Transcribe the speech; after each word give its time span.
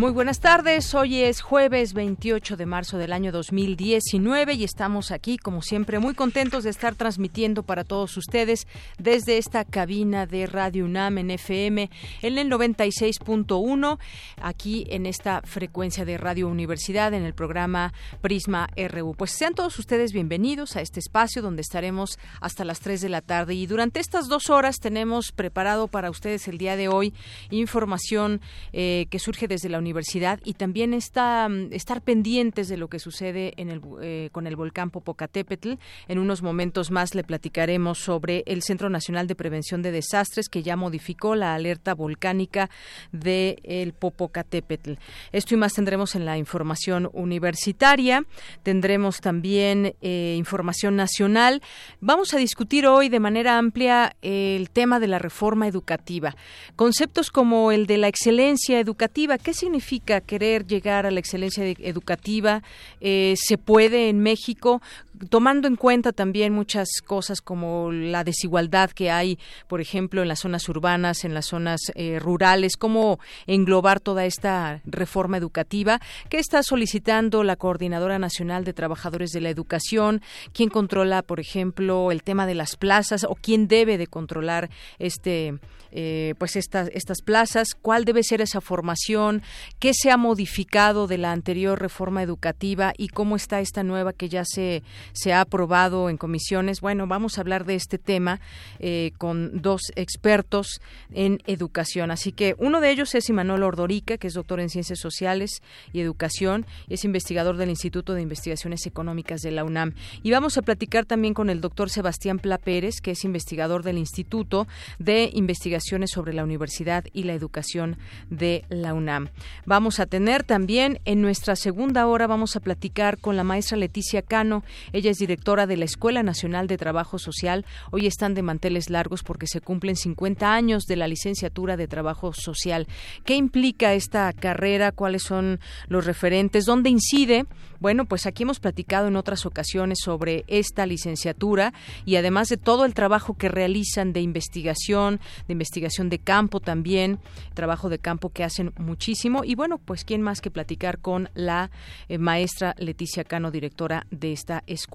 Muy 0.00 0.12
buenas 0.12 0.40
tardes, 0.40 0.94
hoy 0.94 1.20
es 1.20 1.42
jueves 1.42 1.92
28 1.92 2.56
de 2.56 2.64
marzo 2.64 2.96
del 2.96 3.12
año 3.12 3.32
2019 3.32 4.54
y 4.54 4.64
estamos 4.64 5.10
aquí, 5.10 5.36
como 5.36 5.60
siempre, 5.60 5.98
muy 5.98 6.14
contentos 6.14 6.64
de 6.64 6.70
estar 6.70 6.94
transmitiendo 6.94 7.64
para 7.64 7.84
todos 7.84 8.16
ustedes 8.16 8.66
desde 8.96 9.36
esta 9.36 9.66
cabina 9.66 10.24
de 10.24 10.46
Radio 10.46 10.86
UNAM 10.86 11.18
en 11.18 11.30
FM 11.32 11.90
en 12.22 12.38
el 12.38 12.50
96.1, 12.50 13.98
aquí 14.40 14.86
en 14.88 15.04
esta 15.04 15.42
frecuencia 15.42 16.06
de 16.06 16.16
Radio 16.16 16.48
Universidad 16.48 17.12
en 17.12 17.24
el 17.24 17.34
programa 17.34 17.92
Prisma 18.22 18.70
RU. 18.74 19.14
Pues 19.14 19.32
sean 19.32 19.52
todos 19.52 19.78
ustedes 19.78 20.14
bienvenidos 20.14 20.76
a 20.76 20.80
este 20.80 20.98
espacio 20.98 21.42
donde 21.42 21.60
estaremos 21.60 22.18
hasta 22.40 22.64
las 22.64 22.80
3 22.80 23.02
de 23.02 23.10
la 23.10 23.20
tarde 23.20 23.52
y 23.52 23.66
durante 23.66 24.00
estas 24.00 24.28
dos 24.28 24.48
horas 24.48 24.78
tenemos 24.78 25.30
preparado 25.30 25.88
para 25.88 26.08
ustedes 26.08 26.48
el 26.48 26.56
día 26.56 26.76
de 26.76 26.88
hoy 26.88 27.12
información 27.50 28.40
eh, 28.72 29.04
que 29.10 29.18
surge 29.18 29.46
desde 29.46 29.68
la 29.68 29.76
Universidad 29.76 29.89
universidad 29.90 30.38
y 30.44 30.54
también 30.54 30.90
mm, 30.90 31.72
estar 31.72 32.02
pendientes 32.02 32.68
de 32.68 32.76
lo 32.76 32.88
que 32.88 33.00
sucede 33.00 33.54
eh, 33.56 34.28
con 34.30 34.46
el 34.46 34.54
volcán 34.54 34.90
Popocatépetl. 34.90 35.72
En 36.06 36.18
unos 36.18 36.42
momentos 36.42 36.90
más 36.90 37.14
le 37.14 37.24
platicaremos 37.24 37.98
sobre 37.98 38.44
el 38.46 38.62
Centro 38.62 38.88
Nacional 38.88 39.26
de 39.26 39.34
Prevención 39.34 39.82
de 39.82 39.90
Desastres 39.90 40.48
que 40.48 40.62
ya 40.62 40.76
modificó 40.76 41.34
la 41.34 41.54
alerta 41.54 41.94
volcánica 41.94 42.70
del 43.10 43.58
el 43.64 43.92
Popocatépetl. 43.94 44.92
Esto 45.32 45.54
y 45.54 45.56
más 45.56 45.72
tendremos 45.72 46.14
en 46.14 46.24
la 46.24 46.38
información 46.38 47.10
universitaria. 47.12 48.24
Tendremos 48.62 49.20
también 49.20 49.94
eh, 50.00 50.36
información 50.38 50.94
nacional. 50.94 51.62
Vamos 52.00 52.32
a 52.32 52.36
discutir 52.36 52.86
hoy 52.86 53.08
de 53.08 53.18
manera 53.18 53.58
amplia 53.58 54.14
el 54.22 54.70
tema 54.70 55.00
de 55.00 55.08
la 55.08 55.18
reforma 55.18 55.66
educativa. 55.66 56.36
Conceptos 56.76 57.30
como 57.30 57.72
el 57.72 57.86
de 57.86 57.98
la 57.98 58.08
excelencia 58.08 58.78
educativa. 58.78 59.36
¿Qué 59.36 59.52
significa? 59.52 59.79
Significa 59.80 60.20
querer 60.20 60.66
llegar 60.66 61.06
a 61.06 61.10
la 61.10 61.20
excelencia 61.20 61.64
educativa? 61.64 62.62
Eh, 63.00 63.34
¿Se 63.36 63.56
puede 63.56 64.08
en 64.08 64.20
México? 64.20 64.82
Tomando 65.28 65.68
en 65.68 65.76
cuenta 65.76 66.12
también 66.12 66.52
muchas 66.52 66.88
cosas 67.04 67.40
como 67.40 67.92
la 67.92 68.24
desigualdad 68.24 68.90
que 68.90 69.10
hay, 69.10 69.38
por 69.68 69.80
ejemplo, 69.80 70.22
en 70.22 70.28
las 70.28 70.40
zonas 70.40 70.68
urbanas, 70.68 71.24
en 71.24 71.34
las 71.34 71.46
zonas 71.46 71.80
eh, 71.94 72.18
rurales, 72.18 72.76
cómo 72.76 73.18
englobar 73.46 74.00
toda 74.00 74.24
esta 74.24 74.80
reforma 74.84 75.36
educativa 75.36 76.00
que 76.28 76.38
está 76.38 76.62
solicitando 76.62 77.44
la 77.44 77.56
Coordinadora 77.56 78.18
Nacional 78.18 78.64
de 78.64 78.72
Trabajadores 78.72 79.30
de 79.30 79.40
la 79.40 79.50
Educación, 79.50 80.22
quién 80.52 80.70
controla, 80.70 81.22
por 81.22 81.40
ejemplo, 81.40 82.12
el 82.12 82.22
tema 82.22 82.46
de 82.46 82.54
las 82.54 82.76
plazas 82.76 83.24
o 83.24 83.34
quién 83.34 83.68
debe 83.68 83.98
de 83.98 84.06
controlar 84.06 84.70
este 84.98 85.58
eh, 85.92 86.34
pues 86.38 86.54
estas, 86.54 86.88
estas 86.92 87.20
plazas, 87.20 87.74
cuál 87.74 88.04
debe 88.04 88.22
ser 88.22 88.40
esa 88.40 88.60
formación, 88.60 89.42
qué 89.80 89.92
se 89.92 90.12
ha 90.12 90.16
modificado 90.16 91.08
de 91.08 91.18
la 91.18 91.32
anterior 91.32 91.80
reforma 91.80 92.22
educativa 92.22 92.92
y 92.96 93.08
cómo 93.08 93.34
está 93.34 93.60
esta 93.60 93.82
nueva 93.82 94.12
que 94.12 94.28
ya 94.28 94.44
se, 94.44 94.84
se 95.12 95.32
ha 95.32 95.40
aprobado 95.40 96.10
en 96.10 96.16
comisiones. 96.16 96.80
Bueno, 96.80 97.06
vamos 97.06 97.38
a 97.38 97.40
hablar 97.40 97.64
de 97.64 97.74
este 97.74 97.98
tema 97.98 98.40
eh, 98.78 99.12
con 99.18 99.60
dos 99.60 99.92
expertos 99.96 100.80
en 101.12 101.42
educación. 101.46 102.10
Así 102.10 102.32
que 102.32 102.54
uno 102.58 102.80
de 102.80 102.90
ellos 102.90 103.14
es 103.14 103.28
Imanol 103.28 103.62
Ordorica, 103.62 104.18
que 104.18 104.26
es 104.26 104.34
doctor 104.34 104.60
en 104.60 104.70
Ciencias 104.70 104.98
Sociales 104.98 105.62
y 105.92 106.00
Educación 106.00 106.66
es 106.88 107.04
investigador 107.04 107.56
del 107.56 107.70
Instituto 107.70 108.14
de 108.14 108.22
Investigaciones 108.22 108.86
Económicas 108.86 109.42
de 109.42 109.50
la 109.50 109.64
UNAM. 109.64 109.94
Y 110.22 110.30
vamos 110.30 110.58
a 110.58 110.62
platicar 110.62 111.06
también 111.06 111.34
con 111.34 111.50
el 111.50 111.60
doctor 111.60 111.90
Sebastián 111.90 112.38
Pla 112.38 112.58
Pérez, 112.58 113.00
que 113.00 113.12
es 113.12 113.24
investigador 113.24 113.82
del 113.82 113.98
Instituto 113.98 114.66
de 114.98 115.30
Investigación 115.32 116.06
sobre 116.08 116.32
la 116.32 116.44
Universidad 116.44 117.04
y 117.12 117.24
la 117.24 117.34
Educación 117.34 117.98
de 118.30 118.64
la 118.68 118.94
UNAM. 118.94 119.28
Vamos 119.66 120.00
a 120.00 120.06
tener 120.06 120.44
también 120.44 121.00
en 121.04 121.20
nuestra 121.20 121.56
segunda 121.56 122.06
hora, 122.06 122.26
vamos 122.26 122.56
a 122.56 122.60
platicar 122.60 123.18
con 123.18 123.36
la 123.36 123.44
maestra 123.44 123.76
Leticia 123.76 124.22
Cano. 124.22 124.64
Es 125.08 125.18
directora 125.18 125.66
de 125.66 125.76
la 125.76 125.84
Escuela 125.84 126.22
Nacional 126.22 126.66
de 126.66 126.76
Trabajo 126.76 127.18
Social. 127.18 127.64
Hoy 127.90 128.06
están 128.06 128.34
de 128.34 128.42
manteles 128.42 128.90
largos 128.90 129.22
porque 129.22 129.46
se 129.46 129.60
cumplen 129.60 129.96
50 129.96 130.52
años 130.52 130.84
de 130.84 130.96
la 130.96 131.08
licenciatura 131.08 131.76
de 131.76 131.88
Trabajo 131.88 132.32
Social. 132.32 132.86
¿Qué 133.24 133.34
implica 133.34 133.94
esta 133.94 134.32
carrera? 134.32 134.92
¿Cuáles 134.92 135.22
son 135.22 135.60
los 135.88 136.04
referentes? 136.06 136.66
¿Dónde 136.66 136.90
incide? 136.90 137.46
Bueno, 137.80 138.04
pues 138.04 138.26
aquí 138.26 138.42
hemos 138.42 138.60
platicado 138.60 139.08
en 139.08 139.16
otras 139.16 139.46
ocasiones 139.46 140.00
sobre 140.04 140.44
esta 140.48 140.84
licenciatura 140.84 141.72
y 142.04 142.16
además 142.16 142.48
de 142.48 142.58
todo 142.58 142.84
el 142.84 142.92
trabajo 142.92 143.38
que 143.38 143.48
realizan 143.48 144.12
de 144.12 144.20
investigación, 144.20 145.18
de 145.48 145.52
investigación 145.52 146.10
de 146.10 146.18
campo 146.18 146.60
también, 146.60 147.18
trabajo 147.54 147.88
de 147.88 147.98
campo 147.98 148.28
que 148.28 148.44
hacen 148.44 148.74
muchísimo. 148.76 149.44
Y 149.44 149.54
bueno, 149.54 149.78
pues 149.78 150.04
quién 150.04 150.20
más 150.20 150.42
que 150.42 150.50
platicar 150.50 150.98
con 150.98 151.30
la 151.32 151.70
eh, 152.08 152.18
maestra 152.18 152.74
Leticia 152.76 153.24
Cano, 153.24 153.50
directora 153.50 154.06
de 154.10 154.32
esta 154.32 154.62
escuela. 154.66 154.89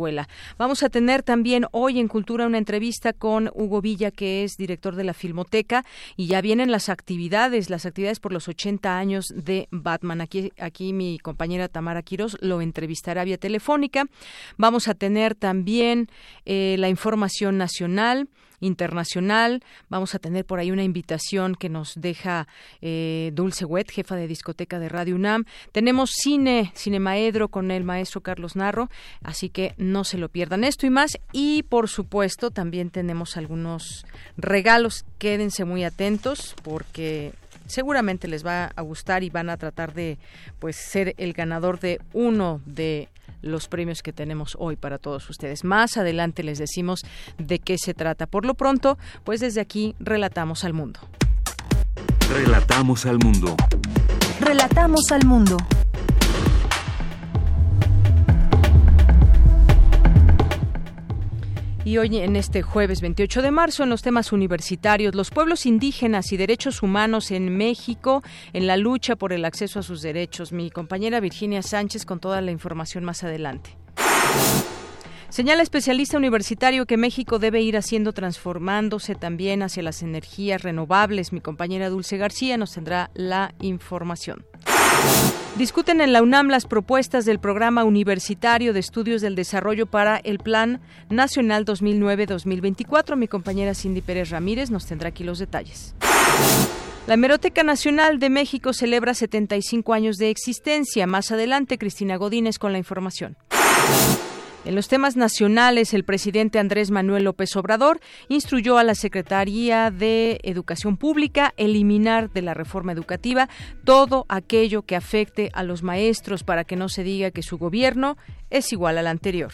Vamos 0.58 0.84
a 0.84 0.90
tener 0.90 1.24
también 1.24 1.66
hoy 1.72 2.00
en 2.00 2.08
Cultura 2.08 2.46
una 2.46 2.58
entrevista 2.58 3.14
con 3.14 3.50
Hugo 3.54 3.82
Villa, 3.82 4.12
que 4.12 4.44
es 4.44 4.58
director 4.58 4.96
de 4.96 5.04
la 5.04 5.14
Filmoteca, 5.14 5.86
y 6.16 6.28
ya 6.28 6.42
vienen 6.42 6.72
las 6.72 6.90
actividades, 6.90 7.70
las 7.70 7.86
actividades 7.86 8.20
por 8.20 8.34
los 8.34 8.48
80 8.48 8.98
años 8.98 9.26
de 9.34 9.68
Batman. 9.72 10.22
Aquí, 10.22 10.52
aquí 10.60 10.94
mi 10.94 11.18
compañera 11.20 11.68
Tamara 11.68 12.04
Quiroz 12.04 12.38
lo 12.42 12.62
entrevistará 12.62 13.24
vía 13.24 13.38
telefónica. 13.38 14.06
Vamos 14.58 14.88
a 14.88 14.94
tener 14.94 15.36
también 15.36 16.10
eh, 16.46 16.76
la 16.78 16.90
información 16.90 17.58
nacional 17.58 18.28
internacional. 18.60 19.64
Vamos 19.90 20.16
a 20.16 20.20
tener 20.20 20.46
por 20.46 20.60
ahí 20.60 20.72
una 20.72 20.84
invitación 20.84 21.56
que 21.56 21.70
nos 21.70 21.94
deja 21.96 22.48
eh, 22.82 23.32
Dulce 23.34 23.66
Wet, 23.66 23.92
jefa 23.92 24.16
de 24.16 24.28
discoteca 24.28 24.80
de 24.80 24.90
Radio 24.90 25.16
UNAM. 25.16 25.46
Tenemos 25.72 26.12
cine, 26.12 26.72
Cinemaedro 26.76 27.50
con 27.50 27.72
el 27.72 27.84
maestro 27.84 28.22
Carlos 28.22 28.56
Narro, 28.56 28.90
así 29.24 29.50
que 29.50 29.75
no 29.78 30.04
se 30.04 30.18
lo 30.18 30.30
pierdan 30.30 30.64
esto 30.64 30.86
y 30.86 30.90
más. 30.90 31.18
Y 31.32 31.64
por 31.64 31.90
supuesto 31.90 32.52
también 32.52 32.90
tenemos 32.90 33.38
algunos 33.38 34.06
regalos. 34.38 35.06
Quédense 35.18 35.66
muy 35.66 35.84
atentos 35.84 36.56
porque 36.64 37.34
seguramente 37.68 38.28
les 38.28 38.46
va 38.46 38.72
a 38.76 38.82
gustar 38.82 39.24
y 39.24 39.30
van 39.30 39.50
a 39.50 39.58
tratar 39.58 39.94
de 39.94 40.18
pues 40.60 40.76
ser 40.76 41.16
el 41.18 41.34
ganador 41.34 41.80
de 41.80 42.00
uno 42.14 42.62
de 42.66 43.10
los 43.42 43.68
premios 43.68 44.02
que 44.02 44.12
tenemos 44.12 44.56
hoy 44.60 44.76
para 44.76 44.98
todos 44.98 45.30
ustedes. 45.30 45.64
Más 45.64 45.98
adelante 45.98 46.44
les 46.44 46.58
decimos 46.58 47.06
de 47.38 47.60
qué 47.60 47.78
se 47.78 47.94
trata. 47.94 48.26
Por 48.26 48.46
lo 48.46 48.56
pronto, 48.56 48.98
pues 49.24 49.40
desde 49.40 49.62
aquí 49.62 49.96
relatamos 50.00 50.64
al 50.64 50.74
mundo. 50.74 51.00
Relatamos 52.30 53.06
al 53.06 53.20
mundo. 53.20 53.56
Relatamos 54.42 55.12
al 55.12 55.26
mundo. 55.26 55.58
Y 61.86 62.00
hoy, 62.00 62.18
en 62.18 62.36
este 62.36 62.64
jueves 62.64 63.00
28 63.02 63.44
de 63.44 63.52
marzo, 63.52 63.84
en 63.84 63.92
los 63.92 64.02
temas 64.02 64.32
universitarios, 64.32 65.14
los 65.14 65.30
pueblos 65.30 65.68
indígenas 65.68 66.32
y 66.32 66.38
derechos 66.38 66.82
humanos 66.82 67.30
en 67.30 67.56
México, 67.56 68.24
en 68.54 68.66
la 68.66 68.76
lucha 68.76 69.16
por 69.16 69.32
el 69.32 69.46
acceso 69.46 69.80
a 69.80 69.84
sus 69.84 70.02
derechos. 70.02 70.52
Mi 70.52 70.72
compañera 70.72 71.20
Virginia 71.20 71.62
Sánchez 71.62 72.06
con 72.06 72.20
toda 72.20 72.42
la 72.42 72.50
información 72.50 73.04
más 73.04 73.24
adelante. 73.24 73.78
Señala 75.30 75.62
especialista 75.62 76.18
universitario 76.18 76.88
que 76.88 76.98
México 76.98 77.38
debe 77.38 77.62
ir 77.62 77.78
haciendo 77.78 78.14
transformándose 78.14 79.14
también 79.14 79.62
hacia 79.62 79.84
las 79.84 80.02
energías 80.02 80.64
renovables. 80.64 81.34
Mi 81.34 81.42
compañera 81.42 81.90
Dulce 81.90 82.18
García 82.18 82.58
nos 82.58 82.74
tendrá 82.74 83.12
la 83.14 83.54
información. 83.60 84.44
Discuten 85.58 86.02
en 86.02 86.12
la 86.12 86.22
UNAM 86.22 86.50
las 86.50 86.66
propuestas 86.66 87.24
del 87.24 87.40
Programa 87.40 87.86
Universitario 87.86 88.74
de 88.74 88.82
Estudios 88.82 89.22
del 89.22 89.36
Desarrollo 89.36 89.86
para 89.86 90.18
el 90.18 90.40
Plan 90.40 90.82
Nacional 91.10 91.66
2009-2024. 91.66 93.16
Mi 93.16 93.30
compañera 93.30 93.74
Cindy 93.74 94.02
Pérez 94.02 94.32
Ramírez 94.32 94.70
nos 94.70 94.86
tendrá 94.86 95.10
aquí 95.10 95.24
los 95.24 95.40
detalles. 95.40 95.96
La 97.08 97.14
Hemeroteca 97.14 97.64
Nacional 97.64 98.20
de 98.20 98.30
México 98.30 98.74
celebra 98.74 99.14
75 99.14 99.94
años 99.94 100.18
de 100.18 100.30
existencia. 100.30 101.08
Más 101.08 101.32
adelante, 101.32 101.78
Cristina 101.78 102.18
Godínez 102.18 102.60
con 102.60 102.74
la 102.74 102.78
información. 102.78 103.38
En 104.66 104.74
los 104.74 104.88
temas 104.88 105.16
nacionales, 105.16 105.94
el 105.94 106.04
presidente 106.04 106.58
Andrés 106.58 106.90
Manuel 106.90 107.26
López 107.26 107.56
Obrador 107.56 108.00
instruyó 108.30 108.80
a 108.80 108.84
la 108.84 108.96
Secretaría 108.96 109.92
de 109.92 110.40
Educación 110.42 110.98
Pública 110.98 111.54
eliminar 111.56 112.32
de 112.32 112.42
la 112.42 112.56
reforma 112.56 112.92
educativa 112.92 113.48
todo 113.84 114.26
aquello 114.28 114.82
que 114.82 114.96
afecte 114.96 115.52
a 115.54 115.62
los 115.62 115.84
maestros 115.84 116.44
para 116.44 116.64
que 116.64 116.78
no 116.78 116.90
se 116.90 117.04
diga 117.04 117.30
que 117.30 117.44
su 117.44 117.60
gobierno 117.60 118.18
es 118.50 118.74
igual 118.74 118.98
al 118.98 119.06
anterior. 119.06 119.52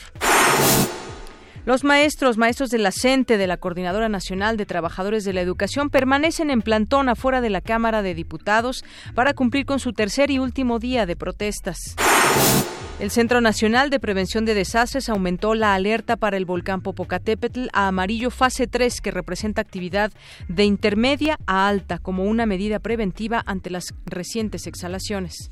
Los 1.64 1.84
maestros, 1.84 2.40
maestros 2.40 2.72
de 2.72 2.80
la 2.80 2.92
CENTE, 2.92 3.38
de 3.38 3.46
la 3.46 3.58
Coordinadora 3.58 4.10
Nacional 4.10 4.58
de 4.58 4.66
Trabajadores 4.66 5.24
de 5.24 5.34
la 5.34 5.42
Educación, 5.42 5.92
permanecen 5.92 6.50
en 6.50 6.64
plantón 6.64 7.08
afuera 7.08 7.40
de 7.40 7.52
la 7.52 7.62
Cámara 7.62 8.02
de 8.02 8.16
Diputados 8.16 8.84
para 9.14 9.36
cumplir 9.36 9.68
con 9.68 9.80
su 9.80 9.94
tercer 9.94 10.32
y 10.32 10.40
último 10.40 10.80
día 10.80 11.06
de 11.06 11.16
protestas. 11.16 11.78
El 13.00 13.12
Centro 13.12 13.42
Nacional 13.42 13.92
de 13.92 14.00
Prevención 14.00 14.44
de 14.46 14.56
Desastres 14.56 15.08
aumentó 15.10 15.54
la 15.54 15.76
alerta 15.76 16.18
para 16.18 16.38
el 16.38 16.46
volcán 16.46 16.82
Popocatépetl 16.82 17.68
a 17.74 17.88
amarillo 17.88 18.32
fase 18.32 18.66
3, 18.66 19.00
que 19.00 19.12
representa 19.12 19.62
actividad 19.62 20.12
de 20.48 20.66
intermedia 20.66 21.38
a 21.46 21.68
alta 21.68 22.00
como 22.00 22.24
una 22.24 22.48
medida 22.48 22.80
preventiva 22.80 23.44
ante 23.46 23.70
las 23.70 23.94
recientes 24.06 24.66
exhalaciones. 24.66 25.52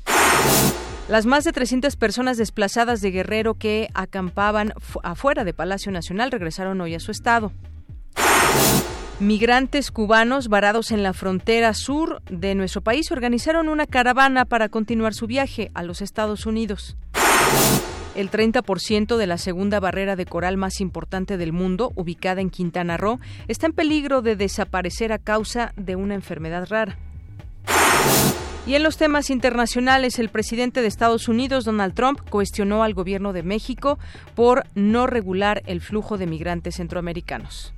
Las 1.10 1.26
más 1.26 1.42
de 1.42 1.50
300 1.50 1.96
personas 1.96 2.36
desplazadas 2.36 3.00
de 3.00 3.10
Guerrero 3.10 3.54
que 3.54 3.88
acampaban 3.94 4.72
afuera 5.02 5.42
de 5.42 5.52
Palacio 5.52 5.90
Nacional 5.90 6.30
regresaron 6.30 6.80
hoy 6.80 6.94
a 6.94 7.00
su 7.00 7.10
estado. 7.10 7.50
Migrantes 9.18 9.90
cubanos 9.90 10.46
varados 10.46 10.92
en 10.92 11.02
la 11.02 11.12
frontera 11.12 11.74
sur 11.74 12.22
de 12.30 12.54
nuestro 12.54 12.80
país 12.80 13.10
organizaron 13.10 13.68
una 13.68 13.86
caravana 13.86 14.44
para 14.44 14.68
continuar 14.68 15.12
su 15.12 15.26
viaje 15.26 15.72
a 15.74 15.82
los 15.82 16.00
Estados 16.00 16.46
Unidos. 16.46 16.96
El 18.14 18.30
30% 18.30 19.16
de 19.16 19.26
la 19.26 19.36
segunda 19.36 19.80
barrera 19.80 20.14
de 20.14 20.26
coral 20.26 20.56
más 20.58 20.80
importante 20.80 21.36
del 21.38 21.52
mundo, 21.52 21.90
ubicada 21.96 22.40
en 22.40 22.50
Quintana 22.50 22.96
Roo, 22.96 23.18
está 23.48 23.66
en 23.66 23.72
peligro 23.72 24.22
de 24.22 24.36
desaparecer 24.36 25.12
a 25.12 25.18
causa 25.18 25.72
de 25.74 25.96
una 25.96 26.14
enfermedad 26.14 26.68
rara. 26.70 26.96
Y 28.66 28.74
en 28.74 28.82
los 28.82 28.96
temas 28.96 29.30
internacionales, 29.30 30.18
el 30.18 30.28
presidente 30.28 30.82
de 30.82 30.88
Estados 30.88 31.28
Unidos, 31.28 31.64
Donald 31.64 31.94
Trump, 31.94 32.20
cuestionó 32.28 32.84
al 32.84 32.94
gobierno 32.94 33.32
de 33.32 33.42
México 33.42 33.98
por 34.34 34.64
no 34.74 35.06
regular 35.06 35.62
el 35.66 35.80
flujo 35.80 36.18
de 36.18 36.26
migrantes 36.26 36.76
centroamericanos. 36.76 37.72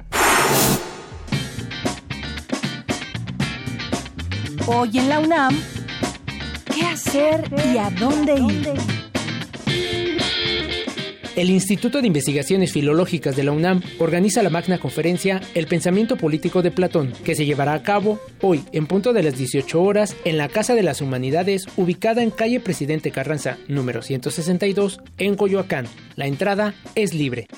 Hoy 4.67 4.99
en 4.99 5.09
la 5.09 5.19
UNAM, 5.21 5.59
¿qué 6.75 6.83
hacer 6.87 7.51
y 7.73 7.79
a 7.79 7.91
dónde 7.91 8.35
ir? 8.35 9.12
El 11.35 11.49
Instituto 11.49 12.03
de 12.03 12.07
Investigaciones 12.07 12.73
Filológicas 12.73 13.35
de 13.37 13.45
la 13.45 13.53
UNAM 13.53 13.81
organiza 13.99 14.43
la 14.43 14.51
magna 14.51 14.79
conferencia 14.79 15.41
El 15.55 15.67
pensamiento 15.67 16.17
político 16.17 16.61
de 16.61 16.71
Platón, 16.71 17.15
que 17.25 17.35
se 17.35 17.47
llevará 17.47 17.73
a 17.73 17.83
cabo 17.83 18.21
hoy 18.43 18.63
en 18.73 18.87
punto 18.87 19.15
de 19.15 19.23
las 19.23 19.39
18 19.39 19.83
horas 19.83 20.15
en 20.27 20.37
la 20.37 20.49
Casa 20.49 20.75
de 20.75 20.83
las 20.83 21.01
Humanidades, 21.01 21.67
ubicada 21.77 22.23
en 22.23 22.31
calle 22.31 22.61
Presidente 22.61 23.11
Carranza, 23.13 23.57
número 23.67 24.03
162, 24.03 25.01
en 25.17 25.35
Coyoacán. 25.35 25.87
La 26.17 26.27
entrada 26.27 26.75
es 26.95 27.15
libre. 27.15 27.49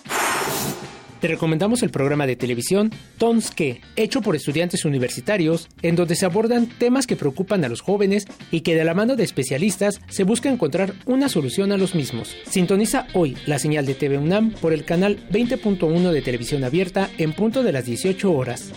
Te 1.25 1.29
recomendamos 1.29 1.83
el 1.83 1.89
programa 1.89 2.27
de 2.27 2.37
televisión 2.37 2.91
Tonske, 3.17 3.81
hecho 3.97 4.21
por 4.21 4.37
estudiantes 4.37 4.85
universitarios, 4.85 5.71
en 5.81 5.97
donde 5.97 6.17
se 6.17 6.27
abordan 6.27 6.67
temas 6.67 7.07
que 7.07 7.17
preocupan 7.17 7.65
a 7.65 7.71
los 7.71 7.81
jóvenes 7.81 8.27
y 8.51 8.61
que 8.61 8.75
de 8.75 8.85
la 8.85 8.93
mano 8.93 9.17
de 9.17 9.25
especialistas 9.25 10.03
se 10.11 10.25
busca 10.25 10.51
encontrar 10.51 10.93
una 11.07 11.31
solución 11.31 11.73
a 11.73 11.79
los 11.79 11.95
mismos. 11.95 12.37
Sintoniza 12.47 13.07
hoy 13.15 13.39
la 13.47 13.59
señal 13.59 13.87
de 13.87 13.95
TV 13.95 14.19
UNAM 14.19 14.51
por 14.51 14.75
el 14.75 14.85
canal 14.85 15.27
20.1 15.31 16.11
de 16.11 16.21
televisión 16.21 16.63
abierta 16.63 17.09
en 17.17 17.33
punto 17.33 17.63
de 17.63 17.73
las 17.73 17.87
18 17.87 18.31
horas. 18.31 18.71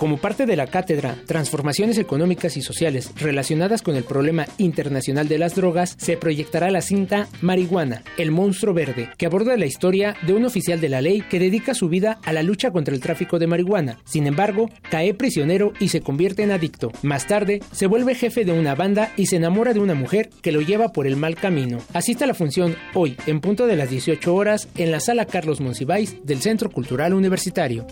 Como 0.00 0.16
parte 0.16 0.46
de 0.46 0.56
la 0.56 0.66
cátedra 0.66 1.14
Transformaciones 1.26 1.98
Económicas 1.98 2.56
y 2.56 2.62
Sociales 2.62 3.10
relacionadas 3.16 3.82
con 3.82 3.96
el 3.96 4.02
problema 4.02 4.46
internacional 4.56 5.28
de 5.28 5.36
las 5.36 5.54
drogas, 5.54 5.94
se 5.98 6.16
proyectará 6.16 6.70
la 6.70 6.80
cinta 6.80 7.28
Marihuana, 7.42 8.02
el 8.16 8.30
monstruo 8.30 8.72
verde, 8.72 9.10
que 9.18 9.26
aborda 9.26 9.58
la 9.58 9.66
historia 9.66 10.16
de 10.26 10.32
un 10.32 10.46
oficial 10.46 10.80
de 10.80 10.88
la 10.88 11.02
ley 11.02 11.20
que 11.20 11.38
dedica 11.38 11.74
su 11.74 11.90
vida 11.90 12.18
a 12.24 12.32
la 12.32 12.42
lucha 12.42 12.70
contra 12.70 12.94
el 12.94 13.02
tráfico 13.02 13.38
de 13.38 13.46
marihuana. 13.46 13.98
Sin 14.06 14.26
embargo, 14.26 14.70
cae 14.90 15.12
prisionero 15.12 15.74
y 15.80 15.88
se 15.88 16.00
convierte 16.00 16.44
en 16.44 16.52
adicto. 16.52 16.92
Más 17.02 17.26
tarde, 17.26 17.60
se 17.70 17.86
vuelve 17.86 18.14
jefe 18.14 18.46
de 18.46 18.58
una 18.58 18.74
banda 18.74 19.12
y 19.18 19.26
se 19.26 19.36
enamora 19.36 19.74
de 19.74 19.80
una 19.80 19.94
mujer 19.94 20.30
que 20.40 20.50
lo 20.50 20.62
lleva 20.62 20.92
por 20.92 21.06
el 21.06 21.16
mal 21.16 21.34
camino. 21.34 21.76
Asista 21.92 22.24
a 22.24 22.28
la 22.28 22.32
función 22.32 22.74
hoy, 22.94 23.18
en 23.26 23.42
punto 23.42 23.66
de 23.66 23.76
las 23.76 23.90
18 23.90 24.34
horas, 24.34 24.66
en 24.78 24.92
la 24.92 25.00
sala 25.00 25.26
Carlos 25.26 25.60
Monsiváis 25.60 26.16
del 26.24 26.40
Centro 26.40 26.70
Cultural 26.70 27.12
Universitario. 27.12 27.86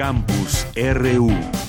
Campus 0.00 0.64
RU 0.74 1.59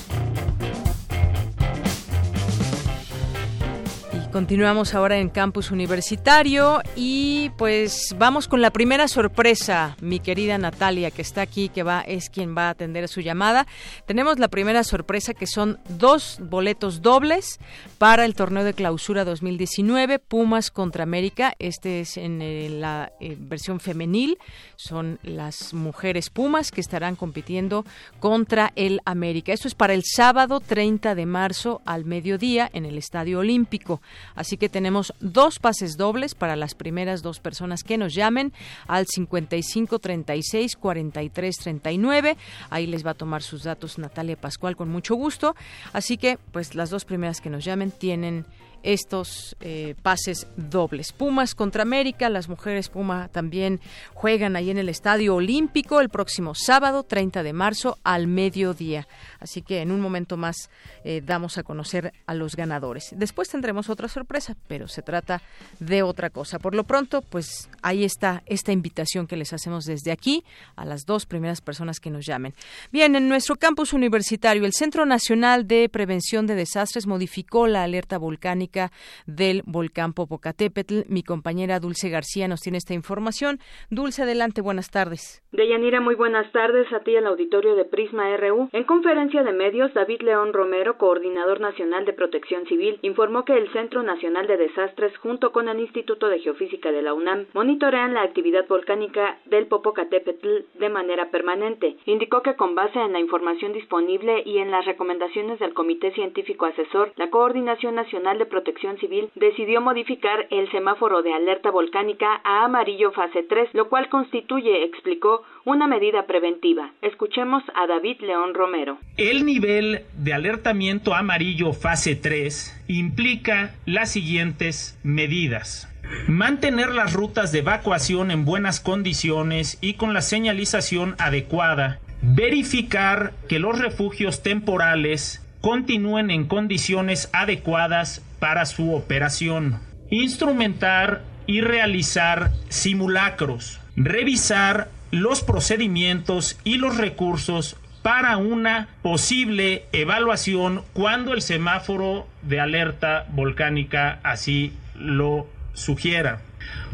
Continuamos 4.32 4.94
ahora 4.94 5.18
en 5.18 5.28
campus 5.28 5.70
universitario 5.70 6.80
y 6.96 7.50
pues 7.58 8.14
vamos 8.16 8.48
con 8.48 8.62
la 8.62 8.70
primera 8.70 9.06
sorpresa, 9.06 9.94
mi 10.00 10.20
querida 10.20 10.56
Natalia 10.56 11.10
que 11.10 11.20
está 11.20 11.42
aquí, 11.42 11.68
que 11.68 11.82
va 11.82 12.00
es 12.00 12.30
quien 12.30 12.56
va 12.56 12.68
a 12.68 12.70
atender 12.70 13.08
su 13.08 13.20
llamada. 13.20 13.66
Tenemos 14.06 14.38
la 14.38 14.48
primera 14.48 14.84
sorpresa 14.84 15.34
que 15.34 15.46
son 15.46 15.78
dos 15.98 16.38
boletos 16.40 17.02
dobles 17.02 17.60
para 17.98 18.24
el 18.24 18.34
torneo 18.34 18.64
de 18.64 18.72
clausura 18.72 19.26
2019 19.26 20.18
Pumas 20.18 20.70
contra 20.70 21.02
América. 21.02 21.52
Este 21.58 22.00
es 22.00 22.16
en 22.16 22.40
eh, 22.40 22.70
la 22.70 23.12
eh, 23.20 23.36
versión 23.38 23.80
femenil, 23.80 24.38
son 24.76 25.18
las 25.22 25.74
mujeres 25.74 26.30
Pumas 26.30 26.70
que 26.70 26.80
estarán 26.80 27.16
compitiendo 27.16 27.84
contra 28.18 28.72
el 28.76 29.02
América. 29.04 29.52
Esto 29.52 29.68
es 29.68 29.74
para 29.74 29.92
el 29.92 30.04
sábado 30.06 30.60
30 30.60 31.14
de 31.14 31.26
marzo 31.26 31.82
al 31.84 32.06
mediodía 32.06 32.70
en 32.72 32.86
el 32.86 32.96
Estadio 32.96 33.40
Olímpico. 33.40 34.00
Así 34.34 34.56
que 34.56 34.68
tenemos 34.68 35.14
dos 35.20 35.58
pases 35.58 35.96
dobles 35.96 36.34
para 36.34 36.56
las 36.56 36.74
primeras 36.74 37.22
dos 37.22 37.40
personas 37.40 37.82
que 37.82 37.98
nos 37.98 38.14
llamen 38.14 38.52
al 38.86 39.06
55 39.06 39.98
36 39.98 40.76
43 40.76 41.56
39. 41.56 42.36
Ahí 42.70 42.86
les 42.86 43.04
va 43.06 43.12
a 43.12 43.14
tomar 43.14 43.42
sus 43.42 43.64
datos 43.64 43.98
Natalia 43.98 44.36
Pascual 44.36 44.76
con 44.76 44.88
mucho 44.88 45.14
gusto. 45.14 45.54
Así 45.92 46.16
que, 46.16 46.38
pues 46.52 46.74
las 46.74 46.90
dos 46.90 47.04
primeras 47.04 47.40
que 47.40 47.50
nos 47.50 47.64
llamen 47.64 47.90
tienen 47.90 48.46
estos 48.82 49.56
eh, 49.60 49.94
pases 50.02 50.46
dobles. 50.56 51.12
Pumas 51.12 51.54
contra 51.54 51.82
América, 51.82 52.28
las 52.28 52.48
mujeres 52.48 52.88
Puma 52.88 53.28
también 53.28 53.80
juegan 54.12 54.56
ahí 54.56 54.70
en 54.70 54.78
el 54.78 54.88
Estadio 54.88 55.36
Olímpico 55.36 56.00
el 56.00 56.08
próximo 56.08 56.54
sábado 56.54 57.02
30 57.02 57.42
de 57.42 57.52
marzo 57.52 57.98
al 58.02 58.26
mediodía. 58.26 59.06
Así 59.42 59.62
que 59.62 59.80
en 59.80 59.90
un 59.90 60.00
momento 60.00 60.36
más 60.36 60.70
eh, 61.04 61.20
damos 61.24 61.58
a 61.58 61.62
conocer 61.62 62.12
a 62.26 62.34
los 62.34 62.56
ganadores. 62.56 63.12
Después 63.16 63.48
tendremos 63.48 63.90
otra 63.90 64.08
sorpresa, 64.08 64.56
pero 64.68 64.88
se 64.88 65.02
trata 65.02 65.42
de 65.80 66.02
otra 66.02 66.30
cosa. 66.30 66.58
Por 66.58 66.74
lo 66.74 66.84
pronto, 66.84 67.22
pues 67.22 67.68
ahí 67.82 68.04
está 68.04 68.42
esta 68.46 68.72
invitación 68.72 69.26
que 69.26 69.36
les 69.36 69.52
hacemos 69.52 69.84
desde 69.84 70.12
aquí 70.12 70.44
a 70.76 70.84
las 70.84 71.04
dos 71.04 71.26
primeras 71.26 71.60
personas 71.60 72.00
que 72.00 72.10
nos 72.10 72.24
llamen. 72.24 72.52
Bien, 72.92 73.16
en 73.16 73.28
nuestro 73.28 73.56
campus 73.56 73.92
universitario, 73.92 74.64
el 74.64 74.72
Centro 74.72 75.06
Nacional 75.06 75.66
de 75.66 75.88
Prevención 75.88 76.46
de 76.46 76.54
Desastres 76.54 77.06
modificó 77.06 77.66
la 77.66 77.82
alerta 77.82 78.18
volcánica 78.18 78.92
del 79.26 79.62
volcán 79.66 80.12
Popocatépetl. 80.12 81.00
Mi 81.08 81.22
compañera 81.22 81.80
Dulce 81.80 82.08
García 82.08 82.48
nos 82.48 82.60
tiene 82.60 82.78
esta 82.78 82.94
información. 82.94 83.58
Dulce, 83.90 84.22
adelante, 84.22 84.60
buenas 84.60 84.90
tardes. 84.90 85.42
Deyanira, 85.52 86.00
muy 86.00 86.14
buenas 86.14 86.50
tardes 86.52 86.86
a 86.92 87.00
ti 87.00 87.16
al 87.16 87.26
auditorio 87.26 87.74
de 87.74 87.84
Prisma 87.84 88.36
RU. 88.36 88.68
En 88.72 88.84
conferencia 88.84 89.31
de 89.32 89.52
medios, 89.52 89.94
David 89.94 90.20
León 90.20 90.52
Romero, 90.52 90.98
coordinador 90.98 91.58
nacional 91.58 92.04
de 92.04 92.12
protección 92.12 92.66
civil, 92.66 92.98
informó 93.00 93.46
que 93.46 93.56
el 93.56 93.72
Centro 93.72 94.02
Nacional 94.02 94.46
de 94.46 94.58
Desastres, 94.58 95.16
junto 95.16 95.52
con 95.52 95.70
el 95.70 95.80
Instituto 95.80 96.28
de 96.28 96.38
Geofísica 96.40 96.92
de 96.92 97.00
la 97.00 97.14
UNAM, 97.14 97.46
monitorean 97.54 98.12
la 98.12 98.22
actividad 98.22 98.68
volcánica 98.68 99.38
del 99.46 99.68
Popocatépetl 99.68 100.64
de 100.78 100.88
manera 100.90 101.30
permanente. 101.30 101.96
Indicó 102.04 102.42
que 102.42 102.56
con 102.56 102.74
base 102.74 102.98
en 103.00 103.14
la 103.14 103.20
información 103.20 103.72
disponible 103.72 104.42
y 104.44 104.58
en 104.58 104.70
las 104.70 104.84
recomendaciones 104.84 105.58
del 105.58 105.72
Comité 105.72 106.12
Científico 106.12 106.66
Asesor, 106.66 107.12
la 107.16 107.30
Coordinación 107.30 107.94
Nacional 107.94 108.36
de 108.36 108.44
Protección 108.44 108.98
Civil 108.98 109.30
decidió 109.34 109.80
modificar 109.80 110.46
el 110.50 110.70
semáforo 110.70 111.22
de 111.22 111.32
alerta 111.32 111.70
volcánica 111.70 112.42
a 112.44 112.64
amarillo 112.64 113.12
fase 113.12 113.44
3, 113.44 113.70
lo 113.72 113.88
cual 113.88 114.10
constituye, 114.10 114.84
explicó, 114.84 115.42
una 115.64 115.86
medida 115.86 116.26
preventiva. 116.26 116.92
Escuchemos 117.00 117.62
a 117.74 117.86
David 117.86 118.20
León 118.20 118.52
Romero. 118.52 118.98
El 119.22 119.46
nivel 119.46 120.02
de 120.16 120.34
alertamiento 120.34 121.14
amarillo 121.14 121.72
fase 121.74 122.16
3 122.16 122.76
implica 122.88 123.70
las 123.86 124.10
siguientes 124.10 124.98
medidas. 125.04 125.88
Mantener 126.26 126.88
las 126.88 127.12
rutas 127.12 127.52
de 127.52 127.60
evacuación 127.60 128.32
en 128.32 128.44
buenas 128.44 128.80
condiciones 128.80 129.78
y 129.80 129.94
con 129.94 130.12
la 130.12 130.22
señalización 130.22 131.14
adecuada. 131.18 132.00
Verificar 132.20 133.32
que 133.48 133.60
los 133.60 133.78
refugios 133.78 134.42
temporales 134.42 135.40
continúen 135.60 136.32
en 136.32 136.48
condiciones 136.48 137.30
adecuadas 137.32 138.22
para 138.40 138.66
su 138.66 138.92
operación. 138.92 139.78
Instrumentar 140.10 141.22
y 141.46 141.60
realizar 141.60 142.50
simulacros. 142.70 143.78
Revisar 143.94 144.90
los 145.12 145.42
procedimientos 145.42 146.58
y 146.64 146.78
los 146.78 146.96
recursos 146.96 147.76
para 148.02 148.36
una 148.36 148.88
posible 149.02 149.84
evaluación 149.92 150.82
cuando 150.92 151.32
el 151.32 151.42
semáforo 151.42 152.26
de 152.42 152.60
alerta 152.60 153.26
volcánica 153.32 154.18
así 154.22 154.72
lo 154.94 155.46
sugiera. 155.72 156.40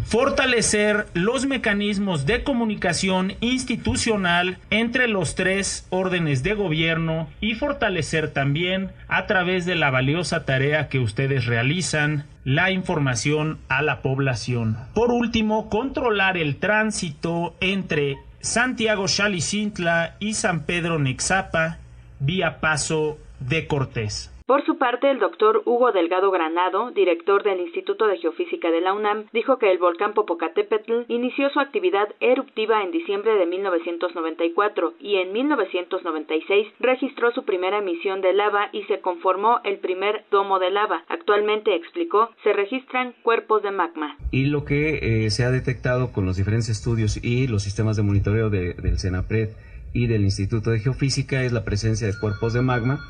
Fortalecer 0.05 1.07
los 1.12 1.45
mecanismos 1.45 2.25
de 2.25 2.43
comunicación 2.43 3.35
institucional 3.41 4.57
entre 4.71 5.07
los 5.07 5.35
tres 5.35 5.87
órdenes 5.91 6.43
de 6.43 6.55
gobierno 6.55 7.29
y 7.43 7.55
fortalecer 7.55 8.31
también 8.31 8.91
a 9.09 9.27
través 9.27 9.67
de 9.67 9.75
la 9.75 9.91
valiosa 9.91 10.47
tarea 10.47 10.88
que 10.88 10.99
ustedes 10.99 11.45
realizan 11.45 12.25
la 12.45 12.71
información 12.71 13.59
a 13.69 13.83
la 13.83 14.00
población. 14.00 14.79
Por 14.95 15.12
último, 15.12 15.69
controlar 15.69 16.38
el 16.38 16.57
tránsito 16.57 17.55
entre 17.61 18.17
Santiago 18.49 19.09
Chalicintla 19.09 20.17
y 20.21 20.33
San 20.33 20.61
Pedro 20.61 20.99
Nexapa 20.99 21.76
vía 22.19 22.61
paso 22.61 23.19
de 23.40 23.67
Cortés. 23.67 24.31
Por 24.49 24.64
su 24.64 24.78
parte, 24.78 25.11
el 25.11 25.19
doctor 25.19 25.61
Hugo 25.67 25.93
Delgado 25.93 26.31
Granado, 26.31 26.90
director 26.93 27.43
del 27.43 27.61
Instituto 27.61 28.07
de 28.07 28.17
Geofísica 28.17 28.71
de 28.71 28.81
la 28.81 28.95
UNAM, 28.95 29.26
dijo 29.31 29.59
que 29.59 29.71
el 29.71 29.76
volcán 29.76 30.14
Popocatépetl 30.14 31.02
inició 31.09 31.50
su 31.50 31.61
actividad 31.61 32.09
eruptiva 32.21 32.83
en 32.83 32.90
diciembre 32.90 33.35
de 33.35 33.45
1994 33.45 34.95
y 35.00 35.17
en 35.17 35.35
1996 35.35 36.67
registró 36.81 37.31
su 37.33 37.45
primera 37.45 37.81
emisión 37.81 38.23
de 38.23 38.33
lava 38.33 38.71
y 38.73 38.85
se 38.85 39.00
conformó 39.00 39.61
el 39.64 39.81
primer 39.81 40.25
domo 40.31 40.59
de 40.59 40.71
lava. 40.71 41.05
Actualmente, 41.09 41.76
explicó, 41.76 42.31
se 42.43 42.55
registran 42.55 43.12
cuerpos 43.23 43.62
de 43.62 43.71
magma. 43.71 44.17
Y 44.31 44.47
lo 44.47 44.64
que 44.64 45.26
eh, 45.26 45.31
se 45.31 45.45
ha 45.45 45.50
detectado 45.50 46.11
con 46.11 46.25
los 46.25 46.38
diferentes 46.38 46.71
estudios 46.71 47.23
y 47.23 47.49
los 47.49 47.64
sistemas 47.64 47.99
de 47.99 48.02
monitoreo 48.02 48.49
del 48.49 48.99
CENAPRED 48.99 49.50
y 49.93 50.07
del 50.07 50.23
Instituto 50.23 50.71
de 50.71 50.78
Geofísica 50.78 51.43
es 51.43 51.52
la 51.52 51.64
presencia 51.64 52.07
de 52.07 52.19
cuerpos 52.19 52.55
de 52.55 52.62
magma 52.62 53.00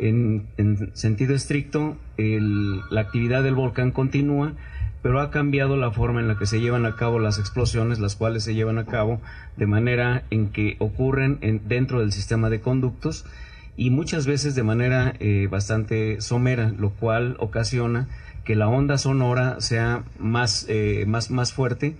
en, 0.00 0.90
sentido 0.94 1.34
estricto, 1.34 1.96
la 2.16 3.00
actividad 3.00 3.42
del 3.42 3.54
volcán 3.54 3.90
continúa, 3.90 4.54
pero 5.02 5.20
ha 5.20 5.30
cambiado 5.30 5.76
la 5.76 5.90
forma 5.90 6.20
en 6.20 6.28
la 6.28 6.36
que 6.36 6.46
se 6.46 6.60
llevan 6.60 6.84
a 6.84 6.96
cabo 6.96 7.18
las 7.18 7.38
explosiones, 7.38 7.98
las 7.98 8.16
cuales 8.16 8.44
se 8.44 8.54
llevan 8.54 8.78
a 8.78 8.86
cabo 8.86 9.20
de 9.56 9.66
manera 9.66 10.24
en 10.30 10.48
que 10.48 10.76
ocurren 10.78 11.38
dentro 11.66 12.00
del 12.00 12.12
sistema 12.12 12.50
de 12.50 12.60
conductos 12.60 13.24
y 13.76 13.90
muchas 13.90 14.26
veces 14.26 14.54
de 14.54 14.62
manera 14.62 15.14
eh, 15.20 15.48
bastante 15.50 16.20
somera, 16.20 16.72
lo 16.76 16.90
cual 16.90 17.36
ocasiona 17.38 18.08
que 18.44 18.54
la 18.54 18.68
onda 18.68 18.98
sonora 18.98 19.60
sea 19.60 20.04
más, 20.18 20.66
eh, 20.68 21.04
más, 21.06 21.30
más 21.30 21.52
fuerte 21.52 21.96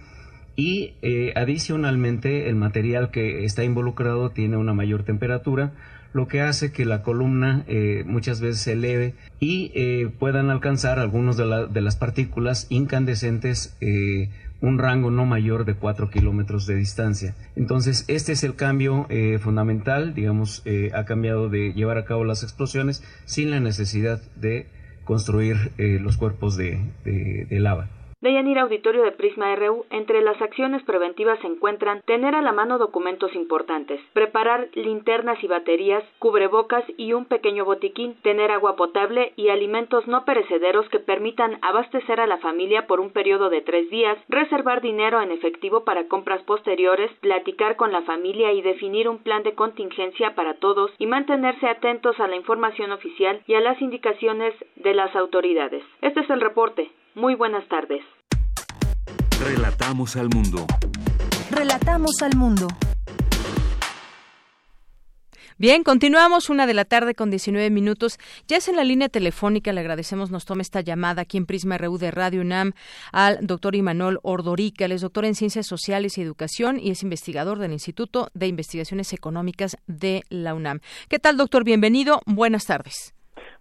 y 0.56 0.94
eh, 1.00 1.32
adicionalmente 1.36 2.48
el 2.48 2.56
material 2.56 3.10
que 3.10 3.44
está 3.44 3.64
involucrado 3.64 4.30
tiene 4.30 4.58
una 4.58 4.74
mayor 4.74 5.04
temperatura, 5.04 5.72
lo 6.12 6.28
que 6.28 6.40
hace 6.40 6.72
que 6.72 6.84
la 6.84 7.02
columna 7.02 7.64
eh, 7.68 8.04
muchas 8.06 8.40
veces 8.40 8.60
se 8.62 8.72
eleve 8.72 9.14
y 9.38 9.70
eh, 9.74 10.10
puedan 10.18 10.50
alcanzar 10.50 10.98
algunas 10.98 11.36
de, 11.36 11.68
de, 11.70 11.80
las 11.80 11.96
partículas 11.96 12.66
incandescentes 12.68 13.76
eh, 13.80 14.30
un 14.60 14.78
rango 14.78 15.10
no 15.10 15.24
mayor 15.24 15.64
de 15.64 15.74
4 15.74 16.10
kilómetros 16.10 16.66
de 16.66 16.74
distancia. 16.74 17.34
Entonces, 17.56 18.04
este 18.08 18.32
es 18.32 18.44
el 18.44 18.56
cambio 18.56 19.08
fundamental, 19.40 20.12
digamos, 20.12 20.62
ha 20.92 21.06
cambiado 21.06 21.48
de 21.48 21.72
llevar 21.72 21.96
a 21.96 22.04
cabo 22.04 22.24
las 22.24 22.42
explosiones 22.42 23.02
sin 23.24 23.50
la 23.50 23.60
necesidad 23.60 24.20
de 24.36 24.66
construir 25.04 25.72
los 25.78 26.18
cuerpos 26.18 26.58
de 26.58 27.46
lava. 27.48 27.88
Deyanira 28.20 28.60
Auditorio 28.60 29.02
de 29.02 29.12
Prisma 29.12 29.56
RU, 29.56 29.86
entre 29.88 30.20
las 30.20 30.42
acciones 30.42 30.82
preventivas 30.82 31.38
se 31.40 31.46
encuentran 31.46 32.02
tener 32.02 32.34
a 32.34 32.42
la 32.42 32.52
mano 32.52 32.76
documentos 32.76 33.34
importantes, 33.34 33.98
preparar 34.12 34.68
linternas 34.74 35.42
y 35.42 35.46
baterías, 35.46 36.04
cubrebocas 36.18 36.84
y 36.98 37.14
un 37.14 37.24
pequeño 37.24 37.64
botiquín, 37.64 38.16
tener 38.20 38.50
agua 38.50 38.76
potable 38.76 39.32
y 39.36 39.48
alimentos 39.48 40.06
no 40.06 40.26
perecederos 40.26 40.86
que 40.90 40.98
permitan 40.98 41.58
abastecer 41.62 42.20
a 42.20 42.26
la 42.26 42.36
familia 42.36 42.86
por 42.86 43.00
un 43.00 43.08
periodo 43.08 43.48
de 43.48 43.62
tres 43.62 43.88
días, 43.88 44.18
reservar 44.28 44.82
dinero 44.82 45.22
en 45.22 45.30
efectivo 45.30 45.84
para 45.84 46.06
compras 46.06 46.42
posteriores, 46.42 47.10
platicar 47.20 47.76
con 47.76 47.90
la 47.90 48.02
familia 48.02 48.52
y 48.52 48.60
definir 48.60 49.08
un 49.08 49.22
plan 49.22 49.44
de 49.44 49.54
contingencia 49.54 50.34
para 50.34 50.58
todos 50.58 50.90
y 50.98 51.06
mantenerse 51.06 51.66
atentos 51.66 52.20
a 52.20 52.28
la 52.28 52.36
información 52.36 52.92
oficial 52.92 53.40
y 53.46 53.54
a 53.54 53.60
las 53.60 53.80
indicaciones 53.80 54.52
de 54.76 54.92
las 54.92 55.16
autoridades. 55.16 55.82
Este 56.02 56.20
es 56.20 56.28
el 56.28 56.42
reporte. 56.42 56.90
Muy 57.14 57.34
buenas 57.34 57.66
tardes. 57.68 58.02
Relatamos 59.42 60.16
al 60.16 60.28
mundo. 60.28 60.66
Relatamos 61.50 62.22
al 62.22 62.36
mundo. 62.36 62.68
Bien, 65.58 65.82
continuamos 65.82 66.48
una 66.48 66.66
de 66.66 66.72
la 66.72 66.86
tarde 66.86 67.14
con 67.14 67.30
19 67.30 67.68
minutos. 67.68 68.18
Ya 68.48 68.56
es 68.56 68.68
en 68.68 68.76
la 68.76 68.84
línea 68.84 69.08
telefónica, 69.08 69.72
le 69.72 69.80
agradecemos, 69.80 70.30
nos 70.30 70.46
tome 70.46 70.62
esta 70.62 70.80
llamada 70.80 71.22
aquí 71.22 71.36
en 71.36 71.46
Prisma 71.46 71.76
RU 71.76 71.98
de 71.98 72.10
Radio 72.10 72.40
UNAM 72.40 72.72
al 73.12 73.44
doctor 73.46 73.74
Imanol 73.74 74.20
Ordorica. 74.22 74.84
Él 74.86 74.92
es 74.92 75.02
doctor 75.02 75.24
en 75.24 75.34
Ciencias 75.34 75.66
Sociales 75.66 76.16
y 76.16 76.22
Educación 76.22 76.78
y 76.80 76.90
es 76.90 77.02
investigador 77.02 77.58
del 77.58 77.72
Instituto 77.72 78.28
de 78.32 78.46
Investigaciones 78.46 79.12
Económicas 79.12 79.76
de 79.86 80.22
la 80.30 80.54
UNAM. 80.54 80.80
¿Qué 81.08 81.18
tal, 81.18 81.36
doctor? 81.36 81.64
Bienvenido. 81.64 82.22
Buenas 82.24 82.64
tardes. 82.64 83.14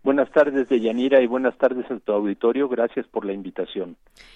Buenas 0.10 0.32
tardes, 0.32 0.68
Deyanira, 0.68 1.22
y 1.22 1.28
buenas 1.28 1.56
tardes 1.60 1.86
a 1.92 2.00
tu 2.00 2.12
auditorio. 2.12 2.68
Gracias 2.68 3.06
por 3.06 3.26
la 3.26 3.32
invitación. 3.32 3.96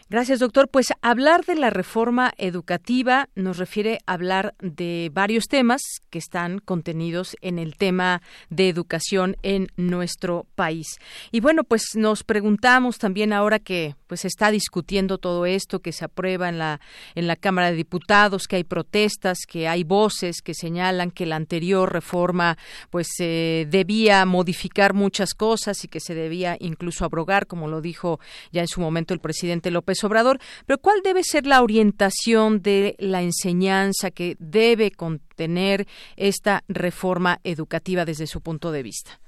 Gracias, 0.09 0.39
doctor. 0.39 0.67
Pues 0.67 0.87
hablar 1.01 1.43
de 1.45 1.55
la 1.55 1.69
reforma 1.69 2.33
educativa 2.37 3.29
nos 3.35 3.57
refiere 3.57 3.99
a 4.05 4.13
hablar 4.13 4.53
de 4.59 5.09
varios 5.11 5.45
temas 5.45 5.81
que 6.09 6.19
están 6.19 6.59
contenidos 6.59 7.35
en 7.41 7.57
el 7.57 7.77
tema 7.77 8.21
de 8.49 8.69
educación 8.69 9.37
en 9.41 9.69
nuestro 9.75 10.45
país. 10.55 10.99
Y 11.31 11.39
bueno, 11.39 11.63
pues 11.63 11.95
nos 11.95 12.23
preguntamos 12.23 12.99
también 12.99 13.33
ahora 13.33 13.59
que 13.59 13.95
pues 14.05 14.21
se 14.21 14.27
está 14.27 14.51
discutiendo 14.51 15.17
todo 15.17 15.45
esto, 15.47 15.79
que 15.79 15.91
se 15.91 16.05
aprueba 16.05 16.47
en 16.47 16.59
la 16.59 16.79
en 17.15 17.25
la 17.25 17.35
Cámara 17.35 17.71
de 17.71 17.77
Diputados, 17.77 18.47
que 18.47 18.57
hay 18.57 18.63
protestas, 18.63 19.39
que 19.47 19.67
hay 19.67 19.83
voces 19.83 20.41
que 20.43 20.53
señalan 20.53 21.11
que 21.11 21.25
la 21.25 21.37
anterior 21.37 21.91
reforma 21.91 22.57
pues 22.89 23.07
eh, 23.19 23.65
debía 23.69 24.25
modificar 24.25 24.93
muchas 24.93 25.33
cosas 25.33 25.83
y 25.83 25.87
que 25.87 25.99
se 25.99 26.13
debía 26.13 26.55
incluso 26.59 27.05
abrogar, 27.05 27.47
como 27.47 27.67
lo 27.67 27.81
dijo 27.81 28.19
ya 28.51 28.61
en 28.61 28.67
su 28.67 28.79
momento 28.79 29.13
el 29.13 29.19
presidente 29.19 29.71
López 29.73 30.03
Obrador. 30.03 30.39
Pero 30.65 30.77
¿cuál 30.77 31.01
debe 31.03 31.23
ser 31.23 31.45
la 31.45 31.61
orientación 31.61 32.61
de 32.61 32.95
la 32.99 33.21
enseñanza 33.21 34.11
que 34.11 34.35
debe 34.39 34.91
contener 34.91 35.85
esta 36.15 36.63
reforma 36.67 37.39
educativa 37.43 38.05
desde 38.05 38.27
su 38.27 38.41
punto 38.41 38.71
de 38.71 38.83
vista? 38.83 39.19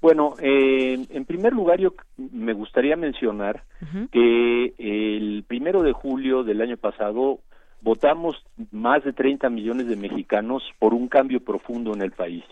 Bueno, 0.00 0.34
eh, 0.40 1.06
en 1.10 1.24
primer 1.24 1.52
lugar, 1.52 1.80
yo 1.80 1.94
me 2.16 2.52
gustaría 2.52 2.96
mencionar 2.96 3.64
que 4.12 4.74
el 4.78 5.44
primero 5.48 5.82
de 5.82 5.92
julio 5.92 6.44
del 6.44 6.60
año 6.60 6.76
pasado 6.76 7.40
votamos 7.80 8.36
más 8.70 9.04
de 9.04 9.12
30 9.12 9.48
millones 9.50 9.88
de 9.88 9.96
mexicanos 9.96 10.62
por 10.78 10.94
un 10.94 11.08
cambio 11.08 11.40
profundo 11.40 11.92
en 11.94 12.02
el 12.02 12.12
país. 12.12 12.44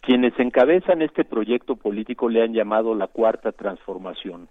Quienes 0.00 0.38
encabezan 0.38 1.02
este 1.02 1.24
proyecto 1.24 1.74
político 1.74 2.28
le 2.28 2.42
han 2.42 2.52
llamado 2.52 2.94
la 2.94 3.08
cuarta 3.08 3.50
transformación. 3.50 4.48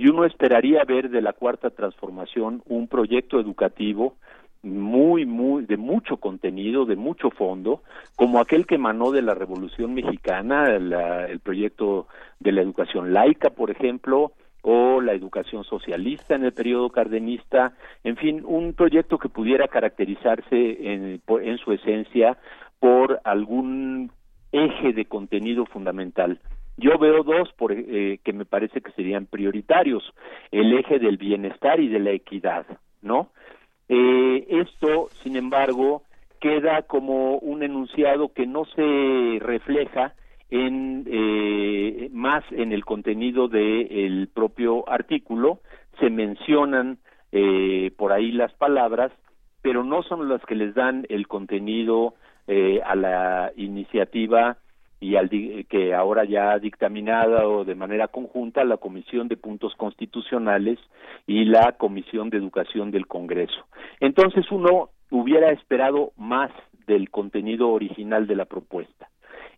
Y 0.00 0.08
uno 0.08 0.24
esperaría 0.24 0.82
ver 0.84 1.10
de 1.10 1.20
la 1.20 1.34
cuarta 1.34 1.68
transformación 1.68 2.62
un 2.64 2.88
proyecto 2.88 3.38
educativo 3.38 4.16
muy, 4.62 5.26
muy, 5.26 5.66
de 5.66 5.76
mucho 5.76 6.16
contenido, 6.16 6.86
de 6.86 6.96
mucho 6.96 7.28
fondo, 7.28 7.82
como 8.16 8.40
aquel 8.40 8.66
que 8.66 8.76
emanó 8.76 9.10
de 9.10 9.20
la 9.20 9.34
Revolución 9.34 9.92
Mexicana, 9.92 10.74
el 10.74 11.40
proyecto 11.40 12.06
de 12.38 12.52
la 12.52 12.62
educación 12.62 13.12
laica, 13.12 13.50
por 13.50 13.70
ejemplo, 13.70 14.32
o 14.62 15.02
la 15.02 15.12
educación 15.12 15.64
socialista 15.64 16.34
en 16.34 16.44
el 16.44 16.54
periodo 16.54 16.88
cardenista, 16.88 17.74
en 18.02 18.16
fin, 18.16 18.42
un 18.46 18.72
proyecto 18.72 19.18
que 19.18 19.28
pudiera 19.28 19.68
caracterizarse 19.68 20.94
en, 20.94 21.20
en 21.28 21.58
su 21.58 21.72
esencia 21.72 22.38
por 22.78 23.20
algún 23.24 24.12
eje 24.50 24.94
de 24.94 25.04
contenido 25.04 25.66
fundamental. 25.66 26.40
Yo 26.80 26.98
veo 26.98 27.22
dos 27.22 27.52
por, 27.58 27.72
eh, 27.72 28.20
que 28.24 28.32
me 28.32 28.46
parece 28.46 28.80
que 28.80 28.90
serían 28.92 29.26
prioritarios, 29.26 30.02
el 30.50 30.72
eje 30.78 30.98
del 30.98 31.18
bienestar 31.18 31.78
y 31.78 31.88
de 31.88 31.98
la 31.98 32.12
equidad, 32.12 32.64
¿no? 33.02 33.28
Eh, 33.88 34.46
esto, 34.48 35.08
sin 35.22 35.36
embargo, 35.36 36.04
queda 36.40 36.82
como 36.82 37.36
un 37.36 37.62
enunciado 37.62 38.32
que 38.32 38.46
no 38.46 38.64
se 38.64 39.38
refleja 39.40 40.14
en 40.48 41.04
eh, 41.06 42.08
más 42.12 42.44
en 42.50 42.72
el 42.72 42.84
contenido 42.86 43.48
del 43.48 44.28
propio 44.32 44.88
artículo. 44.88 45.60
Se 45.98 46.08
mencionan 46.08 46.98
eh, 47.30 47.92
por 47.98 48.12
ahí 48.12 48.32
las 48.32 48.54
palabras, 48.54 49.12
pero 49.60 49.84
no 49.84 50.02
son 50.02 50.30
las 50.30 50.42
que 50.46 50.54
les 50.54 50.74
dan 50.74 51.04
el 51.10 51.28
contenido 51.28 52.14
eh, 52.46 52.80
a 52.84 52.94
la 52.94 53.52
iniciativa 53.56 54.56
y 55.00 55.16
al 55.16 55.30
que 55.30 55.94
ahora 55.94 56.24
ya 56.24 56.52
ha 56.52 56.58
dictaminado 56.58 57.64
de 57.64 57.74
manera 57.74 58.08
conjunta 58.08 58.64
la 58.64 58.76
Comisión 58.76 59.28
de 59.28 59.38
Puntos 59.38 59.74
Constitucionales 59.76 60.78
y 61.26 61.46
la 61.46 61.72
Comisión 61.72 62.28
de 62.28 62.36
Educación 62.36 62.90
del 62.90 63.06
Congreso. 63.06 63.66
Entonces 63.98 64.44
uno 64.50 64.90
hubiera 65.10 65.50
esperado 65.52 66.12
más 66.18 66.50
del 66.86 67.10
contenido 67.10 67.70
original 67.70 68.26
de 68.26 68.36
la 68.36 68.44
propuesta. 68.44 69.08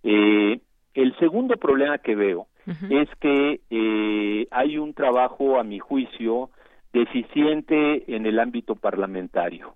Eh, 0.04 0.60
el 0.94 1.16
segundo 1.18 1.56
problema 1.56 1.98
que 1.98 2.14
veo 2.14 2.46
es 2.90 3.08
que 3.18 3.60
eh, 3.70 4.46
hay 4.52 4.78
un 4.78 4.94
trabajo, 4.94 5.58
a 5.58 5.64
mi 5.64 5.80
juicio, 5.80 6.50
deficiente 6.92 8.14
en 8.14 8.26
el 8.26 8.38
ámbito 8.38 8.76
parlamentario. 8.76 9.74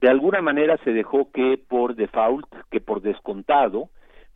De 0.00 0.08
alguna 0.08 0.42
manera 0.42 0.76
se 0.84 0.92
dejó 0.92 1.32
que 1.32 1.58
por 1.58 1.96
default, 1.96 2.46
que 2.70 2.80
por 2.80 3.00
descontado, 3.00 3.88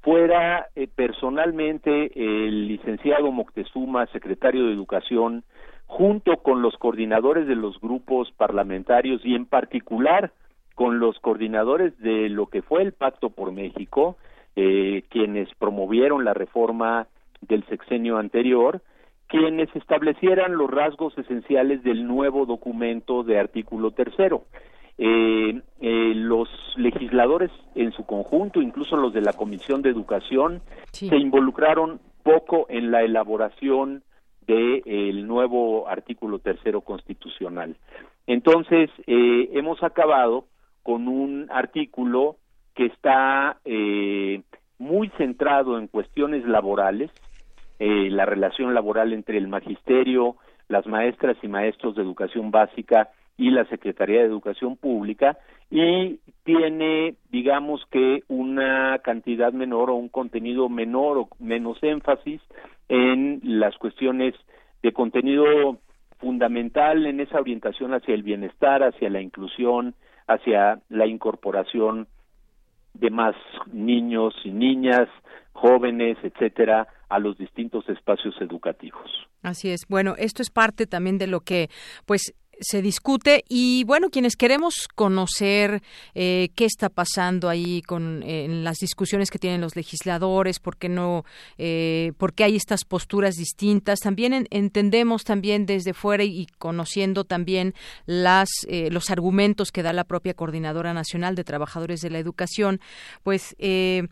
fuera 0.03 0.69
eh, 0.75 0.89
personalmente 0.95 2.11
el 2.15 2.69
licenciado 2.69 3.31
Moctezuma, 3.33 4.07
secretario 4.07 4.67
de 4.67 4.73
Educación, 4.73 5.45
junto 5.87 6.37
con 6.39 6.63
los 6.63 6.77
coordinadores 6.77 7.47
de 7.47 7.57
los 7.57 7.81
grupos 7.81 8.31
parlamentarios 8.33 9.21
y 9.25 9.35
en 9.35 9.45
particular 9.47 10.33
con 10.75 10.99
los 11.01 11.19
coordinadores 11.19 11.99
de 11.99 12.29
lo 12.29 12.47
que 12.47 12.63
fue 12.63 12.83
el 12.83 12.93
Pacto 12.93 13.31
por 13.31 13.53
México, 13.53 14.17
eh, 14.57 15.03
quienes 15.11 15.49
promovieron 15.59 16.25
la 16.25 16.33
reforma 16.33 17.07
del 17.43 17.65
sexenio 17.67 18.19
anterior, 18.19 18.81
quienes 19.27 19.69
establecieran 19.77 20.57
los 20.57 20.71
rasgos 20.71 21.17
esenciales 21.19 21.83
del 21.83 22.07
nuevo 22.07 22.47
documento 22.47 23.23
de 23.23 23.39
artículo 23.39 23.91
tercero. 23.91 24.45
Eh, 25.03 25.63
eh, 25.81 26.13
los 26.15 26.49
legisladores 26.77 27.51
en 27.75 27.91
su 27.93 28.05
conjunto, 28.05 28.61
incluso 28.61 28.97
los 28.97 29.15
de 29.15 29.23
la 29.23 29.33
Comisión 29.33 29.81
de 29.81 29.89
Educación, 29.89 30.61
se 30.93 31.17
involucraron 31.17 32.01
poco 32.23 32.67
en 32.69 32.91
la 32.91 33.03
elaboración 33.03 34.03
del 34.47 34.83
de, 34.85 35.13
nuevo 35.23 35.89
artículo 35.89 36.39
tercero 36.39 36.83
constitucional. 36.83 37.77
Entonces, 38.27 38.91
eh, 39.07 39.49
hemos 39.55 39.83
acabado 39.83 40.45
con 40.83 41.09
un 41.09 41.49
artículo 41.51 42.37
que 42.75 42.87
está 42.87 43.59
eh, 43.65 44.43
muy 44.79 45.09
centrado 45.19 45.79
en 45.79 45.89
cuestiones 45.89 46.45
laborales, 46.45 47.11
eh, 47.79 48.09
la 48.11 48.27
relación 48.27 48.75
laboral 48.75 49.13
entre 49.13 49.39
el 49.39 49.49
magisterio, 49.49 50.37
las 50.69 50.87
maestras 50.87 51.37
y 51.43 51.49
maestros 51.49 51.97
de 51.97 52.03
educación 52.03 52.51
básica 52.51 53.09
y 53.41 53.51
la 53.51 53.65
Secretaría 53.65 54.21
de 54.21 54.27
Educación 54.27 54.77
Pública 54.77 55.39
y 55.71 56.21
tiene, 56.45 57.15
digamos 57.31 57.81
que, 57.91 58.23
una 58.29 58.99
cantidad 58.99 59.51
menor 59.55 59.89
o 59.89 59.95
un 59.95 60.11
contenido 60.11 60.69
menor 60.69 61.17
o 61.17 61.29
menos 61.39 61.79
énfasis 61.83 62.43
en 62.91 63.41
las 63.43 63.79
cuestiones 63.79 64.35
de 64.83 64.93
contenido 64.93 65.79
fundamental 66.19 67.07
en 67.07 67.21
esa 67.21 67.41
orientación 67.41 67.95
hacia 67.95 68.15
el 68.15 68.23
bienestar, 68.23 68.83
hacia 68.83 69.09
la 69.09 69.23
inclusión, 69.23 69.95
hacia 70.27 70.83
la 70.91 71.07
incorporación 71.07 72.09
de 72.93 73.09
más 73.09 73.37
niños 73.73 74.35
y 74.45 74.51
niñas, 74.51 75.09
jóvenes, 75.53 76.19
etcétera, 76.23 76.89
a 77.09 77.19
los 77.19 77.39
distintos 77.39 77.89
espacios 77.89 78.35
educativos. 78.43 79.11
Así 79.43 79.71
es. 79.71 79.87
Bueno, 79.89 80.15
esto 80.19 80.43
es 80.43 80.51
parte 80.51 80.87
también 80.87 81.17
de 81.17 81.27
lo 81.27 81.41
que, 81.41 81.71
pues, 82.05 82.35
se 82.61 82.83
discute 82.83 83.45
y 83.49 83.85
bueno 83.85 84.11
quienes 84.11 84.37
queremos 84.37 84.89
conocer 84.95 85.83
eh, 86.15 86.51
qué 86.55 86.65
está 86.65 86.89
pasando 86.89 87.49
ahí 87.49 87.83
con 87.83 88.23
en 88.23 88.65
las 88.65 88.79
discusiones 88.79 89.31
que 89.31 89.39
tienen 89.39 89.61
los 89.61 89.77
legisladores 89.77 90.61
por 90.61 90.77
qué 90.77 90.89
no 90.89 91.25
eh, 91.59 92.13
por 92.19 92.35
qué 92.35 92.45
hay 92.45 92.57
estas 92.57 92.85
posturas 92.85 93.37
distintas. 93.37 94.01
También 94.01 94.47
entendemos 94.51 95.25
también 95.25 95.67
desde 95.67 95.95
fuera 95.95 96.25
y, 96.25 96.47
conociendo 96.59 97.25
también 97.25 97.75
las 98.07 98.51
eh, 98.69 98.91
los 98.91 99.11
argumentos 99.11 99.73
que 99.73 99.83
da 99.83 99.93
la 99.93 100.05
propia 100.05 100.35
coordinadora 100.35 100.95
nacional 100.95 101.35
de 101.35 101.45
trabajadores 101.45 102.01
de 102.01 102.11
la 102.11 102.19
educación 102.19 102.81
pues 103.23 103.55
eh, 103.59 104.09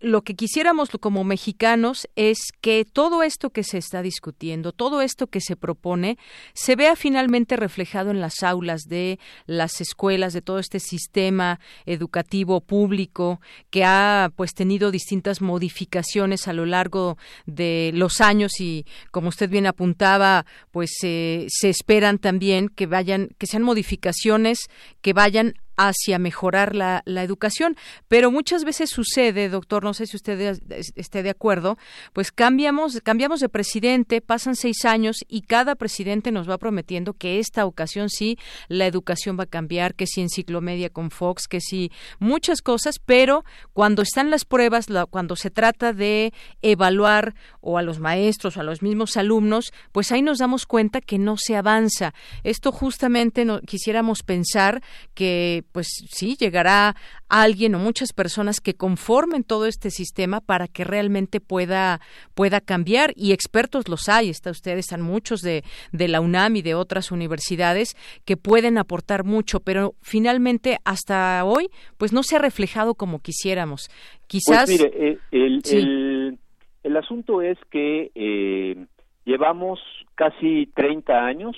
lo 0.00 0.22
que 0.22 0.34
quisiéramos 0.34 0.90
como 1.00 1.24
mexicanos 1.24 2.06
es 2.16 2.38
que 2.60 2.84
todo 2.84 3.22
esto 3.22 3.50
que 3.50 3.62
se 3.64 3.78
está 3.78 4.02
discutiendo, 4.02 4.72
todo 4.72 5.00
esto 5.00 5.28
que 5.28 5.40
se 5.40 5.56
propone, 5.56 6.18
se 6.52 6.76
vea 6.76 6.96
finalmente 6.96 7.56
reflejado 7.56 8.10
en 8.10 8.20
las 8.20 8.42
aulas 8.42 8.82
de 8.82 9.18
las 9.46 9.80
escuelas, 9.80 10.32
de 10.32 10.42
todo 10.42 10.58
este 10.58 10.80
sistema 10.80 11.60
educativo 11.86 12.60
público 12.60 13.40
que 13.70 13.84
ha 13.84 14.30
pues 14.36 14.52
tenido 14.54 14.90
distintas 14.90 15.40
modificaciones 15.40 16.46
a 16.46 16.52
lo 16.52 16.66
largo 16.66 17.16
de 17.46 17.90
los 17.94 18.20
años 18.20 18.60
y 18.60 18.84
como 19.10 19.28
usted 19.28 19.48
bien 19.48 19.66
apuntaba, 19.66 20.44
pues 20.72 20.90
se 21.00 21.48
esperan 21.62 22.18
también 22.18 22.68
que 22.68 22.86
vayan, 22.86 23.30
que 23.38 23.46
sean 23.46 23.62
modificaciones 23.62 24.58
que 25.00 25.12
vayan 25.12 25.54
hacia 25.76 26.18
mejorar 26.18 26.74
la, 26.74 27.02
la, 27.04 27.22
educación. 27.22 27.76
Pero 28.08 28.30
muchas 28.30 28.64
veces 28.64 28.90
sucede, 28.90 29.48
doctor, 29.48 29.84
no 29.84 29.94
sé 29.94 30.06
si 30.06 30.16
usted 30.16 30.58
esté 30.96 31.22
de 31.22 31.30
acuerdo, 31.30 31.78
pues 32.12 32.32
cambiamos, 32.32 33.00
cambiamos 33.02 33.40
de 33.40 33.48
presidente, 33.48 34.20
pasan 34.20 34.56
seis 34.56 34.84
años 34.84 35.18
y 35.28 35.42
cada 35.42 35.74
presidente 35.74 36.32
nos 36.32 36.48
va 36.48 36.58
prometiendo 36.58 37.12
que 37.12 37.38
esta 37.38 37.66
ocasión 37.66 38.08
sí 38.08 38.38
la 38.68 38.86
educación 38.86 39.38
va 39.38 39.44
a 39.44 39.46
cambiar, 39.46 39.94
que 39.94 40.06
si 40.06 40.20
enciclomedia 40.20 40.90
con 40.90 41.10
Fox, 41.10 41.46
que 41.48 41.60
si 41.60 41.90
muchas 42.18 42.62
cosas, 42.62 42.98
pero 43.04 43.44
cuando 43.72 44.02
están 44.02 44.30
las 44.30 44.44
pruebas, 44.44 44.86
cuando 45.10 45.36
se 45.36 45.50
trata 45.50 45.92
de 45.92 46.32
evaluar 46.62 47.34
o 47.60 47.78
a 47.78 47.82
los 47.82 47.98
maestros 47.98 48.56
o 48.56 48.60
a 48.60 48.64
los 48.64 48.82
mismos 48.82 49.16
alumnos, 49.16 49.72
pues 49.92 50.12
ahí 50.12 50.22
nos 50.22 50.38
damos 50.38 50.66
cuenta 50.66 51.00
que 51.00 51.18
no 51.18 51.36
se 51.36 51.56
avanza. 51.56 52.14
Esto 52.44 52.72
justamente 52.72 53.44
no, 53.44 53.60
quisiéramos 53.60 54.22
pensar 54.22 54.82
que 55.14 55.64
pues 55.72 55.88
sí, 56.08 56.36
llegará 56.38 56.96
alguien 57.28 57.74
o 57.74 57.78
muchas 57.78 58.12
personas 58.12 58.60
que 58.60 58.74
conformen 58.74 59.44
todo 59.44 59.66
este 59.66 59.90
sistema 59.90 60.40
para 60.40 60.68
que 60.68 60.84
realmente 60.84 61.40
pueda, 61.40 62.00
pueda 62.34 62.60
cambiar 62.60 63.12
y 63.16 63.32
expertos 63.32 63.88
los 63.88 64.08
hay, 64.08 64.30
está 64.30 64.50
ustedes, 64.50 64.86
están 64.86 65.02
muchos 65.02 65.40
de, 65.40 65.64
de 65.92 66.08
la 66.08 66.20
UNAM 66.20 66.56
y 66.56 66.62
de 66.62 66.74
otras 66.74 67.10
universidades 67.10 67.96
que 68.24 68.36
pueden 68.36 68.78
aportar 68.78 69.24
mucho, 69.24 69.60
pero 69.60 69.94
finalmente 70.02 70.78
hasta 70.84 71.44
hoy 71.44 71.68
pues 71.96 72.12
no 72.12 72.22
se 72.22 72.36
ha 72.36 72.38
reflejado 72.38 72.94
como 72.94 73.20
quisiéramos. 73.20 73.88
Quizás... 74.26 74.66
Pues 74.66 74.80
mire, 74.80 75.10
eh, 75.10 75.18
el, 75.30 75.62
el, 75.70 76.38
el, 76.82 76.96
asunto 76.96 77.42
es 77.42 77.58
que 77.70 78.10
eh, 78.14 78.86
llevamos 79.26 79.80
casi 80.14 80.66
30 80.74 81.26
años 81.26 81.56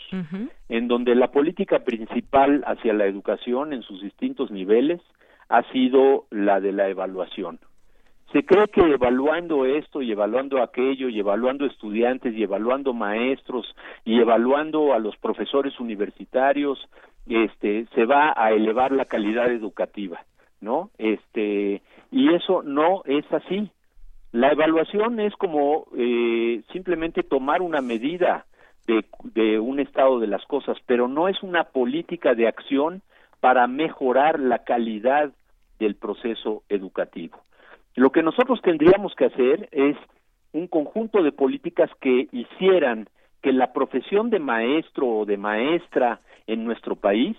en 0.69 0.89
donde 0.89 1.15
la 1.15 1.31
política 1.31 1.81
principal 1.81 2.65
hacia 2.67 2.93
la 2.93 3.07
educación 3.07 3.73
en 3.73 3.83
sus 3.83 4.03
distintos 4.03 4.51
niveles 4.51 5.01
ha 5.49 5.63
sido 5.71 6.25
la 6.31 6.61
de 6.61 6.73
la 6.73 6.89
evaluación. 6.89 7.61
Se 8.33 8.45
cree 8.45 8.69
que 8.69 8.81
evaluando 8.81 9.65
esto 9.65 10.03
y 10.03 10.13
evaluando 10.13 10.63
aquello 10.63 11.09
y 11.09 11.19
evaluando 11.19 11.65
estudiantes 11.65 12.35
y 12.35 12.43
evaluando 12.43 12.93
maestros 12.93 13.75
y 14.05 14.21
evaluando 14.21 14.93
a 14.93 14.99
los 14.99 15.17
profesores 15.17 15.79
universitarios, 15.79 16.79
este, 17.27 17.87
se 17.95 18.05
va 18.05 18.35
a 18.37 18.51
elevar 18.53 18.93
la 18.93 19.07
calidad 19.07 19.51
educativa, 19.51 20.21
¿no? 20.61 20.91
Este, 20.99 21.81
y 22.11 22.35
eso 22.35 22.63
no 22.63 23.03
es 23.07 23.25
así. 23.33 23.71
La 24.33 24.53
evaluación 24.53 25.21
es 25.21 25.35
como 25.37 25.87
eh, 25.97 26.62
simplemente 26.73 27.23
tomar 27.23 27.62
una 27.62 27.81
medida 27.81 28.47
de, 28.87 29.05
de 29.23 29.59
un 29.59 29.81
estado 29.81 30.21
de 30.21 30.27
las 30.27 30.45
cosas, 30.45 30.77
pero 30.87 31.09
no 31.09 31.29
es 31.29 31.43
una 31.43 31.64
política 31.64 32.35
de 32.35 32.47
acción 32.47 33.03
para 33.41 33.67
mejorar 33.67 34.38
la 34.38 34.64
calidad 34.64 35.31
del 35.79 35.95
proceso 35.95 36.62
educativo. 36.69 37.38
Lo 37.95 38.11
que 38.11 38.23
nosotros 38.23 38.61
tendríamos 38.62 39.14
que 39.14 39.27
hacer 39.27 39.69
es 39.73 39.97
un 40.53 40.67
conjunto 40.67 41.23
de 41.23 41.33
políticas 41.33 41.91
que 42.01 42.29
hicieran 42.33 43.09
que 43.43 43.53
la 43.53 43.73
profesión 43.73 44.31
de 44.31 44.41
maestro 44.41 45.09
o 45.09 45.25
de 45.25 45.37
maestra 45.37 46.21
en 46.47 46.64
nuestro 46.64 46.97
país 46.97 47.37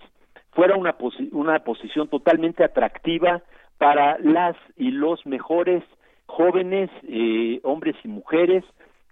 fuera 0.52 0.76
una, 0.76 0.96
una 1.32 1.60
posición 1.60 2.08
totalmente 2.08 2.64
atractiva 2.64 3.42
para 3.78 4.18
las 4.20 4.56
y 4.78 4.92
los 4.92 5.26
mejores 5.26 5.84
jóvenes, 6.30 6.90
eh, 7.08 7.60
hombres 7.64 7.96
y 8.04 8.08
mujeres, 8.08 8.64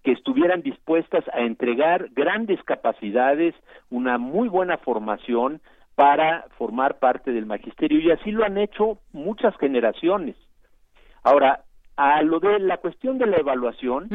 que 0.03 0.11
estuvieran 0.11 0.61
dispuestas 0.61 1.25
a 1.33 1.41
entregar 1.41 2.09
grandes 2.13 2.63
capacidades, 2.63 3.55
una 3.89 4.17
muy 4.17 4.47
buena 4.47 4.77
formación 4.77 5.59
para 5.95 6.45
formar 6.57 6.99
parte 6.99 7.31
del 7.31 7.47
magisterio. 7.47 7.99
Y 7.99 8.11
así 8.11 8.31
lo 8.31 8.45
han 8.45 8.57
hecho 8.57 8.99
muchas 9.11 9.57
generaciones. 9.57 10.35
Ahora, 11.23 11.63
a 11.97 12.21
lo 12.21 12.39
de 12.39 12.59
la 12.59 12.77
cuestión 12.77 13.17
de 13.17 13.25
la 13.25 13.37
evaluación 13.37 14.07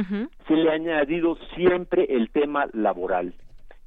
se 0.46 0.54
le 0.54 0.70
ha 0.70 0.74
añadido 0.74 1.36
siempre 1.56 2.06
el 2.08 2.30
tema 2.30 2.66
laboral, 2.72 3.34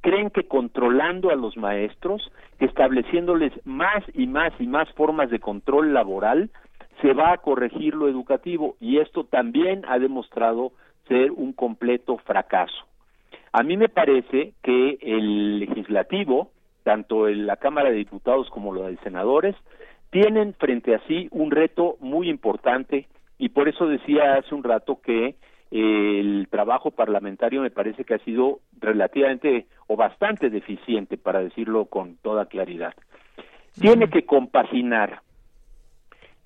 creen 0.02 0.30
que 0.30 0.46
controlando 0.46 1.30
a 1.30 1.34
los 1.34 1.56
maestros, 1.56 2.30
estableciéndoles 2.60 3.52
más 3.64 4.04
y 4.12 4.26
más 4.26 4.52
y 4.60 4.66
más 4.66 4.88
formas 4.92 5.30
de 5.30 5.40
control 5.40 5.94
laboral, 5.94 6.50
se 7.00 7.12
va 7.12 7.32
a 7.32 7.38
corregir 7.38 7.94
lo 7.94 8.08
educativo 8.08 8.76
y 8.80 8.98
esto 8.98 9.24
también 9.24 9.84
ha 9.88 9.98
demostrado 9.98 10.72
ser 11.08 11.30
un 11.30 11.52
completo 11.52 12.18
fracaso. 12.18 12.86
A 13.52 13.62
mí 13.62 13.76
me 13.76 13.88
parece 13.88 14.52
que 14.62 14.98
el 15.00 15.60
legislativo, 15.60 16.50
tanto 16.82 17.28
en 17.28 17.46
la 17.46 17.56
Cámara 17.56 17.90
de 17.90 17.96
Diputados 17.96 18.50
como 18.50 18.72
los 18.72 18.86
de 18.86 18.96
senadores, 18.98 19.54
tienen 20.10 20.54
frente 20.54 20.94
a 20.94 21.00
sí 21.06 21.28
un 21.30 21.50
reto 21.50 21.96
muy 22.00 22.28
importante 22.28 23.06
y 23.38 23.50
por 23.50 23.68
eso 23.68 23.86
decía 23.86 24.34
hace 24.34 24.54
un 24.54 24.64
rato 24.64 25.00
que 25.02 25.36
el 25.70 26.46
trabajo 26.50 26.90
parlamentario 26.90 27.60
me 27.60 27.70
parece 27.70 28.04
que 28.04 28.14
ha 28.14 28.18
sido 28.18 28.60
relativamente 28.78 29.66
o 29.88 29.96
bastante 29.96 30.48
deficiente, 30.48 31.16
para 31.16 31.40
decirlo 31.40 31.86
con 31.86 32.16
toda 32.16 32.46
claridad. 32.46 32.94
Tiene 33.78 34.08
que 34.08 34.24
compaginar 34.24 35.20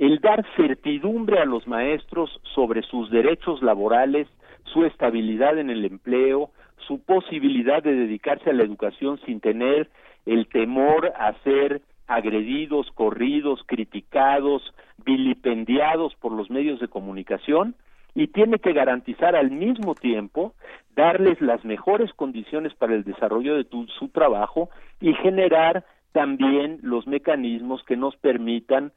el 0.00 0.18
dar 0.20 0.46
certidumbre 0.56 1.40
a 1.40 1.44
los 1.44 1.68
maestros 1.68 2.40
sobre 2.54 2.80
sus 2.82 3.10
derechos 3.10 3.62
laborales, 3.62 4.26
su 4.64 4.86
estabilidad 4.86 5.58
en 5.58 5.68
el 5.68 5.84
empleo, 5.84 6.50
su 6.88 7.04
posibilidad 7.04 7.82
de 7.82 7.94
dedicarse 7.94 8.48
a 8.48 8.54
la 8.54 8.62
educación 8.62 9.20
sin 9.26 9.40
tener 9.40 9.90
el 10.24 10.46
temor 10.48 11.12
a 11.18 11.34
ser 11.44 11.82
agredidos, 12.06 12.90
corridos, 12.94 13.60
criticados, 13.66 14.62
vilipendiados 15.04 16.14
por 16.14 16.32
los 16.32 16.48
medios 16.48 16.80
de 16.80 16.88
comunicación, 16.88 17.74
y 18.14 18.28
tiene 18.28 18.58
que 18.58 18.72
garantizar 18.72 19.36
al 19.36 19.50
mismo 19.50 19.94
tiempo 19.94 20.54
darles 20.96 21.42
las 21.42 21.62
mejores 21.66 22.10
condiciones 22.14 22.72
para 22.74 22.94
el 22.94 23.04
desarrollo 23.04 23.54
de 23.56 23.66
su 23.98 24.08
trabajo 24.08 24.70
y 24.98 25.12
generar 25.12 25.84
también 26.12 26.78
los 26.82 27.06
mecanismos 27.06 27.84
que 27.84 27.96
nos 27.96 28.16
permitan 28.16 28.92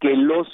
que 0.00 0.16
los 0.16 0.48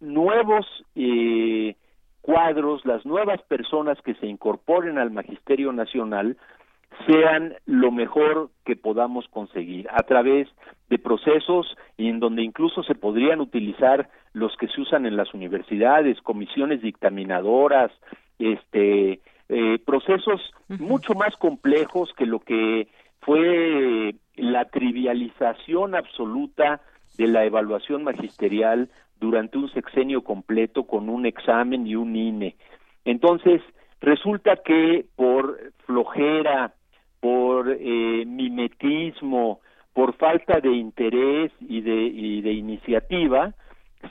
nuevos 0.00 0.66
eh, 0.94 1.76
cuadros, 2.20 2.84
las 2.84 3.04
nuevas 3.06 3.40
personas 3.42 3.98
que 4.02 4.14
se 4.14 4.26
incorporen 4.26 4.98
al 4.98 5.10
Magisterio 5.10 5.72
Nacional 5.72 6.36
sean 7.06 7.54
lo 7.66 7.90
mejor 7.90 8.50
que 8.64 8.76
podamos 8.76 9.26
conseguir 9.28 9.88
a 9.90 10.02
través 10.02 10.48
de 10.88 10.98
procesos 10.98 11.76
en 11.96 12.18
donde 12.18 12.42
incluso 12.42 12.82
se 12.82 12.94
podrían 12.94 13.40
utilizar 13.40 14.08
los 14.32 14.56
que 14.56 14.68
se 14.68 14.80
usan 14.80 15.06
en 15.06 15.16
las 15.16 15.32
universidades, 15.34 16.20
comisiones 16.22 16.82
dictaminadoras, 16.82 17.92
este 18.38 19.20
eh, 19.48 19.78
procesos 19.84 20.40
mucho 20.68 21.14
más 21.14 21.34
complejos 21.36 22.12
que 22.16 22.26
lo 22.26 22.40
que 22.40 22.88
fue 23.20 24.14
la 24.36 24.66
trivialización 24.66 25.94
absoluta 25.94 26.80
de 27.18 27.26
la 27.26 27.44
evaluación 27.44 28.04
magisterial 28.04 28.88
durante 29.20 29.58
un 29.58 29.68
sexenio 29.72 30.22
completo 30.22 30.84
con 30.84 31.08
un 31.08 31.26
examen 31.26 31.86
y 31.86 31.96
un 31.96 32.14
INE. 32.16 32.56
Entonces, 33.04 33.60
resulta 34.00 34.56
que 34.64 35.04
por 35.16 35.58
flojera, 35.84 36.74
por 37.20 37.68
eh, 37.70 38.24
mimetismo, 38.24 39.60
por 39.92 40.14
falta 40.14 40.60
de 40.60 40.70
interés 40.70 41.50
y 41.60 41.80
de, 41.80 42.02
y 42.04 42.40
de 42.40 42.52
iniciativa, 42.52 43.52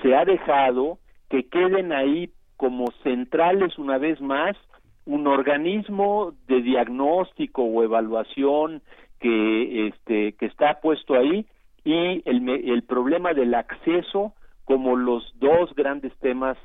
se 0.02 0.14
ha 0.14 0.26
dejado 0.26 1.00
que 1.30 1.48
queden 1.48 1.94
ahí 1.94 2.30
como 2.58 2.92
centrales 3.04 3.78
una 3.78 3.98
vez 3.98 4.20
más 4.20 4.58
un 5.06 5.28
organismo 5.28 6.34
de 6.48 6.62
diagnóstico 6.62 7.64
o 7.64 7.84
evaluación 7.84 8.82
que 9.20 9.88
este 9.88 10.34
que 10.34 10.46
está 10.48 10.82
puesto 10.82 11.14
ahí 11.14 11.46
y 11.88 12.22
el, 12.26 12.50
el 12.50 12.84
problema 12.84 13.34
del 13.34 13.54
acceso 13.54 14.34
como 14.66 14.98
los 14.98 15.34
dos 15.40 15.74
grandes 15.74 16.12
temas 16.18 16.58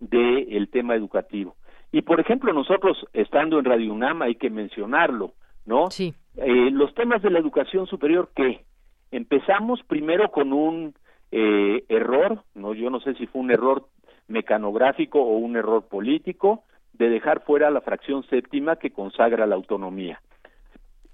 del 0.00 0.70
tema 0.70 0.94
educativo. 0.94 1.54
Y 1.92 2.00
por 2.00 2.18
ejemplo, 2.18 2.50
nosotros 2.54 2.96
estando 3.12 3.58
en 3.58 3.66
Radio 3.66 3.92
UNAM 3.92 4.22
hay 4.22 4.36
que 4.36 4.48
mencionarlo, 4.48 5.34
¿no? 5.66 5.90
Sí. 5.90 6.14
Eh, 6.38 6.70
los 6.70 6.94
temas 6.94 7.20
de 7.20 7.28
la 7.28 7.38
educación 7.40 7.86
superior 7.88 8.30
que 8.34 8.64
empezamos 9.10 9.82
primero 9.82 10.30
con 10.30 10.54
un 10.54 10.94
eh, 11.30 11.84
error, 11.90 12.42
no 12.54 12.72
yo 12.72 12.88
no 12.88 13.00
sé 13.00 13.12
si 13.16 13.26
fue 13.26 13.42
un 13.42 13.50
error 13.50 13.86
mecanográfico 14.28 15.20
o 15.20 15.36
un 15.36 15.56
error 15.56 15.88
político 15.88 16.64
de 16.94 17.10
dejar 17.10 17.42
fuera 17.42 17.70
la 17.70 17.82
fracción 17.82 18.22
séptima 18.30 18.76
que 18.76 18.92
consagra 18.92 19.46
la 19.46 19.56
autonomía. 19.56 20.22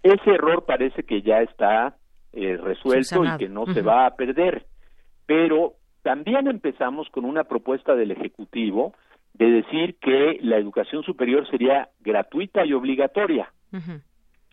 Ese 0.04 0.30
error 0.30 0.66
parece 0.66 1.02
que 1.02 1.22
ya 1.22 1.40
está 1.40 1.96
eh, 2.36 2.58
resuelto 2.58 3.24
y 3.24 3.38
que 3.38 3.48
no 3.48 3.64
se 3.72 3.80
va 3.80 4.06
a 4.06 4.14
perder, 4.14 4.66
pero 5.24 5.72
también 6.02 6.46
empezamos 6.48 7.08
con 7.08 7.24
una 7.24 7.44
propuesta 7.44 7.94
del 7.94 8.10
Ejecutivo 8.10 8.94
de 9.32 9.50
decir 9.50 9.96
que 10.00 10.38
la 10.42 10.58
educación 10.58 11.02
superior 11.02 11.48
sería 11.50 11.88
gratuita 12.00 12.66
y 12.66 12.74
obligatoria. 12.74 13.50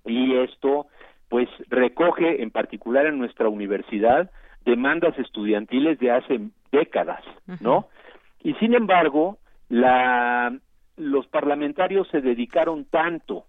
Y 0.05 0.33
esto, 0.35 0.87
pues, 1.27 1.49
recoge 1.67 2.41
en 2.41 2.51
particular 2.51 3.05
en 3.05 3.17
nuestra 3.17 3.49
universidad 3.49 4.31
demandas 4.63 5.19
estudiantiles 5.19 5.99
de 5.99 6.11
hace 6.11 6.39
décadas, 6.71 7.23
¿no? 7.59 7.89
Y 8.43 8.53
sin 8.55 8.75
embargo, 8.75 9.39
la, 9.67 10.57
los 10.95 11.27
parlamentarios 11.27 12.07
se 12.09 12.21
dedicaron 12.21 12.85
tanto, 12.85 13.45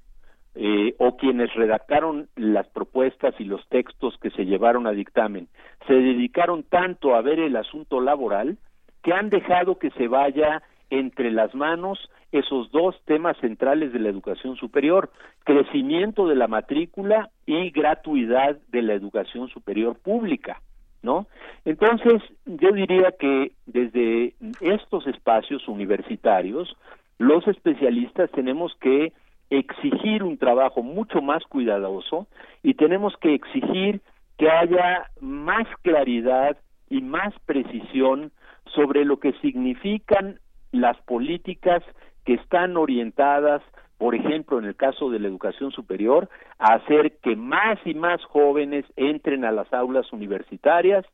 eh, 0.54 0.94
o 0.98 1.16
quienes 1.16 1.52
redactaron 1.54 2.28
las 2.36 2.68
propuestas 2.68 3.34
y 3.38 3.44
los 3.44 3.66
textos 3.68 4.16
que 4.20 4.30
se 4.30 4.44
llevaron 4.44 4.86
a 4.86 4.92
dictamen, 4.92 5.48
se 5.86 5.94
dedicaron 5.94 6.62
tanto 6.62 7.14
a 7.14 7.22
ver 7.22 7.40
el 7.40 7.56
asunto 7.56 8.00
laboral 8.00 8.58
que 9.02 9.12
han 9.12 9.30
dejado 9.30 9.78
que 9.78 9.90
se 9.90 10.08
vaya 10.08 10.62
entre 10.90 11.30
las 11.30 11.54
manos 11.54 12.10
esos 12.32 12.70
dos 12.72 12.96
temas 13.04 13.36
centrales 13.38 13.92
de 13.92 14.00
la 14.00 14.08
educación 14.08 14.56
superior, 14.56 15.10
crecimiento 15.44 16.26
de 16.26 16.34
la 16.34 16.48
matrícula 16.48 17.30
y 17.46 17.70
gratuidad 17.70 18.58
de 18.68 18.82
la 18.82 18.94
educación 18.94 19.48
superior 19.48 19.96
pública. 19.98 20.60
¿no? 21.02 21.26
Entonces, 21.64 22.22
yo 22.46 22.72
diría 22.72 23.12
que 23.18 23.52
desde 23.66 24.34
estos 24.60 25.06
espacios 25.06 25.68
universitarios, 25.68 26.76
los 27.18 27.46
especialistas 27.46 28.30
tenemos 28.32 28.74
que 28.80 29.12
exigir 29.58 30.22
un 30.22 30.38
trabajo 30.38 30.82
mucho 30.82 31.20
más 31.22 31.44
cuidadoso 31.44 32.26
y 32.62 32.74
tenemos 32.74 33.14
que 33.20 33.34
exigir 33.34 34.00
que 34.38 34.50
haya 34.50 35.10
más 35.20 35.66
claridad 35.82 36.56
y 36.88 37.00
más 37.00 37.34
precisión 37.46 38.32
sobre 38.74 39.04
lo 39.04 39.18
que 39.18 39.32
significan 39.40 40.40
las 40.72 40.96
políticas 41.02 41.82
que 42.24 42.34
están 42.34 42.76
orientadas 42.76 43.62
por 43.98 44.14
ejemplo, 44.14 44.58
en 44.58 44.64
el 44.64 44.76
caso 44.76 45.08
de 45.08 45.18
la 45.18 45.28
educación 45.28 45.70
superior, 45.70 46.28
a 46.58 46.74
hacer 46.74 47.16
que 47.22 47.36
más 47.36 47.78
y 47.84 47.94
más 47.94 48.22
jóvenes 48.24 48.84
entren 48.96 49.44
a 49.44 49.52
las 49.52 49.72
aulas 49.72 50.12
universitarias 50.12 51.06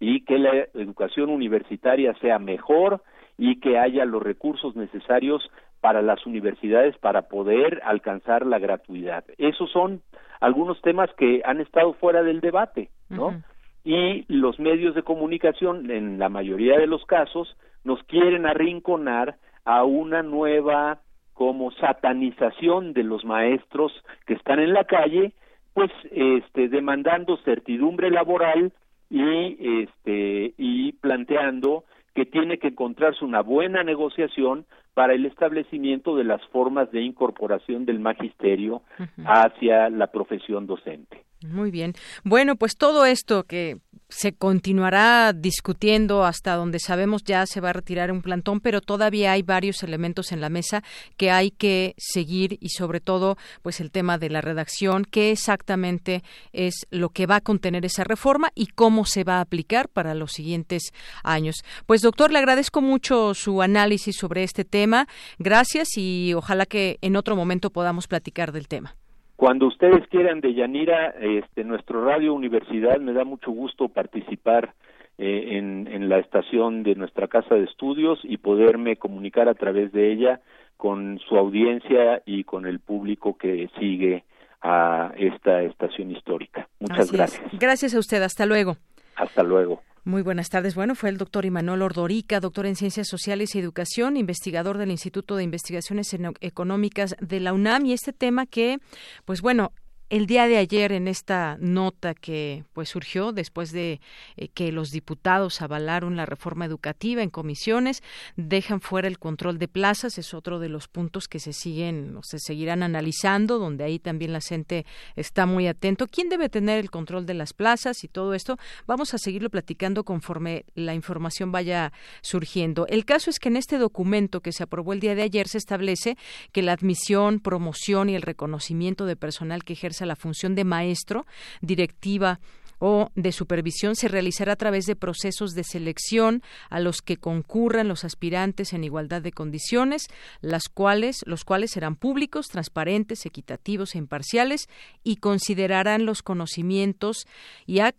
y 0.00 0.24
que 0.24 0.38
la 0.38 0.66
educación 0.74 1.30
universitaria 1.30 2.12
sea 2.20 2.38
mejor 2.38 3.02
y 3.38 3.60
que 3.60 3.78
haya 3.78 4.04
los 4.04 4.22
recursos 4.22 4.76
necesarios 4.76 5.48
para 5.84 6.00
las 6.00 6.24
universidades 6.24 6.96
para 6.96 7.28
poder 7.28 7.82
alcanzar 7.84 8.46
la 8.46 8.58
gratuidad. 8.58 9.22
Esos 9.36 9.70
son 9.70 10.00
algunos 10.40 10.80
temas 10.80 11.10
que 11.18 11.42
han 11.44 11.60
estado 11.60 11.92
fuera 11.92 12.22
del 12.22 12.40
debate, 12.40 12.88
¿no? 13.10 13.42
Y 13.84 14.24
los 14.28 14.58
medios 14.58 14.94
de 14.94 15.02
comunicación, 15.02 15.90
en 15.90 16.18
la 16.18 16.30
mayoría 16.30 16.78
de 16.78 16.86
los 16.86 17.04
casos, 17.04 17.54
nos 17.84 18.02
quieren 18.04 18.46
arrinconar 18.46 19.36
a 19.66 19.84
una 19.84 20.22
nueva 20.22 21.00
como 21.34 21.70
satanización 21.72 22.94
de 22.94 23.02
los 23.02 23.26
maestros 23.26 23.92
que 24.24 24.32
están 24.32 24.60
en 24.60 24.72
la 24.72 24.84
calle, 24.84 25.32
pues 25.74 25.90
este 26.12 26.70
demandando 26.70 27.36
certidumbre 27.44 28.10
laboral 28.10 28.72
y 29.10 29.82
este 29.82 30.54
y 30.56 30.92
planteando 30.92 31.84
que 32.14 32.24
tiene 32.24 32.56
que 32.56 32.68
encontrarse 32.68 33.22
una 33.22 33.42
buena 33.42 33.82
negociación 33.82 34.64
para 34.94 35.14
el 35.14 35.26
establecimiento 35.26 36.16
de 36.16 36.24
las 36.24 36.40
formas 36.46 36.90
de 36.92 37.02
incorporación 37.02 37.84
del 37.84 37.98
magisterio 37.98 38.82
hacia 39.26 39.90
la 39.90 40.06
profesión 40.06 40.66
docente. 40.66 41.24
Muy 41.46 41.70
bien. 41.70 41.92
Bueno, 42.22 42.56
pues 42.56 42.76
todo 42.76 43.04
esto 43.04 43.44
que 43.44 43.78
se 44.16 44.32
continuará 44.32 45.32
discutiendo 45.32 46.24
hasta 46.24 46.54
donde 46.54 46.78
sabemos 46.78 47.24
ya 47.24 47.46
se 47.46 47.60
va 47.60 47.70
a 47.70 47.72
retirar 47.72 48.12
un 48.12 48.22
plantón, 48.22 48.60
pero 48.60 48.80
todavía 48.80 49.32
hay 49.32 49.42
varios 49.42 49.82
elementos 49.82 50.30
en 50.30 50.40
la 50.40 50.48
mesa 50.48 50.84
que 51.16 51.32
hay 51.32 51.50
que 51.50 51.94
seguir 51.98 52.56
y 52.60 52.68
sobre 52.68 53.00
todo 53.00 53.36
pues 53.62 53.80
el 53.80 53.90
tema 53.90 54.16
de 54.16 54.30
la 54.30 54.40
redacción, 54.40 55.04
qué 55.04 55.32
exactamente 55.32 56.22
es 56.52 56.86
lo 56.90 57.08
que 57.08 57.26
va 57.26 57.36
a 57.36 57.40
contener 57.40 57.84
esa 57.84 58.04
reforma 58.04 58.52
y 58.54 58.68
cómo 58.68 59.04
se 59.04 59.24
va 59.24 59.38
a 59.38 59.40
aplicar 59.40 59.88
para 59.88 60.14
los 60.14 60.32
siguientes 60.32 60.92
años. 61.24 61.56
Pues 61.86 62.00
doctor, 62.00 62.30
le 62.30 62.38
agradezco 62.38 62.80
mucho 62.80 63.34
su 63.34 63.62
análisis 63.62 64.16
sobre 64.16 64.44
este 64.44 64.64
tema. 64.64 65.08
Gracias 65.38 65.96
y 65.96 66.34
ojalá 66.34 66.66
que 66.66 66.98
en 67.00 67.16
otro 67.16 67.34
momento 67.34 67.70
podamos 67.70 68.06
platicar 68.06 68.52
del 68.52 68.68
tema. 68.68 68.96
Cuando 69.36 69.66
ustedes 69.66 70.06
quieran 70.08 70.40
de 70.40 70.54
Yanira, 70.54 71.08
este, 71.20 71.64
nuestro 71.64 72.04
Radio 72.04 72.34
Universidad, 72.34 73.00
me 73.00 73.12
da 73.12 73.24
mucho 73.24 73.50
gusto 73.50 73.88
participar 73.88 74.74
eh, 75.18 75.58
en, 75.58 75.88
en 75.88 76.08
la 76.08 76.18
estación 76.18 76.82
de 76.82 76.94
nuestra 76.94 77.28
casa 77.28 77.54
de 77.54 77.64
estudios 77.64 78.20
y 78.22 78.36
poderme 78.36 78.96
comunicar 78.96 79.48
a 79.48 79.54
través 79.54 79.92
de 79.92 80.12
ella 80.12 80.40
con 80.76 81.18
su 81.28 81.36
audiencia 81.36 82.22
y 82.26 82.44
con 82.44 82.66
el 82.66 82.78
público 82.80 83.36
que 83.36 83.68
sigue 83.78 84.24
a 84.62 85.12
esta 85.16 85.62
estación 85.62 86.10
histórica. 86.10 86.68
Muchas 86.80 87.12
gracias. 87.12 87.42
Gracias 87.58 87.94
a 87.94 87.98
usted. 87.98 88.22
Hasta 88.22 88.46
luego. 88.46 88.76
Hasta 89.16 89.42
luego. 89.42 89.82
Muy 90.06 90.20
buenas 90.20 90.50
tardes. 90.50 90.74
Bueno, 90.74 90.94
fue 90.94 91.08
el 91.08 91.16
doctor 91.16 91.46
Imanol 91.46 91.80
Ordorica, 91.80 92.38
doctor 92.38 92.66
en 92.66 92.76
Ciencias 92.76 93.08
Sociales 93.08 93.54
y 93.54 93.58
Educación, 93.58 94.18
investigador 94.18 94.76
del 94.76 94.90
Instituto 94.90 95.36
de 95.36 95.44
Investigaciones 95.44 96.14
Económicas 96.42 97.16
de 97.20 97.40
la 97.40 97.54
UNAM 97.54 97.86
y 97.86 97.94
este 97.94 98.12
tema 98.12 98.44
que, 98.44 98.80
pues 99.24 99.40
bueno, 99.40 99.72
el 100.14 100.26
día 100.26 100.46
de 100.46 100.58
ayer 100.58 100.92
en 100.92 101.08
esta 101.08 101.56
nota 101.58 102.14
que 102.14 102.62
pues 102.72 102.90
surgió 102.90 103.32
después 103.32 103.72
de 103.72 104.00
eh, 104.36 104.46
que 104.46 104.70
los 104.70 104.92
diputados 104.92 105.60
avalaron 105.60 106.14
la 106.14 106.24
reforma 106.24 106.66
educativa 106.66 107.20
en 107.20 107.30
comisiones 107.30 108.00
dejan 108.36 108.80
fuera 108.80 109.08
el 109.08 109.18
control 109.18 109.58
de 109.58 109.66
plazas 109.66 110.16
es 110.16 110.32
otro 110.32 110.60
de 110.60 110.68
los 110.68 110.86
puntos 110.86 111.26
que 111.26 111.40
se 111.40 111.52
siguen 111.52 112.16
o 112.16 112.22
se 112.22 112.38
seguirán 112.38 112.84
analizando 112.84 113.58
donde 113.58 113.82
ahí 113.82 113.98
también 113.98 114.32
la 114.32 114.40
gente 114.40 114.86
está 115.16 115.46
muy 115.46 115.66
atento. 115.66 116.06
Quién 116.06 116.28
debe 116.28 116.48
tener 116.48 116.78
el 116.78 116.92
control 116.92 117.26
de 117.26 117.34
las 117.34 117.52
plazas 117.52 118.04
y 118.04 118.08
todo 118.08 118.34
esto 118.34 118.56
vamos 118.86 119.14
a 119.14 119.18
seguirlo 119.18 119.50
platicando 119.50 120.04
conforme 120.04 120.64
la 120.76 120.94
información 120.94 121.50
vaya 121.50 121.92
surgiendo. 122.22 122.86
El 122.86 123.04
caso 123.04 123.30
es 123.30 123.40
que 123.40 123.48
en 123.48 123.56
este 123.56 123.78
documento 123.78 124.42
que 124.42 124.52
se 124.52 124.62
aprobó 124.62 124.92
el 124.92 125.00
día 125.00 125.16
de 125.16 125.22
ayer 125.22 125.48
se 125.48 125.58
establece 125.58 126.16
que 126.52 126.62
la 126.62 126.70
admisión 126.70 127.40
promoción 127.40 128.10
y 128.10 128.14
el 128.14 128.22
reconocimiento 128.22 129.06
de 129.06 129.16
personal 129.16 129.64
que 129.64 129.72
ejerce 129.72 130.03
la 130.06 130.16
función 130.16 130.54
de 130.54 130.64
maestro, 130.64 131.26
directiva 131.60 132.40
o 132.78 133.10
de 133.14 133.32
supervisión 133.32 133.96
se 133.96 134.08
realizará 134.08 134.52
a 134.52 134.56
través 134.56 134.84
de 134.84 134.96
procesos 134.96 135.52
de 135.52 135.64
selección 135.64 136.42
a 136.70 136.80
los 136.80 137.00
que 137.00 137.16
concurran 137.16 137.88
los 137.88 138.04
aspirantes 138.04 138.72
en 138.72 138.84
igualdad 138.84 139.22
de 139.22 139.32
condiciones, 139.32 140.06
las 140.40 140.68
cuales, 140.68 141.22
los 141.24 141.44
cuales 141.44 141.70
serán 141.70 141.96
públicos, 141.96 142.48
transparentes, 142.48 143.26
equitativos 143.26 143.94
e 143.94 143.98
imparciales 143.98 144.68
y 145.02 145.16
considerarán 145.16 146.04
los 146.04 146.22
conocimientos 146.22 147.26
y 147.66 147.80
eh, 147.80 147.92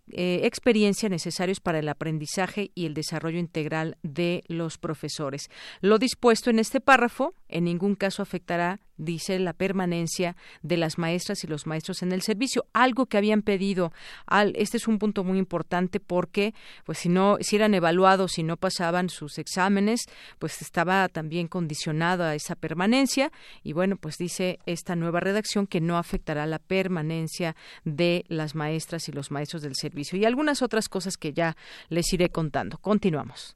experiencia 0.43 1.09
necesarios 1.09 1.59
para 1.59 1.79
el 1.79 1.89
aprendizaje 1.89 2.71
y 2.75 2.85
el 2.85 2.93
desarrollo 2.93 3.39
integral 3.39 3.97
de 4.03 4.43
los 4.47 4.77
profesores. 4.77 5.49
Lo 5.81 5.97
dispuesto 5.97 6.49
en 6.49 6.59
este 6.59 6.79
párrafo 6.79 7.33
en 7.55 7.63
ningún 7.63 7.95
caso 7.95 8.21
afectará 8.21 8.81
dice 8.97 9.39
la 9.39 9.53
permanencia 9.53 10.35
de 10.61 10.75
las 10.75 10.97
maestras 10.97 11.43
y 11.43 11.47
los 11.47 11.67
maestros 11.67 12.01
en 12.01 12.11
el 12.11 12.21
servicio, 12.21 12.65
algo 12.73 13.05
que 13.05 13.17
habían 13.17 13.41
pedido 13.41 13.93
al 14.25 14.53
este 14.57 14.77
es 14.77 14.87
un 14.87 14.99
punto 14.99 15.23
muy 15.23 15.37
importante 15.37 15.99
porque 16.01 16.53
pues 16.85 16.97
si 16.99 17.09
no 17.09 17.37
si 17.39 17.55
eran 17.55 17.73
evaluados 17.73 18.33
si 18.33 18.43
no 18.43 18.57
pasaban 18.57 19.09
sus 19.09 19.37
exámenes, 19.37 20.01
pues 20.37 20.61
estaba 20.61 21.07
también 21.07 21.47
condicionada 21.47 22.35
esa 22.35 22.55
permanencia 22.55 23.31
y 23.63 23.71
bueno, 23.71 23.95
pues 23.95 24.17
dice 24.17 24.59
esta 24.65 24.97
nueva 24.97 25.21
redacción 25.21 25.65
que 25.65 25.79
no 25.79 25.97
afectará 25.97 26.45
la 26.45 26.59
permanencia 26.59 27.55
de 27.85 28.25
las 28.27 28.53
maestras 28.53 29.07
y 29.07 29.13
los 29.13 29.31
maestros 29.31 29.61
del 29.61 29.75
servicio 29.75 30.17
y 30.17 30.25
algunas 30.25 30.61
otras 30.61 30.89
cosas 30.89 31.15
que 31.15 31.31
ya 31.31 31.55
les 31.87 32.11
iré 32.11 32.29
contando. 32.29 32.77
Continuamos. 32.79 33.55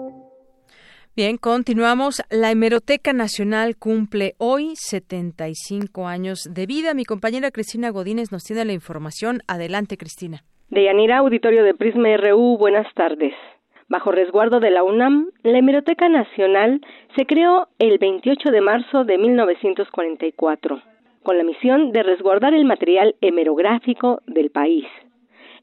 Bien, 1.13 1.35
continuamos. 1.35 2.23
La 2.31 2.51
Hemeroteca 2.51 3.11
Nacional 3.11 3.75
cumple 3.75 4.31
hoy 4.37 4.75
75 4.75 6.07
años 6.07 6.47
de 6.49 6.65
vida. 6.65 6.93
Mi 6.93 7.03
compañera 7.03 7.51
Cristina 7.51 7.89
Godínez 7.89 8.31
nos 8.31 8.45
tiene 8.45 8.63
la 8.63 8.71
información. 8.71 9.39
Adelante, 9.45 9.97
Cristina. 9.97 10.43
Deyanira, 10.69 11.17
auditorio 11.17 11.65
de 11.65 11.73
Prisma 11.73 12.15
RU, 12.15 12.57
buenas 12.57 12.87
tardes. 12.93 13.33
Bajo 13.89 14.13
resguardo 14.13 14.61
de 14.61 14.71
la 14.71 14.83
UNAM, 14.83 15.31
la 15.43 15.57
Hemeroteca 15.57 16.07
Nacional 16.07 16.79
se 17.17 17.25
creó 17.25 17.67
el 17.77 17.97
28 17.97 18.49
de 18.49 18.61
marzo 18.61 19.03
de 19.03 19.17
1944, 19.17 20.81
con 21.23 21.37
la 21.37 21.43
misión 21.43 21.91
de 21.91 22.03
resguardar 22.03 22.53
el 22.53 22.63
material 22.63 23.15
hemerográfico 23.19 24.21
del 24.27 24.49
país. 24.49 24.85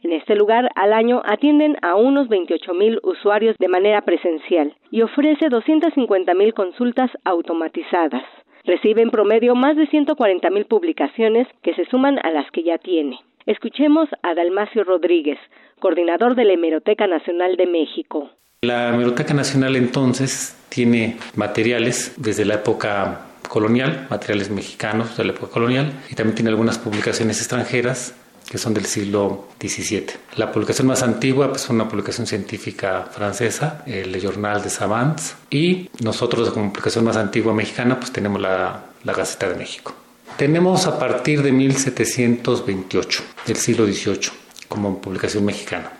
En 0.02 0.12
este 0.12 0.36
lugar, 0.36 0.70
al 0.76 0.92
año 0.92 1.22
atienden 1.24 1.76
a 1.82 1.96
unos 1.96 2.28
28.000 2.28 3.00
usuarios 3.02 3.56
de 3.58 3.68
manera 3.68 4.02
presencial 4.02 4.74
y 4.90 5.02
ofrece 5.02 5.46
250.000 5.46 6.54
consultas 6.54 7.10
automatizadas. 7.24 8.22
Recibe 8.64 9.02
en 9.02 9.10
promedio 9.10 9.54
más 9.56 9.76
de 9.76 9.88
140.000 9.88 10.66
publicaciones 10.68 11.48
que 11.62 11.74
se 11.74 11.84
suman 11.86 12.18
a 12.22 12.30
las 12.30 12.48
que 12.52 12.62
ya 12.62 12.78
tiene. 12.78 13.18
Escuchemos 13.46 14.08
a 14.22 14.34
Dalmacio 14.34 14.84
Rodríguez, 14.84 15.38
coordinador 15.80 16.36
de 16.36 16.44
la 16.44 16.52
Hemeroteca 16.52 17.06
Nacional 17.06 17.56
de 17.56 17.66
México. 17.66 18.30
La 18.62 18.90
Hemeroteca 18.90 19.34
Nacional 19.34 19.74
entonces 19.74 20.62
tiene 20.68 21.16
materiales 21.34 22.14
desde 22.18 22.44
la 22.44 22.54
época 22.54 23.22
colonial, 23.48 24.06
materiales 24.10 24.50
mexicanos 24.50 25.16
de 25.16 25.24
la 25.24 25.32
época 25.32 25.52
colonial, 25.52 25.92
y 26.10 26.14
también 26.14 26.36
tiene 26.36 26.50
algunas 26.50 26.78
publicaciones 26.78 27.38
extranjeras 27.38 28.14
que 28.48 28.58
son 28.58 28.72
del 28.72 28.86
siglo 28.86 29.48
XVII. 29.60 30.06
La 30.36 30.50
publicación 30.50 30.86
más 30.86 31.02
antigua 31.02 31.50
pues, 31.50 31.64
es 31.64 31.70
una 31.70 31.88
publicación 31.88 32.26
científica 32.26 33.08
francesa, 33.10 33.82
el 33.86 34.18
Journal 34.20 34.62
de 34.62 34.70
Savants, 34.70 35.34
y 35.50 35.90
nosotros 36.00 36.50
como 36.50 36.68
publicación 36.72 37.04
más 37.04 37.16
antigua 37.16 37.52
mexicana 37.52 37.98
pues 37.98 38.12
tenemos 38.12 38.40
la, 38.40 38.84
la 39.04 39.12
Gaceta 39.12 39.48
de 39.48 39.56
México. 39.56 39.94
Tenemos 40.36 40.86
a 40.86 40.98
partir 40.98 41.42
de 41.42 41.52
1728, 41.52 43.22
del 43.46 43.56
siglo 43.56 43.86
XVIII, 43.86 44.30
como 44.68 45.00
publicación 45.00 45.44
mexicana. 45.44 45.97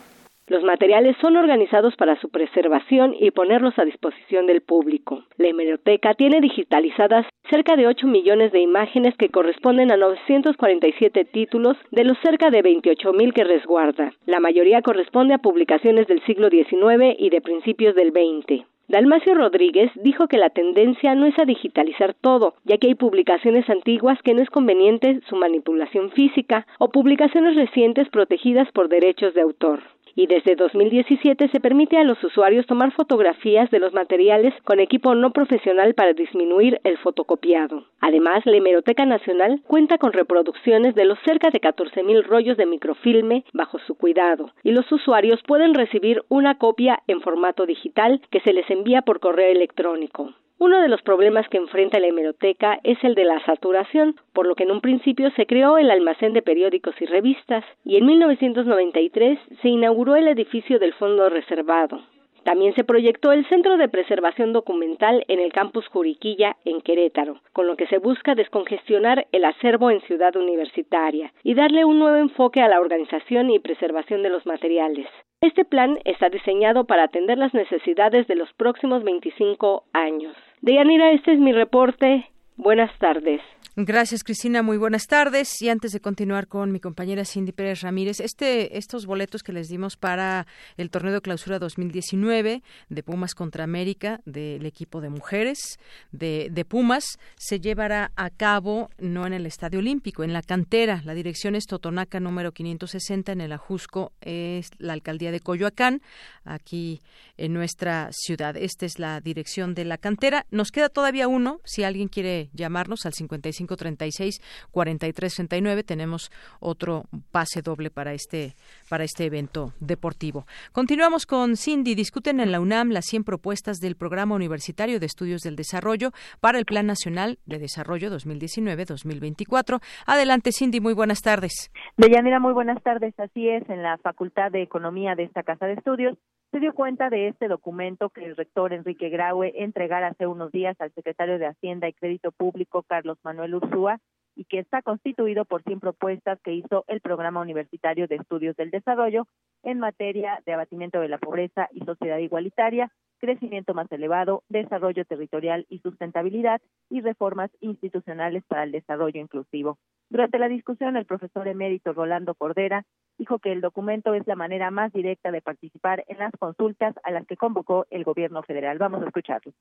Los 0.49 0.63
materiales 0.63 1.15
son 1.21 1.37
organizados 1.37 1.95
para 1.95 2.19
su 2.19 2.29
preservación 2.29 3.15
y 3.19 3.29
ponerlos 3.29 3.77
a 3.77 3.85
disposición 3.85 4.47
del 4.47 4.61
público. 4.61 5.23
La 5.37 5.49
hemeroteca 5.49 6.15
tiene 6.15 6.41
digitalizadas 6.41 7.27
cerca 7.51 7.75
de 7.75 7.85
8 7.85 8.07
millones 8.07 8.51
de 8.51 8.59
imágenes 8.59 9.15
que 9.15 9.29
corresponden 9.29 9.91
a 9.91 9.97
947 9.97 11.25
títulos 11.25 11.77
de 11.91 12.03
los 12.03 12.17
cerca 12.23 12.49
de 12.49 12.63
28 12.63 13.13
mil 13.13 13.31
que 13.31 13.43
resguarda. 13.43 14.11
La 14.25 14.39
mayoría 14.39 14.81
corresponde 14.81 15.35
a 15.35 15.37
publicaciones 15.37 16.07
del 16.07 16.25
siglo 16.25 16.49
XIX 16.49 17.15
y 17.19 17.29
de 17.29 17.41
principios 17.41 17.93
del 17.93 18.09
XX. 18.11 18.65
Dalmacio 18.87 19.35
Rodríguez 19.35 19.91
dijo 20.01 20.27
que 20.27 20.39
la 20.39 20.49
tendencia 20.49 21.13
no 21.13 21.27
es 21.27 21.37
a 21.37 21.45
digitalizar 21.45 22.15
todo, 22.15 22.55
ya 22.63 22.79
que 22.79 22.87
hay 22.87 22.95
publicaciones 22.95 23.69
antiguas 23.69 24.17
que 24.23 24.33
no 24.33 24.41
es 24.41 24.49
conveniente 24.49 25.21
su 25.29 25.35
manipulación 25.35 26.09
física 26.09 26.65
o 26.79 26.89
publicaciones 26.89 27.55
recientes 27.55 28.09
protegidas 28.09 28.67
por 28.71 28.89
derechos 28.89 29.35
de 29.35 29.41
autor 29.41 29.81
y 30.15 30.27
desde 30.27 30.55
2017 30.55 31.49
se 31.49 31.59
permite 31.59 31.97
a 31.97 32.03
los 32.03 32.23
usuarios 32.23 32.65
tomar 32.65 32.91
fotografías 32.91 33.69
de 33.71 33.79
los 33.79 33.93
materiales 33.93 34.53
con 34.63 34.79
equipo 34.79 35.15
no 35.15 35.31
profesional 35.31 35.93
para 35.93 36.13
disminuir 36.13 36.79
el 36.83 36.97
fotocopiado. 36.97 37.85
Además, 37.99 38.45
la 38.45 38.57
Hemeroteca 38.57 39.05
Nacional 39.05 39.61
cuenta 39.67 39.97
con 39.97 40.13
reproducciones 40.13 40.95
de 40.95 41.05
los 41.05 41.19
cerca 41.25 41.49
de 41.49 41.61
14.000 41.61 42.23
rollos 42.23 42.57
de 42.57 42.65
microfilme 42.65 43.43
bajo 43.53 43.79
su 43.79 43.95
cuidado, 43.95 44.51
y 44.63 44.71
los 44.71 44.91
usuarios 44.91 45.41
pueden 45.45 45.73
recibir 45.73 46.23
una 46.29 46.57
copia 46.57 47.01
en 47.07 47.21
formato 47.21 47.65
digital 47.65 48.21
que 48.29 48.39
se 48.41 48.53
les 48.53 48.69
envía 48.69 49.01
por 49.01 49.19
correo 49.19 49.51
electrónico. 49.51 50.33
Uno 50.61 50.81
de 50.81 50.89
los 50.89 51.01
problemas 51.01 51.47
que 51.47 51.57
enfrenta 51.57 52.01
la 52.01 52.07
hemeroteca 52.07 52.81
es 52.83 53.01
el 53.05 53.15
de 53.15 53.23
la 53.23 53.39
saturación, 53.45 54.17
por 54.33 54.45
lo 54.45 54.55
que 54.55 54.63
en 54.63 54.71
un 54.71 54.81
principio 54.81 55.31
se 55.31 55.45
creó 55.45 55.77
el 55.77 55.89
almacén 55.89 56.33
de 56.33 56.41
periódicos 56.41 56.93
y 56.99 57.05
revistas, 57.05 57.63
y 57.85 57.95
en 57.95 58.05
1993 58.05 59.39
se 59.61 59.69
inauguró 59.69 60.17
el 60.17 60.27
edificio 60.27 60.77
del 60.77 60.93
Fondo 60.95 61.29
Reservado. 61.29 62.01
También 62.43 62.75
se 62.75 62.83
proyectó 62.83 63.31
el 63.31 63.47
Centro 63.47 63.77
de 63.77 63.87
Preservación 63.87 64.51
Documental 64.51 65.23
en 65.29 65.39
el 65.39 65.53
campus 65.53 65.87
Juriquilla, 65.87 66.57
en 66.65 66.81
Querétaro, 66.81 67.39
con 67.53 67.65
lo 67.65 67.77
que 67.77 67.87
se 67.87 67.97
busca 67.97 68.35
descongestionar 68.35 69.27
el 69.31 69.45
acervo 69.45 69.91
en 69.91 70.01
Ciudad 70.01 70.35
Universitaria 70.35 71.31
y 71.41 71.53
darle 71.53 71.85
un 71.85 71.99
nuevo 71.99 72.17
enfoque 72.17 72.61
a 72.61 72.67
la 72.67 72.81
organización 72.81 73.49
y 73.49 73.59
preservación 73.59 74.23
de 74.23 74.29
los 74.29 74.45
materiales. 74.45 75.07
Este 75.39 75.63
plan 75.63 75.99
está 76.03 76.27
diseñado 76.29 76.83
para 76.83 77.03
atender 77.03 77.37
las 77.37 77.53
necesidades 77.53 78.27
de 78.27 78.35
los 78.35 78.51
próximos 78.53 79.05
25 79.05 79.85
años. 79.93 80.35
Deyanira, 80.61 81.11
este 81.11 81.33
es 81.33 81.39
mi 81.39 81.53
reporte. 81.53 82.29
Buenas 82.57 82.91
tardes. 82.99 83.41
Gracias, 83.75 84.23
Cristina. 84.23 84.63
Muy 84.63 84.77
buenas 84.77 85.05
tardes. 85.05 85.61
Y 85.61 85.69
antes 85.69 85.91
de 85.91 85.99
continuar 85.99 86.47
con 86.47 86.71
mi 86.71 86.79
compañera 86.79 87.23
Cindy 87.23 87.51
Pérez 87.51 87.81
Ramírez, 87.81 88.19
este, 88.19 88.77
estos 88.77 89.05
boletos 89.05 89.43
que 89.43 89.53
les 89.53 89.67
dimos 89.67 89.95
para 89.95 90.47
el 90.75 90.89
torneo 90.89 91.13
de 91.13 91.21
clausura 91.21 91.59
2019 91.59 92.63
de 92.89 93.03
Pumas 93.03 93.35
contra 93.35 93.63
América 93.63 94.21
del 94.25 94.65
equipo 94.65 95.01
de 95.01 95.09
mujeres 95.09 95.77
de, 96.11 96.49
de 96.51 96.65
Pumas 96.65 97.19
se 97.37 97.59
llevará 97.59 98.11
a 98.15 98.31
cabo 98.31 98.89
no 98.97 99.27
en 99.27 99.33
el 99.33 99.45
Estadio 99.45 99.79
Olímpico, 99.79 100.23
en 100.23 100.33
la 100.33 100.41
cantera. 100.41 101.01
La 101.05 101.13
dirección 101.13 101.55
es 101.55 101.65
Totonaca 101.65 102.19
número 102.19 102.51
560 102.51 103.31
en 103.31 103.41
el 103.41 103.51
Ajusco, 103.51 104.13
es 104.21 104.71
la 104.79 104.93
alcaldía 104.93 105.31
de 105.31 105.41
Coyoacán, 105.41 106.01
aquí 106.43 107.01
en 107.37 107.53
nuestra 107.53 108.09
ciudad. 108.11 108.57
Esta 108.57 108.87
es 108.87 108.97
la 108.97 109.21
dirección 109.21 109.75
de 109.75 109.85
la 109.85 109.99
cantera. 109.99 110.47
Nos 110.49 110.71
queda 110.71 110.89
todavía 110.89 111.27
uno, 111.27 111.61
si 111.65 111.83
alguien 111.83 112.07
quiere 112.07 112.49
llamarnos 112.53 113.05
al 113.05 113.13
55 113.13 113.58
36 113.67 114.41
43 114.71 115.35
39 115.35 115.83
tenemos 115.83 116.31
otro 116.59 117.03
pase 117.31 117.61
doble 117.61 117.89
para 117.89 118.13
este 118.13 118.55
para 118.89 119.03
este 119.03 119.25
evento 119.25 119.73
deportivo. 119.79 120.45
Continuamos 120.71 121.25
con 121.25 121.57
Cindy. 121.57 121.95
Discuten 121.95 122.39
en 122.39 122.51
la 122.51 122.59
UNAM 122.59 122.91
las 122.91 123.05
100 123.05 123.23
propuestas 123.23 123.77
del 123.77 123.95
Programa 123.95 124.35
Universitario 124.35 124.99
de 124.99 125.05
Estudios 125.05 125.41
del 125.41 125.55
Desarrollo 125.55 126.11
para 126.39 126.59
el 126.59 126.65
Plan 126.65 126.85
Nacional 126.85 127.39
de 127.45 127.59
Desarrollo 127.59 128.09
2019-2024. 128.11 129.81
Adelante, 130.05 130.51
Cindy. 130.51 130.79
Muy 130.79 130.93
buenas 130.93 131.21
tardes. 131.21 131.71
Deyanira, 131.97 132.39
muy 132.39 132.53
buenas 132.53 132.81
tardes. 132.83 133.13
Así 133.19 133.47
es, 133.47 133.69
en 133.69 133.83
la 133.83 133.97
Facultad 133.97 134.51
de 134.51 134.61
Economía 134.61 135.15
de 135.15 135.23
esta 135.23 135.43
Casa 135.43 135.65
de 135.65 135.73
Estudios 135.73 136.17
se 136.51 136.59
dio 136.59 136.73
cuenta 136.73 137.09
de 137.09 137.27
este 137.27 137.47
documento 137.47 138.09
que 138.09 138.25
el 138.25 138.35
rector 138.35 138.73
Enrique 138.73 139.09
Graue 139.09 139.53
entregara 139.63 140.07
hace 140.07 140.25
unos 140.25 140.51
días 140.51 140.75
al 140.79 140.91
secretario 140.93 141.37
de 141.37 141.45
Hacienda 141.45 141.87
y 141.87 141.93
Crédito 141.93 142.31
Público, 142.31 142.83
Carlos 142.83 143.19
Manuel 143.23 143.48
Ursúa, 143.55 143.99
y 144.39 144.45
que 144.45 144.59
está 144.59 144.81
constituido 144.81 145.43
por 145.43 145.63
100 145.63 145.81
propuestas 145.81 146.39
que 146.41 146.53
hizo 146.53 146.85
el 146.87 147.01
Programa 147.01 147.41
Universitario 147.41 148.07
de 148.07 148.15
Estudios 148.15 148.55
del 148.55 148.71
Desarrollo 148.71 149.27
en 149.63 149.79
materia 149.79 150.41
de 150.45 150.53
abatimiento 150.53 151.01
de 151.01 151.09
la 151.09 151.17
pobreza 151.17 151.67
y 151.73 151.81
sociedad 151.81 152.19
igualitaria, 152.19 152.89
crecimiento 153.19 153.73
más 153.73 153.91
elevado, 153.91 154.43
desarrollo 154.47 155.03
territorial 155.03 155.65
y 155.67 155.79
sustentabilidad 155.79 156.61
y 156.89 157.01
reformas 157.01 157.51
institucionales 157.59 158.45
para 158.47 158.63
el 158.63 158.71
desarrollo 158.71 159.19
inclusivo. 159.19 159.77
Durante 160.09 160.39
la 160.39 160.47
discusión, 160.47 160.95
el 160.95 161.05
profesor 161.05 161.49
emérito 161.49 161.91
Rolando 161.91 162.33
Cordera 162.33 162.85
dijo 163.17 163.39
que 163.39 163.51
el 163.51 163.59
documento 163.59 164.13
es 164.13 164.25
la 164.25 164.37
manera 164.37 164.71
más 164.71 164.93
directa 164.93 165.31
de 165.31 165.41
participar 165.41 166.05
en 166.07 166.17
las 166.17 166.31
consultas 166.39 166.95
a 167.03 167.11
las 167.11 167.27
que 167.27 167.35
convocó 167.35 167.85
el 167.89 168.05
gobierno 168.05 168.41
federal. 168.43 168.77
Vamos 168.77 169.03
a 169.03 169.07
escucharlo. 169.07 169.51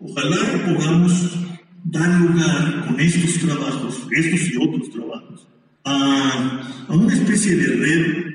Ojalá 0.00 0.64
podamos 0.64 1.73
dar 1.84 2.20
lugar 2.20 2.86
con 2.86 2.98
estos 2.98 3.38
trabajos, 3.38 4.06
estos 4.10 4.50
y 4.50 4.56
otros 4.56 4.90
trabajos, 4.90 5.48
a, 5.84 6.86
una 6.88 7.12
especie 7.12 7.56
de 7.56 7.66
red, 7.66 8.34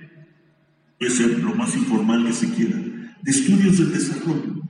puede 0.97 1.11
ser 1.11 1.39
lo 1.39 1.55
más 1.55 1.75
informal 1.75 2.25
que 2.27 2.33
se 2.33 2.53
quiera, 2.53 2.77
de 2.77 3.31
estudios 3.31 3.77
del 3.79 3.91
desarrollo, 3.91 4.61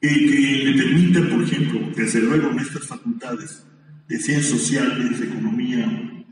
que, 0.00 0.08
que 0.08 0.64
le 0.64 0.82
permita, 0.82 1.28
por 1.28 1.42
ejemplo, 1.42 1.80
desde 1.96 2.20
luego 2.20 2.50
en 2.50 2.60
estas 2.60 2.86
facultades 2.86 3.64
de 4.06 4.18
ciencias 4.18 4.60
sociales, 4.60 5.18
de 5.18 5.26
economía, 5.26 6.22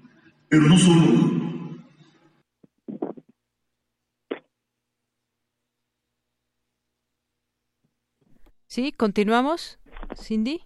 pero 0.49 0.63
no 0.69 0.79
solo 0.79 1.43
Sí, 8.67 8.91
continuamos, 8.91 9.79
Cindy. 10.21 10.63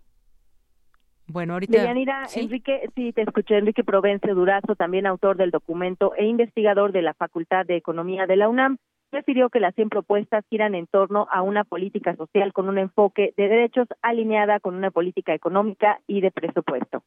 Bueno, 1.31 1.53
ahorita. 1.55 1.79
Deyanira, 1.79 2.27
Enrique, 2.35 2.89
sí, 2.95 3.13
te 3.13 3.23
escuché, 3.23 3.59
Enrique 3.59 3.85
Provence 3.85 4.27
Durazo, 4.29 4.75
también 4.77 5.07
autor 5.07 5.37
del 5.37 5.51
documento 5.51 6.15
e 6.17 6.27
investigador 6.27 6.93
de 6.93 7.03
la 7.03 7.13
Facultad 7.15 7.67
de 7.67 7.77
Economía 7.77 8.27
de 8.27 8.37
la 8.37 8.49
UNAM, 8.49 8.79
refirió 9.13 9.51
que 9.51 9.61
las 9.61 9.75
100 9.75 9.91
propuestas 9.91 10.45
giran 10.49 10.75
en 10.75 10.87
torno 10.87 11.27
a 11.31 11.43
una 11.43 11.65
política 11.65 12.17
social 12.17 12.53
con 12.53 12.69
un 12.69 12.79
enfoque 12.79 13.35
de 13.37 13.49
derechos 13.49 13.89
alineada 14.01 14.59
con 14.61 14.75
una 14.75 14.91
política 14.91 15.35
económica 15.35 16.01
y 16.07 16.23
de 16.23 16.31
presupuesto. 16.31 17.03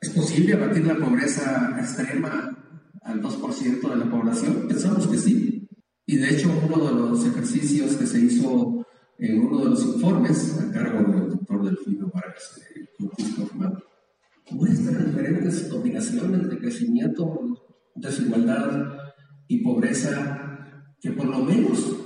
¿Es 0.00 0.10
posible 0.10 0.54
abatir 0.54 0.86
la 0.86 0.94
pobreza 0.94 1.76
extrema 1.78 2.56
al 3.02 3.22
2% 3.22 3.88
de 3.88 3.96
la 3.96 4.10
población? 4.10 4.66
Pensamos 4.66 5.06
que 5.06 5.16
sí. 5.16 5.68
Y 6.06 6.16
de 6.16 6.30
hecho, 6.30 6.48
uno 6.50 6.86
de 6.86 6.94
los 6.94 7.26
ejercicios 7.26 7.96
que 7.96 8.06
se 8.06 8.18
hizo 8.18 8.86
en 9.18 9.46
uno 9.46 9.64
de 9.64 9.70
los 9.70 9.86
informes 9.94 10.60
a 10.60 10.72
cargo 10.72 11.12
del 11.12 11.30
doctor 11.30 11.64
Delfino 11.64 12.10
Hoffman 13.38 13.78
muestra 14.50 14.98
diferentes 15.04 15.68
combinaciones 15.70 16.48
de 16.48 16.58
crecimiento, 16.58 17.40
desigualdad 17.94 18.92
y 19.48 19.62
pobreza 19.62 20.42
que 21.00 21.10
por 21.12 21.26
lo 21.26 21.38
menos 21.38 21.96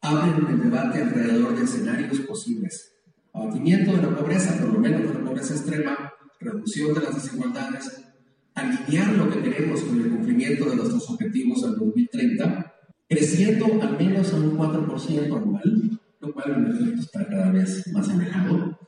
abren 0.00 0.46
el 0.46 0.62
debate 0.62 1.02
alrededor 1.02 1.56
de 1.56 1.64
escenarios 1.64 2.20
posibles. 2.20 2.92
Abatimiento 3.32 3.92
de 3.92 4.02
la 4.02 4.16
pobreza, 4.16 4.58
por 4.60 4.72
lo 4.72 4.80
menos 4.80 5.02
de 5.02 5.14
la 5.14 5.24
pobreza 5.24 5.54
extrema, 5.54 6.12
reducción 6.40 6.94
de 6.94 7.00
las 7.00 7.14
desigualdades, 7.14 8.04
alinear 8.54 9.12
lo 9.14 9.30
que 9.30 9.42
queremos 9.42 9.80
con 9.82 10.00
el 10.00 10.10
cumplimiento 10.10 10.70
de 10.70 10.76
nuestros 10.76 11.10
objetivos 11.10 11.64
al 11.64 11.76
2030, 11.76 12.74
creciendo 13.08 13.66
al 13.82 13.98
menos 13.98 14.32
a 14.32 14.36
un 14.36 14.56
4% 14.56 15.36
anual, 15.36 16.00
lo 16.20 16.32
cual 16.32 16.54
en 16.56 16.66
efecto 16.66 17.00
está 17.00 17.26
cada 17.26 17.50
vez 17.50 17.86
más 17.92 18.08
alejado, 18.08 18.78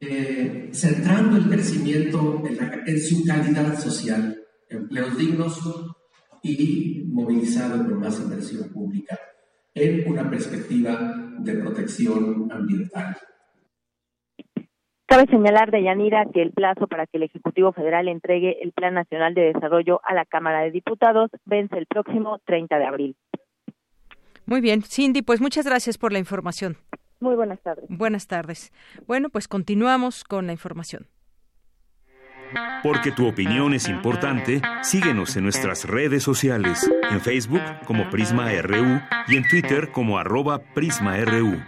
eh, 0.00 0.68
centrando 0.72 1.36
el 1.36 1.48
crecimiento 1.48 2.42
en, 2.86 3.00
su 3.00 3.24
calidad 3.24 3.78
social, 3.78 4.36
empleos 4.68 5.16
dignos 5.16 5.58
y 6.42 7.02
movilizado 7.08 7.82
por 7.84 7.98
más 7.98 8.20
inversión 8.20 8.70
pública 8.70 9.18
en 9.74 10.10
una 10.10 10.28
perspectiva 10.28 11.14
de 11.38 11.54
protección 11.54 12.48
ambiental. 12.50 13.16
Cabe 15.06 15.26
señalar, 15.30 15.70
de 15.70 15.84
Yanira, 15.84 16.26
que 16.34 16.42
el 16.42 16.52
plazo 16.52 16.88
para 16.88 17.06
que 17.06 17.16
el 17.16 17.22
Ejecutivo 17.22 17.72
Federal 17.72 18.08
entregue 18.08 18.58
el 18.62 18.72
Plan 18.72 18.94
Nacional 18.94 19.34
de 19.34 19.52
Desarrollo 19.52 20.00
a 20.02 20.14
la 20.14 20.24
Cámara 20.24 20.62
de 20.62 20.72
Diputados 20.72 21.30
vence 21.44 21.78
el 21.78 21.86
próximo 21.86 22.40
30 22.44 22.76
de 22.76 22.84
abril. 22.84 23.16
Muy 24.46 24.60
bien, 24.60 24.82
Cindy, 24.82 25.22
pues 25.22 25.40
muchas 25.40 25.64
gracias 25.64 25.96
por 25.96 26.12
la 26.12 26.18
información. 26.18 26.76
Muy 27.20 27.34
buenas 27.34 27.60
tardes. 27.60 27.86
Buenas 27.88 28.26
tardes. 28.26 28.72
Bueno, 29.06 29.28
pues 29.30 29.48
continuamos 29.48 30.24
con 30.24 30.46
la 30.46 30.52
información. 30.52 31.08
Porque 32.82 33.10
tu 33.10 33.26
opinión 33.26 33.74
es 33.74 33.88
importante, 33.88 34.62
síguenos 34.82 35.36
en 35.36 35.44
nuestras 35.44 35.84
redes 35.84 36.22
sociales, 36.22 36.88
en 37.10 37.20
Facebook 37.20 37.62
como 37.86 38.08
Prisma 38.10 38.50
RU 38.62 39.00
y 39.26 39.36
en 39.36 39.48
Twitter 39.48 39.90
como 39.90 40.18
arroba 40.18 40.60
PrismaRU. 40.74 41.60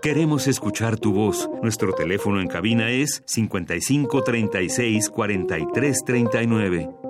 Queremos 0.00 0.46
escuchar 0.46 0.96
tu 0.96 1.12
voz. 1.12 1.50
Nuestro 1.60 1.92
teléfono 1.92 2.40
en 2.40 2.46
cabina 2.46 2.88
es 2.90 3.22
55 3.26 4.22
36 4.22 5.10
43 5.10 6.04
39. 6.04 7.07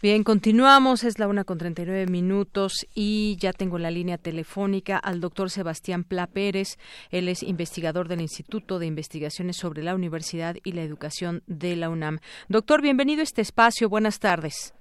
Bien, 0.00 0.22
continuamos. 0.22 1.02
Es 1.02 1.18
la 1.18 1.26
una 1.26 1.42
con 1.42 1.58
39 1.58 2.06
minutos 2.06 2.86
y 2.94 3.36
ya 3.40 3.52
tengo 3.52 3.78
la 3.78 3.90
línea 3.90 4.16
telefónica 4.16 4.96
al 4.96 5.20
doctor 5.20 5.50
Sebastián 5.50 6.04
Pla 6.04 6.28
Pérez. 6.28 6.78
Él 7.10 7.28
es 7.28 7.42
investigador 7.42 8.06
del 8.06 8.20
Instituto 8.20 8.78
de 8.78 8.86
Investigaciones 8.86 9.56
sobre 9.56 9.82
la 9.82 9.96
Universidad 9.96 10.54
y 10.62 10.70
la 10.70 10.82
Educación 10.82 11.42
de 11.48 11.74
la 11.74 11.90
UNAM. 11.90 12.18
Doctor, 12.48 12.80
bienvenido 12.80 13.22
a 13.22 13.24
este 13.24 13.42
espacio. 13.42 13.88
Buenas 13.88 14.20
tardes. 14.20 14.72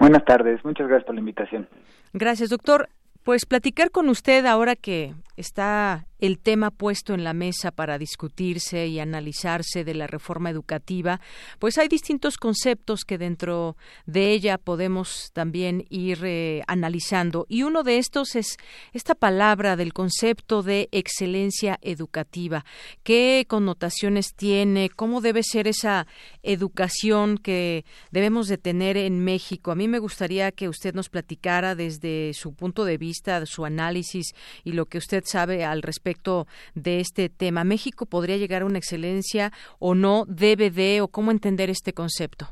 Buenas 0.00 0.24
tardes. 0.24 0.64
Muchas 0.64 0.88
gracias 0.88 1.06
por 1.06 1.14
la 1.14 1.20
invitación. 1.20 1.68
Gracias, 2.12 2.50
doctor. 2.50 2.88
Pues 3.26 3.44
platicar 3.44 3.90
con 3.90 4.08
usted 4.08 4.46
ahora 4.46 4.76
que 4.76 5.16
está 5.36 6.06
el 6.18 6.38
tema 6.38 6.70
puesto 6.70 7.12
en 7.12 7.24
la 7.24 7.34
mesa 7.34 7.70
para 7.70 7.98
discutirse 7.98 8.86
y 8.86 9.00
analizarse 9.00 9.84
de 9.84 9.94
la 9.94 10.06
reforma 10.06 10.50
educativa, 10.50 11.20
pues 11.58 11.76
hay 11.78 11.88
distintos 11.88 12.38
conceptos 12.38 13.04
que 13.04 13.18
dentro 13.18 13.76
de 14.06 14.32
ella 14.32 14.56
podemos 14.56 15.30
también 15.34 15.84
ir 15.90 16.20
eh, 16.24 16.62
analizando. 16.66 17.44
Y 17.48 17.64
uno 17.64 17.82
de 17.82 17.98
estos 17.98 18.34
es 18.34 18.56
esta 18.92 19.14
palabra 19.14 19.76
del 19.76 19.92
concepto 19.92 20.62
de 20.62 20.88
excelencia 20.92 21.78
educativa. 21.82 22.64
¿Qué 23.02 23.44
connotaciones 23.46 24.34
tiene? 24.34 24.88
¿Cómo 24.88 25.20
debe 25.20 25.42
ser 25.42 25.68
esa 25.68 26.06
educación 26.42 27.36
que 27.36 27.84
debemos 28.10 28.48
de 28.48 28.56
tener 28.56 28.96
en 28.96 29.22
México? 29.22 29.70
A 29.70 29.74
mí 29.74 29.86
me 29.86 29.98
gustaría 29.98 30.50
que 30.50 30.68
usted 30.68 30.94
nos 30.94 31.10
platicara 31.10 31.74
desde 31.74 32.32
su 32.32 32.54
punto 32.54 32.84
de 32.86 32.96
vista, 32.96 33.15
su 33.46 33.64
análisis 33.64 34.34
y 34.64 34.72
lo 34.72 34.86
que 34.86 34.98
usted 34.98 35.22
sabe 35.24 35.64
al 35.64 35.82
respecto 35.82 36.46
de 36.74 37.00
este 37.00 37.28
tema? 37.28 37.64
¿México 37.64 38.06
podría 38.06 38.36
llegar 38.36 38.62
a 38.62 38.66
una 38.66 38.78
excelencia 38.78 39.52
o 39.78 39.94
no? 39.94 40.24
¿Debe 40.26 40.70
de 40.70 41.00
o 41.00 41.08
cómo 41.08 41.30
entender 41.30 41.70
este 41.70 41.92
concepto? 41.92 42.46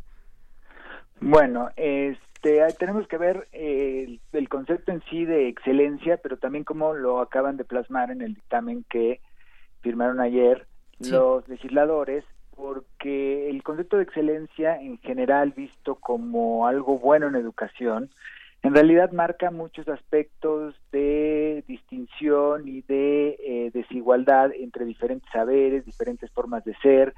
Bueno, 1.21 1.71
este, 1.77 2.61
tenemos 2.79 3.07
que 3.09 3.17
ver 3.17 3.49
eh, 3.53 4.19
el, 4.33 4.49
concepto 4.49 4.93
en 4.93 5.03
sí 5.09 5.25
de 5.25 5.49
excelencia, 5.49 6.19
pero 6.19 6.37
también 6.37 6.65
cómo 6.65 6.93
lo 6.93 7.21
acaban 7.21 7.57
de 7.57 7.65
plasmar 7.65 8.11
en 8.11 8.21
el 8.21 8.35
dictamen 8.35 8.85
que 8.91 9.21
firmaron 9.81 10.21
ayer 10.21 10.67
los 11.01 11.49
legisladores 11.49 12.25
porque 12.57 13.51
el 13.51 13.63
concepto 13.63 13.97
de 13.97 14.05
excelencia 14.05 14.81
en 14.81 14.99
general 14.99 15.53
visto 15.57 15.97
como 15.97 16.67
algo 16.67 16.99
bueno 16.99 17.27
en 17.27 17.35
educación 17.35 18.11
en 18.65 18.75
realidad 18.75 19.13
marca 19.13 19.51
muchos 19.51 19.87
aspectos 19.89 20.75
de 20.91 21.63
distinción 21.69 22.67
y 22.67 22.81
de 22.81 23.37
eh, 23.39 23.71
desigualdad 23.75 24.53
entre 24.59 24.87
diferentes 24.87 25.31
saberes, 25.31 25.85
diferentes 25.85 26.31
formas 26.33 26.65
de 26.65 26.75
ser, 26.77 27.15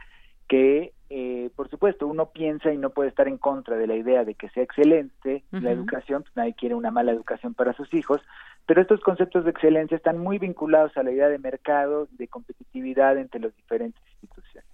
que 0.48 0.92
eh, 1.08 1.50
por 1.54 1.70
supuesto 1.70 2.08
uno 2.08 2.30
piensa 2.30 2.72
y 2.72 2.78
no 2.78 2.90
puede 2.90 3.10
estar 3.10 3.28
en 3.28 3.38
contra 3.38 3.76
de 3.76 3.86
la 3.86 3.94
idea 3.94 4.24
de 4.24 4.34
que 4.34 4.48
sea 4.48 4.64
excelente 4.64 5.44
la 5.52 5.70
educación, 5.70 6.24
pues 6.24 6.34
nadie 6.34 6.54
quiere 6.54 6.74
una 6.74 6.90
mala 6.90 7.12
educación 7.12 7.54
para 7.54 7.74
sus 7.74 7.94
hijos, 7.94 8.20
pero 8.66 8.82
estos 8.82 9.00
conceptos 9.00 9.44
de 9.44 9.52
excelencia 9.52 9.96
están 9.96 10.18
muy 10.18 10.38
vinculados 10.38 10.96
a 10.96 11.04
la 11.04 11.12
idea 11.12 11.28
de 11.28 11.38
mercado, 11.38 12.08
de 12.10 12.26
competitividad 12.26 13.18
entre 13.18 13.40
las 13.40 13.54
diferentes 13.54 14.02
instituciones. 14.20 14.68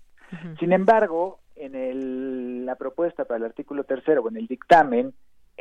Sin 0.59 0.73
embargo, 0.73 1.41
en 1.55 1.75
el, 1.75 2.65
la 2.65 2.77
propuesta 2.77 3.27
para 3.27 3.37
el 3.37 3.45
artículo 3.45 3.85
tercero 3.85 4.23
o 4.23 4.31
en 4.31 4.39
el 4.39 4.47
dictamen, 4.47 5.13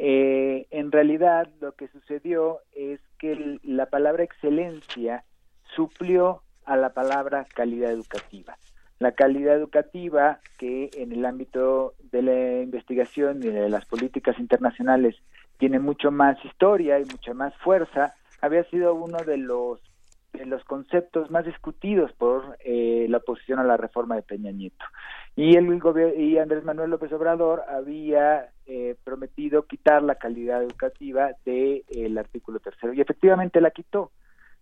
eh, 0.03 0.65
en 0.71 0.91
realidad 0.91 1.47
lo 1.59 1.73
que 1.73 1.87
sucedió 1.89 2.61
es 2.71 2.99
que 3.19 3.59
la 3.61 3.85
palabra 3.85 4.23
excelencia 4.23 5.23
suplió 5.75 6.41
a 6.65 6.75
la 6.75 6.93
palabra 6.93 7.45
calidad 7.53 7.91
educativa. 7.91 8.57
La 8.97 9.11
calidad 9.11 9.55
educativa, 9.55 10.39
que 10.57 10.89
en 10.95 11.11
el 11.11 11.23
ámbito 11.23 11.93
de 12.11 12.23
la 12.23 12.61
investigación 12.63 13.43
y 13.43 13.49
de 13.49 13.69
las 13.69 13.85
políticas 13.85 14.39
internacionales 14.39 15.17
tiene 15.59 15.77
mucho 15.77 16.09
más 16.09 16.43
historia 16.45 16.99
y 16.99 17.05
mucha 17.05 17.35
más 17.35 17.55
fuerza, 17.57 18.15
había 18.41 18.63
sido 18.71 18.95
uno 18.95 19.19
de 19.19 19.37
los 19.37 19.81
de 20.33 20.47
los 20.47 20.63
conceptos 20.63 21.29
más 21.29 21.45
discutidos 21.45 22.11
por 22.13 22.50
eh, 22.63 23.05
la 23.09 23.17
oposición 23.17 23.59
a 23.59 23.63
la 23.63 23.77
reforma 23.77 24.15
de 24.15 24.23
Peña 24.23 24.51
Nieto. 24.51 24.85
Y 25.35 25.55
el 25.55 25.81
y 26.17 26.37
Andrés 26.37 26.63
Manuel 26.63 26.89
López 26.89 27.11
Obrador 27.13 27.63
había 27.69 28.49
eh, 28.65 28.95
prometido 29.03 29.65
quitar 29.65 30.03
la 30.03 30.15
calidad 30.15 30.61
educativa 30.61 31.31
del 31.45 31.83
el 31.89 32.17
artículo 32.17 32.59
tercero 32.59 32.93
y 32.93 33.01
efectivamente 33.01 33.61
la 33.61 33.71
quitó. 33.71 34.11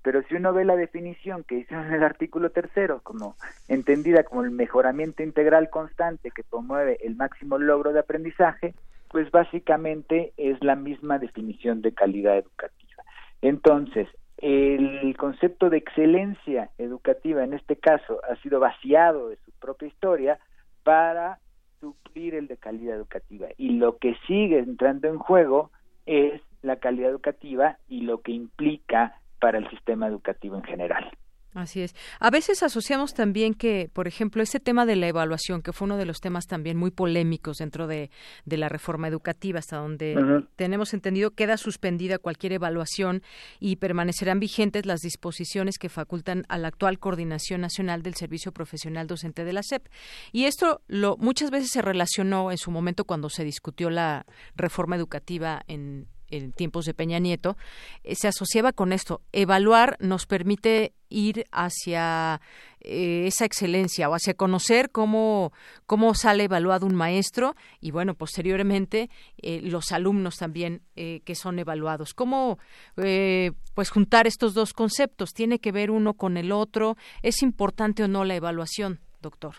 Pero 0.02 0.24
si 0.24 0.36
uno 0.36 0.54
ve 0.54 0.64
la 0.64 0.76
definición 0.76 1.44
que 1.44 1.56
hizo 1.56 1.76
en 1.76 1.94
el 1.94 2.04
artículo 2.04 2.52
tercero, 2.52 3.02
como 3.04 3.36
entendida 3.68 4.24
como 4.24 4.44
el 4.44 4.52
mejoramiento 4.52 5.24
integral 5.24 5.70
constante 5.70 6.32
que 6.32 6.44
promueve 6.44 6.98
el 7.06 7.16
máximo 7.16 7.58
logro 7.58 7.92
de 7.92 8.00
aprendizaje, 8.00 8.76
pues 9.10 9.30
básicamente 9.32 10.34
es 10.38 10.64
la 10.64 10.76
misma 10.76 11.20
definición 11.20 11.82
de 11.82 11.94
calidad 11.94 12.38
educativa. 12.38 13.04
Entonces, 13.42 14.08
el 14.42 15.16
concepto 15.18 15.70
de 15.70 15.78
excelencia 15.78 16.70
educativa 16.78 17.44
en 17.44 17.54
este 17.54 17.76
caso 17.76 18.20
ha 18.30 18.36
sido 18.38 18.60
vaciado 18.60 19.30
de 19.30 19.38
su 19.38 19.52
propia 19.60 19.88
historia 19.88 20.40
para 20.84 21.40
suplir 21.80 22.36
el 22.36 22.48
de 22.48 22.58
calidad 22.58 22.96
educativa. 22.96 23.48
Y 23.58 23.72
lo 23.78 23.98
que 23.98 24.16
sigue 24.28 24.60
entrando 24.60 25.08
en 25.08 25.18
juego 25.18 25.72
es 26.06 26.42
la 26.62 26.78
calidad 26.78 27.10
educativa 27.10 27.78
y 27.88 28.02
lo 28.02 28.22
que 28.22 28.32
implica 28.32 29.16
para 29.40 29.58
el 29.58 29.70
sistema 29.70 30.08
educativo 30.08 30.56
en 30.56 30.64
general. 30.64 31.10
Así 31.56 31.82
es. 31.82 31.96
A 32.20 32.30
veces 32.30 32.62
asociamos 32.62 33.16
también 33.16 33.56
que, 33.56 33.90
por 33.92 34.08
ejemplo, 34.08 34.44
ese 34.44 34.60
tema 34.60 34.86
de 34.86 34.96
la 34.96 35.08
evaluación, 35.08 35.64
que 35.64 35.74
fue 35.74 35.88
uno 35.88 35.98
de 35.98 36.06
los 36.06 36.22
temas 36.22 36.46
también 36.46 36.78
muy 36.78 36.92
polémicos 36.92 37.58
dentro 37.58 37.88
de, 37.88 38.12
la 38.46 38.70
reforma 38.70 39.08
educativa, 39.08 39.58
hasta 39.58 39.78
donde 39.78 40.44
tenemos 40.56 40.94
entendido 40.94 41.32
queda 41.32 41.58
suspendida 41.58 42.20
cualquier 42.20 42.54
evaluación 42.54 43.24
y 43.60 43.78
permanecerán 43.78 44.40
vigentes 44.40 44.86
las 44.86 45.00
disposiciones 45.00 45.80
que 45.80 45.90
facultan 45.90 46.46
a 46.50 46.58
la 46.58 46.68
actual 46.68 47.00
Coordinación 47.00 47.62
Nacional 47.62 48.04
del 48.04 48.16
Servicio 48.16 48.52
Profesional 48.52 49.08
Docente 49.08 49.44
de 49.44 49.54
la 49.54 49.64
SEP. 49.64 49.88
Y 50.32 50.46
esto 50.46 50.82
lo, 50.88 51.18
muchas 51.18 51.50
veces 51.50 51.70
se 51.72 51.82
relacionó 51.82 52.52
en 52.52 52.58
su 52.58 52.70
momento 52.70 53.06
cuando 53.06 53.30
se 53.30 53.44
discutió 53.44 53.90
la 53.90 54.26
reforma 54.56 54.96
educativa 54.96 55.64
en 55.68 56.08
en 56.30 56.52
tiempos 56.52 56.86
de 56.86 56.94
Peña 56.94 57.20
Nieto, 57.20 57.58
eh, 58.04 58.16
se 58.16 58.28
asociaba 58.28 58.74
con 58.74 58.94
esto. 58.94 59.22
Evaluar 59.32 59.98
nos 60.00 60.26
permite 60.26 60.94
ir 61.10 61.46
hacia 61.52 62.40
eh, 62.82 63.26
esa 63.28 63.46
excelencia 63.46 64.10
o 64.10 64.14
hacia 64.14 64.36
conocer 64.36 64.92
cómo, 64.92 65.52
cómo 65.86 66.14
sale 66.14 66.44
evaluado 66.44 66.86
un 66.86 66.96
maestro 66.96 67.56
y, 67.80 67.92
bueno, 67.92 68.14
posteriormente 68.14 69.10
eh, 69.42 69.62
los 69.64 69.92
alumnos 69.92 70.38
también 70.38 70.82
que 70.96 71.34
son 71.34 71.60
evaluados. 71.60 72.14
¿Cómo, 72.14 72.60
pues, 72.96 73.90
juntar 73.90 74.28
estos 74.28 74.54
dos 74.54 74.74
conceptos? 74.74 75.34
¿Tiene 75.34 75.60
que 75.60 75.72
ver 75.72 75.92
uno 75.92 76.14
con 76.14 76.36
el 76.36 76.52
otro? 76.52 76.98
¿Es 77.22 77.42
importante 77.42 78.04
o 78.04 78.10
no 78.10 78.26
la 78.26 78.36
evaluación, 78.36 79.00
doctor? 79.22 79.56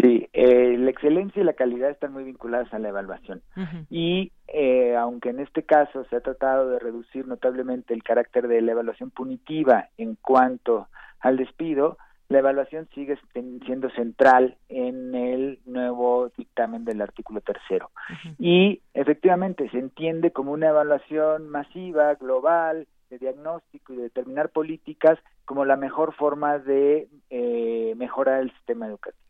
Sí, 0.00 0.28
eh, 0.32 0.76
la 0.78 0.90
excelencia 0.90 1.40
y 1.40 1.44
la 1.44 1.54
calidad 1.54 1.90
están 1.90 2.12
muy 2.12 2.24
vinculadas 2.24 2.72
a 2.74 2.78
la 2.78 2.88
evaluación. 2.88 3.42
Y 3.88 4.32
eh, 4.48 4.94
aunque 4.96 5.30
en 5.30 5.40
este 5.40 5.62
caso 5.62 6.04
se 6.10 6.16
ha 6.16 6.20
tratado 6.20 6.68
de 6.68 6.78
reducir 6.78 7.26
notablemente 7.26 7.94
el 7.94 8.02
carácter 8.02 8.46
de 8.48 8.60
la 8.60 8.72
evaluación 8.72 9.10
punitiva 9.10 9.88
en 9.96 10.16
cuanto 10.16 10.88
al 11.20 11.36
despido, 11.38 11.96
la 12.28 12.40
evaluación 12.40 12.88
sigue 12.94 13.18
siendo 13.64 13.88
central 13.90 14.56
en 14.68 15.14
el 15.14 15.60
nuevo 15.64 16.30
dictamen 16.36 16.84
del 16.84 17.00
artículo 17.00 17.40
tercero. 17.40 17.90
Y 18.38 18.82
efectivamente 18.94 19.70
se 19.70 19.78
entiende 19.78 20.32
como 20.32 20.52
una 20.52 20.68
evaluación 20.68 21.48
masiva, 21.48 22.14
global, 22.14 22.86
de 23.10 23.18
diagnóstico 23.18 23.92
y 23.92 23.96
de 23.96 24.02
determinar 24.04 24.50
políticas 24.50 25.18
como 25.44 25.64
la 25.64 25.76
mejor 25.76 26.14
forma 26.14 26.58
de 26.58 27.08
eh, 27.30 27.94
mejorar 27.96 28.42
el 28.42 28.52
sistema 28.52 28.88
educativo. 28.88 29.25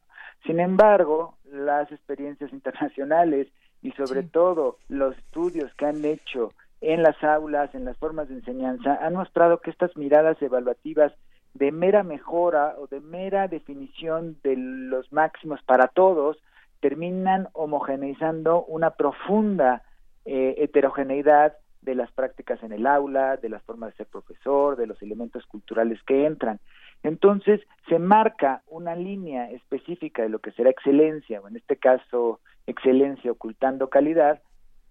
Sin 0.47 0.61
embargo, 0.61 1.35
las 1.51 1.91
experiencias 1.91 2.53
internacionales 2.53 3.49
y 3.83 3.91
sobre 3.93 4.23
todo 4.23 4.79
los 4.89 5.17
estudios 5.19 5.75
que 5.75 5.87
han 5.87 6.05
hecho 6.05 6.53
en 6.81 7.03
las 7.03 7.23
aulas, 7.25 7.75
en 7.75 7.85
las 7.85 7.97
formas 7.97 8.29
de 8.29 8.37
enseñanza, 8.37 8.99
han 9.01 9.15
mostrado 9.15 9.61
que 9.61 9.71
estas 9.71 9.97
miradas 9.97 10.41
evaluativas 10.41 11.13
de 11.55 11.73
mera 11.73 12.03
mejora 12.03 12.75
o 12.79 12.87
de 12.87 13.01
mera 13.01 13.49
definición 13.49 14.37
de 14.45 14.57
los 14.57 15.11
máximos 15.13 15.63
para 15.63 15.89
todos 15.89 16.37
terminan 16.81 17.49
homogeneizando 17.53 18.65
una 18.65 18.91
profunda 18.91 19.83
eh, 20.27 20.55
heterogeneidad 20.59 21.55
de 21.87 21.95
las 21.95 22.13
prácticas 22.13 22.63
en 22.63 22.73
el 22.73 22.87
aula, 22.87 23.39
de 23.39 23.49
las 23.49 23.63
formas 23.63 23.93
de 23.93 23.97
ser 23.97 24.07
profesor, 24.07 24.77
de 24.77 24.87
los 24.87 25.01
elementos 25.01 25.47
culturales 25.47 26.03
que 26.03 26.27
entran. 26.27 26.61
Entonces, 27.03 27.61
se 27.89 27.99
marca 27.99 28.63
una 28.67 28.97
línea 28.97 29.51
específica 29.53 30.23
de 30.23 30.29
lo 30.29 30.41
que 30.41 30.51
será 30.51 30.69
excelencia, 30.69 31.41
o 31.41 31.49
en 31.49 31.57
este 31.57 31.77
caso, 31.77 32.41
excelencia 32.67 33.31
ocultando 33.31 33.89
calidad, 33.89 34.43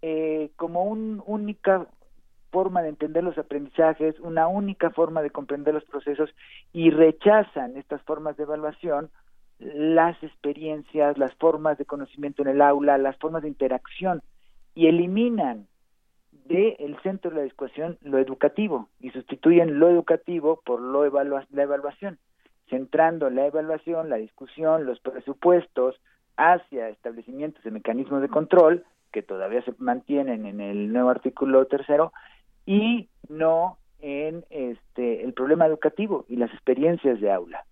eh, 0.02 0.52
como 0.56 0.84
una 0.84 1.22
única 1.26 1.86
forma 2.52 2.82
de 2.82 2.90
entender 2.90 3.24
los 3.24 3.38
aprendizajes, 3.38 4.18
una 4.22 4.48
única 4.48 4.90
forma 4.90 5.22
de 5.22 5.30
comprender 5.30 5.74
los 5.74 5.84
procesos 5.84 6.30
y 6.72 6.90
rechazan 6.90 7.76
estas 7.76 8.02
formas 8.04 8.38
de 8.38 8.44
evaluación 8.44 9.10
las 9.60 10.22
experiencias, 10.24 11.18
las 11.18 11.34
formas 11.36 11.78
de 11.78 11.86
conocimiento 11.86 12.42
en 12.42 12.50
el 12.50 12.62
aula, 12.62 12.98
las 12.98 13.18
formas 13.18 13.42
de 13.44 13.50
interacción 13.50 14.22
y 14.74 14.88
eliminan 14.88 15.68
del 16.46 16.76
el 16.80 16.98
centro 17.02 17.32
de 17.32 17.38
la 17.38 17.44
discusión 17.44 17.98
lo 18.02 18.18
educativo 18.18 18.90
y 19.00 19.10
sustituyen 19.12 19.80
lo 19.80 19.90
educativo 19.90 20.62
por 20.66 20.80
lo 20.80 21.04
la 21.04 21.64
evaluación, 21.64 22.18
centrando 22.70 23.30
la 23.30 23.48
evaluación, 23.48 24.10
la 24.10 24.18
discusión, 24.18 24.86
los 24.86 25.00
presupuestos 25.00 26.00
hacia 26.38 26.90
establecimientos 26.90 27.64
de 27.64 27.72
mecanismos 27.72 28.22
de 28.22 28.30
control 28.30 28.86
que 29.12 29.22
todavía 29.22 29.62
se 29.64 29.74
mantienen 29.78 30.46
en 30.46 30.62
el 30.62 30.92
nuevo 30.92 31.10
artículo 31.10 31.66
tercero 31.68 32.12
y 32.66 33.10
no 33.30 33.78
en 34.00 34.46
este 34.50 35.24
el 35.24 35.34
problema 35.34 35.66
educativo 35.66 36.26
y 36.28 36.36
las 36.36 36.52
experiencias 36.52 37.20
de 37.22 37.32
aula. 37.32 37.66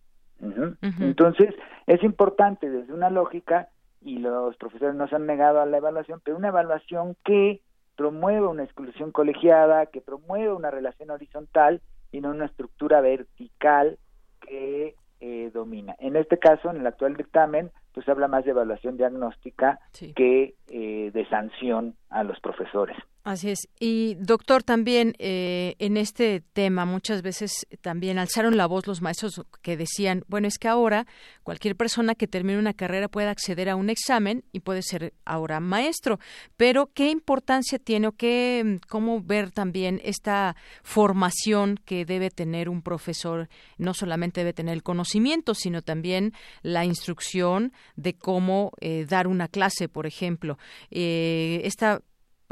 Entonces, 1.00 1.54
es 1.88 2.04
importante 2.04 2.70
desde 2.70 2.94
una 2.94 3.10
lógica, 3.10 3.70
y 4.02 4.18
los 4.18 4.58
profesores 4.58 4.96
nos 4.96 5.14
han 5.14 5.26
negado 5.26 5.62
a 5.62 5.66
la 5.66 5.78
evaluación, 5.78 6.22
pero 6.24 6.36
una 6.36 6.50
evaluación 6.50 7.16
que 7.24 7.62
promueve 7.96 8.48
una 8.48 8.64
exclusión 8.64 9.12
colegiada, 9.12 9.86
que 9.88 10.02
promueve 10.02 10.54
una 10.54 10.72
relación 10.72 11.12
horizontal 11.12 11.82
y 12.12 12.22
no 12.22 12.32
una 12.32 12.46
estructura 12.46 13.02
vertical 13.02 13.98
que 14.42 14.96
eh, 15.20 15.52
domina. 15.54 15.96
En 16.00 16.16
este 16.16 16.38
caso, 16.38 16.70
en 16.70 16.78
el 16.78 16.88
actual 16.88 17.16
dictamen, 17.16 17.72
pues 17.94 18.08
habla 18.10 18.28
más 18.28 18.44
de 18.46 18.52
evaluación 18.52 18.98
diagnóstica 18.98 19.80
que 20.16 20.56
eh, 20.68 21.12
de 21.14 21.26
sanción 21.30 21.96
a 22.10 22.24
los 22.24 22.40
profesores. 22.40 22.98
Así 23.24 23.52
es. 23.52 23.70
Y 23.80 24.16
doctor, 24.16 24.64
también 24.64 25.16
eh, 25.18 25.76
en 25.80 25.96
este 25.96 26.42
tema 26.42 26.84
muchas 26.84 27.22
veces 27.22 27.66
también 27.80 28.18
alzaron 28.18 28.58
la 28.58 28.66
voz 28.66 28.86
los 28.86 29.02
maestros 29.02 29.42
que 29.62 29.78
decían, 29.78 30.26
bueno, 30.28 30.50
es 30.50 30.58
que 30.58 30.68
ahora 30.68 31.08
cualquier 31.42 31.78
persona 31.78 32.16
que 32.16 32.28
termine 32.28 32.60
una 32.60 32.74
carrera 32.74 33.08
puede 33.08 33.30
acceder 33.30 33.70
a 33.70 33.78
un 33.78 33.90
examen 33.90 34.44
y 34.52 34.60
puede 34.60 34.82
ser 34.82 35.14
ahora 35.24 35.62
maestro, 35.62 36.20
pero 36.58 36.92
¿qué 36.94 37.12
importancia 37.12 37.80
tiene 37.80 38.08
o 38.08 38.12
qué, 38.12 38.82
cómo 38.90 39.22
ver 39.22 39.52
también 39.52 40.02
esta 40.04 40.58
formación 40.84 41.80
que 41.86 42.04
debe 42.04 42.30
tener 42.30 42.68
un 42.68 42.82
profesor? 42.82 43.48
No 43.78 43.94
solamente 43.94 44.42
debe 44.42 44.52
tener 44.52 44.74
el 44.74 44.84
conocimiento, 44.84 45.56
sino 45.56 45.82
también 45.82 46.34
la 46.62 46.84
instrucción 46.84 47.72
de 47.96 48.16
cómo 48.16 48.74
eh, 48.82 49.06
dar 49.08 49.28
una 49.28 49.48
clase, 49.48 49.88
por 49.88 50.08
ejemplo. 50.08 50.58
Eh, 50.92 51.62
esta 51.64 52.02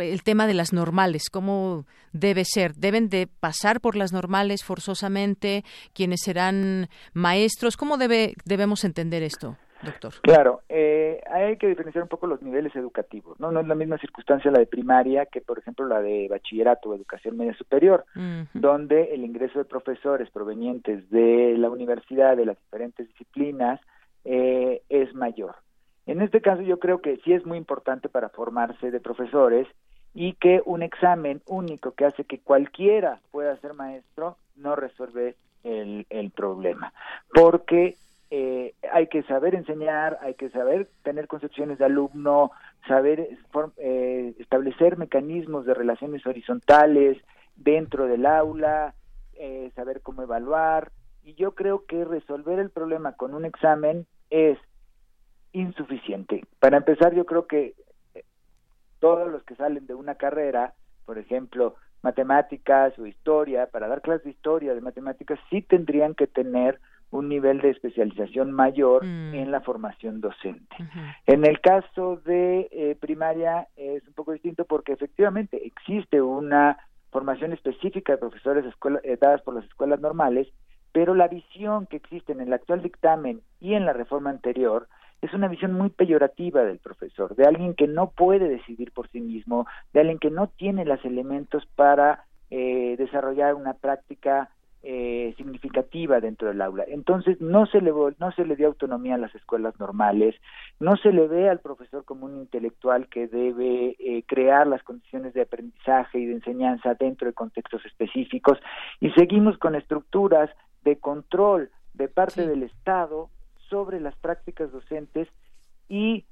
el 0.02 0.24
tema 0.24 0.48
de 0.48 0.54
las 0.54 0.74
normales, 0.74 1.30
cómo 1.30 1.86
debe 2.12 2.46
ser. 2.46 2.74
¿Deben 2.74 3.10
de 3.10 3.28
pasar 3.28 3.82
por 3.82 3.96
las 3.96 4.12
normales 4.12 4.64
forzosamente 4.64 5.64
quienes 5.94 6.22
serán 6.22 6.90
maestros? 7.14 7.78
¿Cómo 7.78 7.98
debe, 7.98 8.34
debemos 8.46 8.84
entender 8.84 9.24
esto? 9.24 9.58
Doctor. 9.84 10.14
Claro, 10.22 10.62
eh, 10.70 11.22
hay 11.32 11.58
que 11.58 11.68
diferenciar 11.68 12.04
un 12.04 12.10
poco 12.10 12.28
los 12.28 12.42
niveles 12.44 12.76
educativos, 12.76 13.40
¿no? 13.40 13.52
No 13.52 13.62
es 13.62 13.68
la 13.68 13.74
misma 13.74 13.98
circunstancia 13.98 14.52
la 14.52 14.60
de 14.60 14.68
primaria 14.68 15.26
que, 15.26 15.42
por 15.42 15.58
ejemplo, 15.58 15.88
la 15.88 16.02
de 16.02 16.28
bachillerato 16.30 16.90
o 16.90 16.96
educación 16.96 17.36
media 17.36 17.56
superior, 17.56 18.06
donde 18.54 19.14
el 19.14 19.26
ingreso 19.26 19.58
de 19.58 19.66
profesores 19.66 20.30
provenientes 20.30 21.10
de 21.10 21.56
la 21.58 21.72
universidad, 21.72 22.38
de 22.38 22.46
las 22.46 22.58
diferentes 22.60 23.08
disciplinas, 23.08 23.80
eh, 24.24 24.84
es 24.90 25.16
mayor. 25.16 25.56
En 26.06 26.22
este 26.22 26.42
caso 26.42 26.62
yo 26.62 26.80
creo 26.80 27.02
que 27.02 27.18
sí 27.24 27.34
es 27.34 27.46
muy 27.46 27.58
importante 27.58 28.10
para 28.10 28.30
formarse 28.30 28.92
de 28.92 29.00
profesores 29.00 29.68
y 30.14 30.34
que 30.34 30.62
un 30.66 30.84
examen 30.84 31.42
único 31.48 31.92
que 31.92 32.06
hace 32.06 32.24
que 32.24 32.40
cualquiera 32.40 33.20
pueda 33.32 33.56
ser 33.58 33.74
maestro 33.74 34.38
no 34.56 34.76
resuelve 34.76 35.36
el, 35.64 36.06
el 36.10 36.32
problema, 36.32 36.94
porque 37.34 37.96
eh, 38.30 38.74
hay 38.94 39.08
que 39.08 39.24
saber 39.24 39.56
enseñar, 39.56 40.18
hay 40.22 40.36
que 40.36 40.50
saber 40.50 40.90
tener 41.04 41.28
concepciones 41.28 41.78
de 41.78 41.86
alumno, 41.86 42.52
saber 42.88 43.28
eh, 43.78 44.34
establecer 44.40 44.98
mecanismos 44.98 45.66
de 45.66 45.74
relaciones 45.74 46.26
horizontales 46.26 47.18
dentro 47.58 48.08
del 48.08 48.26
aula, 48.26 48.96
eh, 49.34 49.72
saber 49.76 50.02
cómo 50.02 50.24
evaluar, 50.24 50.92
y 51.24 51.34
yo 51.36 51.56
creo 51.56 51.86
que 51.86 52.06
resolver 52.06 52.60
el 52.60 52.70
problema 52.70 53.14
con 53.14 53.34
un 53.34 53.46
examen 53.46 54.08
es 54.30 54.58
insuficiente. 55.52 56.46
Para 56.60 56.78
empezar, 56.78 57.14
yo 57.14 57.26
creo 57.26 57.48
que 57.48 57.74
todos 59.02 59.30
los 59.30 59.44
que 59.44 59.56
salen 59.56 59.86
de 59.86 59.96
una 59.96 60.16
carrera, 60.16 60.74
por 61.06 61.18
ejemplo, 61.18 61.76
matemáticas 62.04 62.98
o 62.98 63.06
historia, 63.06 63.68
para 63.68 63.90
dar 63.90 64.02
clases 64.02 64.24
de 64.24 64.30
historia, 64.30 64.74
de 64.74 64.82
matemáticas, 64.82 65.40
sí 65.50 65.62
tendrían 65.62 66.16
que 66.16 66.28
tener 66.28 66.80
un 67.10 67.28
nivel 67.28 67.60
de 67.60 67.72
especialización 67.72 68.54
mayor 68.54 69.04
mm. 69.04 69.36
en 69.36 69.52
la 69.52 69.60
formación 69.62 70.22
docente. 70.22 70.76
En 71.26 71.46
el 71.46 71.60
caso 71.60 72.22
de 72.24 72.70
eh, 72.72 72.96
primaria 73.00 73.68
es 73.76 74.08
un 74.08 74.14
poco 74.14 74.32
distinto 74.32 74.64
porque 74.64 74.94
efectivamente 74.94 75.66
existe 75.66 76.22
una 76.22 76.78
formación 77.12 77.52
específica 77.52 78.14
de 78.14 78.20
profesores 78.20 78.64
eh, 79.04 79.18
dadas 79.20 79.42
por 79.42 79.56
las 79.56 79.66
escuelas 79.66 80.00
normales, 80.00 80.48
pero 80.94 81.14
la 81.14 81.28
visión 81.28 81.86
que 81.88 81.98
existe 81.98 82.32
en 82.32 82.40
el 82.40 82.54
actual 82.54 82.82
dictamen 82.82 83.42
y 83.60 83.74
en 83.74 83.86
la 83.86 83.94
reforma 83.94 84.30
anterior 84.30 84.88
es 85.22 85.34
una 85.34 85.48
visión 85.48 85.74
muy 85.74 85.90
peyorativa 85.90 86.64
del 86.64 86.80
profesor, 86.80 87.36
de 87.36 87.46
alguien 87.46 87.76
que 87.76 87.88
no 87.88 88.12
puede 88.12 88.50
decidir 88.50 88.92
por 88.92 89.10
sí 89.10 89.22
mismo, 89.22 89.68
de 89.94 90.02
alguien 90.02 90.20
que 90.20 90.32
no 90.32 90.48
tiene 90.48 90.84
los 90.86 91.04
elementos 91.06 91.66
para 91.76 92.26
eh, 92.50 92.96
desarrollar 92.98 93.54
una 93.54 93.74
práctica 93.74 94.50
eh, 94.84 95.36
significativa 95.38 96.20
dentro 96.20 96.48
del 96.48 96.60
aula. 96.60 96.84
Entonces 96.88 97.40
no 97.40 97.68
se 97.68 97.82
le 97.82 97.92
no 97.92 98.32
se 98.32 98.46
le 98.46 98.56
dio 98.56 98.66
autonomía 98.66 99.14
a 99.14 99.20
las 99.20 99.34
escuelas 99.36 99.80
normales, 99.80 100.34
no 100.80 100.98
se 100.98 101.12
le 101.14 101.28
ve 101.28 101.50
al 101.50 101.60
profesor 101.60 102.04
como 102.04 102.26
un 102.26 102.38
intelectual 102.38 103.08
que 103.08 103.28
debe 103.28 103.96
eh, 104.00 104.24
crear 104.26 104.66
las 104.66 104.82
condiciones 104.82 105.36
de 105.36 105.44
aprendizaje 105.44 106.18
y 106.18 106.26
de 106.26 106.34
enseñanza 106.34 106.96
dentro 106.96 107.28
de 107.28 107.34
contextos 107.34 107.86
específicos 107.86 108.58
y 109.00 109.12
seguimos 109.12 109.60
con 109.60 109.76
estructuras 109.76 110.50
de 110.84 110.96
control 110.98 111.70
de 111.94 112.08
parte 112.08 112.48
del 112.48 112.64
Estado 112.64 113.30
sobre 113.72 114.00
las 114.00 114.16
prácticas 114.18 114.72
docentes 114.72 115.28
y 115.90 116.26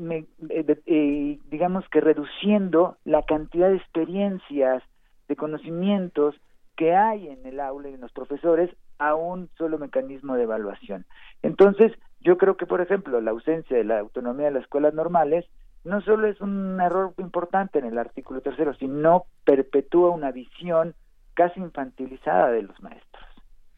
eh, 0.00 0.26
eh, 0.48 1.38
digamos 1.50 1.86
que 1.90 2.00
reduciendo 2.00 2.96
la 3.04 3.22
cantidad 3.22 3.68
de 3.68 3.76
experiencias, 3.76 4.82
de 5.28 5.36
conocimientos 5.36 6.34
que 6.76 6.94
hay 6.94 7.28
en 7.28 7.44
el 7.44 7.60
aula 7.60 7.90
y 7.90 7.94
en 7.94 8.00
los 8.00 8.12
profesores 8.12 8.70
a 8.98 9.14
un 9.14 9.50
solo 9.58 9.78
mecanismo 9.78 10.34
de 10.36 10.44
evaluación. 10.44 11.04
Entonces, 11.42 11.92
yo 12.20 12.38
creo 12.38 12.56
que, 12.56 12.66
por 12.66 12.80
ejemplo, 12.80 13.20
la 13.20 13.32
ausencia 13.32 13.76
de 13.76 13.84
la 13.84 13.98
autonomía 13.98 14.46
de 14.46 14.52
las 14.52 14.62
escuelas 14.62 14.94
normales 14.94 15.44
no 15.84 16.00
solo 16.00 16.26
es 16.26 16.40
un 16.40 16.80
error 16.80 17.12
importante 17.18 17.78
en 17.78 17.84
el 17.84 17.98
artículo 17.98 18.40
tercero, 18.40 18.74
sino 18.74 19.26
perpetúa 19.44 20.10
una 20.10 20.32
visión 20.32 20.94
casi 21.34 21.60
infantilizada 21.60 22.50
de 22.50 22.62
los 22.62 22.80
maestros. 22.82 23.13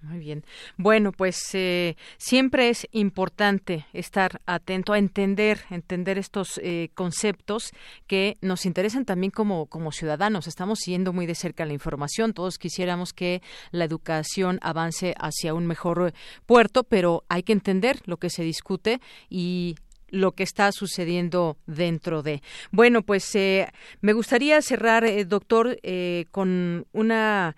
Muy 0.02 0.18
bien. 0.18 0.44
Bueno, 0.76 1.10
pues 1.10 1.36
eh, 1.54 1.96
siempre 2.18 2.68
es 2.68 2.86
importante 2.92 3.86
estar 3.92 4.40
atento 4.46 4.92
a 4.92 4.98
entender, 4.98 5.60
entender 5.70 6.18
estos 6.18 6.60
eh, 6.62 6.90
conceptos 6.94 7.72
que 8.06 8.36
nos 8.40 8.66
interesan 8.66 9.04
también 9.04 9.30
como, 9.30 9.66
como 9.66 9.90
ciudadanos. 9.92 10.46
Estamos 10.46 10.80
siguiendo 10.80 11.12
muy 11.12 11.26
de 11.26 11.34
cerca 11.34 11.64
la 11.64 11.72
información. 11.72 12.34
Todos 12.34 12.58
quisiéramos 12.58 13.12
que 13.12 13.42
la 13.72 13.84
educación 13.84 14.58
avance 14.62 15.14
hacia 15.18 15.54
un 15.54 15.66
mejor 15.66 16.12
puerto, 16.44 16.84
pero 16.84 17.24
hay 17.28 17.42
que 17.42 17.52
entender 17.52 18.00
lo 18.04 18.18
que 18.18 18.30
se 18.30 18.44
discute 18.44 19.00
y 19.28 19.76
lo 20.08 20.32
que 20.32 20.42
está 20.42 20.70
sucediendo 20.72 21.56
dentro 21.66 22.22
de. 22.22 22.42
Bueno, 22.70 23.02
pues 23.02 23.34
eh, 23.34 23.68
me 24.00 24.12
gustaría 24.12 24.60
cerrar, 24.62 25.04
eh, 25.04 25.24
doctor, 25.24 25.78
eh, 25.82 26.26
con 26.30 26.86
una. 26.92 27.56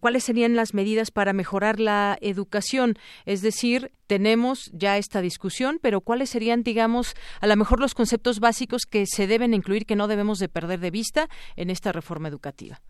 ¿Cuáles 0.00 0.24
serían 0.24 0.56
las 0.56 0.74
medidas 0.74 1.10
para 1.10 1.32
mejorar 1.32 1.80
la 1.80 2.18
educación? 2.20 2.96
Es 3.24 3.42
decir, 3.42 3.92
tenemos 4.06 4.70
ya 4.72 4.98
esta 4.98 5.20
discusión, 5.20 5.78
pero 5.80 6.00
¿cuáles 6.00 6.30
serían, 6.30 6.62
digamos, 6.62 7.14
a 7.40 7.46
lo 7.46 7.56
mejor 7.56 7.80
los 7.80 7.94
conceptos 7.94 8.40
básicos 8.40 8.82
que 8.88 9.06
se 9.06 9.26
deben 9.26 9.54
incluir, 9.54 9.86
que 9.86 9.96
no 9.96 10.08
debemos 10.08 10.38
de 10.38 10.48
perder 10.48 10.80
de 10.80 10.90
vista 10.90 11.28
en 11.56 11.70
esta 11.70 11.92
reforma 11.92 12.28
educativa? 12.28 12.80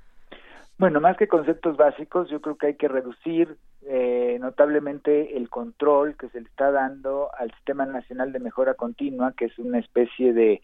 Bueno, 0.79 1.01
más 1.01 1.17
que 1.17 1.29
conceptos 1.29 1.77
básicos, 1.77 2.29
yo 2.31 2.41
creo 2.41 2.57
que 2.57 2.67
hay 2.69 2.75
que 2.75 2.89
reducir 2.89 3.57
eh, 3.83 4.39
notablemente 4.41 5.37
el 5.37 5.49
control 5.49 6.17
que 6.17 6.29
se 6.31 6.41
le 6.41 6.49
está 6.49 6.73
dando 6.73 7.31
al 7.39 7.53
Sistema 7.53 7.87
Nacional 7.87 8.33
de 8.33 8.41
Mejora 8.41 8.75
Continua, 8.75 9.35
que 9.37 9.47
es 9.47 9.59
una 9.59 9.79
especie 9.79 10.33
de, 10.33 10.63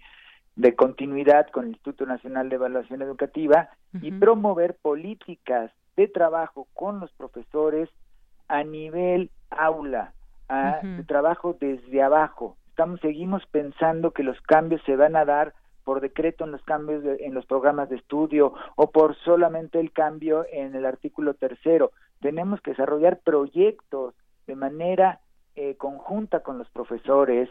de 0.57 0.75
continuidad 0.75 1.49
con 1.51 1.65
el 1.65 1.71
Instituto 1.71 2.07
Nacional 2.07 2.49
de 2.49 2.57
Evaluación 2.57 3.03
Educativa, 3.03 3.71
y 4.03 4.13
promover 4.13 4.75
políticas 4.75 5.71
de 5.97 6.09
trabajo 6.09 6.67
con 6.75 7.01
los 7.01 7.13
profesores 7.13 7.89
a 8.49 8.65
nivel 8.65 9.31
aula, 9.51 10.13
de 10.83 11.05
trabajo 11.05 11.57
desde 11.61 12.03
abajo. 12.03 12.57
Estamos, 12.71 13.01
seguimos 13.01 13.45
pensando 13.47 14.11
que 14.11 14.25
los 14.25 14.41
cambios 14.41 14.83
se 14.85 14.97
van 14.97 15.15
a 15.15 15.25
dar 15.25 15.55
por 15.91 16.01
decreto 16.01 16.45
en 16.45 16.53
los 16.53 16.63
cambios 16.63 17.03
en 17.19 17.35
los 17.35 17.47
programas 17.47 17.89
de 17.89 17.97
estudio 17.97 18.55
o 18.77 18.93
por 18.93 19.17
solamente 19.25 19.81
el 19.81 19.91
cambio 19.91 20.47
en 20.53 20.77
el 20.77 20.87
artículo 20.87 21.35
tercero. 21.35 21.91
Tenemos 22.21 22.61
que 22.61 22.71
desarrollar 22.71 23.19
proyectos 23.25 24.15
de 24.47 24.55
manera 24.55 25.19
eh, 25.57 25.75
conjunta 25.75 26.45
con 26.45 26.59
los 26.59 26.71
profesores, 26.71 27.49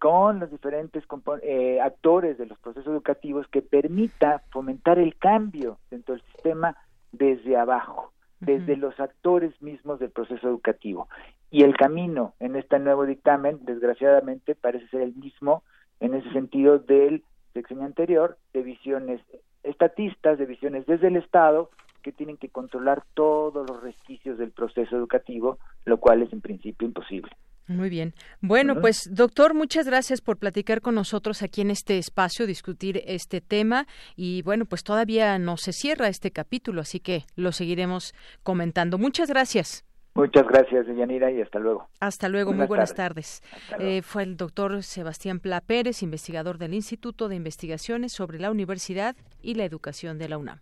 con 0.00 0.40
los 0.40 0.50
diferentes 0.50 1.04
eh, 1.42 1.78
actores 1.82 2.38
de 2.38 2.46
los 2.46 2.58
procesos 2.58 2.90
educativos 2.90 3.46
que 3.48 3.60
permita 3.60 4.40
fomentar 4.50 4.98
el 4.98 5.18
cambio 5.18 5.76
dentro 5.90 6.14
del 6.14 6.24
sistema 6.32 6.78
desde 7.12 7.58
abajo, 7.58 8.14
desde 8.40 8.78
los 8.78 8.98
actores 8.98 9.60
mismos 9.60 9.98
del 9.98 10.10
proceso 10.10 10.48
educativo. 10.48 11.06
Y 11.50 11.64
el 11.64 11.76
camino 11.76 12.32
en 12.40 12.56
este 12.56 12.78
nuevo 12.78 13.04
dictamen, 13.04 13.58
desgraciadamente, 13.66 14.54
parece 14.54 14.88
ser 14.88 15.02
el 15.02 15.14
mismo 15.16 15.64
en 16.00 16.14
ese 16.14 16.32
sentido 16.32 16.78
del 16.78 17.22
sexenio 17.54 17.84
anterior 17.84 18.36
de 18.52 18.62
visiones 18.62 19.20
estatistas, 19.62 20.38
de 20.38 20.44
visiones 20.44 20.84
desde 20.86 21.08
el 21.08 21.16
Estado, 21.16 21.70
que 22.02 22.12
tienen 22.12 22.36
que 22.36 22.50
controlar 22.50 23.02
todos 23.14 23.66
los 23.68 23.82
resquicios 23.82 24.36
del 24.36 24.50
proceso 24.50 24.94
educativo, 24.94 25.58
lo 25.86 25.98
cual 25.98 26.22
es 26.22 26.32
en 26.32 26.42
principio 26.42 26.86
imposible. 26.86 27.30
Muy 27.66 27.88
bien. 27.88 28.12
Bueno, 28.42 28.78
pues 28.82 29.08
doctor, 29.10 29.54
muchas 29.54 29.86
gracias 29.86 30.20
por 30.20 30.36
platicar 30.36 30.82
con 30.82 30.94
nosotros 30.94 31.42
aquí 31.42 31.62
en 31.62 31.70
este 31.70 31.96
espacio, 31.96 32.46
discutir 32.46 33.02
este 33.06 33.40
tema 33.40 33.86
y 34.16 34.42
bueno, 34.42 34.66
pues 34.66 34.84
todavía 34.84 35.38
no 35.38 35.56
se 35.56 35.72
cierra 35.72 36.08
este 36.08 36.30
capítulo, 36.30 36.82
así 36.82 37.00
que 37.00 37.24
lo 37.36 37.52
seguiremos 37.52 38.14
comentando. 38.42 38.98
Muchas 38.98 39.30
gracias. 39.30 39.83
Muchas 40.14 40.46
gracias, 40.46 40.86
Yanira, 40.96 41.32
y 41.32 41.42
hasta 41.42 41.58
luego. 41.58 41.88
Hasta 41.98 42.28
luego, 42.28 42.52
muy 42.52 42.66
buenas 42.66 42.94
tardes. 42.94 43.42
Eh, 43.80 44.02
fue 44.02 44.22
el 44.22 44.36
doctor 44.36 44.84
Sebastián 44.84 45.40
Pla 45.40 45.60
Pérez, 45.60 46.04
investigador 46.04 46.58
del 46.58 46.74
Instituto 46.74 47.28
de 47.28 47.34
Investigaciones 47.34 48.12
sobre 48.12 48.38
la 48.38 48.52
Universidad 48.52 49.16
y 49.42 49.54
la 49.54 49.64
Educación 49.64 50.18
de 50.18 50.28
la 50.28 50.38
UNAM. 50.38 50.60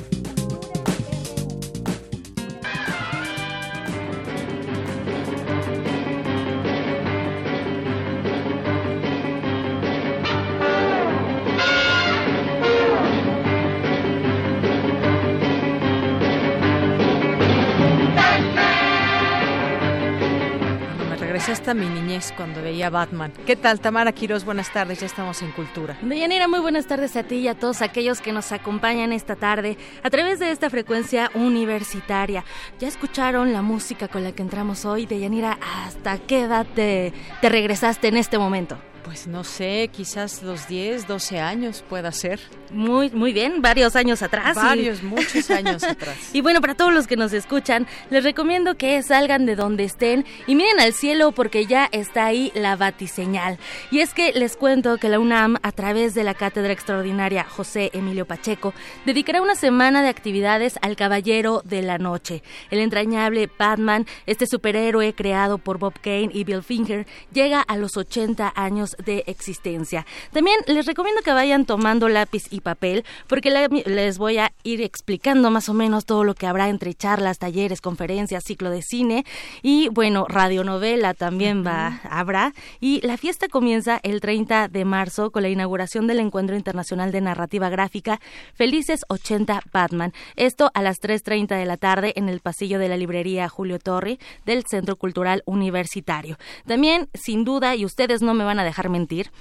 Mi 21.75 21.87
niñez 21.87 22.33
cuando 22.37 22.63
veía 22.63 22.91
Batman. 22.91 23.33
¿Qué 23.47 23.57
tal, 23.57 23.81
Tamara 23.81 24.13
Quiroz? 24.13 24.45
Buenas 24.45 24.73
tardes, 24.73 25.01
ya 25.01 25.07
estamos 25.07 25.43
en 25.43 25.53
Cultura. 25.53 25.99
Deyanira, 26.03 26.49
muy 26.49 26.61
buenas 26.61 26.87
tardes 26.87 27.17
a 27.17 27.23
ti 27.23 27.37
y 27.37 27.49
a 27.49 27.55
todos 27.55 27.83
aquellos 27.83 28.21
que 28.21 28.33
nos 28.33 28.53
acompañan 28.53 29.13
esta 29.13 29.37
tarde 29.37 29.77
a 30.03 30.11
través 30.11 30.39
de 30.39 30.51
esta 30.51 30.71
frecuencia 30.71 31.31
universitaria. 31.35 32.45
¿Ya 32.79 32.89
escucharon 32.89 33.53
la 33.53 33.63
música 33.63 34.09
con 34.09 34.25
la 34.25 34.33
que 34.33 34.43
entramos 34.43 34.85
hoy? 34.85 35.07
Deyanira, 35.07 35.59
¿hasta 35.85 36.19
qué 36.19 36.43
edad 36.43 36.67
te 36.75 37.13
regresaste 37.43 38.09
en 38.09 38.17
este 38.17 38.39
momento? 38.39 38.79
Pues 39.09 39.27
no 39.27 39.43
sé, 39.43 39.89
quizás 39.91 40.43
los 40.43 40.69
10, 40.69 41.07
12 41.07 41.41
años 41.41 41.83
pueda 41.89 42.13
ser. 42.13 42.41
Muy, 42.71 43.09
muy 43.09 43.33
bien, 43.33 43.63
varios 43.63 43.97
años 43.97 44.21
atrás. 44.21 44.55
Varios, 44.55 45.03
muchos 45.03 45.51
años 45.59 45.83
atrás. 45.83 46.35
y 46.35 46.43
bueno, 46.43 46.61
para 46.61 46.75
todos 46.75 46.93
los 46.93 47.07
que 47.07 47.17
nos 47.17 47.33
escuchan, 47.33 47.87
les 48.11 48.23
recomiendo 48.23 48.77
que 48.77 49.03
salgan 49.03 49.47
de 49.47 49.57
donde 49.57 49.85
estén 49.85 50.27
y 50.47 50.55
miren 50.55 50.79
al 50.79 50.93
cielo 50.93 51.33
porque 51.33 51.65
ya 51.65 51.89
está 51.91 52.27
ahí 52.27 52.53
la 52.55 52.77
batiseñal. 52.77 53.59
Y 53.91 54.01
es 54.01 54.13
que 54.13 54.35
les 54.35 54.59
cuento 54.59 54.99
que 54.99 55.09
la 55.09 55.19
UNAM, 55.19 55.57
a 55.63 55.73
través 55.73 56.13
de 56.13 56.23
la 56.23 56.35
Cátedra 56.35 56.75
Extraordinaria 56.75 57.45
José 57.45 57.89
Emilio 57.95 58.27
Pacheco, 58.27 58.75
dedicará 59.07 59.41
una 59.41 59.55
semana 59.55 60.03
de 60.03 60.09
actividades 60.09 60.79
al 60.83 60.97
Caballero 60.97 61.63
de 61.65 61.81
la 61.81 61.97
Noche. 61.97 62.43
El 62.71 62.81
entrañable 62.81 63.49
Batman, 63.59 64.05
este 64.27 64.47
superhéroe 64.47 65.15
creado 65.15 65.57
por 65.57 65.79
Bob 65.79 65.95
Kane 65.99 66.29
y 66.31 66.45
Bill 66.45 66.63
Finger, 66.63 67.07
llega 67.33 67.63
a 67.63 67.79
los 67.79 67.97
80 67.97 68.53
años 68.55 68.98
de 69.05 69.25
existencia. 69.27 70.07
También 70.33 70.59
les 70.67 70.87
recomiendo 70.87 71.23
que 71.23 71.33
vayan 71.33 71.65
tomando 71.65 72.09
lápiz 72.09 72.45
y 72.51 72.61
papel 72.61 73.05
porque 73.27 73.51
les 73.51 74.19
voy 74.19 74.39
a 74.39 74.53
ir 74.63 74.83
explicando 74.83 75.51
más 75.51 75.69
o 75.69 75.75
menos 75.75 76.05
todo 76.05 76.25
lo 76.25 76.35
que 76.35 76.47
habrá 76.47 76.69
entre 76.69 76.95
charlas, 76.95 77.39
talleres, 77.39 77.81
conferencias, 77.81 78.45
ciclo 78.45 78.71
de 78.71 78.83
cine 78.83 79.25
y 79.63 79.89
bueno, 79.89 80.27
radionovela 80.29 81.15
también 81.15 81.65
va 81.67 82.01
habrá 82.09 82.53
y 82.81 83.01
la 83.07 83.17
fiesta 83.17 83.49
comienza 83.49 84.01
el 84.03 84.21
30 84.21 84.69
de 84.69 84.85
marzo 84.85 85.31
con 85.31 85.43
la 85.43 85.49
inauguración 85.49 86.07
del 86.07 86.21
Encuentro 86.21 86.57
Internacional 86.57 87.13
de 87.13 87.21
Narrativa 87.21 87.69
Gráfica 87.69 88.21
Felices 88.55 89.05
80 89.09 89.63
Batman. 89.73 90.13
Esto 90.37 90.71
a 90.75 90.83
las 90.83 91.01
3:30 91.01 91.57
de 91.57 91.65
la 91.65 91.77
tarde 91.77 92.13
en 92.17 92.29
el 92.29 92.41
pasillo 92.41 92.79
de 92.79 92.89
la 92.89 92.97
librería 92.97 93.49
Julio 93.49 93.79
Torri 93.79 94.19
del 94.45 94.65
Centro 94.67 94.97
Cultural 94.97 95.43
Universitario. 95.47 96.39
También, 96.67 97.09
sin 97.15 97.45
duda, 97.45 97.75
y 97.77 97.85
ustedes 97.85 98.23
no 98.23 98.35
me 98.35 98.45
van 98.45 98.59
a 98.59 98.65
dejar 98.65 98.78
mentir, 98.87 99.33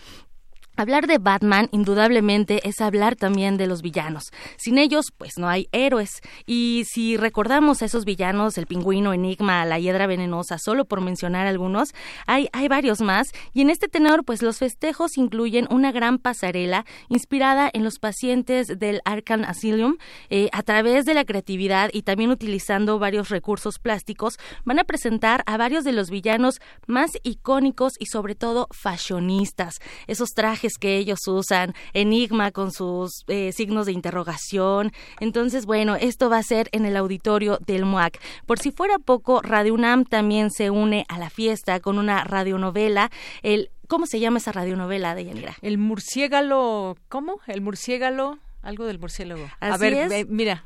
Hablar 0.80 1.07
de 1.07 1.17
Batman 1.17 1.69
indudablemente 1.71 2.61
es 2.69 2.82
hablar 2.82 3.15
también 3.15 3.57
de 3.57 3.65
los 3.65 3.82
villanos. 3.82 4.25
Sin 4.57 4.78
ellos, 4.78 5.07
pues 5.17 5.39
no 5.39 5.49
hay 5.49 5.69
héroes. 5.71 6.21
Y 6.45 6.84
si 6.86 7.17
recordamos 7.17 7.82
a 7.82 7.86
esos 7.86 8.05
villanos, 8.05 8.59
el 8.59 8.67
pingüino, 8.67 9.11
Enigma, 9.11 9.65
la 9.65 9.80
hiedra 9.80 10.05
venenosa, 10.05 10.59
solo 10.59 10.86
por 10.86 11.01
mencionar 11.01 11.47
algunos, 11.47 11.95
hay, 12.28 12.47
hay 12.53 12.67
varios 12.67 13.01
más. 13.01 13.30
Y 13.53 13.61
en 13.61 13.71
este 13.71 13.88
tenor, 13.88 14.23
pues 14.23 14.43
los 14.43 14.59
festejos 14.59 15.17
incluyen 15.17 15.67
una 15.71 15.91
gran 15.91 16.19
pasarela 16.19 16.86
inspirada 17.09 17.71
en 17.73 17.84
los 17.84 17.97
pacientes 17.97 18.67
del 18.67 19.01
Arkham 19.03 19.45
Asylum. 19.45 19.97
Eh, 20.30 20.47
a 20.51 20.61
través 20.61 21.05
de 21.05 21.15
la 21.15 21.25
creatividad 21.25 21.89
y 21.91 22.03
también 22.03 22.30
utilizando 22.30 22.99
varios 22.99 23.30
recursos 23.30 23.80
plásticos, 23.80 24.38
van 24.63 24.78
a 24.78 24.84
presentar 24.84 25.41
a 25.47 25.57
varios 25.57 25.84
de 25.84 25.91
los 25.91 26.11
villanos 26.11 26.61
más 26.86 27.13
icónicos 27.23 27.93
y 27.97 28.05
sobre 28.05 28.36
todo 28.36 28.67
fashionistas. 28.69 29.80
Esos 30.05 30.30
trajes 30.36 30.66
que 30.80 30.97
ellos 30.97 31.20
usan, 31.28 31.74
Enigma 31.93 32.51
con 32.51 32.72
sus 32.72 33.24
eh, 33.28 33.51
signos 33.53 33.86
de 33.86 33.93
interrogación. 33.93 34.91
Entonces, 35.20 35.65
bueno, 35.65 35.95
esto 35.95 36.30
va 36.30 36.38
a 36.38 36.43
ser 36.43 36.70
en 36.72 36.86
el 36.86 36.97
auditorio 36.97 37.59
del 37.65 37.86
MUAC. 37.86 38.20
Por 38.45 38.59
si 38.59 38.72
fuera 38.72 38.99
poco, 38.99 39.41
Radio 39.41 39.74
UNAM 39.74 40.05
también 40.05 40.51
se 40.51 40.70
une 40.70 41.05
a 41.09 41.18
la 41.18 41.30
fiesta 41.30 41.80
con 41.80 41.97
una 41.97 42.24
radionovela, 42.24 43.09
el 43.41 43.70
¿Cómo 43.88 44.05
se 44.05 44.20
llama 44.20 44.39
esa 44.39 44.51
radionovela 44.51 45.15
de 45.15 45.24
Yanira? 45.24 45.55
El 45.61 45.78
murciégalo, 45.78 46.97
¿cómo? 47.07 47.39
El 47.47 47.61
murciégalo, 47.61 48.38
algo 48.61 48.86
del 48.86 48.99
murciélago. 48.99 49.47
a 49.61 49.78
ver, 49.78 50.28
mira, 50.28 50.65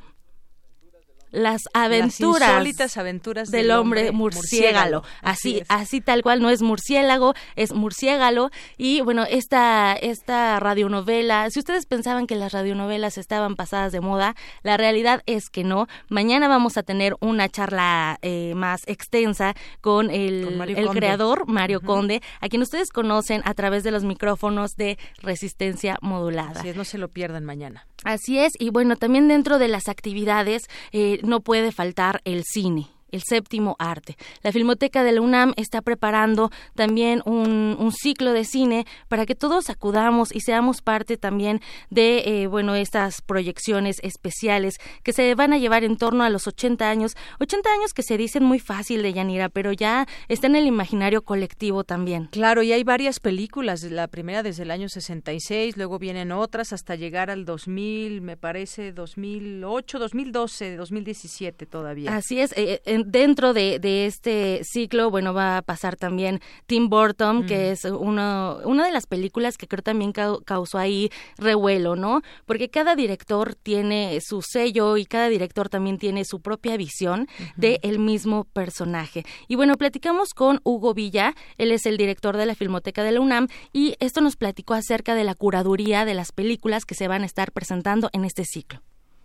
las 1.32 1.62
aventuras, 1.74 2.98
aventuras 2.98 3.52
del, 3.52 3.72
hombre, 3.72 4.12
murciélago. 4.12 5.04
Así, 5.22 5.64
así, 5.70 6.02
tal 6.02 6.24
cual 6.24 6.42
no 6.42 6.50
es 6.50 6.62
murciélago, 6.62 7.34
es 7.56 7.74
murciégalo. 7.74 8.52
Y 8.78 9.02
bueno, 9.02 9.26
esta, 9.30 9.94
esta 9.94 10.60
radionovela, 10.60 11.50
si 11.50 11.60
ustedes 11.60 11.86
pensaban 11.86 12.28
que 12.28 12.36
las 12.36 12.52
radionovelas 12.52 13.18
estaban 13.18 13.56
pasadas 13.56 13.92
de 13.92 14.02
moda, 14.02 14.36
la 14.64 14.78
realidad 14.78 15.24
es 15.26 15.50
que 15.50 15.64
no. 15.64 15.88
Mañana 16.10 16.48
vamos 16.48 16.78
a 16.78 16.84
tener 16.84 17.16
una 17.20 17.50
charla 17.50 18.20
eh, 18.22 18.54
más 18.56 18.82
extensa 18.88 19.56
con 19.80 20.10
el, 20.10 20.62
el 20.62 20.90
creador, 20.90 21.48
Mario 21.48 21.82
Conde, 21.82 22.22
a 22.40 22.50
quien 22.50 22.62
ustedes 22.62 22.90
conocen 22.90 23.42
a 23.46 23.54
través 23.54 23.84
de 23.84 23.92
los 23.92 24.04
micrófonos 24.04 24.76
de 24.76 24.98
resistencia 25.20 25.98
modulada. 26.02 26.60
Así 26.60 26.70
es, 26.70 26.76
no 26.76 26.84
se 26.84 26.98
lo 26.98 27.08
pierdan 27.10 27.46
mañana. 27.46 27.88
Así 28.04 28.40
es, 28.40 28.54
y 28.58 28.72
bueno, 28.72 28.96
también 28.96 29.28
dentro 29.28 29.60
de 29.60 29.68
las 29.68 29.88
actividades 29.88 30.64
eh, 30.92 31.20
no 31.24 31.42
puede 31.42 31.72
faltar 31.72 32.22
el 32.26 32.44
cine 32.44 32.88
el 33.12 33.22
séptimo 33.24 33.76
arte. 33.80 34.18
La 34.44 34.52
Filmoteca 34.52 35.04
de 35.04 35.12
la 35.12 35.22
UNAM 35.22 35.54
está 35.58 35.82
preparando 35.82 36.52
también 36.76 37.22
un, 37.26 37.92
ciclo 37.92 38.32
de 38.32 38.46
cine 38.46 38.86
para 39.10 39.26
que 39.26 39.36
todos 39.36 39.70
acudamos 39.70 40.34
y 40.34 40.40
seamos 40.40 40.82
parte 40.82 41.18
también 41.18 41.60
de, 41.90 42.24
eh, 42.26 42.48
bueno, 42.48 42.74
estas 42.74 43.22
proyecciones 43.22 43.98
especiales 44.02 44.78
que 45.04 45.14
se 45.14 45.36
van 45.36 45.52
a 45.54 45.58
llevar 45.58 45.84
en 45.84 45.98
torno 45.98 46.24
a 46.24 46.30
los 46.30 46.48
80 46.48 46.90
años. 46.90 47.16
80 47.40 47.70
años 47.70 47.94
que 47.94 48.04
se 48.04 48.18
dicen 48.18 48.44
muy 48.44 48.60
fácil 48.60 49.04
de 49.04 49.14
Yanira, 49.14 49.50
pero 49.50 49.74
ya 49.74 50.08
está 50.30 50.48
en 50.48 50.56
el 50.56 50.68
imaginario 50.68 51.24
colectivo 51.24 51.84
también. 51.84 52.28
Claro, 52.32 52.64
y 52.64 52.72
hay 52.72 52.84
varias 52.84 53.20
películas, 53.20 53.84
la 53.84 54.08
primera 54.08 54.44
desde 54.44 54.64
el 54.64 54.72
año 54.72 54.90
66, 54.90 55.78
luego 55.78 56.00
vienen 56.00 56.32
otras 56.32 56.74
hasta 56.74 56.96
llegar 56.96 57.30
al 57.30 57.46
2000, 57.46 58.22
me 58.22 58.38
parece, 58.38 58.92
2008, 58.92 60.00
2012, 60.00 60.76
2017 60.78 61.66
todavía. 61.66 62.16
Así 62.16 62.40
es, 62.40 62.54
eh, 62.58 62.82
dentro 63.06 63.54
de, 63.54 64.06
este 64.06 64.62
ciclo, 64.64 65.10
bueno, 65.10 65.34
va 65.34 65.58
a 65.58 65.62
pasar 65.62 65.96
también 65.96 66.40
Tim 66.66 66.90
Burton, 66.90 67.46
que 67.46 67.70
mm. 67.70 67.72
es 67.72 67.86
uno, 67.86 68.60
una 68.66 68.86
de 68.86 68.92
las 68.92 69.08
películas 69.08 69.58
que 69.58 69.68
creo 69.68 69.84
también 69.84 70.12
causó 70.12 70.78
ahí 70.78 71.12
revuelo, 71.38 71.96
¿no? 71.96 72.22
Porque 72.46 72.70
cada 72.70 72.96
director 72.96 73.56
tiene 73.56 74.20
su 74.22 74.42
sello 74.42 74.98
y 74.98 75.06
cada 75.06 75.30
director 75.30 75.70
también 75.70 75.98
tiene 75.98 76.26
su 76.26 76.42
propia 76.42 76.78
visión 76.78 77.28
de 77.56 77.80
el 77.84 78.00
mismo 78.00 78.46
personaje. 78.46 79.24
Y 79.48 79.56
bueno, 79.56 79.78
platicamos 79.78 80.34
con 80.34 80.60
Hugo 80.64 80.94
Villa, 80.94 81.36
él 81.58 81.72
es 81.72 81.86
el 81.86 81.98
director 81.98 82.38
de 82.38 82.46
la 82.46 82.56
Filmoteca 82.56 83.04
de 83.04 83.12
la 83.12 83.22
UNAM 83.22 83.48
y 83.74 83.96
esto 84.00 84.22
nos 84.22 84.36
platicó 84.36 84.74
acerca 84.74 85.16
de 85.16 85.24
la 85.24 85.36
curaduría 85.36 86.06
de 86.06 86.14
las 86.14 86.32
películas 86.32 86.86
que 86.86 86.96
se 86.96 87.08
van 87.08 87.24
a 87.24 87.26
estar 87.26 87.52
presentando 87.52 88.10
en 88.14 88.26
este 88.26 88.46
ciclo 88.46 88.82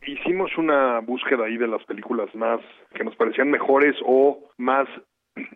hicimos 0.07 0.57
una 0.57 1.01
búsqueda 1.01 1.45
ahí 1.45 1.57
de 1.57 1.69
las 1.69 1.85
películas 1.85 2.35
más 2.35 2.61
que 2.95 3.05
nos 3.05 3.17
parecían 3.17 3.51
mejores 3.51 3.97
o 4.05 4.39
más 4.57 4.89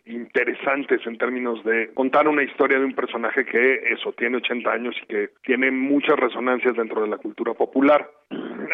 interesantes 0.07 1.01
en 1.07 1.17
términos 1.19 1.63
de 1.65 1.93
contar 1.95 2.29
una 2.29 2.43
historia 2.43 2.79
de 2.79 2.85
un 2.85 2.95
personaje 2.95 3.45
que 3.45 3.93
eso 3.93 4.13
tiene 4.13 4.39
80 4.39 4.71
años 4.71 4.97
y 5.03 5.07
que 5.07 5.31
tiene 5.43 5.71
muchas 5.71 6.17
resonancias 6.17 6.77
dentro 6.77 7.03
de 7.03 7.09
la 7.09 7.19
cultura 7.19 7.55
popular. 7.55 8.11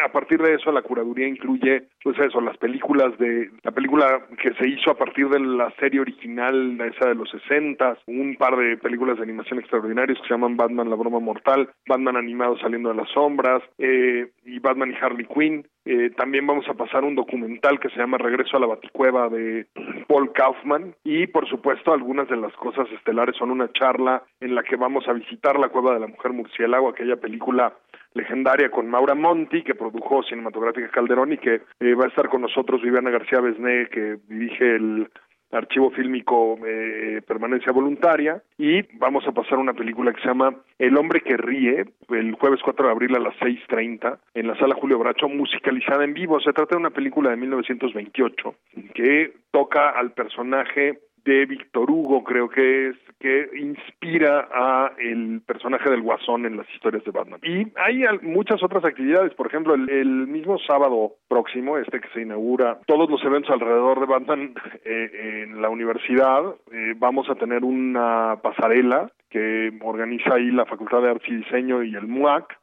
a 0.03 0.11
partir 0.11 0.39
de 0.41 0.55
eso 0.55 0.71
la 0.71 0.81
curaduría 0.81 1.27
incluye 1.27 1.87
pues 2.03 2.19
eso, 2.19 2.39
las 2.39 2.57
películas 2.57 3.17
de 3.17 3.49
la 3.63 3.71
película 3.71 4.27
que 4.41 4.53
se 4.53 4.69
hizo 4.69 4.91
a 4.91 4.97
partir 4.97 5.27
de 5.29 5.39
la 5.39 5.71
serie 5.79 5.99
original, 5.99 6.79
esa 6.79 7.09
de 7.09 7.15
los 7.15 7.29
60, 7.29 7.97
un 8.07 8.35
par 8.37 8.55
de 8.55 8.77
películas 8.77 9.17
de 9.17 9.23
animación 9.23 9.59
extraordinarias 9.59 10.17
que 10.19 10.27
se 10.27 10.33
llaman 10.33 10.55
Batman 10.55 10.89
la 10.89 10.95
broma 10.95 11.19
mortal, 11.19 11.69
Batman 11.87 12.15
animado 12.15 12.57
saliendo 12.59 12.89
de 12.89 12.95
las 12.95 13.09
sombras 13.09 13.61
eh, 13.77 14.27
y 14.45 14.59
Batman 14.59 14.91
y 14.91 15.03
Harley 15.03 15.25
Quinn. 15.25 15.67
Eh, 15.89 16.09
también 16.17 16.45
vamos 16.45 16.67
a 16.67 16.73
pasar 16.73 17.05
un 17.05 17.15
documental 17.15 17.79
que 17.79 17.89
se 17.89 17.95
llama 17.95 18.17
Regreso 18.17 18.57
a 18.57 18.59
la 18.59 18.67
Baticueva 18.67 19.29
de 19.29 19.67
Paul 20.07 20.33
Kaufman. 20.33 20.93
Y 21.05 21.27
por 21.27 21.47
supuesto 21.47 21.93
algunas 21.93 22.27
de 22.27 22.35
las 22.35 22.51
cosas 22.55 22.91
estelares 22.91 23.37
son 23.37 23.51
una 23.51 23.71
charla 23.71 24.21
en 24.41 24.53
la 24.53 24.63
que 24.63 24.75
vamos 24.75 25.07
a 25.07 25.13
visitar 25.13 25.57
la 25.57 25.69
Cueva 25.69 25.93
de 25.93 26.01
la 26.01 26.07
Mujer 26.07 26.33
Murciélago, 26.33 26.89
aquella 26.89 27.15
película 27.15 27.73
legendaria 28.13 28.69
con 28.69 28.89
Maura 28.89 29.15
Monti, 29.15 29.63
que 29.63 29.75
produjo 29.75 30.23
Cinematográfica 30.23 30.89
Calderón 30.89 31.31
y 31.31 31.37
que 31.37 31.61
eh, 31.79 31.93
va 31.93 32.05
a 32.05 32.09
estar 32.09 32.27
con 32.27 32.41
nosotros 32.41 32.81
Viviana 32.81 33.09
García 33.09 33.39
Besné, 33.39 33.87
que 33.89 34.17
dirige 34.27 34.75
el 34.75 35.09
archivo 35.51 35.91
fílmico 35.91 36.57
eh, 36.65 37.21
Permanencia 37.25 37.71
Voluntaria 37.71 38.41
y 38.57 38.81
vamos 38.97 39.25
a 39.27 39.31
pasar 39.31 39.57
una 39.57 39.73
película 39.73 40.13
que 40.13 40.21
se 40.21 40.27
llama 40.27 40.55
El 40.77 40.97
hombre 40.97 41.21
que 41.21 41.37
ríe 41.37 41.85
el 42.09 42.33
jueves 42.33 42.59
4 42.63 42.85
de 42.85 42.91
abril 42.91 43.15
a 43.15 43.19
las 43.19 43.35
6.30 43.35 44.17
en 44.33 44.47
la 44.47 44.57
sala 44.57 44.75
Julio 44.75 44.99
Bracho 44.99 45.29
musicalizada 45.29 46.03
en 46.03 46.13
vivo. 46.13 46.39
Se 46.39 46.53
trata 46.53 46.75
de 46.75 46.81
una 46.81 46.89
película 46.89 47.29
de 47.29 47.37
1928 47.37 48.55
que 48.93 49.33
toca 49.51 49.89
al 49.89 50.11
personaje 50.11 50.99
de 51.27 51.45
Víctor 51.45 51.91
Hugo, 51.91 52.23
creo 52.23 52.47
que 52.47 52.87
es, 52.87 52.95
que 53.19 53.49
inspira 53.59 54.47
a 54.49 54.93
el 54.97 55.41
personaje 55.45 55.89
del 55.89 56.01
Guasón 56.01 56.45
en 56.45 56.55
las 56.55 56.69
historias 56.73 57.03
de 57.03 57.11
Batman. 57.11 57.41
Y 57.43 57.67
hay 57.75 58.03
muchas 58.21 58.63
otras 58.63 58.85
actividades, 58.85 59.33
por 59.33 59.47
ejemplo, 59.47 59.73
el, 59.73 60.27
mismo 60.27 60.57
sábado 60.59 61.15
próximo, 61.27 61.77
este 61.77 61.99
que 61.99 62.07
se 62.13 62.21
inaugura, 62.21 62.79
todos 62.85 63.09
los 63.09 63.21
eventos 63.25 63.51
alrededor 63.51 63.99
de 63.99 64.05
Batman 64.05 64.53
eh, 64.85 65.43
en 65.43 65.61
la 65.61 65.69
universidad, 65.69 66.43
eh, 66.71 66.93
vamos 66.95 67.29
a 67.29 67.35
tener 67.35 67.65
una 67.65 68.39
pasarela 68.41 69.11
que 69.29 69.73
organiza 69.81 70.35
ahí 70.35 70.49
la 70.51 70.65
Facultad 70.65 71.01
de 71.01 71.09
Artes 71.09 71.29
y 71.29 71.35
Diseño 71.35 71.83
y 71.83 71.93
el 71.95 72.07
MUAC 72.07 72.57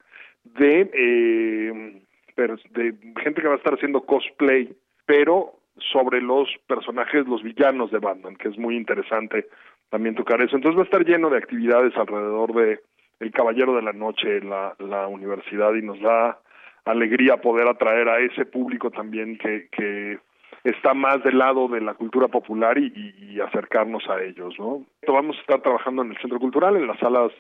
de, 0.45 0.91
eh, 0.95 2.01
de 2.37 2.95
gente 3.23 3.43
que 3.43 3.49
va 3.49 3.55
a 3.55 3.59
estar 3.59 3.75
haciendo 3.75 4.07
cosplay, 4.07 4.75
pero 5.05 5.53
sobre 5.93 6.21
los 6.21 6.49
personajes, 6.67 7.27
los 7.27 7.43
villanos 7.43 7.91
de 7.91 7.99
Batman, 7.99 8.37
que 8.37 8.49
es 8.49 8.59
muy 8.59 8.77
interesante 8.77 9.47
también 9.91 10.15
tocar 10.15 10.41
eso. 10.41 10.57
Entonces 10.57 10.79
va 10.79 10.83
a 10.83 10.85
estar 10.85 11.05
lleno 11.05 11.31
de 11.31 11.39
actividades 11.39 11.97
alrededor 11.97 12.53
de 12.55 12.81
El 13.21 13.33
Caballero 13.33 13.75
de 13.75 13.83
la 13.83 13.93
Noche 13.93 14.41
la, 14.41 14.75
la 14.79 15.09
universidad 15.09 15.75
y 15.75 15.83
nos 15.83 16.01
da 16.01 16.39
alegría 16.85 17.39
poder 17.39 17.69
atraer 17.69 18.09
a 18.09 18.19
ese 18.19 18.45
público 18.45 18.91
también 18.91 19.39
que, 19.39 19.69
que 19.71 20.19
está 20.65 20.95
más 20.95 21.23
del 21.23 21.39
lado 21.39 21.69
de 21.69 21.81
la 21.81 21.95
cultura 21.95 22.29
popular 22.29 22.79
y, 22.79 22.93
y, 23.19 23.41
acercarnos 23.41 24.09
a 24.09 24.23
ellos, 24.23 24.55
¿no? 24.59 24.85
Vamos 25.07 25.37
a 25.37 25.41
estar 25.41 25.63
trabajando 25.63 26.03
en 26.03 26.11
el 26.11 26.19
Centro 26.19 26.39
Cultural, 26.39 26.77
en 26.77 26.87
las 26.87 26.99
salas, 26.99 27.33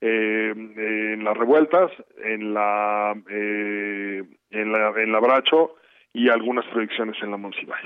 eh, 0.00 0.52
en 0.54 1.24
las 1.24 1.36
revueltas, 1.36 1.90
en 2.22 2.54
la, 2.54 3.14
eh, 3.30 4.24
en 4.50 4.72
la, 4.72 4.92
en 4.96 5.12
la 5.12 5.20
Bracho 5.20 5.76
y 6.16 6.30
algunas 6.30 6.64
proyecciones 6.66 7.14
en 7.22 7.30
la 7.30 7.36
municipal. 7.36 7.78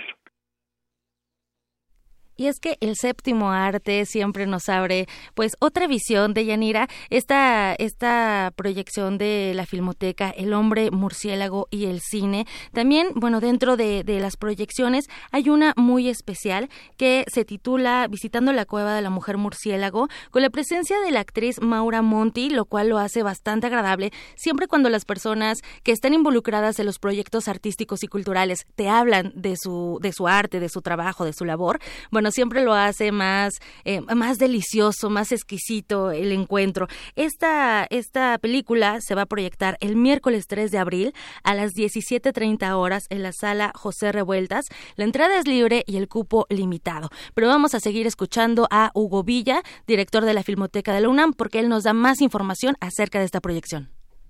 Y 2.41 2.47
es 2.47 2.59
que 2.59 2.79
el 2.81 2.97
séptimo 2.97 3.51
arte 3.51 4.07
siempre 4.07 4.47
nos 4.47 4.71
abre, 4.71 5.07
pues, 5.35 5.59
otra 5.59 5.87
visión 5.87 6.33
de 6.33 6.47
Yanira, 6.47 6.89
esta, 7.11 7.75
esta 7.75 8.51
proyección 8.57 9.19
de 9.19 9.53
la 9.55 9.67
filmoteca, 9.67 10.31
el 10.31 10.55
hombre 10.55 10.91
murciélago 10.91 11.69
y 11.71 11.85
el 11.85 12.01
cine. 12.01 12.47
También, 12.73 13.09
bueno, 13.15 13.41
dentro 13.41 13.77
de, 13.77 14.05
de 14.05 14.21
las 14.21 14.39
proyecciones 14.39 15.05
hay 15.33 15.51
una 15.51 15.75
muy 15.77 16.09
especial 16.09 16.71
que 16.97 17.27
se 17.31 17.45
titula 17.45 18.07
Visitando 18.09 18.55
la 18.55 18.65
cueva 18.65 18.95
de 18.95 19.03
la 19.03 19.11
mujer 19.11 19.37
murciélago, 19.37 20.09
con 20.31 20.41
la 20.41 20.49
presencia 20.49 20.99
de 21.01 21.11
la 21.11 21.21
actriz 21.21 21.61
Maura 21.61 22.01
Monti, 22.01 22.49
lo 22.49 22.65
cual 22.65 22.89
lo 22.89 22.97
hace 22.97 23.23
bastante 23.23 23.67
agradable, 23.67 24.13
siempre 24.35 24.67
cuando 24.67 24.89
las 24.89 25.05
personas 25.05 25.59
que 25.83 25.93
están 25.93 26.15
involucradas 26.15 26.79
en 26.79 26.87
los 26.87 26.99
proyectos 27.01 27.49
artísticos 27.49 28.03
y 28.03 28.07
culturales 28.07 28.65
te 28.77 28.89
hablan 28.89 29.31
de 29.35 29.57
su, 29.59 29.99
de 30.01 30.15
su 30.15 30.27
arte, 30.27 30.59
de 30.59 30.71
su 30.71 30.81
trabajo, 30.81 31.27
de 31.27 31.35
su 31.35 31.45
labor. 31.45 31.81
Bueno, 32.11 32.30
siempre 32.31 32.63
lo 32.63 32.75
hace 32.75 33.13
más, 33.13 33.55
eh, 33.85 34.01
más 34.15 34.39
delicioso, 34.39 35.11
más 35.11 35.33
exquisito 35.33 36.11
el 36.11 36.33
encuentro. 36.33 36.87
Esta, 37.17 37.87
esta 37.91 38.39
película 38.39 39.01
se 39.01 39.15
va 39.15 39.23
a 39.23 39.27
proyectar 39.27 39.77
el 39.81 39.97
miércoles 39.97 40.47
3 40.47 40.71
de 40.71 40.79
abril 40.79 41.13
a 41.45 41.55
las 41.55 41.73
17.30 41.73 42.73
horas 42.75 43.07
en 43.11 43.23
la 43.23 43.33
sala 43.33 43.73
José 43.75 44.13
Revueltas. 44.13 44.67
La 44.97 45.05
entrada 45.05 45.39
es 45.39 45.47
libre 45.47 45.83
y 45.87 45.97
el 45.97 46.09
cupo 46.09 46.47
limitado. 46.49 47.09
Pero 47.35 47.49
vamos 47.49 47.75
a 47.75 47.81
seguir 47.81 48.07
escuchando 48.07 48.67
a 48.71 48.91
Hugo 48.95 49.23
Villa, 49.23 49.63
director 49.87 50.25
de 50.25 50.35
la 50.35 50.43
Filmoteca 50.43 50.93
de 50.93 51.01
la 51.01 51.09
UNAM, 51.09 51.33
porque 51.33 51.61
él 51.61 51.69
nos 51.69 51.85
da 51.85 51.93
más 51.93 52.21
información 52.21 52.75
acerca 52.81 53.19
de 53.19 53.25
esta 53.25 53.41
proyección. 53.41 53.89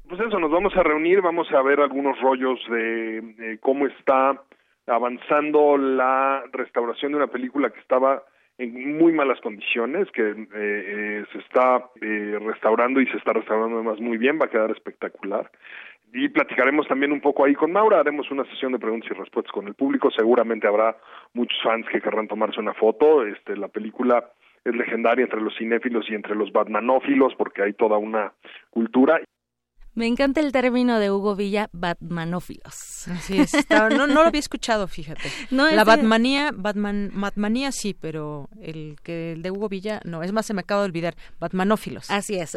Pues 0.09 0.21
eso, 0.23 0.41
nos 0.41 0.51
vamos 0.51 0.75
a 0.77 0.83
reunir, 0.83 1.21
vamos 1.21 1.47
a 1.53 1.63
ver 1.63 1.81
algunos 1.81 2.21
rollos 2.21 2.59
de 2.69 3.59
cómo 3.61 3.87
está 3.87 4.43
avanzando 4.91 5.79
la 5.79 6.45
restauración 6.53 7.13
de 7.13 7.19
una 7.19 7.27
película 7.29 7.71
que 7.71 7.81
estaba 7.81 8.23
en 8.59 8.99
muy 8.99 9.13
malas 9.13 9.41
condiciones, 9.41 10.11
que 10.13 10.23
eh, 10.23 10.47
eh, 10.55 11.25
se 11.33 11.39
está 11.39 11.89
eh, 12.03 12.39
restaurando 12.41 13.01
y 13.01 13.07
se 13.07 13.17
está 13.17 13.33
restaurando 13.33 13.77
además 13.77 14.01
muy 14.01 14.19
bien, 14.19 14.39
va 14.41 14.47
a 14.47 14.51
quedar 14.51 14.71
espectacular. 14.71 15.51
Y 16.13 16.29
platicaremos 16.29 16.87
también 16.89 17.13
un 17.13 17.21
poco 17.21 17.45
ahí 17.45 17.55
con 17.55 17.73
Maura, 17.73 18.01
haremos 18.01 18.31
una 18.31 18.45
sesión 18.45 18.73
de 18.73 18.79
preguntas 18.79 19.11
y 19.11 19.15
respuestas 19.15 19.53
con 19.53 19.67
el 19.67 19.75
público, 19.75 20.11
seguramente 20.11 20.67
habrá 20.67 20.97
muchos 21.33 21.59
fans 21.63 21.87
que 21.89 22.01
querrán 22.01 22.29
tomarse 22.29 22.61
una 22.61 22.75
foto, 22.75 23.25
este, 23.25 23.57
la 23.57 23.69
película 23.69 24.29
es 24.65 24.75
legendaria 24.75 25.25
entre 25.25 25.41
los 25.41 25.57
cinéfilos 25.57 26.11
y 26.11 26.15
entre 26.15 26.35
los 26.35 26.53
batmanófilos 26.53 27.35
porque 27.37 27.63
hay 27.63 27.73
toda 27.73 27.97
una 27.97 28.33
cultura. 28.71 29.21
Me 30.01 30.07
encanta 30.07 30.41
el 30.41 30.51
término 30.51 30.99
de 30.99 31.11
Hugo 31.11 31.37
Villa, 31.37 31.69
Batmanófilos. 31.73 33.07
Así 33.09 33.39
es. 33.39 33.53
no, 33.69 34.07
lo 34.07 34.21
había 34.23 34.39
escuchado, 34.39 34.89
fíjate. 34.89 35.31
la 35.51 35.85
Batmanía, 35.85 36.53
Batman, 36.55 37.11
Batmanía 37.13 37.71
sí, 37.71 37.93
pero 37.93 38.49
el 38.63 38.97
que 39.03 39.33
el 39.33 39.43
de 39.43 39.51
Hugo 39.51 39.69
Villa, 39.69 40.01
no, 40.07 40.23
es 40.23 40.33
más, 40.33 40.47
se 40.47 40.55
me 40.55 40.63
acaba 40.63 40.81
de 40.81 40.87
olvidar, 40.87 41.17
Batmanófilos. 41.39 42.11
Así 42.11 42.37
es. 42.37 42.57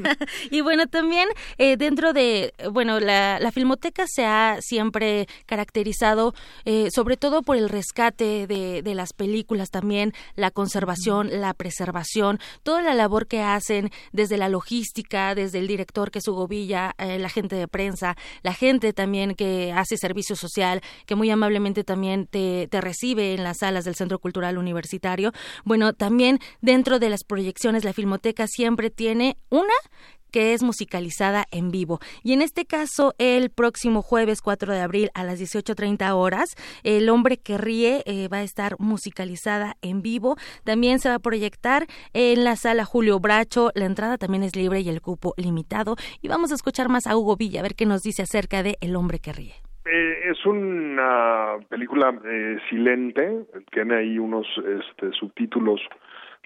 y 0.50 0.62
bueno, 0.62 0.86
también 0.86 1.28
eh, 1.58 1.76
dentro 1.76 2.14
de, 2.14 2.54
bueno, 2.72 3.00
la, 3.00 3.38
la, 3.38 3.52
filmoteca 3.52 4.04
se 4.06 4.24
ha 4.24 4.56
siempre 4.60 5.28
caracterizado 5.44 6.34
eh, 6.64 6.88
sobre 6.90 7.18
todo 7.18 7.42
por 7.42 7.58
el 7.58 7.68
rescate 7.68 8.46
de, 8.46 8.80
de 8.80 8.94
las 8.94 9.12
películas 9.12 9.70
también, 9.70 10.14
la 10.36 10.50
conservación, 10.50 11.42
la 11.42 11.52
preservación, 11.52 12.40
toda 12.62 12.80
la 12.80 12.94
labor 12.94 13.26
que 13.26 13.42
hacen 13.42 13.90
desde 14.12 14.38
la 14.38 14.48
logística, 14.48 15.34
desde 15.34 15.58
el 15.58 15.66
director 15.66 16.10
que 16.10 16.20
es 16.20 16.28
Hugo 16.28 16.48
Villa, 16.48 16.77
eh, 16.98 17.18
la 17.18 17.28
gente 17.28 17.56
de 17.56 17.68
prensa, 17.68 18.16
la 18.42 18.54
gente 18.54 18.92
también 18.92 19.34
que 19.34 19.72
hace 19.72 19.96
servicio 19.96 20.36
social, 20.36 20.80
que 21.06 21.14
muy 21.14 21.30
amablemente 21.30 21.84
también 21.84 22.26
te, 22.26 22.68
te 22.68 22.80
recibe 22.80 23.34
en 23.34 23.44
las 23.44 23.58
salas 23.58 23.84
del 23.84 23.94
Centro 23.94 24.18
Cultural 24.18 24.58
Universitario. 24.58 25.32
Bueno, 25.64 25.92
también 25.92 26.38
dentro 26.60 26.98
de 26.98 27.10
las 27.10 27.24
proyecciones, 27.24 27.84
la 27.84 27.92
Filmoteca 27.92 28.46
siempre 28.46 28.90
tiene 28.90 29.36
una 29.50 29.74
que 30.30 30.52
es 30.52 30.62
musicalizada 30.62 31.44
en 31.50 31.70
vivo. 31.70 31.98
Y 32.22 32.32
en 32.32 32.42
este 32.42 32.64
caso, 32.64 33.14
el 33.18 33.50
próximo 33.50 34.02
jueves 34.02 34.42
4 34.42 34.72
de 34.72 34.80
abril 34.80 35.10
a 35.14 35.24
las 35.24 35.40
18.30 35.40 36.12
horas, 36.14 36.54
El 36.84 37.08
hombre 37.08 37.36
que 37.36 37.58
ríe 37.58 38.02
eh, 38.06 38.28
va 38.28 38.38
a 38.38 38.42
estar 38.42 38.76
musicalizada 38.78 39.74
en 39.82 40.02
vivo. 40.02 40.36
También 40.64 40.98
se 40.98 41.08
va 41.08 41.16
a 41.16 41.20
proyectar 41.20 41.86
en 42.12 42.44
la 42.44 42.56
sala 42.56 42.84
Julio 42.84 43.20
Bracho. 43.20 43.70
La 43.74 43.86
entrada 43.86 44.18
también 44.18 44.42
es 44.42 44.56
libre 44.56 44.80
y 44.80 44.88
el 44.88 45.00
cupo 45.00 45.34
limitado. 45.36 45.96
Y 46.22 46.28
vamos 46.28 46.52
a 46.52 46.54
escuchar 46.54 46.88
más 46.88 47.06
a 47.06 47.16
Hugo 47.16 47.36
Villa, 47.36 47.60
a 47.60 47.62
ver 47.62 47.74
qué 47.74 47.86
nos 47.86 48.02
dice 48.02 48.22
acerca 48.22 48.62
de 48.62 48.76
El 48.80 48.96
hombre 48.96 49.18
que 49.18 49.32
ríe. 49.32 49.54
Eh, 49.90 50.30
es 50.30 50.44
una 50.44 51.56
película 51.70 52.12
eh, 52.24 52.58
silente, 52.68 53.46
tiene 53.72 53.96
ahí 53.96 54.18
unos 54.18 54.46
este, 54.58 55.12
subtítulos 55.12 55.80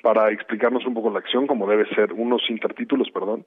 para 0.02 0.30
explicarnos 0.30 0.84
un 0.84 0.94
poco 0.94 1.10
la 1.10 1.20
acción, 1.20 1.46
como 1.46 1.68
debe 1.68 1.86
ser, 1.94 2.12
unos 2.12 2.42
intertítulos, 2.50 3.10
perdón, 3.10 3.44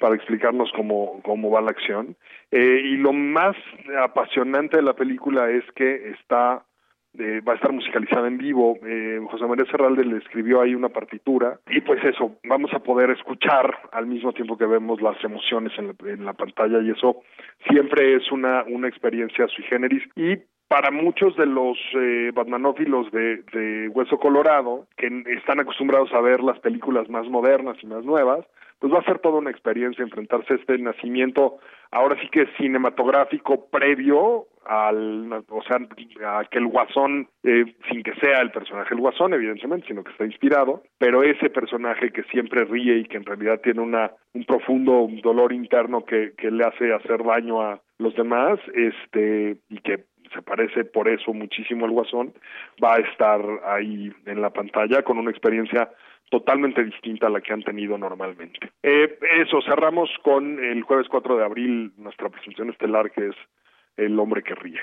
para 0.00 0.14
explicarnos 0.14 0.72
cómo, 0.74 1.20
cómo 1.22 1.50
va 1.50 1.60
la 1.60 1.70
acción. 1.70 2.16
Eh, 2.50 2.80
y 2.84 2.96
lo 2.96 3.12
más 3.12 3.56
apasionante 4.02 4.78
de 4.78 4.82
la 4.82 4.94
película 4.94 5.50
es 5.50 5.64
que 5.74 6.10
está 6.10 6.64
eh, 7.18 7.40
va 7.40 7.54
a 7.54 7.56
estar 7.56 7.72
musicalizada 7.72 8.28
en 8.28 8.38
vivo. 8.38 8.78
Eh, 8.86 9.20
José 9.30 9.44
María 9.44 9.64
Serralde 9.68 10.04
le 10.04 10.18
escribió 10.18 10.60
ahí 10.60 10.76
una 10.76 10.90
partitura 10.90 11.58
y 11.68 11.80
pues 11.80 12.02
eso, 12.04 12.36
vamos 12.44 12.72
a 12.72 12.78
poder 12.78 13.10
escuchar 13.10 13.76
al 13.90 14.06
mismo 14.06 14.32
tiempo 14.32 14.56
que 14.56 14.66
vemos 14.66 15.02
las 15.02 15.22
emociones 15.24 15.72
en 15.76 15.88
la, 15.88 15.94
en 16.06 16.24
la 16.24 16.34
pantalla 16.34 16.80
y 16.80 16.90
eso 16.90 17.22
siempre 17.68 18.14
es 18.14 18.30
una, 18.30 18.62
una 18.68 18.86
experiencia 18.86 19.48
sui 19.48 19.64
generis 19.64 20.04
y 20.14 20.38
para 20.70 20.92
muchos 20.92 21.34
de 21.34 21.46
los 21.46 21.76
eh, 21.94 22.30
batmanófilos 22.32 23.10
de, 23.10 23.90
Hueso 23.92 24.18
Colorado, 24.18 24.86
que 24.96 25.08
están 25.36 25.58
acostumbrados 25.58 26.12
a 26.14 26.20
ver 26.20 26.44
las 26.44 26.60
películas 26.60 27.10
más 27.10 27.28
modernas 27.28 27.76
y 27.82 27.86
más 27.86 28.04
nuevas, 28.04 28.46
pues 28.78 28.92
va 28.92 29.00
a 29.00 29.04
ser 29.04 29.18
toda 29.18 29.38
una 29.38 29.50
experiencia 29.50 30.04
enfrentarse 30.04 30.52
a 30.52 30.56
este 30.56 30.78
nacimiento, 30.78 31.58
ahora 31.90 32.16
sí 32.20 32.28
que 32.28 32.46
cinematográfico 32.56 33.66
previo 33.66 34.46
al, 34.64 35.32
o 35.48 35.62
sea, 35.66 35.78
a 36.38 36.44
que 36.44 36.58
el 36.58 36.68
guasón, 36.68 37.28
eh, 37.42 37.74
sin 37.90 38.04
que 38.04 38.14
sea 38.20 38.40
el 38.40 38.52
personaje 38.52 38.94
el 38.94 39.00
guasón, 39.00 39.34
evidentemente, 39.34 39.88
sino 39.88 40.04
que 40.04 40.12
está 40.12 40.24
inspirado, 40.24 40.84
pero 40.98 41.24
ese 41.24 41.50
personaje 41.50 42.12
que 42.12 42.22
siempre 42.30 42.64
ríe 42.64 42.98
y 42.98 43.04
que 43.06 43.16
en 43.16 43.24
realidad 43.24 43.60
tiene 43.60 43.80
una, 43.80 44.12
un 44.34 44.44
profundo 44.44 45.08
dolor 45.20 45.52
interno 45.52 46.04
que, 46.04 46.32
que 46.38 46.52
le 46.52 46.64
hace 46.64 46.92
hacer 46.94 47.24
daño 47.24 47.60
a 47.60 47.80
los 47.98 48.14
demás, 48.14 48.60
este, 48.72 49.56
y 49.68 49.78
que 49.80 50.04
se 50.32 50.42
parece 50.42 50.84
por 50.84 51.08
eso 51.08 51.32
muchísimo 51.32 51.84
al 51.84 51.92
guasón, 51.92 52.32
va 52.82 52.94
a 52.94 53.00
estar 53.00 53.40
ahí 53.64 54.12
en 54.26 54.40
la 54.40 54.50
pantalla 54.50 55.02
con 55.02 55.18
una 55.18 55.30
experiencia 55.30 55.90
totalmente 56.30 56.84
distinta 56.84 57.26
a 57.26 57.30
la 57.30 57.40
que 57.40 57.52
han 57.52 57.62
tenido 57.62 57.98
normalmente. 57.98 58.70
Eh, 58.82 59.18
eso, 59.40 59.60
cerramos 59.62 60.08
con 60.22 60.62
el 60.62 60.82
jueves 60.82 61.08
4 61.08 61.36
de 61.36 61.44
abril 61.44 61.92
nuestra 61.96 62.28
presentación 62.28 62.70
estelar 62.70 63.10
que 63.10 63.28
es 63.28 63.36
El 63.96 64.18
hombre 64.18 64.42
que 64.42 64.54
ríe. 64.54 64.80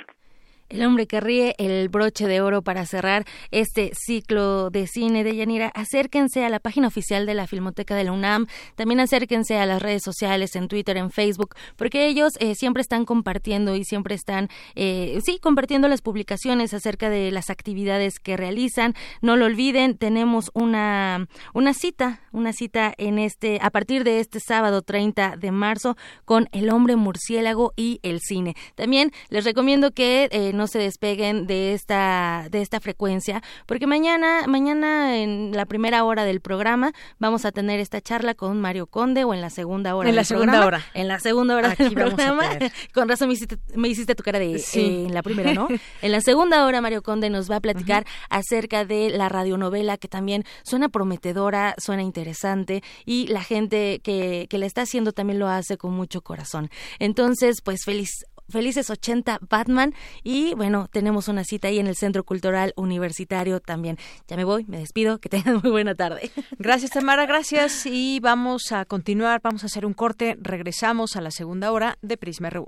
El 0.69 0.83
hombre 0.83 1.07
que 1.07 1.21
ríe, 1.21 1.55
el 1.59 1.87
broche 1.87 2.27
de 2.27 2.41
oro 2.41 2.61
para 2.61 2.85
cerrar 2.85 3.25
este 3.51 3.91
ciclo 3.93 4.69
de 4.69 4.85
cine 4.85 5.23
de 5.23 5.35
Yanira. 5.35 5.71
Acérquense 5.73 6.43
a 6.43 6.49
la 6.49 6.59
página 6.59 6.87
oficial 6.87 7.25
de 7.25 7.33
la 7.33 7.47
Filmoteca 7.47 7.95
de 7.95 8.03
la 8.03 8.11
UNAM. 8.11 8.47
También 8.75 8.99
acérquense 8.99 9.57
a 9.57 9.65
las 9.65 9.81
redes 9.81 10.03
sociales, 10.03 10.55
en 10.57 10.67
Twitter, 10.67 10.97
en 10.97 11.09
Facebook, 11.09 11.55
porque 11.77 12.07
ellos 12.07 12.33
eh, 12.39 12.53
siempre 12.55 12.81
están 12.81 13.05
compartiendo 13.05 13.75
y 13.77 13.85
siempre 13.85 14.13
están, 14.13 14.49
eh, 14.75 15.19
sí, 15.23 15.39
compartiendo 15.39 15.87
las 15.87 16.01
publicaciones 16.01 16.73
acerca 16.73 17.09
de 17.09 17.31
las 17.31 17.49
actividades 17.49 18.19
que 18.19 18.35
realizan. 18.35 18.93
No 19.21 19.37
lo 19.37 19.45
olviden, 19.45 19.97
tenemos 19.97 20.51
una, 20.53 21.27
una 21.53 21.73
cita, 21.73 22.21
una 22.33 22.51
cita 22.51 22.93
en 22.97 23.19
este, 23.19 23.59
a 23.61 23.69
partir 23.69 24.03
de 24.03 24.19
este 24.19 24.41
sábado 24.41 24.81
30 24.81 25.37
de 25.37 25.51
marzo 25.51 25.95
con 26.25 26.49
El 26.51 26.69
hombre 26.69 26.97
murciélago 26.97 27.71
y 27.77 27.99
el 28.03 28.19
cine. 28.19 28.55
También 28.75 29.11
les 29.29 29.45
recomiendo 29.45 29.91
que 29.91 30.27
eh, 30.31 30.53
no 30.57 30.67
se 30.67 30.79
despeguen 30.79 31.47
de 31.47 31.73
esta, 31.73 32.47
de 32.51 32.61
esta 32.61 32.79
frecuencia, 32.79 33.41
porque 33.65 33.87
mañana, 33.87 34.45
mañana 34.47 35.17
en 35.17 35.51
la 35.53 35.65
primera 35.65 36.03
hora 36.03 36.25
del 36.25 36.41
programa 36.41 36.91
vamos 37.19 37.45
a 37.45 37.51
tener 37.51 37.79
esta 37.79 38.01
charla 38.01 38.33
con 38.33 38.59
Mario 38.59 38.87
Conde 38.87 39.23
o 39.23 39.33
en 39.33 39.41
la 39.41 39.49
segunda 39.49 39.95
hora. 39.95 40.09
En 40.09 40.15
la 40.15 40.23
segunda 40.23 40.65
hora. 40.65 40.81
En 40.93 41.07
la 41.07 41.19
segunda 41.19 41.55
hora 41.55 41.69
del 41.75 41.93
programa. 41.93 42.43
Con 42.93 43.07
razón 43.07 43.27
me 43.27 43.35
hiciste, 43.35 43.57
me 43.75 43.87
hiciste 43.87 44.15
tu 44.15 44.23
cara 44.23 44.39
de 44.39 44.59
sí. 44.59 44.79
Eh, 44.79 45.05
en 45.05 45.13
la 45.13 45.23
primera, 45.23 45.53
¿no? 45.53 45.67
en 46.01 46.11
la 46.11 46.21
segunda 46.21 46.65
hora 46.65 46.81
Mario 46.81 47.01
Conde 47.01 47.29
nos 47.29 47.49
va 47.49 47.57
a 47.57 47.61
platicar 47.61 48.05
acerca 48.29 48.85
de 48.85 49.09
la 49.09 49.29
radionovela 49.29 49.97
que 49.97 50.07
también 50.07 50.43
suena 50.63 50.89
prometedora, 50.89 51.75
suena 51.77 52.01
interesante 52.01 52.83
y 53.05 53.27
la 53.27 53.43
gente 53.43 53.99
que, 54.03 54.47
que 54.49 54.57
la 54.57 54.65
está 54.65 54.81
haciendo 54.81 55.11
también 55.11 55.39
lo 55.39 55.47
hace 55.47 55.77
con 55.77 55.93
mucho 55.93 56.21
corazón. 56.21 56.69
Entonces, 56.99 57.61
pues 57.61 57.83
feliz 57.83 58.25
Felices 58.49 58.89
80 58.89 59.39
Batman 59.49 59.93
y 60.23 60.53
bueno, 60.55 60.87
tenemos 60.91 61.27
una 61.27 61.43
cita 61.43 61.67
ahí 61.67 61.79
en 61.79 61.87
el 61.87 61.95
Centro 61.95 62.23
Cultural 62.23 62.73
Universitario 62.75 63.59
también. 63.59 63.97
Ya 64.27 64.37
me 64.37 64.43
voy, 64.43 64.65
me 64.65 64.79
despido, 64.79 65.19
que 65.19 65.29
tengan 65.29 65.59
muy 65.61 65.71
buena 65.71 65.95
tarde. 65.95 66.31
Gracias 66.59 66.91
Tamara, 66.91 67.25
gracias 67.25 67.85
y 67.85 68.19
vamos 68.19 68.71
a 68.71 68.85
continuar, 68.85 69.41
vamos 69.43 69.63
a 69.63 69.67
hacer 69.67 69.85
un 69.85 69.93
corte, 69.93 70.37
regresamos 70.39 71.15
a 71.15 71.21
la 71.21 71.31
segunda 71.31 71.71
hora 71.71 71.97
de 72.01 72.17
Prisma 72.17 72.49
RU. 72.49 72.67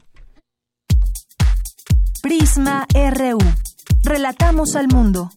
Prisma 2.21 2.85
RU. 2.93 3.39
Relatamos 4.03 4.75
al 4.75 4.87
mundo. 4.87 5.31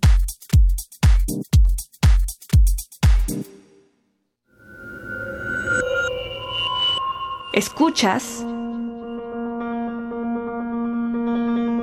Escuchas 7.53 8.45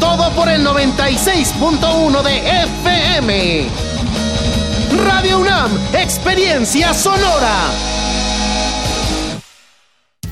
todo 0.00 0.30
por 0.32 0.48
el 0.48 0.64
96.1 0.66 2.22
de 2.22 2.62
FM. 2.64 3.66
Radio 5.04 5.40
UNAM, 5.40 5.70
experiencia 5.94 6.94
sonora. 6.94 7.70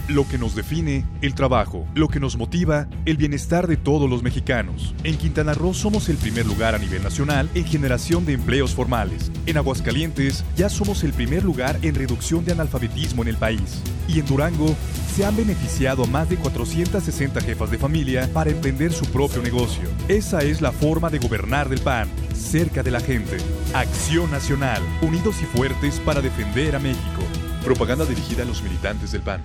Lo 0.08 0.28
que 0.28 0.36
nos 0.36 0.54
define, 0.54 1.06
el 1.22 1.34
trabajo. 1.34 1.86
Lo 1.94 2.08
que 2.08 2.20
nos 2.20 2.36
motiva, 2.36 2.88
el 3.06 3.16
bienestar 3.16 3.66
de 3.66 3.78
todos 3.78 4.08
los 4.08 4.22
mexicanos. 4.22 4.94
En 5.02 5.16
Quintana 5.16 5.54
Roo 5.54 5.72
somos 5.72 6.10
el 6.10 6.18
primer 6.18 6.44
lugar 6.44 6.74
a 6.74 6.78
nivel 6.78 7.02
nacional 7.02 7.48
en 7.54 7.64
generación 7.64 8.26
de 8.26 8.34
empleos 8.34 8.74
formales. 8.74 9.32
En 9.46 9.56
Aguascalientes 9.56 10.44
ya 10.56 10.68
somos 10.68 11.04
el 11.04 11.14
primer 11.14 11.42
lugar 11.42 11.78
en 11.80 11.94
reducción 11.94 12.44
de 12.44 12.52
analfabetismo 12.52 13.22
en 13.22 13.28
el 13.28 13.36
país. 13.38 13.82
Y 14.06 14.20
en 14.20 14.26
Durango 14.26 14.76
se 15.14 15.24
han 15.24 15.36
beneficiado 15.36 16.02
a 16.02 16.06
más 16.08 16.28
de 16.28 16.36
460 16.36 17.40
jefas 17.40 17.70
de 17.70 17.78
familia 17.78 18.28
para 18.32 18.50
emprender 18.50 18.92
su 18.92 19.04
propio 19.06 19.42
negocio. 19.42 19.88
Esa 20.08 20.42
es 20.42 20.60
la 20.60 20.72
forma 20.72 21.08
de 21.08 21.18
gobernar 21.18 21.68
del 21.68 21.80
PAN, 21.80 22.08
cerca 22.34 22.82
de 22.82 22.90
la 22.90 22.98
gente. 22.98 23.36
Acción 23.74 24.28
Nacional, 24.32 24.82
unidos 25.02 25.36
y 25.40 25.44
fuertes 25.44 26.00
para 26.00 26.20
defender 26.20 26.74
a 26.74 26.80
México. 26.80 27.22
Propaganda 27.62 28.04
dirigida 28.04 28.42
a 28.42 28.46
los 28.46 28.60
militantes 28.62 29.12
del 29.12 29.22
PAN. 29.22 29.40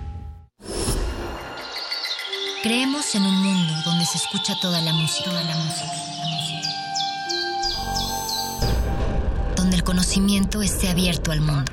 Creemos 2.64 3.14
en 3.14 3.22
un 3.22 3.36
mundo 3.36 3.72
donde 3.84 4.04
se 4.06 4.18
escucha 4.18 4.54
toda 4.60 4.82
la 4.82 4.92
música, 4.92 5.30
toda 5.30 5.44
la 5.44 5.56
música, 5.56 5.92
donde 9.56 9.76
el 9.76 9.84
conocimiento 9.84 10.60
esté 10.60 10.88
abierto 10.90 11.30
al 11.32 11.40
mundo, 11.40 11.72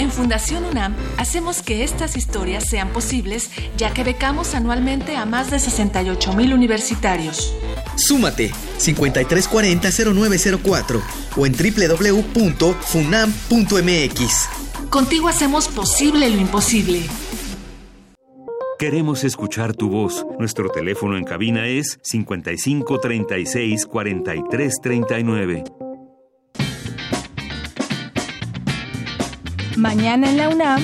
En 0.00 0.10
Fundación 0.10 0.64
UNAM 0.64 0.96
hacemos 1.18 1.60
que 1.60 1.84
estas 1.84 2.16
historias 2.16 2.66
sean 2.66 2.88
posibles, 2.88 3.50
ya 3.76 3.92
que 3.92 4.02
becamos 4.02 4.54
anualmente 4.54 5.14
a 5.14 5.26
más 5.26 5.50
de 5.50 5.58
68 5.58 6.32
mil 6.32 6.54
universitarios. 6.54 7.54
Súmate 7.96 8.50
5340-0904 8.78 11.02
o 11.36 11.44
en 11.44 11.52
www.funam.mx. 11.52 12.48
Contigo 14.88 15.28
hacemos 15.28 15.68
posible 15.68 16.30
lo 16.30 16.40
imposible. 16.40 17.02
Queremos 18.78 19.22
escuchar 19.24 19.74
tu 19.74 19.90
voz. 19.90 20.24
Nuestro 20.38 20.70
teléfono 20.70 21.18
en 21.18 21.24
cabina 21.24 21.66
es 21.66 21.98
5536 22.04 23.84
4339. 23.84 25.64
Mañana 29.80 30.28
en 30.28 30.36
la 30.36 30.50
UNAM, 30.50 30.82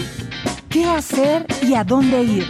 ¿qué 0.70 0.86
hacer 0.86 1.44
y 1.60 1.74
a 1.74 1.84
dónde 1.84 2.22
ir? 2.22 2.46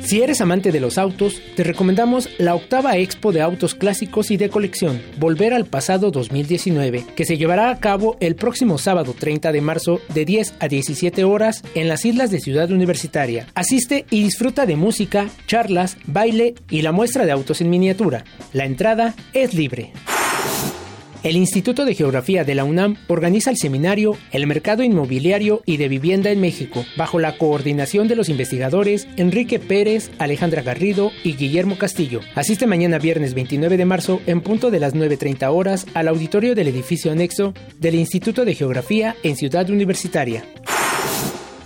Si 0.00 0.22
eres 0.22 0.40
amante 0.40 0.70
de 0.70 0.78
los 0.78 0.98
autos, 0.98 1.42
te 1.56 1.64
recomendamos 1.64 2.28
la 2.38 2.54
octava 2.54 2.96
Expo 2.96 3.32
de 3.32 3.42
Autos 3.42 3.74
Clásicos 3.74 4.30
y 4.30 4.36
de 4.36 4.50
Colección, 4.50 5.02
Volver 5.18 5.52
al 5.52 5.66
Pasado 5.66 6.12
2019, 6.12 7.06
que 7.16 7.24
se 7.24 7.36
llevará 7.36 7.70
a 7.70 7.80
cabo 7.80 8.16
el 8.20 8.36
próximo 8.36 8.78
sábado 8.78 9.12
30 9.18 9.50
de 9.50 9.60
marzo 9.60 10.00
de 10.14 10.24
10 10.24 10.54
a 10.60 10.68
17 10.68 11.24
horas 11.24 11.64
en 11.74 11.88
las 11.88 12.04
islas 12.04 12.30
de 12.30 12.38
Ciudad 12.38 12.70
Universitaria. 12.70 13.48
Asiste 13.56 14.06
y 14.10 14.22
disfruta 14.22 14.64
de 14.64 14.76
música, 14.76 15.28
charlas, 15.48 15.96
baile 16.06 16.54
y 16.70 16.82
la 16.82 16.92
muestra 16.92 17.26
de 17.26 17.32
autos 17.32 17.60
en 17.60 17.68
miniatura. 17.68 18.24
La 18.52 18.64
entrada 18.64 19.16
es 19.32 19.54
libre. 19.54 19.92
El 21.22 21.36
Instituto 21.36 21.84
de 21.84 21.94
Geografía 21.94 22.44
de 22.44 22.54
la 22.54 22.64
UNAM 22.64 22.96
organiza 23.06 23.50
el 23.50 23.58
seminario 23.58 24.16
El 24.32 24.46
mercado 24.46 24.82
inmobiliario 24.82 25.60
y 25.66 25.76
de 25.76 25.86
vivienda 25.86 26.30
en 26.30 26.40
México, 26.40 26.86
bajo 26.96 27.18
la 27.18 27.36
coordinación 27.36 28.08
de 28.08 28.16
los 28.16 28.30
investigadores 28.30 29.06
Enrique 29.18 29.58
Pérez, 29.58 30.10
Alejandra 30.18 30.62
Garrido 30.62 31.12
y 31.22 31.34
Guillermo 31.34 31.76
Castillo. 31.76 32.20
Asiste 32.34 32.66
mañana 32.66 32.98
viernes 32.98 33.34
29 33.34 33.76
de 33.76 33.84
marzo 33.84 34.22
en 34.26 34.40
punto 34.40 34.70
de 34.70 34.80
las 34.80 34.94
9.30 34.94 35.52
horas 35.52 35.86
al 35.92 36.08
auditorio 36.08 36.54
del 36.54 36.68
edificio 36.68 37.12
anexo 37.12 37.52
del 37.78 37.96
Instituto 37.96 38.46
de 38.46 38.54
Geografía 38.54 39.14
en 39.22 39.36
Ciudad 39.36 39.68
Universitaria. 39.68 40.42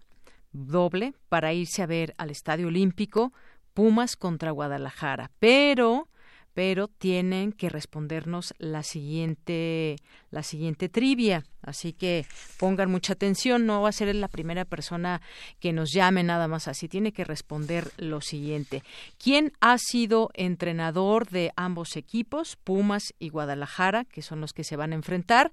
doble 0.54 1.12
para 1.28 1.52
irse 1.52 1.82
a 1.82 1.86
ver 1.86 2.14
al 2.16 2.30
Estadio 2.30 2.68
Olímpico 2.68 3.32
Pumas 3.74 4.16
contra 4.16 4.52
Guadalajara, 4.52 5.30
pero 5.38 6.08
pero 6.54 6.86
tienen 6.86 7.52
que 7.52 7.68
respondernos 7.68 8.54
la 8.58 8.84
siguiente 8.84 9.96
la 10.30 10.42
siguiente 10.42 10.88
trivia. 10.88 11.44
Así 11.64 11.92
que 11.92 12.26
pongan 12.58 12.90
mucha 12.90 13.14
atención, 13.14 13.66
no 13.66 13.82
va 13.82 13.88
a 13.88 13.92
ser 13.92 14.14
la 14.14 14.28
primera 14.28 14.64
persona 14.64 15.22
que 15.60 15.72
nos 15.72 15.92
llame 15.92 16.22
nada 16.22 16.46
más 16.46 16.68
así, 16.68 16.88
tiene 16.88 17.12
que 17.12 17.24
responder 17.24 17.90
lo 17.96 18.20
siguiente. 18.20 18.82
¿Quién 19.18 19.52
ha 19.60 19.78
sido 19.78 20.30
entrenador 20.34 21.28
de 21.30 21.52
ambos 21.56 21.96
equipos, 21.96 22.56
Pumas 22.62 23.14
y 23.18 23.30
Guadalajara, 23.30 24.04
que 24.04 24.22
son 24.22 24.40
los 24.40 24.52
que 24.52 24.64
se 24.64 24.76
van 24.76 24.92
a 24.92 24.96
enfrentar? 24.96 25.52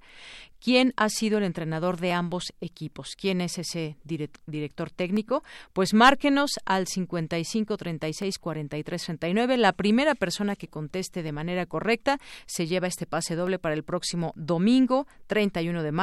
¿Quién 0.60 0.92
ha 0.96 1.08
sido 1.08 1.38
el 1.38 1.44
entrenador 1.44 1.98
de 1.98 2.12
ambos 2.12 2.52
equipos? 2.60 3.16
¿Quién 3.16 3.40
es 3.40 3.58
ese 3.58 3.96
director 4.04 4.90
técnico? 4.90 5.42
Pues 5.72 5.92
márquenos 5.92 6.52
al 6.64 6.86
55 6.86 7.76
36 7.76 8.38
43 8.38 9.02
39. 9.04 9.56
La 9.56 9.72
primera 9.72 10.14
persona 10.14 10.54
que 10.54 10.68
conteste 10.68 11.24
de 11.24 11.32
manera 11.32 11.66
correcta 11.66 12.20
se 12.46 12.68
lleva 12.68 12.86
este 12.86 13.06
pase 13.06 13.34
doble 13.34 13.58
para 13.58 13.74
el 13.74 13.82
próximo 13.82 14.32
domingo 14.36 15.08
31 15.26 15.82
de 15.82 15.90
marzo 15.90 16.01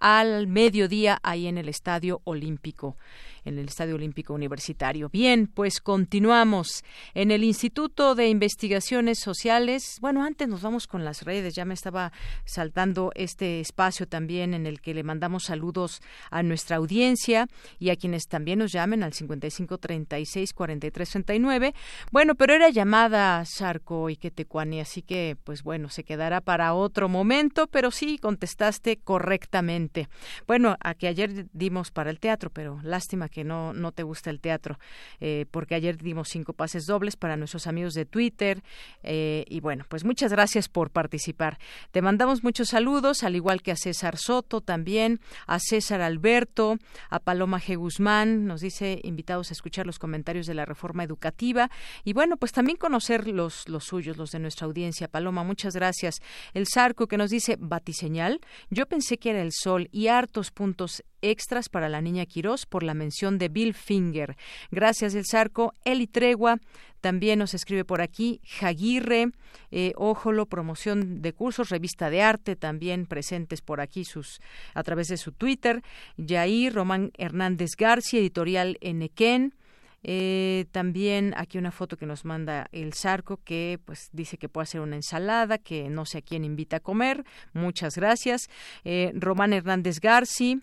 al 0.00 0.46
mediodía 0.46 1.18
ahí 1.22 1.46
en 1.46 1.58
el 1.58 1.68
Estadio 1.68 2.20
Olímpico 2.24 2.96
en 3.44 3.58
el 3.58 3.66
Estadio 3.66 3.94
Olímpico 3.94 4.34
Universitario. 4.34 5.08
Bien, 5.10 5.46
pues 5.46 5.80
continuamos. 5.80 6.84
En 7.14 7.30
el 7.30 7.44
Instituto 7.44 8.14
de 8.14 8.28
Investigaciones 8.28 9.18
Sociales, 9.18 9.98
bueno, 10.00 10.24
antes 10.24 10.48
nos 10.48 10.62
vamos 10.62 10.86
con 10.86 11.04
las 11.04 11.22
redes, 11.22 11.54
ya 11.54 11.64
me 11.64 11.74
estaba 11.74 12.12
saltando 12.44 13.12
este 13.14 13.60
espacio 13.60 14.06
también 14.06 14.54
en 14.54 14.66
el 14.66 14.80
que 14.80 14.94
le 14.94 15.02
mandamos 15.02 15.44
saludos 15.44 16.00
a 16.30 16.42
nuestra 16.42 16.76
audiencia 16.76 17.48
y 17.78 17.90
a 17.90 17.96
quienes 17.96 18.26
también 18.26 18.58
nos 18.58 18.72
llamen 18.72 19.02
al 19.02 19.12
55 19.12 19.78
36 19.78 20.52
43 20.52 21.10
39. 21.10 21.74
Bueno, 22.10 22.34
pero 22.34 22.54
era 22.54 22.68
llamada 22.70 23.44
Sarco 23.44 24.10
y 24.10 24.16
Quetecuani, 24.16 24.80
así 24.80 25.02
que 25.02 25.36
pues 25.44 25.62
bueno, 25.62 25.88
se 25.88 26.04
quedará 26.04 26.40
para 26.40 26.74
otro 26.74 27.08
momento, 27.08 27.66
pero 27.66 27.90
sí 27.90 28.18
contestaste 28.18 28.98
correctamente. 28.98 30.08
Bueno, 30.46 30.76
a 30.80 30.94
que 30.94 31.08
ayer 31.08 31.46
dimos 31.52 31.90
para 31.90 32.10
el 32.10 32.20
teatro, 32.20 32.50
pero 32.50 32.80
lástima 32.82 33.28
que 33.30 33.44
no, 33.44 33.72
no 33.72 33.92
te 33.92 34.02
gusta 34.02 34.30
el 34.30 34.40
teatro, 34.40 34.78
eh, 35.20 35.46
porque 35.50 35.74
ayer 35.74 35.96
dimos 35.96 36.28
cinco 36.28 36.52
pases 36.52 36.86
dobles 36.86 37.16
para 37.16 37.36
nuestros 37.36 37.66
amigos 37.66 37.94
de 37.94 38.04
Twitter. 38.04 38.62
Eh, 39.02 39.44
y 39.48 39.60
bueno, 39.60 39.84
pues 39.88 40.04
muchas 40.04 40.32
gracias 40.32 40.68
por 40.68 40.90
participar. 40.90 41.58
Te 41.90 42.02
mandamos 42.02 42.42
muchos 42.42 42.68
saludos, 42.68 43.22
al 43.22 43.36
igual 43.36 43.62
que 43.62 43.72
a 43.72 43.76
César 43.76 44.16
Soto 44.16 44.60
también, 44.60 45.20
a 45.46 45.58
César 45.58 46.00
Alberto, 46.00 46.78
a 47.08 47.20
Paloma 47.20 47.60
G. 47.60 47.76
Guzmán, 47.76 48.46
nos 48.46 48.60
dice 48.60 49.00
invitados 49.04 49.50
a 49.50 49.54
escuchar 49.54 49.86
los 49.86 49.98
comentarios 49.98 50.46
de 50.46 50.54
la 50.54 50.64
reforma 50.64 51.04
educativa. 51.04 51.70
Y 52.04 52.12
bueno, 52.12 52.36
pues 52.36 52.52
también 52.52 52.76
conocer 52.76 53.28
los, 53.28 53.68
los 53.68 53.84
suyos, 53.84 54.16
los 54.16 54.30
de 54.32 54.38
nuestra 54.38 54.66
audiencia. 54.66 55.08
Paloma, 55.08 55.44
muchas 55.44 55.74
gracias. 55.74 56.20
El 56.54 56.66
Zarco 56.66 57.06
que 57.06 57.16
nos 57.16 57.30
dice 57.30 57.56
batiseñal. 57.58 58.40
Yo 58.70 58.86
pensé 58.86 59.18
que 59.18 59.30
era 59.30 59.42
el 59.42 59.52
sol 59.52 59.88
y 59.92 60.08
hartos 60.08 60.50
puntos 60.50 61.02
extras 61.22 61.68
para 61.68 61.88
la 61.88 62.00
niña 62.00 62.26
Quirós 62.26 62.66
por 62.66 62.82
la 62.82 62.94
mención 62.94 63.38
de 63.38 63.48
Bill 63.48 63.74
Finger. 63.74 64.36
Gracias, 64.70 65.14
El 65.14 65.24
Zarco. 65.26 65.74
Eli 65.84 66.06
Tregua 66.06 66.58
también 67.00 67.38
nos 67.38 67.54
escribe 67.54 67.84
por 67.84 68.02
aquí. 68.02 68.40
Jaguirre, 68.44 69.28
eh, 69.70 69.92
Ójolo, 69.96 70.46
promoción 70.46 71.22
de 71.22 71.32
cursos, 71.32 71.70
revista 71.70 72.10
de 72.10 72.22
arte, 72.22 72.56
también 72.56 73.06
presentes 73.06 73.62
por 73.62 73.80
aquí 73.80 74.04
sus 74.04 74.40
a 74.74 74.82
través 74.82 75.08
de 75.08 75.16
su 75.16 75.32
Twitter. 75.32 75.82
Yair, 76.16 76.74
Román 76.74 77.12
Hernández 77.16 77.70
García, 77.76 78.20
editorial 78.20 78.76
Enequén. 78.80 79.54
Eh, 80.02 80.64
también 80.72 81.34
aquí 81.36 81.58
una 81.58 81.70
foto 81.70 81.98
que 81.98 82.06
nos 82.06 82.24
manda 82.24 82.68
el 82.72 82.94
Zarco 82.94 83.36
que 83.44 83.78
pues 83.84 84.08
dice 84.12 84.38
que 84.38 84.48
puede 84.48 84.62
hacer 84.62 84.80
una 84.80 84.96
ensalada, 84.96 85.58
que 85.58 85.90
no 85.90 86.06
sé 86.06 86.18
a 86.18 86.22
quién 86.22 86.44
invita 86.44 86.76
a 86.76 86.80
comer. 86.80 87.24
Muchas 87.52 87.96
gracias. 87.96 88.48
Eh, 88.84 89.12
Román 89.14 89.52
Hernández 89.52 90.00
García. 90.00 90.58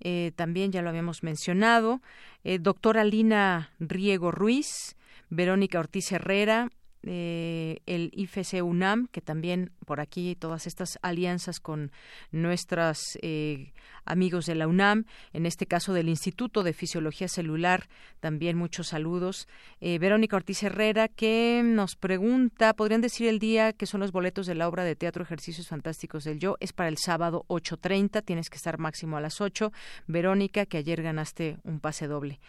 Eh, 0.00 0.32
también 0.36 0.72
ya 0.72 0.82
lo 0.82 0.90
habíamos 0.90 1.22
mencionado, 1.22 2.00
eh, 2.44 2.58
doctora 2.58 3.04
Lina 3.04 3.72
Riego 3.78 4.30
Ruiz, 4.30 4.96
Verónica 5.28 5.78
Ortiz 5.80 6.12
Herrera, 6.12 6.70
eh, 7.04 7.78
el 7.86 8.10
IFC 8.12 8.62
UNAM, 8.62 9.06
que 9.08 9.20
también 9.20 9.70
por 9.86 10.00
aquí 10.00 10.34
todas 10.34 10.66
estas 10.66 10.98
alianzas 11.00 11.60
con 11.60 11.92
nuestros 12.32 13.16
eh, 13.22 13.72
amigos 14.04 14.46
de 14.46 14.56
la 14.56 14.66
UNAM, 14.66 15.04
en 15.32 15.46
este 15.46 15.66
caso 15.66 15.92
del 15.92 16.08
Instituto 16.08 16.64
de 16.64 16.72
Fisiología 16.72 17.28
Celular, 17.28 17.88
también 18.18 18.58
muchos 18.58 18.88
saludos. 18.88 19.46
Eh, 19.80 19.98
Verónica 19.98 20.36
Ortiz 20.36 20.62
Herrera, 20.64 21.06
que 21.06 21.62
nos 21.64 21.94
pregunta, 21.94 22.74
¿podrían 22.74 23.00
decir 23.00 23.28
el 23.28 23.38
día 23.38 23.72
que 23.72 23.86
son 23.86 24.00
los 24.00 24.10
boletos 24.10 24.46
de 24.46 24.56
la 24.56 24.66
obra 24.66 24.82
de 24.82 24.96
teatro 24.96 25.22
Ejercicios 25.22 25.68
Fantásticos 25.68 26.24
del 26.24 26.40
Yo? 26.40 26.56
Es 26.58 26.72
para 26.72 26.88
el 26.88 26.98
sábado 26.98 27.44
8.30, 27.48 28.24
tienes 28.24 28.50
que 28.50 28.56
estar 28.56 28.78
máximo 28.78 29.16
a 29.16 29.20
las 29.20 29.40
8. 29.40 29.72
Verónica, 30.08 30.66
que 30.66 30.78
ayer 30.78 31.02
ganaste 31.02 31.58
un 31.62 31.78
pase 31.78 32.08
doble. 32.08 32.40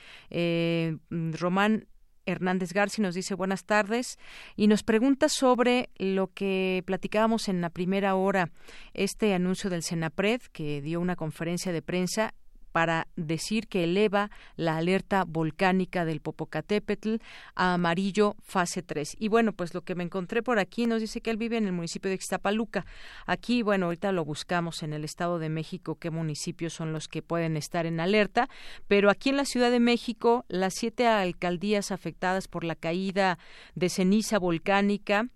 Román 1.09 1.85
Hernández 2.31 2.73
García 2.73 3.03
nos 3.03 3.15
dice 3.15 3.35
buenas 3.35 3.65
tardes 3.65 4.17
y 4.55 4.67
nos 4.67 4.83
pregunta 4.83 5.27
sobre 5.29 5.89
lo 5.97 6.27
que 6.27 6.83
platicábamos 6.85 7.49
en 7.49 7.61
la 7.61 7.69
primera 7.69 8.15
hora, 8.15 8.51
este 8.93 9.33
anuncio 9.33 9.69
del 9.69 9.83
Senapred 9.83 10.41
que 10.51 10.81
dio 10.81 10.99
una 10.99 11.15
conferencia 11.15 11.71
de 11.71 11.81
prensa 11.81 12.33
para 12.71 13.07
decir 13.15 13.67
que 13.67 13.83
eleva 13.83 14.31
la 14.55 14.77
alerta 14.77 15.23
volcánica 15.25 16.05
del 16.05 16.21
Popocatépetl 16.21 17.15
a 17.55 17.73
amarillo 17.73 18.35
fase 18.43 18.83
3. 18.83 19.15
Y 19.19 19.27
bueno, 19.27 19.53
pues 19.53 19.73
lo 19.73 19.81
que 19.81 19.95
me 19.95 20.03
encontré 20.03 20.43
por 20.43 20.59
aquí 20.59 20.85
nos 20.85 21.01
dice 21.01 21.21
que 21.21 21.29
él 21.29 21.37
vive 21.37 21.57
en 21.57 21.65
el 21.65 21.71
municipio 21.71 22.09
de 22.09 22.15
Ixtapaluca. 22.15 22.85
Aquí, 23.25 23.61
bueno, 23.61 23.87
ahorita 23.87 24.11
lo 24.11 24.25
buscamos 24.25 24.83
en 24.83 24.93
el 24.93 25.03
Estado 25.03 25.39
de 25.39 25.49
México 25.49 25.95
qué 25.95 26.11
municipios 26.11 26.73
son 26.73 26.93
los 26.93 27.07
que 27.07 27.21
pueden 27.21 27.57
estar 27.57 27.85
en 27.85 27.99
alerta, 27.99 28.49
pero 28.87 29.09
aquí 29.09 29.29
en 29.29 29.37
la 29.37 29.45
Ciudad 29.45 29.71
de 29.71 29.79
México 29.79 30.45
las 30.47 30.73
siete 30.75 31.07
alcaldías 31.07 31.91
afectadas 31.91 32.47
por 32.47 32.63
la 32.63 32.75
caída 32.75 33.37
de 33.75 33.89
ceniza 33.89 34.39
volcánica 34.39 35.27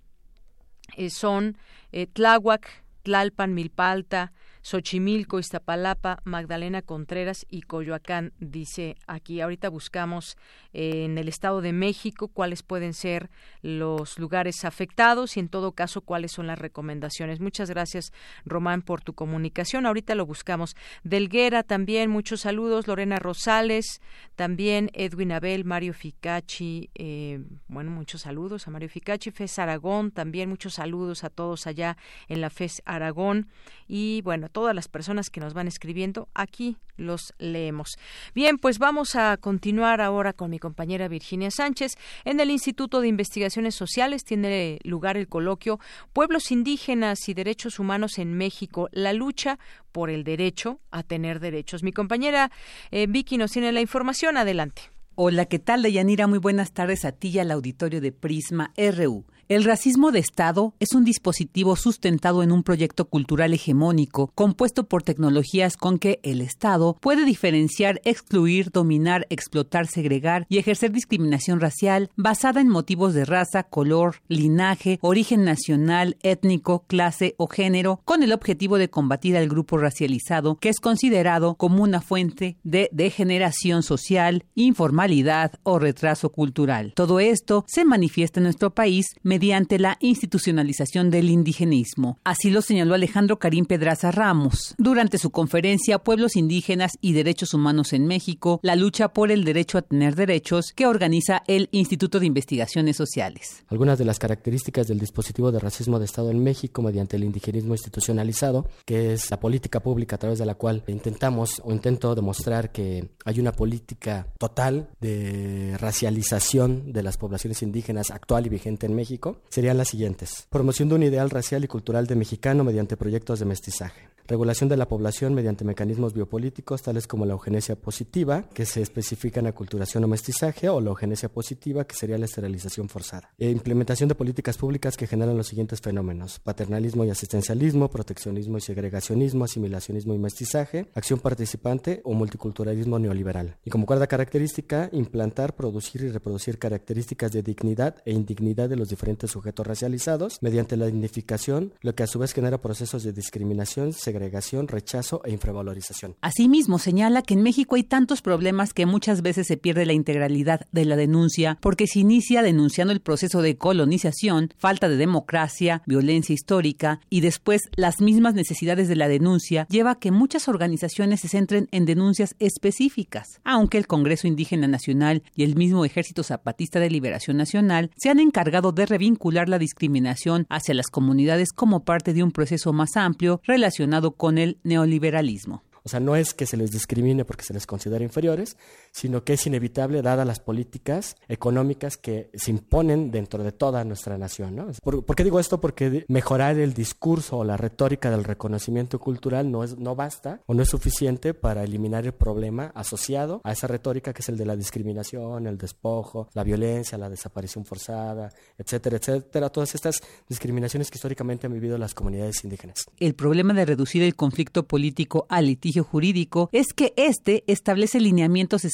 eh, 0.98 1.10
son 1.10 1.58
eh, 1.92 2.08
Tláhuac, 2.08 2.84
Tlalpan, 3.04 3.54
Milpalta, 3.54 4.34
Xochimilco, 4.64 5.40
Iztapalapa, 5.40 6.20
Magdalena 6.24 6.82
Contreras 6.82 7.46
y 7.50 7.62
Coyoacán, 7.64 8.32
dice 8.40 8.96
aquí. 9.08 9.42
Ahorita 9.42 9.70
buscamos 9.70 10.38
eh, 10.72 11.04
en 11.04 11.18
el 11.18 11.28
Estado 11.28 11.62
de 11.62 11.74
México 11.74 12.30
cuáles 12.30 12.64
pueden 12.64 12.94
ser 12.94 13.30
los 13.62 14.18
lugares 14.18 14.64
afectados 14.64 15.36
y 15.36 15.42
en 15.42 15.50
todo 15.50 15.74
caso 15.74 16.00
cuáles 16.00 16.32
son 16.32 16.48
las 16.48 16.58
recomendaciones. 16.58 17.42
Muchas 17.42 17.70
gracias, 17.70 18.14
Román, 18.46 18.82
por 18.82 19.02
tu 19.02 19.14
comunicación. 19.14 19.86
Ahorita 19.86 20.16
lo 20.16 20.26
buscamos. 20.26 20.76
Delguera 21.04 21.64
también, 21.64 22.10
muchos 22.10 22.42
saludos. 22.42 22.88
Lorena 22.88 23.20
Rosales, 23.20 24.02
también 24.36 24.90
Edwin 24.94 25.34
Abel, 25.34 25.66
Mario 25.66 25.94
Ficachi, 25.94 26.90
eh, 26.96 27.44
bueno, 27.68 27.92
muchos 27.92 28.22
saludos 28.22 28.68
a 28.68 28.72
Mario 28.72 28.88
Ficachi, 28.88 29.32
FES 29.32 29.60
Aragón, 29.60 30.12
también 30.12 30.48
muchos 30.50 30.76
saludos 30.76 31.26
a 31.26 31.30
todos 31.30 31.68
allá 31.68 31.98
en 32.30 32.40
la 32.40 32.50
FES 32.50 32.82
Aragón. 32.86 33.50
Y 33.88 34.22
bueno, 34.22 34.50
todas 34.54 34.74
las 34.74 34.88
personas 34.88 35.30
que 35.30 35.42
nos 35.42 35.54
van 35.54 35.68
escribiendo, 35.68 36.30
aquí 36.34 36.78
los 36.96 37.34
leemos. 37.40 37.98
Bien, 38.34 38.58
pues 38.58 38.80
vamos 38.80 39.16
a 39.16 39.36
continuar 39.38 40.00
ahora 40.00 40.32
con 40.32 40.50
mi 40.50 40.60
compañera 40.60 41.08
Virginia 41.08 41.52
Sánchez. 41.52 41.94
En 42.24 42.40
el 42.40 42.52
Instituto 42.52 43.02
de 43.02 43.10
Investigaciones 43.10 43.76
Sociales 43.76 44.24
tiene 44.24 44.80
lugar 44.84 45.18
el 45.18 45.28
coloquio 45.28 45.80
Pueblos 46.14 46.52
indígenas 46.52 47.28
y 47.28 47.34
derechos 47.34 47.80
humanos 47.80 48.20
en 48.20 48.34
México, 48.34 48.88
la 48.92 49.12
lucha 49.12 49.60
por 49.92 50.10
el 50.10 50.24
derecho 50.24 50.80
a 50.92 51.04
tener 51.04 51.40
derechos. 51.40 51.84
Mi 51.84 51.92
compañera 51.92 52.52
eh, 52.92 53.08
Vicky 53.10 53.38
nos 53.38 53.52
tiene 53.52 53.72
la 53.72 53.82
información. 53.82 54.38
Adelante. 54.38 54.84
Hola, 55.16 55.46
¿qué 55.46 55.60
tal, 55.60 55.84
Deyanira? 55.84 56.28
Muy 56.28 56.40
buenas 56.40 56.72
tardes 56.72 57.06
a 57.06 57.12
ti 57.12 57.30
y 57.30 57.40
al 57.40 57.52
auditorio 57.52 58.02
de 58.02 58.12
Prisma 58.12 58.74
RU. 58.78 59.26
El 59.50 59.66
racismo 59.66 60.14
de 60.14 60.20
Estado 60.20 60.74
es 60.80 60.94
un 60.94 61.04
dispositivo 61.04 61.76
sustentado 61.76 62.44
en 62.44 62.52
un 62.54 62.64
proyecto 62.64 63.06
cultural 63.06 63.54
hegemónico 63.54 64.32
compuesto 64.36 64.86
por 64.86 65.04
tecnologías 65.04 65.76
con 65.76 66.00
que 66.00 66.22
el 66.24 66.40
Estado 66.40 66.96
puede 67.02 67.26
diferenciar, 67.26 68.00
excluir, 68.06 68.72
dominar, 68.72 69.28
explotar, 69.30 69.88
segregar 69.88 70.46
y 70.48 70.60
ejercer 70.60 70.94
discriminación 70.94 71.60
racial 71.60 72.10
basada 72.16 72.62
en 72.62 72.70
motivos 72.70 73.14
de 73.14 73.26
raza, 73.26 73.64
color, 73.64 74.16
linaje, 74.30 74.98
origen 75.02 75.44
nacional, 75.44 76.16
étnico, 76.24 76.86
clase 76.88 77.36
o 77.38 77.48
género, 77.48 78.00
con 78.06 78.24
el 78.24 78.32
objetivo 78.32 78.78
de 78.78 78.90
combatir 78.90 79.36
al 79.36 79.50
grupo 79.50 79.78
racializado 79.78 80.56
que 80.56 80.70
es 80.70 80.80
considerado 80.80 81.56
como 81.56 81.84
una 81.84 82.00
fuente 82.00 82.56
de 82.64 82.90
degeneración 82.94 83.84
social, 83.84 84.46
informalidad 84.56 85.60
o 85.64 85.80
retraso 85.80 86.32
cultural. 86.32 86.94
Todo 86.96 87.20
esto 87.20 87.66
se 87.68 87.84
manifiesta 87.84 88.40
en 88.40 88.46
nuestro 88.46 88.74
país 88.74 89.08
mediante 89.34 89.80
la 89.80 89.98
institucionalización 90.00 91.10
del 91.10 91.32
indigenismo. 91.32 92.20
Así 92.24 92.52
lo 92.52 92.62
señaló 92.62 92.94
Alejandro 92.94 93.40
Karim 93.40 93.66
Pedraza 93.66 94.12
Ramos 94.12 94.76
durante 94.78 95.18
su 95.18 95.32
conferencia 95.32 95.98
Pueblos 95.98 96.36
indígenas 96.36 97.00
y 97.02 97.14
derechos 97.14 97.56
humanos 97.56 97.94
en 97.94 98.06
México, 98.06 98.60
la 98.62 98.76
lucha 98.76 99.08
por 99.08 99.32
el 99.32 99.44
derecho 99.44 99.80
a 99.80 99.82
tener 99.82 100.16
derechos 100.16 100.72
que 100.76 100.86
organiza 100.86 101.42
el 101.48 101.68
Instituto 101.72 102.20
de 102.20 102.28
Investigaciones 102.28 102.96
Sociales. 102.96 103.64
Algunas 103.70 103.98
de 103.98 104.06
las 104.06 104.20
características 104.20 104.88
del 104.88 105.00
dispositivo 105.00 105.52
de 105.52 105.58
racismo 105.58 105.98
de 105.98 106.06
Estado 106.06 106.30
en 106.30 106.44
México 106.44 106.84
mediante 106.84 107.18
el 107.18 107.24
indigenismo 107.24 107.74
institucionalizado, 107.74 108.68
que 108.86 109.14
es 109.14 109.32
la 109.32 109.40
política 109.40 109.80
pública 109.80 110.18
a 110.18 110.20
través 110.20 110.38
de 110.38 110.46
la 110.46 110.54
cual 110.54 110.84
intentamos 110.86 111.60
o 111.66 111.72
intento 111.72 112.14
demostrar 112.14 112.72
que 112.72 113.10
hay 113.26 113.40
una 113.40 113.52
política 113.52 114.28
total 114.38 114.90
de 115.02 115.76
racialización 115.80 116.94
de 116.94 117.02
las 117.02 117.18
poblaciones 117.18 117.64
indígenas 117.64 118.12
actual 118.12 118.46
y 118.46 118.50
vigente 118.50 118.86
en 118.86 118.96
México 118.96 119.23
serían 119.50 119.78
las 119.78 119.90
siguientes. 119.90 120.48
Promoción 120.50 120.90
de 120.90 120.96
un 120.96 121.04
ideal 121.04 121.30
racial 121.30 121.64
y 121.64 121.68
cultural 121.68 122.08
de 122.08 122.16
mexicano 122.16 122.64
mediante 122.64 122.98
proyectos 122.98 123.40
de 123.40 123.46
mestizaje 123.46 124.13
regulación 124.28 124.70
de 124.70 124.78
la 124.78 124.88
población 124.88 125.34
mediante 125.34 125.66
mecanismos 125.66 126.14
biopolíticos 126.14 126.82
tales 126.82 127.08
como 127.08 127.26
la 127.26 127.34
eugenesia 127.34 127.76
positiva, 127.76 128.44
que 128.54 128.66
se 128.66 128.82
especifica 128.82 129.40
en 129.40 129.48
aculturación 129.48 130.04
o 130.04 130.08
mestizaje, 130.08 130.70
o 130.70 130.82
la 130.82 130.90
eugenesia 130.90 131.30
positiva, 131.30 131.86
que 131.86 131.96
sería 131.96 132.18
la 132.18 132.26
esterilización 132.26 132.90
forzada. 132.90 133.30
E 133.38 133.50
implementación 133.50 134.10
de 134.10 134.16
políticas 134.16 134.58
públicas 134.58 134.98
que 134.98 135.08
generan 135.08 135.38
los 135.38 135.48
siguientes 135.48 135.82
fenómenos: 135.82 136.40
paternalismo 136.40 137.06
y 137.06 137.10
asistencialismo, 137.10 137.90
proteccionismo 137.90 138.58
y 138.58 138.62
segregacionismo, 138.62 139.46
asimilacionismo 139.46 140.14
y 140.14 140.20
mestizaje, 140.20 140.88
acción 140.94 141.20
participante 141.20 142.02
o 142.04 142.14
multiculturalismo 142.14 143.00
neoliberal. 143.00 143.58
Y 143.66 143.70
como 143.70 143.86
cuarta 143.86 144.08
característica, 144.08 144.90
implantar, 144.92 145.56
producir 145.56 146.04
y 146.04 146.10
reproducir 146.10 146.60
características 146.60 147.32
de 147.32 147.44
dignidad 147.44 147.98
e 148.06 148.12
indignidad 148.12 148.70
de 148.70 148.76
los 148.76 148.90
diferentes 148.90 149.32
sujetos 149.32 149.66
racializados 149.66 150.38
mediante 150.42 150.78
la 150.78 150.86
dignificación, 150.86 151.74
lo 151.82 151.96
que 151.96 152.04
a 152.04 152.08
su 152.08 152.20
vez 152.20 152.34
genera 152.34 152.62
procesos 152.62 153.04
de 153.04 153.14
discriminación, 153.14 153.94
rechazo 154.14 155.22
e 155.26 155.32
infravalorización. 155.32 156.16
Asimismo, 156.22 156.80
señala 156.80 157.22
que 157.22 157.34
en 157.34 157.44
México 157.44 157.76
hay 157.76 157.84
tantos 157.84 158.22
problemas 158.22 158.74
que 158.74 158.86
muchas 158.86 159.22
veces 159.22 159.48
se 159.48 159.58
pierde 159.58 159.86
la 159.86 159.94
integralidad 159.94 160.68
de 160.72 160.86
la 160.86 160.96
denuncia 160.96 161.58
porque 161.62 161.88
se 161.88 162.00
inicia 162.00 162.42
denunciando 162.42 162.94
el 162.94 163.02
proceso 163.02 163.42
de 163.42 163.58
colonización, 163.58 164.50
falta 164.58 164.90
de 164.90 164.98
democracia, 164.98 165.82
violencia 165.86 166.34
histórica 166.34 167.00
y 167.10 167.22
después 167.22 167.62
las 167.76 168.02
mismas 168.02 168.34
necesidades 168.34 168.88
de 168.88 168.96
la 168.96 169.08
denuncia 169.08 169.68
lleva 169.70 169.92
a 169.92 170.00
que 170.00 170.12
muchas 170.12 170.48
organizaciones 170.48 171.22
se 171.22 171.28
centren 171.28 171.68
en 171.72 171.86
denuncias 171.86 172.36
específicas, 172.40 173.40
aunque 173.44 173.78
el 173.78 173.88
Congreso 173.88 174.28
Indígena 174.28 174.68
Nacional 174.68 175.24
y 175.36 175.44
el 175.44 175.56
mismo 175.56 175.86
Ejército 175.86 176.24
Zapatista 176.24 176.80
de 176.80 176.90
Liberación 176.90 177.38
Nacional 177.38 177.92
se 177.96 178.10
han 178.10 178.20
encargado 178.20 178.72
de 178.72 178.86
revincular 178.86 179.50
la 179.50 179.60
discriminación 179.60 180.46
hacia 180.50 180.74
las 180.74 180.88
comunidades 180.88 181.52
como 181.54 181.84
parte 181.84 182.14
de 182.14 182.24
un 182.24 182.32
proceso 182.32 182.74
más 182.74 182.96
amplio 182.96 183.42
relacionado 183.44 184.03
con 184.12 184.38
el 184.38 184.58
neoliberalismo. 184.64 185.64
O 185.84 185.90
sea, 185.90 186.00
no 186.00 186.16
es 186.16 186.34
que 186.34 186.46
se 186.46 186.56
les 186.56 186.72
discrimine 186.72 187.26
porque 187.26 187.44
se 187.44 187.54
les 187.54 187.68
considera 187.68 188.04
inferiores, 188.04 188.56
sino 188.94 189.24
que 189.24 189.34
es 189.34 189.48
inevitable 189.48 190.02
dadas 190.02 190.26
las 190.26 190.40
políticas 190.40 191.18
económicas 191.28 191.98
que 191.98 192.30
se 192.34 192.52
imponen 192.52 193.12
dentro 193.12 193.44
de 193.44 193.52
toda 193.52 193.84
nuestra 193.84 194.18
nación. 194.18 194.56
¿no? 194.56 194.68
¿Por, 194.82 195.16
qué 195.16 195.24
digo 195.24 195.40
esto? 195.40 195.60
Porque 195.60 196.06
mejorar 196.08 196.60
el 196.60 196.74
discurso 196.74 197.40
o 197.40 197.44
la 197.44 197.58
retórica 197.58 198.12
del 198.12 198.24
reconocimiento 198.24 199.00
cultural 199.00 199.52
no, 199.52 199.64
es, 199.64 199.78
no 199.78 199.96
basta 199.96 200.42
o 200.46 200.54
no 200.54 200.62
es 200.62 200.70
suficiente 200.70 201.34
para 201.34 201.64
eliminar 201.64 202.06
el 202.06 202.14
problema 202.14 202.72
asociado 202.76 203.42
a 203.44 203.52
esa 203.52 203.68
retórica 203.68 204.14
que 204.14 204.22
es 204.22 204.30
el 204.30 204.38
de 204.38 204.46
la 204.46 204.56
discriminación, 204.56 205.48
el 205.48 205.58
despojo, 205.58 206.30
la 206.34 206.44
violencia, 206.44 206.98
la 206.98 207.10
desaparición 207.10 207.66
forzada, 207.66 208.32
etcétera, 208.58 208.98
etcétera. 208.98 209.50
Todas 209.50 209.74
estas 209.74 210.02
discriminaciones 210.30 210.92
que 210.92 210.98
históricamente 210.98 211.48
han 211.48 211.54
vivido 211.54 211.78
las 211.80 211.96
comunidades 211.96 212.44
indígenas. 212.44 212.86
El 213.00 213.16
problema 213.16 213.54
de 213.54 213.66
reducir 213.66 214.04
el 214.04 214.16
conflicto 214.16 214.68
político 214.68 215.26
al 215.30 215.48
litigio 215.48 215.84
jurídico 215.84 216.50
es 216.52 216.74
que 216.74 216.94
éste 216.96 217.44
establece 217.48 218.00
lineamientos 218.00 218.66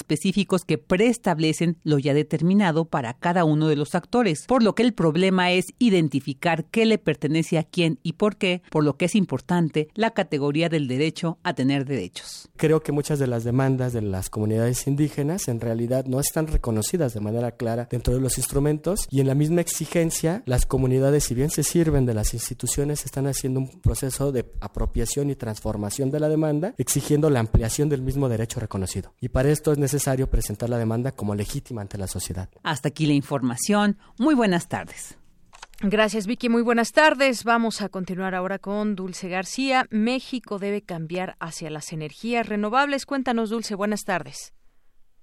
que 0.66 0.78
preestablecen 0.78 1.78
lo 1.84 2.00
ya 2.00 2.14
determinado 2.14 2.86
para 2.86 3.14
cada 3.14 3.44
uno 3.46 3.68
de 3.68 3.76
los 3.76 3.96
actores, 3.96 4.46
por 4.48 4.64
lo 4.64 4.74
que 4.74 4.84
el 4.84 4.94
problema 4.94 5.52
es 5.52 5.66
identificar 5.78 6.66
qué 6.66 6.86
le 6.86 6.98
pertenece 6.98 7.58
a 7.58 7.64
quién 7.64 8.00
y 8.04 8.14
por 8.14 8.38
qué, 8.38 8.62
por 8.72 8.84
lo 8.84 8.98
que 8.98 9.06
es 9.06 9.16
importante 9.16 9.90
la 9.94 10.12
categoría 10.12 10.70
del 10.70 10.88
derecho 10.88 11.38
a 11.44 11.54
tener 11.54 11.86
derechos. 11.86 12.50
Creo 12.58 12.82
que 12.82 12.92
muchas 12.92 13.20
de 13.20 13.28
las 13.28 13.44
demandas 13.44 13.94
de 13.94 14.02
las 14.02 14.30
comunidades 14.30 14.88
indígenas 14.88 15.48
en 15.48 15.62
realidad 15.62 16.06
no 16.06 16.20
están 16.20 16.48
reconocidas 16.48 17.14
de 17.14 17.20
manera 17.20 17.52
clara 17.52 17.88
dentro 17.90 18.14
de 18.14 18.22
los 18.22 18.38
instrumentos 18.38 19.08
y 19.12 19.22
en 19.22 19.28
la 19.28 19.36
misma 19.36 19.62
exigencia 19.62 20.44
las 20.46 20.66
comunidades, 20.66 21.26
si 21.26 21.36
bien 21.36 21.50
se 21.52 21.64
sirven 21.64 22.06
de 22.06 22.14
las 22.14 22.34
instituciones, 22.34 23.06
están 23.06 23.28
haciendo 23.28 23.60
un 23.60 23.82
proceso 23.82 24.32
de 24.32 24.46
apropiación 24.60 25.30
y 25.30 25.36
transformación 25.36 26.10
de 26.10 26.20
la 26.20 26.30
demanda, 26.30 26.74
exigiendo 26.78 27.30
la 27.30 27.40
ampliación 27.40 27.90
del 27.90 28.02
mismo 28.02 28.28
derecho 28.28 28.60
reconocido. 28.60 29.14
Y 29.22 29.30
para 29.30 29.50
esto 29.50 29.72
es 29.72 29.78
necesario 29.78 29.99
presentar 30.30 30.70
la 30.70 30.78
demanda 30.78 31.12
como 31.12 31.36
legítima 31.36 31.82
ante 31.82 31.98
la 31.98 32.08
sociedad. 32.08 32.50
Hasta 32.64 32.90
aquí 32.90 33.06
la 33.06 33.14
información. 33.14 33.98
Muy 34.18 34.36
buenas 34.36 34.68
tardes. 34.68 35.18
Gracias, 35.82 36.28
Vicky. 36.28 36.50
Muy 36.50 36.62
buenas 36.62 36.92
tardes. 36.92 37.46
Vamos 37.46 37.82
a 37.82 37.88
continuar 37.88 38.36
ahora 38.36 38.60
con 38.60 38.96
Dulce 38.96 39.30
García. 39.30 39.86
México 39.90 40.60
debe 40.60 40.82
cambiar 40.82 41.38
hacia 41.40 41.70
las 41.70 41.94
energías 41.94 42.48
renovables. 42.48 43.06
Cuéntanos, 43.06 43.50
Dulce. 43.50 43.76
Buenas 43.76 44.04
tardes. 44.04 44.54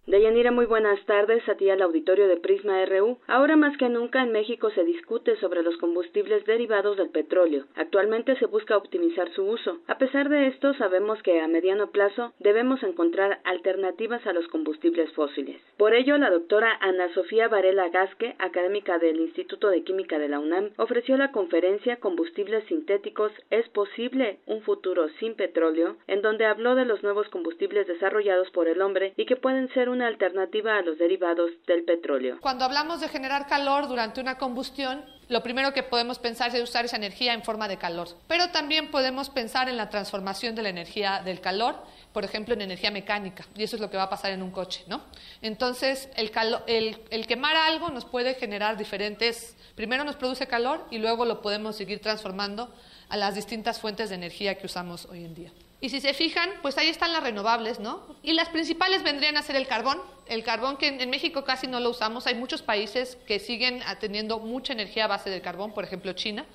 Deyanira, 0.06 0.52
muy 0.52 0.66
buenas 0.66 1.04
tardes 1.04 1.48
a 1.48 1.56
ti 1.56 1.68
al 1.68 1.82
auditorio 1.82 2.28
de 2.28 2.36
Prisma 2.36 2.84
RU. 2.86 3.18
Ahora 3.26 3.56
más 3.56 3.76
que 3.76 3.88
nunca 3.88 4.22
en 4.22 4.30
México 4.30 4.70
se 4.70 4.84
discute 4.84 5.34
sobre 5.40 5.64
los 5.64 5.76
combustibles 5.78 6.46
derivados 6.46 6.96
del 6.96 7.08
petróleo. 7.08 7.64
Actualmente 7.74 8.36
se 8.36 8.46
busca 8.46 8.76
optimizar 8.76 9.28
su 9.32 9.42
uso. 9.42 9.78
A 9.88 9.98
pesar 9.98 10.28
de 10.28 10.46
esto, 10.46 10.74
sabemos 10.74 11.20
que 11.24 11.40
a 11.40 11.48
mediano 11.48 11.90
plazo 11.90 12.32
debemos 12.38 12.84
encontrar 12.84 13.40
alternativas 13.42 14.24
a 14.28 14.32
los 14.32 14.46
combustibles 14.46 15.10
fósiles. 15.14 15.60
Por 15.76 15.92
ello, 15.92 16.16
la 16.18 16.30
doctora 16.30 16.78
Ana 16.80 17.12
Sofía 17.12 17.48
Varela 17.48 17.88
Gasque, 17.88 18.36
académica 18.38 19.00
del 19.00 19.18
Instituto 19.18 19.70
de 19.70 19.82
Química 19.82 20.20
de 20.20 20.28
la 20.28 20.38
UNAM, 20.38 20.70
ofreció 20.76 21.16
la 21.16 21.32
conferencia 21.32 21.96
Combustibles 21.96 22.64
sintéticos 22.66 23.32
es 23.50 23.68
posible 23.70 24.38
un 24.46 24.62
futuro 24.62 25.08
sin 25.18 25.34
petróleo, 25.34 25.96
en 26.06 26.22
donde 26.22 26.46
habló 26.46 26.76
de 26.76 26.84
los 26.84 27.02
nuevos 27.02 27.28
combustibles 27.30 27.88
desarrollados 27.88 28.52
por 28.52 28.68
el 28.68 28.80
hombre 28.82 29.12
y 29.16 29.26
que 29.26 29.34
pueden 29.34 29.68
ser 29.70 29.88
un 29.88 29.95
una 29.96 30.06
alternativa 30.06 30.76
a 30.76 30.82
los 30.82 30.98
derivados 30.98 31.50
del 31.66 31.84
petróleo. 31.84 32.38
Cuando 32.40 32.64
hablamos 32.64 33.00
de 33.00 33.08
generar 33.08 33.46
calor 33.46 33.88
durante 33.88 34.20
una 34.20 34.36
combustión, 34.36 35.04
lo 35.28 35.42
primero 35.42 35.72
que 35.72 35.82
podemos 35.82 36.18
pensar 36.18 36.54
es 36.54 36.62
usar 36.62 36.84
esa 36.84 36.96
energía 36.96 37.32
en 37.32 37.42
forma 37.42 37.66
de 37.66 37.78
calor, 37.78 38.08
pero 38.28 38.50
también 38.50 38.90
podemos 38.90 39.30
pensar 39.30 39.68
en 39.68 39.76
la 39.76 39.88
transformación 39.88 40.54
de 40.54 40.62
la 40.62 40.68
energía 40.68 41.22
del 41.24 41.40
calor, 41.40 41.76
por 42.12 42.24
ejemplo, 42.24 42.54
en 42.54 42.60
energía 42.60 42.90
mecánica, 42.90 43.44
y 43.56 43.64
eso 43.64 43.76
es 43.76 43.82
lo 43.82 43.90
que 43.90 43.96
va 43.96 44.04
a 44.04 44.10
pasar 44.10 44.32
en 44.32 44.42
un 44.42 44.50
coche, 44.50 44.84
¿no? 44.86 45.02
Entonces, 45.42 46.08
el, 46.16 46.30
el, 46.66 46.98
el 47.10 47.26
quemar 47.26 47.56
algo 47.56 47.88
nos 47.88 48.04
puede 48.04 48.34
generar 48.34 48.76
diferentes, 48.76 49.56
primero 49.74 50.04
nos 50.04 50.16
produce 50.16 50.46
calor 50.46 50.84
y 50.90 50.98
luego 50.98 51.24
lo 51.24 51.40
podemos 51.40 51.76
seguir 51.76 52.00
transformando 52.00 52.70
a 53.08 53.16
las 53.16 53.34
distintas 53.34 53.80
fuentes 53.80 54.10
de 54.10 54.16
energía 54.16 54.56
que 54.56 54.66
usamos 54.66 55.06
hoy 55.06 55.24
en 55.24 55.34
día. 55.34 55.52
Y 55.80 55.90
si 55.90 56.00
se 56.00 56.14
fijan, 56.14 56.48
pues 56.62 56.78
ahí 56.78 56.88
están 56.88 57.12
las 57.12 57.22
renovables, 57.22 57.80
¿no? 57.80 58.02
Y 58.22 58.32
las 58.32 58.48
principales 58.48 59.02
vendrían 59.02 59.36
a 59.36 59.42
ser 59.42 59.56
el 59.56 59.66
carbón. 59.66 60.00
El 60.26 60.42
carbón 60.42 60.78
que 60.78 60.88
en 60.88 61.10
México 61.10 61.44
casi 61.44 61.66
no 61.66 61.80
lo 61.80 61.90
usamos. 61.90 62.26
Hay 62.26 62.34
muchos 62.34 62.62
países 62.62 63.18
que 63.26 63.38
siguen 63.38 63.82
teniendo 64.00 64.38
mucha 64.38 64.72
energía 64.72 65.04
a 65.04 65.08
base 65.08 65.30
del 65.30 65.42
carbón, 65.42 65.72
por 65.72 65.84
ejemplo 65.84 66.12
China 66.14 66.46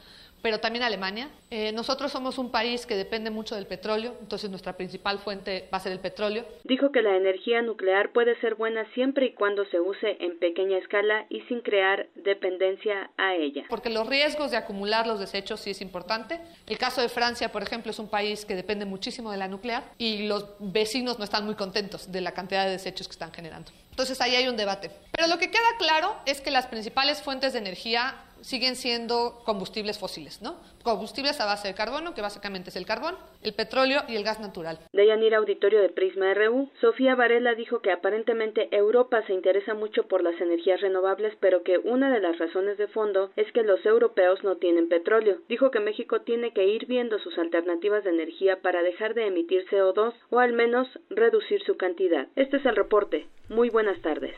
pero 0.41 0.59
también 0.59 0.83
Alemania. 0.83 1.29
Eh, 1.49 1.71
nosotros 1.71 2.11
somos 2.11 2.37
un 2.37 2.51
país 2.51 2.85
que 2.85 2.95
depende 2.95 3.29
mucho 3.29 3.55
del 3.55 3.67
petróleo, 3.67 4.15
entonces 4.21 4.49
nuestra 4.49 4.73
principal 4.73 5.19
fuente 5.19 5.67
va 5.73 5.77
a 5.77 5.81
ser 5.81 5.91
el 5.91 5.99
petróleo. 5.99 6.45
Dijo 6.63 6.91
que 6.91 7.01
la 7.01 7.15
energía 7.15 7.61
nuclear 7.61 8.11
puede 8.11 8.39
ser 8.39 8.55
buena 8.55 8.85
siempre 8.93 9.27
y 9.27 9.33
cuando 9.33 9.65
se 9.65 9.79
use 9.79 10.17
en 10.19 10.39
pequeña 10.39 10.77
escala 10.77 11.25
y 11.29 11.41
sin 11.41 11.61
crear 11.61 12.07
dependencia 12.15 13.11
a 13.17 13.35
ella. 13.35 13.65
Porque 13.69 13.89
los 13.89 14.07
riesgos 14.07 14.51
de 14.51 14.57
acumular 14.57 15.07
los 15.07 15.19
desechos 15.19 15.59
sí 15.59 15.71
es 15.71 15.81
importante. 15.81 16.39
El 16.67 16.77
caso 16.77 17.01
de 17.01 17.09
Francia, 17.09 17.51
por 17.51 17.63
ejemplo, 17.63 17.91
es 17.91 17.99
un 17.99 18.09
país 18.09 18.45
que 18.45 18.55
depende 18.55 18.85
muchísimo 18.85 19.31
de 19.31 19.37
la 19.37 19.47
nuclear 19.47 19.83
y 19.97 20.27
los 20.27 20.45
vecinos 20.59 21.17
no 21.19 21.25
están 21.25 21.45
muy 21.45 21.55
contentos 21.55 22.11
de 22.11 22.21
la 22.21 22.33
cantidad 22.33 22.65
de 22.65 22.71
desechos 22.71 23.07
que 23.07 23.13
están 23.13 23.31
generando. 23.31 23.71
Entonces 23.91 24.19
ahí 24.21 24.35
hay 24.35 24.47
un 24.47 24.57
debate. 24.57 24.89
Pero 25.11 25.27
lo 25.27 25.37
que 25.37 25.51
queda 25.51 25.77
claro 25.77 26.15
es 26.25 26.41
que 26.41 26.49
las 26.49 26.67
principales 26.67 27.21
fuentes 27.21 27.53
de 27.53 27.59
energía 27.59 28.15
siguen 28.41 28.75
siendo 28.75 29.41
combustibles 29.45 29.99
fósiles, 29.99 30.41
¿no? 30.41 30.57
Combustibles 30.83 31.39
a 31.39 31.45
base 31.45 31.67
de 31.67 31.75
carbono, 31.75 32.13
que 32.13 32.21
básicamente 32.21 32.69
es 32.69 32.75
el 32.75 32.85
carbón, 32.85 33.15
el 33.43 33.53
petróleo 33.53 34.01
y 34.07 34.15
el 34.15 34.23
gas 34.23 34.39
natural. 34.39 34.79
De 34.93 35.05
Yanira 35.05 35.37
Auditorio 35.37 35.81
de 35.81 35.89
Prisma 35.89 36.33
RU, 36.33 36.69
Sofía 36.81 37.15
Varela 37.15 37.53
dijo 37.55 37.81
que 37.81 37.91
aparentemente 37.91 38.67
Europa 38.75 39.21
se 39.27 39.33
interesa 39.33 39.73
mucho 39.73 40.07
por 40.07 40.23
las 40.23 40.39
energías 40.41 40.81
renovables, 40.81 41.35
pero 41.39 41.63
que 41.63 41.77
una 41.77 42.11
de 42.11 42.19
las 42.19 42.37
razones 42.39 42.77
de 42.77 42.87
fondo 42.87 43.31
es 43.35 43.51
que 43.53 43.63
los 43.63 43.85
europeos 43.85 44.43
no 44.43 44.57
tienen 44.57 44.89
petróleo. 44.89 45.37
Dijo 45.47 45.71
que 45.71 45.79
México 45.79 46.21
tiene 46.21 46.51
que 46.51 46.65
ir 46.65 46.87
viendo 46.87 47.19
sus 47.19 47.37
alternativas 47.37 48.03
de 48.03 48.09
energía 48.09 48.61
para 48.61 48.81
dejar 48.81 49.13
de 49.13 49.27
emitir 49.27 49.65
CO2 49.69 50.13
o 50.29 50.39
al 50.39 50.53
menos 50.53 50.87
reducir 51.09 51.61
su 51.63 51.77
cantidad. 51.77 52.27
Este 52.35 52.57
es 52.57 52.65
el 52.65 52.75
reporte. 52.75 53.27
Muy 53.49 53.69
buenas 53.69 54.01
tardes. 54.01 54.33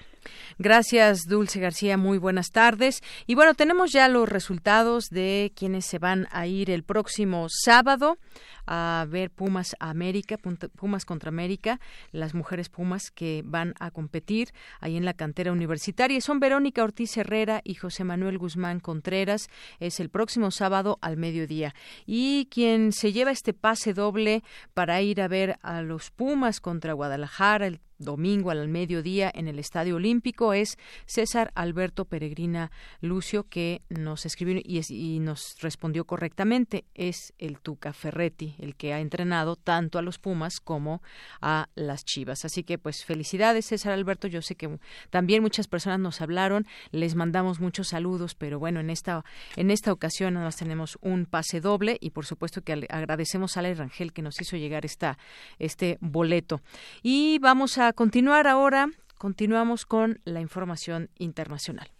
Gracias, 0.57 1.27
Dulce 1.29 1.59
García. 1.59 1.97
Muy 1.97 2.17
buenas 2.17 2.47
tardes. 2.51 3.01
Y 3.27 3.35
bueno, 3.35 3.53
tenemos 3.53 3.91
ya 3.93 4.09
los 4.09 4.27
resultados 4.27 5.09
de 5.09 5.53
quienes 5.55 5.85
se 5.85 5.99
van 5.99 6.27
a 6.31 6.47
ir 6.47 6.69
el 6.69 6.83
próximo 6.83 7.47
sábado 7.49 8.17
a 8.65 9.05
ver 9.09 9.31
Pumas 9.31 9.75
América, 9.79 10.37
Pumas 10.37 11.05
contra 11.05 11.29
América, 11.29 11.79
las 12.11 12.33
mujeres 12.33 12.69
Pumas 12.69 13.11
que 13.11 13.43
van 13.45 13.73
a 13.79 13.91
competir 13.91 14.49
ahí 14.79 14.97
en 14.97 15.05
la 15.05 15.13
cantera 15.13 15.51
universitaria. 15.51 16.21
Son 16.21 16.39
Verónica 16.39 16.83
Ortiz 16.83 17.17
Herrera 17.17 17.61
y 17.63 17.75
José 17.75 18.03
Manuel 18.03 18.37
Guzmán 18.37 18.79
Contreras. 18.79 19.49
Es 19.79 19.99
el 19.99 20.09
próximo 20.09 20.51
sábado 20.51 20.97
al 21.01 21.17
mediodía. 21.17 21.73
Y 22.05 22.47
quien 22.51 22.91
se 22.91 23.11
lleva 23.13 23.31
este 23.31 23.53
pase 23.53 23.93
doble 23.93 24.43
para 24.73 25.01
ir 25.01 25.21
a 25.21 25.27
ver 25.27 25.57
a 25.61 25.81
los 25.81 26.11
Pumas 26.11 26.59
contra 26.59 26.93
Guadalajara 26.93 27.67
el 27.67 27.79
domingo 27.97 28.51
al 28.51 28.67
mediodía 28.67 29.31
en 29.33 29.47
el 29.47 29.59
Estadio 29.59 29.95
Olímpico 29.95 30.53
es 30.53 30.77
César 31.05 31.51
Alberto 31.55 32.05
Peregrina 32.05 32.71
Lucio, 33.01 33.47
que 33.47 33.81
nos 33.89 34.25
escribió 34.25 34.59
y, 34.63 34.81
y, 34.89 35.19
nos 35.19 35.57
respondió 35.61 36.05
correctamente. 36.05 36.85
Es 36.93 37.33
el 37.37 37.59
Tuca 37.59 37.93
Ferretti, 37.93 38.52
el 38.59 38.75
que 38.75 38.93
ha 38.93 38.99
entrenado 38.99 39.55
tanto 39.55 39.99
a 39.99 40.01
los 40.01 40.19
Pumas 40.19 40.59
como 40.59 41.01
a 41.41 41.69
las 41.75 42.05
Chivas. 42.05 42.45
Así 42.45 42.63
que, 42.63 42.77
pues, 42.77 43.05
felicidades, 43.05 43.65
César 43.65 43.93
Alberto. 43.93 44.27
Yo 44.27 44.41
sé 44.41 44.55
que 44.55 44.79
también 45.09 45.41
muchas 45.41 45.67
personas 45.67 45.99
nos 45.99 46.21
hablaron, 46.21 46.65
les 46.91 47.15
mandamos 47.15 47.59
muchos 47.59 47.89
saludos, 47.89 48.35
pero 48.35 48.59
bueno, 48.59 48.79
en 48.79 48.89
esta, 48.89 49.23
en 49.55 49.71
esta 49.71 49.91
ocasión 49.91 50.35
más 50.35 50.55
tenemos 50.55 50.97
un 51.01 51.25
pase 51.25 51.61
doble 51.61 51.97
y, 51.99 52.11
por 52.11 52.25
supuesto, 52.25 52.61
que 52.61 52.85
agradecemos 52.89 53.57
a 53.57 53.59
Ale 53.59 53.73
Rangel 53.75 54.13
que 54.13 54.21
nos 54.21 54.39
hizo 54.41 54.57
llegar 54.57 54.85
esta, 54.85 55.17
este 55.59 55.97
boleto. 56.01 56.61
Y 57.01 57.39
vamos 57.39 57.77
a 57.77 57.93
continuar 57.93 58.47
ahora, 58.47 58.89
continuamos 59.17 59.85
con 59.85 60.19
la 60.25 60.41
información 60.41 61.09
internacional. 61.17 61.91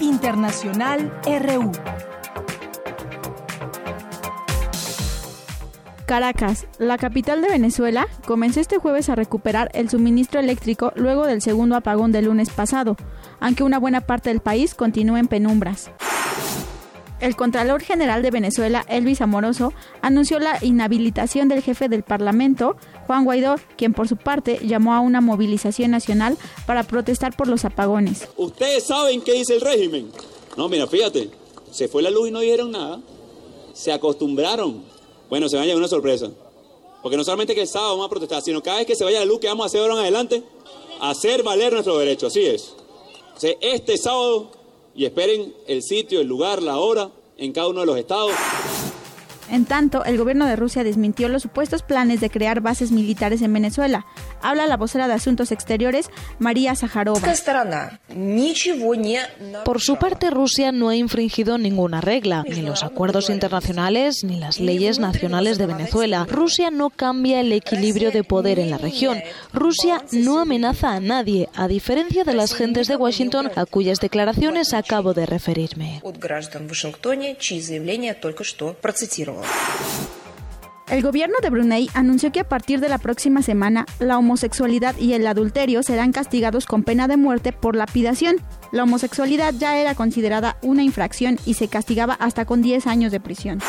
Internacional 0.00 1.12
RU. 1.24 1.72
Caracas, 6.14 6.68
la 6.78 6.96
capital 6.96 7.42
de 7.42 7.48
Venezuela, 7.48 8.06
comenzó 8.24 8.60
este 8.60 8.78
jueves 8.78 9.08
a 9.08 9.16
recuperar 9.16 9.68
el 9.74 9.90
suministro 9.90 10.38
eléctrico 10.38 10.92
luego 10.94 11.26
del 11.26 11.42
segundo 11.42 11.74
apagón 11.74 12.12
del 12.12 12.26
lunes 12.26 12.50
pasado, 12.50 12.96
aunque 13.40 13.64
una 13.64 13.80
buena 13.80 14.00
parte 14.00 14.30
del 14.30 14.38
país 14.38 14.76
continúa 14.76 15.18
en 15.18 15.26
penumbras. 15.26 15.90
El 17.18 17.34
Contralor 17.34 17.82
General 17.82 18.22
de 18.22 18.30
Venezuela, 18.30 18.84
Elvis 18.88 19.22
Amoroso, 19.22 19.72
anunció 20.02 20.38
la 20.38 20.64
inhabilitación 20.64 21.48
del 21.48 21.62
jefe 21.62 21.88
del 21.88 22.04
Parlamento, 22.04 22.76
Juan 23.08 23.24
Guaidó, 23.24 23.56
quien 23.76 23.92
por 23.92 24.06
su 24.06 24.16
parte 24.16 24.60
llamó 24.62 24.94
a 24.94 25.00
una 25.00 25.20
movilización 25.20 25.90
nacional 25.90 26.38
para 26.64 26.84
protestar 26.84 27.36
por 27.36 27.48
los 27.48 27.64
apagones. 27.64 28.28
¿Ustedes 28.36 28.84
saben 28.84 29.20
qué 29.20 29.32
dice 29.32 29.56
el 29.56 29.62
régimen? 29.62 30.12
No, 30.56 30.68
mira, 30.68 30.86
fíjate, 30.86 31.30
se 31.72 31.88
fue 31.88 32.02
la 32.02 32.10
luz 32.10 32.28
y 32.28 32.30
no 32.30 32.38
dijeron 32.38 32.70
nada. 32.70 33.00
Se 33.72 33.92
acostumbraron. 33.92 34.93
Bueno, 35.28 35.48
se 35.48 35.56
va 35.56 35.62
a 35.62 35.66
llevar 35.66 35.78
una 35.78 35.88
sorpresa. 35.88 36.30
Porque 37.02 37.16
no 37.16 37.24
solamente 37.24 37.54
que 37.54 37.62
el 37.62 37.68
sábado 37.68 37.92
vamos 37.92 38.06
a 38.06 38.10
protestar, 38.10 38.42
sino 38.42 38.62
cada 38.62 38.78
vez 38.78 38.86
que 38.86 38.96
se 38.96 39.04
vaya 39.04 39.20
la 39.20 39.26
luz, 39.26 39.40
que 39.40 39.48
vamos 39.48 39.64
a 39.64 39.66
hacer 39.66 39.80
ahora 39.80 39.94
en 39.94 40.00
adelante? 40.00 40.42
Hacer 41.00 41.42
valer 41.42 41.72
nuestro 41.72 41.98
derecho, 41.98 42.28
así 42.28 42.46
es. 42.46 42.74
este 43.60 43.98
sábado 43.98 44.50
y 44.94 45.04
esperen 45.04 45.52
el 45.66 45.82
sitio, 45.82 46.20
el 46.20 46.26
lugar, 46.26 46.62
la 46.62 46.78
hora 46.78 47.10
en 47.36 47.52
cada 47.52 47.68
uno 47.68 47.80
de 47.80 47.86
los 47.86 47.98
estados. 47.98 48.32
En 49.50 49.66
tanto, 49.66 50.04
el 50.04 50.16
gobierno 50.16 50.46
de 50.46 50.56
Rusia 50.56 50.84
desmintió 50.84 51.28
los 51.28 51.42
supuestos 51.42 51.82
planes 51.82 52.20
de 52.20 52.30
crear 52.30 52.60
bases 52.60 52.90
militares 52.90 53.42
en 53.42 53.52
Venezuela. 53.52 54.06
Habla 54.44 54.66
la 54.66 54.76
vocera 54.76 55.08
de 55.08 55.14
Asuntos 55.14 55.52
Exteriores, 55.52 56.10
María 56.38 56.76
Zaharova. 56.76 57.18
Por 59.64 59.80
su 59.80 59.96
parte, 59.96 60.28
Rusia 60.28 60.70
no 60.70 60.90
ha 60.90 60.96
infringido 60.96 61.56
ninguna 61.56 62.02
regla, 62.02 62.44
ni 62.46 62.60
los 62.60 62.82
acuerdos 62.82 63.30
internacionales 63.30 64.22
ni 64.22 64.38
las 64.38 64.60
leyes 64.60 64.98
nacionales 64.98 65.56
de 65.56 65.66
Venezuela. 65.66 66.26
Rusia 66.28 66.70
no 66.70 66.90
cambia 66.90 67.40
el 67.40 67.52
equilibrio 67.52 68.10
de 68.10 68.22
poder 68.22 68.58
en 68.58 68.70
la 68.70 68.76
región. 68.76 69.22
Rusia 69.54 70.04
no 70.12 70.38
amenaza 70.38 70.92
a 70.92 71.00
nadie, 71.00 71.48
a 71.54 71.66
diferencia 71.66 72.24
de 72.24 72.34
las 72.34 72.54
gentes 72.54 72.86
de 72.86 72.96
Washington 72.96 73.50
a 73.56 73.64
cuyas 73.64 73.98
declaraciones 73.98 74.74
acabo 74.74 75.14
de 75.14 75.24
referirme. 75.24 76.02
El 80.88 81.02
gobierno 81.02 81.36
de 81.40 81.48
Brunei 81.48 81.88
anunció 81.94 82.30
que 82.30 82.40
a 82.40 82.48
partir 82.48 82.78
de 82.78 82.90
la 82.90 82.98
próxima 82.98 83.40
semana 83.40 83.86
la 83.98 84.18
homosexualidad 84.18 84.96
y 84.98 85.14
el 85.14 85.26
adulterio 85.26 85.82
serán 85.82 86.12
castigados 86.12 86.66
con 86.66 86.82
pena 86.82 87.08
de 87.08 87.16
muerte 87.16 87.52
por 87.52 87.74
lapidación. 87.74 88.36
La 88.70 88.82
homosexualidad 88.82 89.54
ya 89.54 89.78
era 89.78 89.94
considerada 89.94 90.58
una 90.60 90.82
infracción 90.82 91.38
y 91.46 91.54
se 91.54 91.68
castigaba 91.68 92.14
hasta 92.14 92.44
con 92.44 92.60
10 92.60 92.86
años 92.86 93.12
de 93.12 93.20
prisión. 93.20 93.60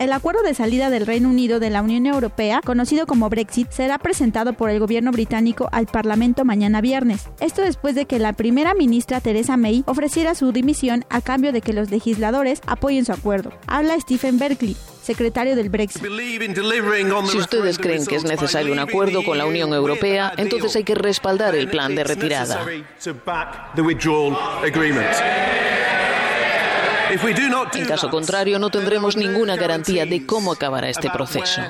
El 0.00 0.14
acuerdo 0.14 0.42
de 0.42 0.54
salida 0.54 0.88
del 0.88 1.04
Reino 1.04 1.28
Unido 1.28 1.60
de 1.60 1.68
la 1.68 1.82
Unión 1.82 2.06
Europea, 2.06 2.62
conocido 2.64 3.06
como 3.06 3.28
Brexit, 3.28 3.70
será 3.70 3.98
presentado 3.98 4.54
por 4.54 4.70
el 4.70 4.80
gobierno 4.80 5.12
británico 5.12 5.68
al 5.72 5.84
Parlamento 5.84 6.46
mañana 6.46 6.80
viernes. 6.80 7.28
Esto 7.38 7.60
después 7.60 7.94
de 7.94 8.06
que 8.06 8.18
la 8.18 8.32
primera 8.32 8.72
ministra 8.72 9.20
Theresa 9.20 9.58
May 9.58 9.84
ofreciera 9.84 10.34
su 10.34 10.52
dimisión 10.52 11.04
a 11.10 11.20
cambio 11.20 11.52
de 11.52 11.60
que 11.60 11.74
los 11.74 11.90
legisladores 11.90 12.62
apoyen 12.66 13.04
su 13.04 13.12
acuerdo. 13.12 13.52
Habla 13.66 14.00
Stephen 14.00 14.38
Berkeley, 14.38 14.74
secretario 15.02 15.54
del 15.54 15.68
Brexit. 15.68 16.02
Si 16.02 17.36
ustedes 17.36 17.76
creen 17.76 18.06
que 18.06 18.16
es 18.16 18.24
necesario 18.24 18.72
un 18.72 18.78
acuerdo 18.78 19.22
con 19.22 19.36
la 19.36 19.44
Unión 19.44 19.74
Europea, 19.74 20.32
entonces 20.38 20.76
hay 20.76 20.84
que 20.84 20.94
respaldar 20.94 21.54
el 21.54 21.68
plan 21.68 21.94
de 21.94 22.04
retirada. 22.04 22.64
En 27.74 27.86
caso 27.86 28.08
contrario, 28.10 28.58
no 28.58 28.70
tendremos 28.70 29.16
ninguna 29.16 29.56
garantía 29.56 30.06
de 30.06 30.24
cómo 30.26 30.52
acabará 30.52 30.88
este 30.88 31.10
proceso. 31.10 31.60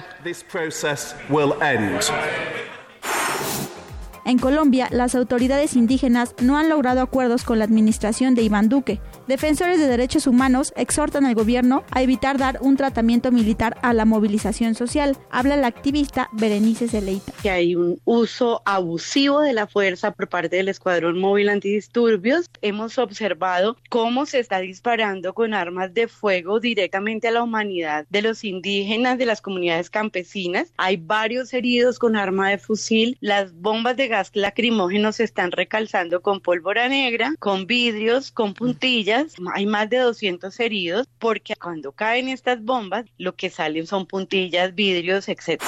En 4.26 4.38
Colombia, 4.38 4.88
las 4.90 5.14
autoridades 5.14 5.74
indígenas 5.76 6.34
no 6.42 6.58
han 6.58 6.68
logrado 6.68 7.00
acuerdos 7.00 7.44
con 7.44 7.58
la 7.58 7.64
administración 7.64 8.34
de 8.34 8.42
Iván 8.42 8.68
Duque. 8.68 9.00
Defensores 9.26 9.78
de 9.78 9.86
derechos 9.86 10.26
humanos 10.26 10.72
exhortan 10.76 11.24
al 11.24 11.34
gobierno 11.34 11.84
a 11.90 12.02
evitar 12.02 12.36
dar 12.36 12.58
un 12.60 12.76
tratamiento 12.76 13.32
militar 13.32 13.78
a 13.82 13.94
la 13.94 14.04
movilización 14.04 14.74
social. 14.74 15.16
Habla 15.30 15.56
la 15.56 15.68
activista 15.68 16.28
Berenice 16.32 16.88
Celeita. 16.88 17.32
Que 17.42 17.50
hay 17.50 17.74
un 17.74 18.00
uso 18.04 18.62
abusivo 18.64 19.40
de 19.40 19.52
la 19.52 19.66
fuerza 19.66 20.12
por 20.12 20.28
parte 20.28 20.56
del 20.56 20.68
Escuadrón 20.68 21.18
Móvil 21.18 21.48
Antidisturbios. 21.48 22.50
Hemos 22.60 22.98
observado 22.98 23.76
cómo 23.88 24.26
se 24.26 24.38
está 24.38 24.58
disparando 24.58 25.32
con 25.32 25.54
armas 25.54 25.94
de 25.94 26.08
fuego 26.08 26.60
directamente 26.60 27.28
a 27.28 27.32
la 27.32 27.42
humanidad 27.42 28.06
de 28.10 28.22
los 28.22 28.44
indígenas, 28.44 29.16
de 29.16 29.26
las 29.26 29.40
comunidades 29.40 29.88
campesinas. 29.88 30.72
Hay 30.76 30.98
varios 30.98 31.54
heridos 31.54 31.98
con 31.98 32.16
arma 32.16 32.50
de 32.50 32.58
fusil. 32.58 33.16
Las 33.20 33.54
bombas 33.54 33.96
de 33.96 34.09
gas 34.10 34.30
lacrimógenos 34.34 35.16
se 35.16 35.24
están 35.24 35.52
recalzando 35.52 36.20
con 36.20 36.40
pólvora 36.40 36.88
negra, 36.88 37.32
con 37.38 37.66
vidrios, 37.66 38.30
con 38.30 38.52
puntillas. 38.52 39.36
Hay 39.54 39.64
más 39.64 39.88
de 39.88 39.98
200 39.98 40.60
heridos 40.60 41.08
porque 41.18 41.56
cuando 41.56 41.92
caen 41.92 42.28
estas 42.28 42.62
bombas 42.62 43.06
lo 43.16 43.34
que 43.34 43.48
salen 43.48 43.86
son 43.86 44.06
puntillas, 44.06 44.74
vidrios, 44.74 45.28
etc. 45.28 45.62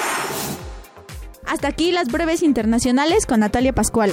Hasta 1.46 1.68
aquí 1.68 1.92
las 1.92 2.08
breves 2.08 2.42
internacionales 2.42 3.24
con 3.24 3.40
Natalia 3.40 3.72
Pascual. 3.72 4.12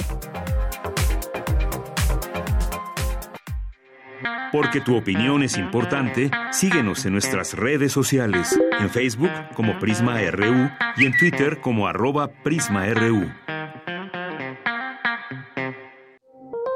Porque 4.52 4.80
tu 4.80 4.96
opinión 4.96 5.44
es 5.44 5.56
importante, 5.56 6.30
síguenos 6.50 7.06
en 7.06 7.12
nuestras 7.12 7.54
redes 7.54 7.92
sociales, 7.92 8.58
en 8.80 8.90
Facebook 8.90 9.30
como 9.54 9.78
Prisma 9.78 10.20
RU 10.30 10.70
y 10.96 11.06
en 11.06 11.16
Twitter 11.16 11.60
como 11.60 11.86
arroba 11.86 12.28
PrismaRU. 12.42 13.30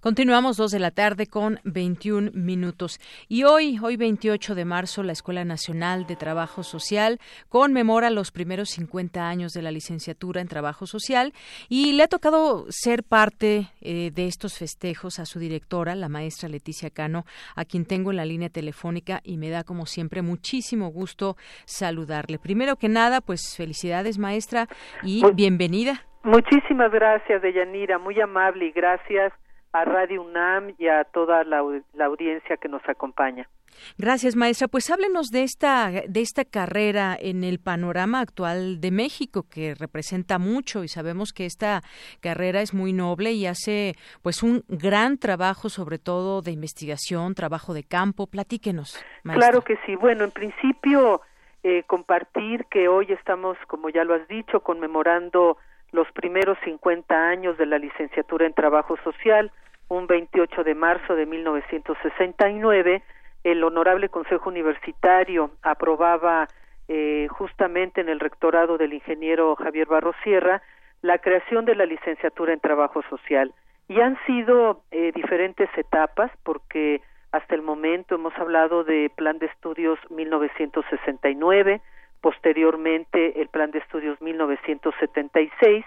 Continuamos 0.00 0.56
dos 0.56 0.70
de 0.70 0.78
la 0.78 0.92
tarde 0.92 1.26
con 1.26 1.58
21 1.64 2.30
minutos. 2.32 2.98
Y 3.28 3.44
hoy, 3.44 3.78
hoy 3.82 3.98
28 3.98 4.54
de 4.54 4.64
marzo, 4.64 5.02
la 5.02 5.12
Escuela 5.12 5.44
Nacional 5.44 6.06
de 6.06 6.16
Trabajo 6.16 6.62
Social 6.62 7.18
conmemora 7.50 8.08
los 8.08 8.32
primeros 8.32 8.70
50 8.70 9.28
años 9.28 9.52
de 9.52 9.60
la 9.60 9.70
licenciatura 9.70 10.40
en 10.40 10.48
Trabajo 10.48 10.86
Social 10.86 11.34
y 11.68 11.92
le 11.92 12.04
ha 12.04 12.08
tocado 12.08 12.64
ser 12.70 13.02
parte 13.04 13.66
eh, 13.82 14.10
de 14.10 14.24
estos 14.26 14.58
festejos 14.58 15.18
a 15.18 15.26
su 15.26 15.38
directora, 15.38 15.94
la 15.94 16.08
maestra 16.08 16.48
Leticia 16.48 16.88
Cano, 16.88 17.24
a 17.54 17.66
quien 17.66 17.84
tengo 17.84 18.10
en 18.10 18.16
la 18.16 18.24
línea 18.24 18.48
telefónica 18.48 19.20
y 19.22 19.36
me 19.36 19.50
da 19.50 19.64
como 19.64 19.84
siempre 19.84 20.22
muchísimo 20.22 20.88
gusto 20.88 21.36
saludarle. 21.66 22.38
Primero 22.38 22.76
que 22.76 22.88
nada, 22.88 23.20
pues 23.20 23.54
felicidades 23.54 24.18
maestra 24.18 24.66
y 25.02 25.22
bienvenida. 25.34 26.06
Muchísimas 26.22 26.90
gracias, 26.90 27.42
Deyanira, 27.42 27.98
muy 27.98 28.18
amable 28.18 28.64
y 28.64 28.72
gracias 28.72 29.34
a 29.72 29.84
Radio 29.84 30.22
UNAM 30.22 30.74
y 30.78 30.88
a 30.88 31.04
toda 31.04 31.44
la, 31.44 31.58
audiencia 31.58 32.56
que 32.56 32.68
nos 32.68 32.86
acompaña. 32.88 33.48
Gracias, 33.96 34.34
maestra. 34.34 34.68
Pues 34.68 34.90
háblenos 34.90 35.28
de 35.28 35.44
esta, 35.44 35.90
de 35.90 36.20
esta 36.20 36.44
carrera 36.44 37.16
en 37.18 37.44
el 37.44 37.60
panorama 37.60 38.20
actual 38.20 38.80
de 38.80 38.90
México, 38.90 39.44
que 39.48 39.74
representa 39.74 40.38
mucho 40.38 40.82
y 40.82 40.88
sabemos 40.88 41.32
que 41.32 41.46
esta 41.46 41.82
carrera 42.20 42.62
es 42.62 42.74
muy 42.74 42.92
noble 42.92 43.32
y 43.32 43.46
hace 43.46 43.94
pues 44.22 44.42
un 44.42 44.64
gran 44.68 45.18
trabajo, 45.18 45.68
sobre 45.68 45.98
todo 45.98 46.42
de 46.42 46.50
investigación, 46.50 47.34
trabajo 47.34 47.72
de 47.72 47.84
campo. 47.84 48.26
Platíquenos. 48.26 49.02
Claro 49.22 49.62
que 49.62 49.78
sí. 49.86 49.94
Bueno, 49.94 50.24
en 50.24 50.32
principio, 50.32 51.22
eh, 51.62 51.84
compartir 51.86 52.66
que 52.66 52.88
hoy 52.88 53.06
estamos, 53.12 53.56
como 53.66 53.88
ya 53.88 54.02
lo 54.04 54.14
has 54.14 54.26
dicho, 54.28 54.60
conmemorando 54.60 55.58
los 55.92 56.10
primeros 56.12 56.58
50 56.64 57.28
años 57.28 57.58
de 57.58 57.66
la 57.66 57.78
licenciatura 57.78 58.46
en 58.46 58.54
Trabajo 58.54 58.96
Social, 59.04 59.50
un 59.88 60.06
28 60.06 60.64
de 60.64 60.74
marzo 60.74 61.14
de 61.14 61.26
1969, 61.26 63.02
el 63.44 63.64
Honorable 63.64 64.08
Consejo 64.08 64.50
Universitario 64.50 65.50
aprobaba 65.62 66.48
eh, 66.88 67.26
justamente 67.30 68.00
en 68.00 68.08
el 68.08 68.20
rectorado 68.20 68.78
del 68.78 68.92
ingeniero 68.92 69.56
Javier 69.56 69.86
Barrosierra 69.86 70.62
la 71.02 71.18
creación 71.18 71.64
de 71.64 71.74
la 71.74 71.86
licenciatura 71.86 72.52
en 72.52 72.60
Trabajo 72.60 73.02
Social. 73.08 73.54
Y 73.88 74.00
han 74.00 74.18
sido 74.26 74.82
eh, 74.90 75.12
diferentes 75.14 75.68
etapas 75.76 76.30
porque 76.44 77.00
hasta 77.32 77.54
el 77.54 77.62
momento 77.62 78.16
hemos 78.16 78.36
hablado 78.36 78.84
de 78.84 79.10
Plan 79.16 79.38
de 79.38 79.46
Estudios 79.46 79.98
1969, 80.10 81.80
posteriormente 82.20 83.40
el 83.40 83.48
Plan 83.48 83.70
de 83.70 83.78
Estudios 83.78 84.20
1976 84.20 85.84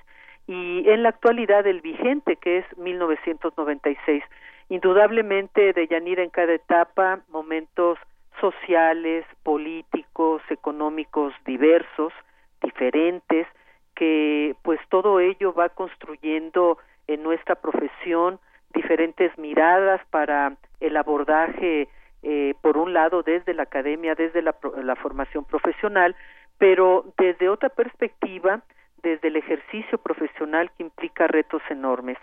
y 0.47 0.89
en 0.89 1.03
la 1.03 1.09
actualidad 1.09 1.65
el 1.67 1.81
vigente 1.81 2.35
que 2.35 2.59
es 2.59 2.77
1996. 2.77 4.23
Indudablemente 4.69 5.73
de 5.73 5.87
Yanira 5.87 6.23
en 6.23 6.29
cada 6.29 6.53
etapa 6.53 7.19
momentos 7.29 7.97
sociales, 8.41 9.25
políticos, 9.43 10.41
económicos 10.49 11.33
diversos, 11.45 12.11
diferentes, 12.61 13.47
que 13.95 14.55
pues 14.63 14.79
todo 14.89 15.19
ello 15.19 15.53
va 15.53 15.69
construyendo 15.69 16.77
en 17.07 17.23
nuestra 17.23 17.55
profesión 17.55 18.39
diferentes 18.73 19.37
miradas 19.37 20.01
para 20.09 20.55
el 20.79 20.97
abordaje 20.97 21.87
eh, 22.23 22.55
por 22.61 22.77
un 22.77 22.93
lado 22.93 23.21
desde 23.23 23.53
la 23.53 23.63
academia, 23.63 24.15
desde 24.15 24.41
la, 24.41 24.55
la 24.81 24.95
formación 24.95 25.45
profesional, 25.45 26.15
pero 26.57 27.05
desde 27.17 27.49
otra 27.49 27.69
perspectiva, 27.69 28.61
desde 29.01 29.27
el 29.27 29.35
ejercicio 29.35 29.97
profesional 29.97 30.71
que 30.77 30.83
implica 30.83 31.27
retos 31.27 31.61
enormes. 31.69 32.17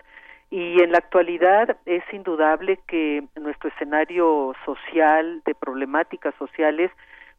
Y 0.50 0.82
en 0.82 0.90
la 0.90 0.98
actualidad 0.98 1.76
es 1.86 2.02
indudable 2.12 2.80
que 2.88 3.22
nuestro 3.40 3.68
escenario 3.68 4.52
social, 4.64 5.42
de 5.44 5.54
problemáticas 5.54 6.34
sociales, 6.36 6.90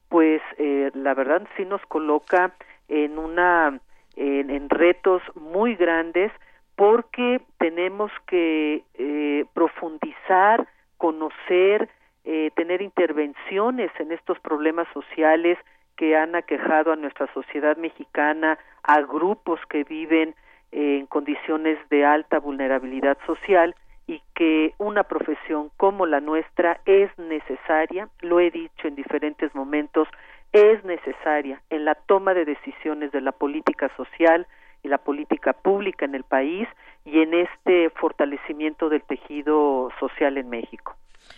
pues 0.08 0.42
eh, 0.58 0.92
la 0.94 1.14
verdad 1.14 1.46
sí 1.58 1.66
nos 1.66 1.82
coloca 1.88 2.54
en 2.88 3.18
una 3.18 3.80
en, 4.16 4.70
retos 4.70 5.22
muy 5.36 5.76
grandes 5.76 6.32
porque 6.76 7.42
tenemos 7.58 8.12
que 8.28 8.84
eh, 8.96 9.46
profundizar, 9.54 10.68
conocer, 10.98 11.90
eh, 12.24 12.52
tener 12.56 12.82
intervenciones 12.82 13.92
en 14.00 14.12
estos 14.12 14.40
problemas 14.40 14.88
sociales 14.94 15.58
que 15.96 16.16
han 16.16 16.36
aquejado 16.36 16.92
a 16.92 16.96
nuestra 16.96 17.32
sociedad 17.34 17.78
mexicana, 17.78 18.58
a 18.84 19.02
grupos 19.02 19.60
que 19.70 19.84
viven 19.84 20.36
en 20.72 21.06
condiciones 21.08 21.78
de 21.90 22.06
alta 22.06 22.40
vulnerabilidad 22.40 23.18
social 23.26 23.76
y 24.08 24.22
que 24.36 24.74
una 24.78 25.04
profesión 25.04 25.70
como 25.78 26.06
la 26.06 26.20
nuestra 26.20 26.82
es 26.86 27.16
necesaria, 27.18 28.10
lo 28.22 28.40
he 28.40 28.52
dicho 28.52 28.88
en 28.88 28.96
diferentes 28.96 29.54
momentos, 29.54 30.08
es 30.54 30.84
necesaria 30.84 31.62
en 31.70 31.86
la 31.86 31.96
toma 31.96 32.34
de 32.34 32.46
decisiones 32.46 33.12
de 33.12 33.22
la 33.22 33.32
política 33.32 33.90
social 33.96 34.48
y 34.84 34.88
la 34.88 34.98
política 34.98 35.54
pública 35.54 36.06
en 36.06 36.16
el 36.16 36.24
país 36.24 36.68
y 37.06 37.22
en 37.22 37.34
este 37.34 37.90
fortalecimiento 37.92 38.90
del 38.90 39.04
tejido 39.04 39.92
social 40.00 40.38
en 40.38 40.50
México. 40.50 40.96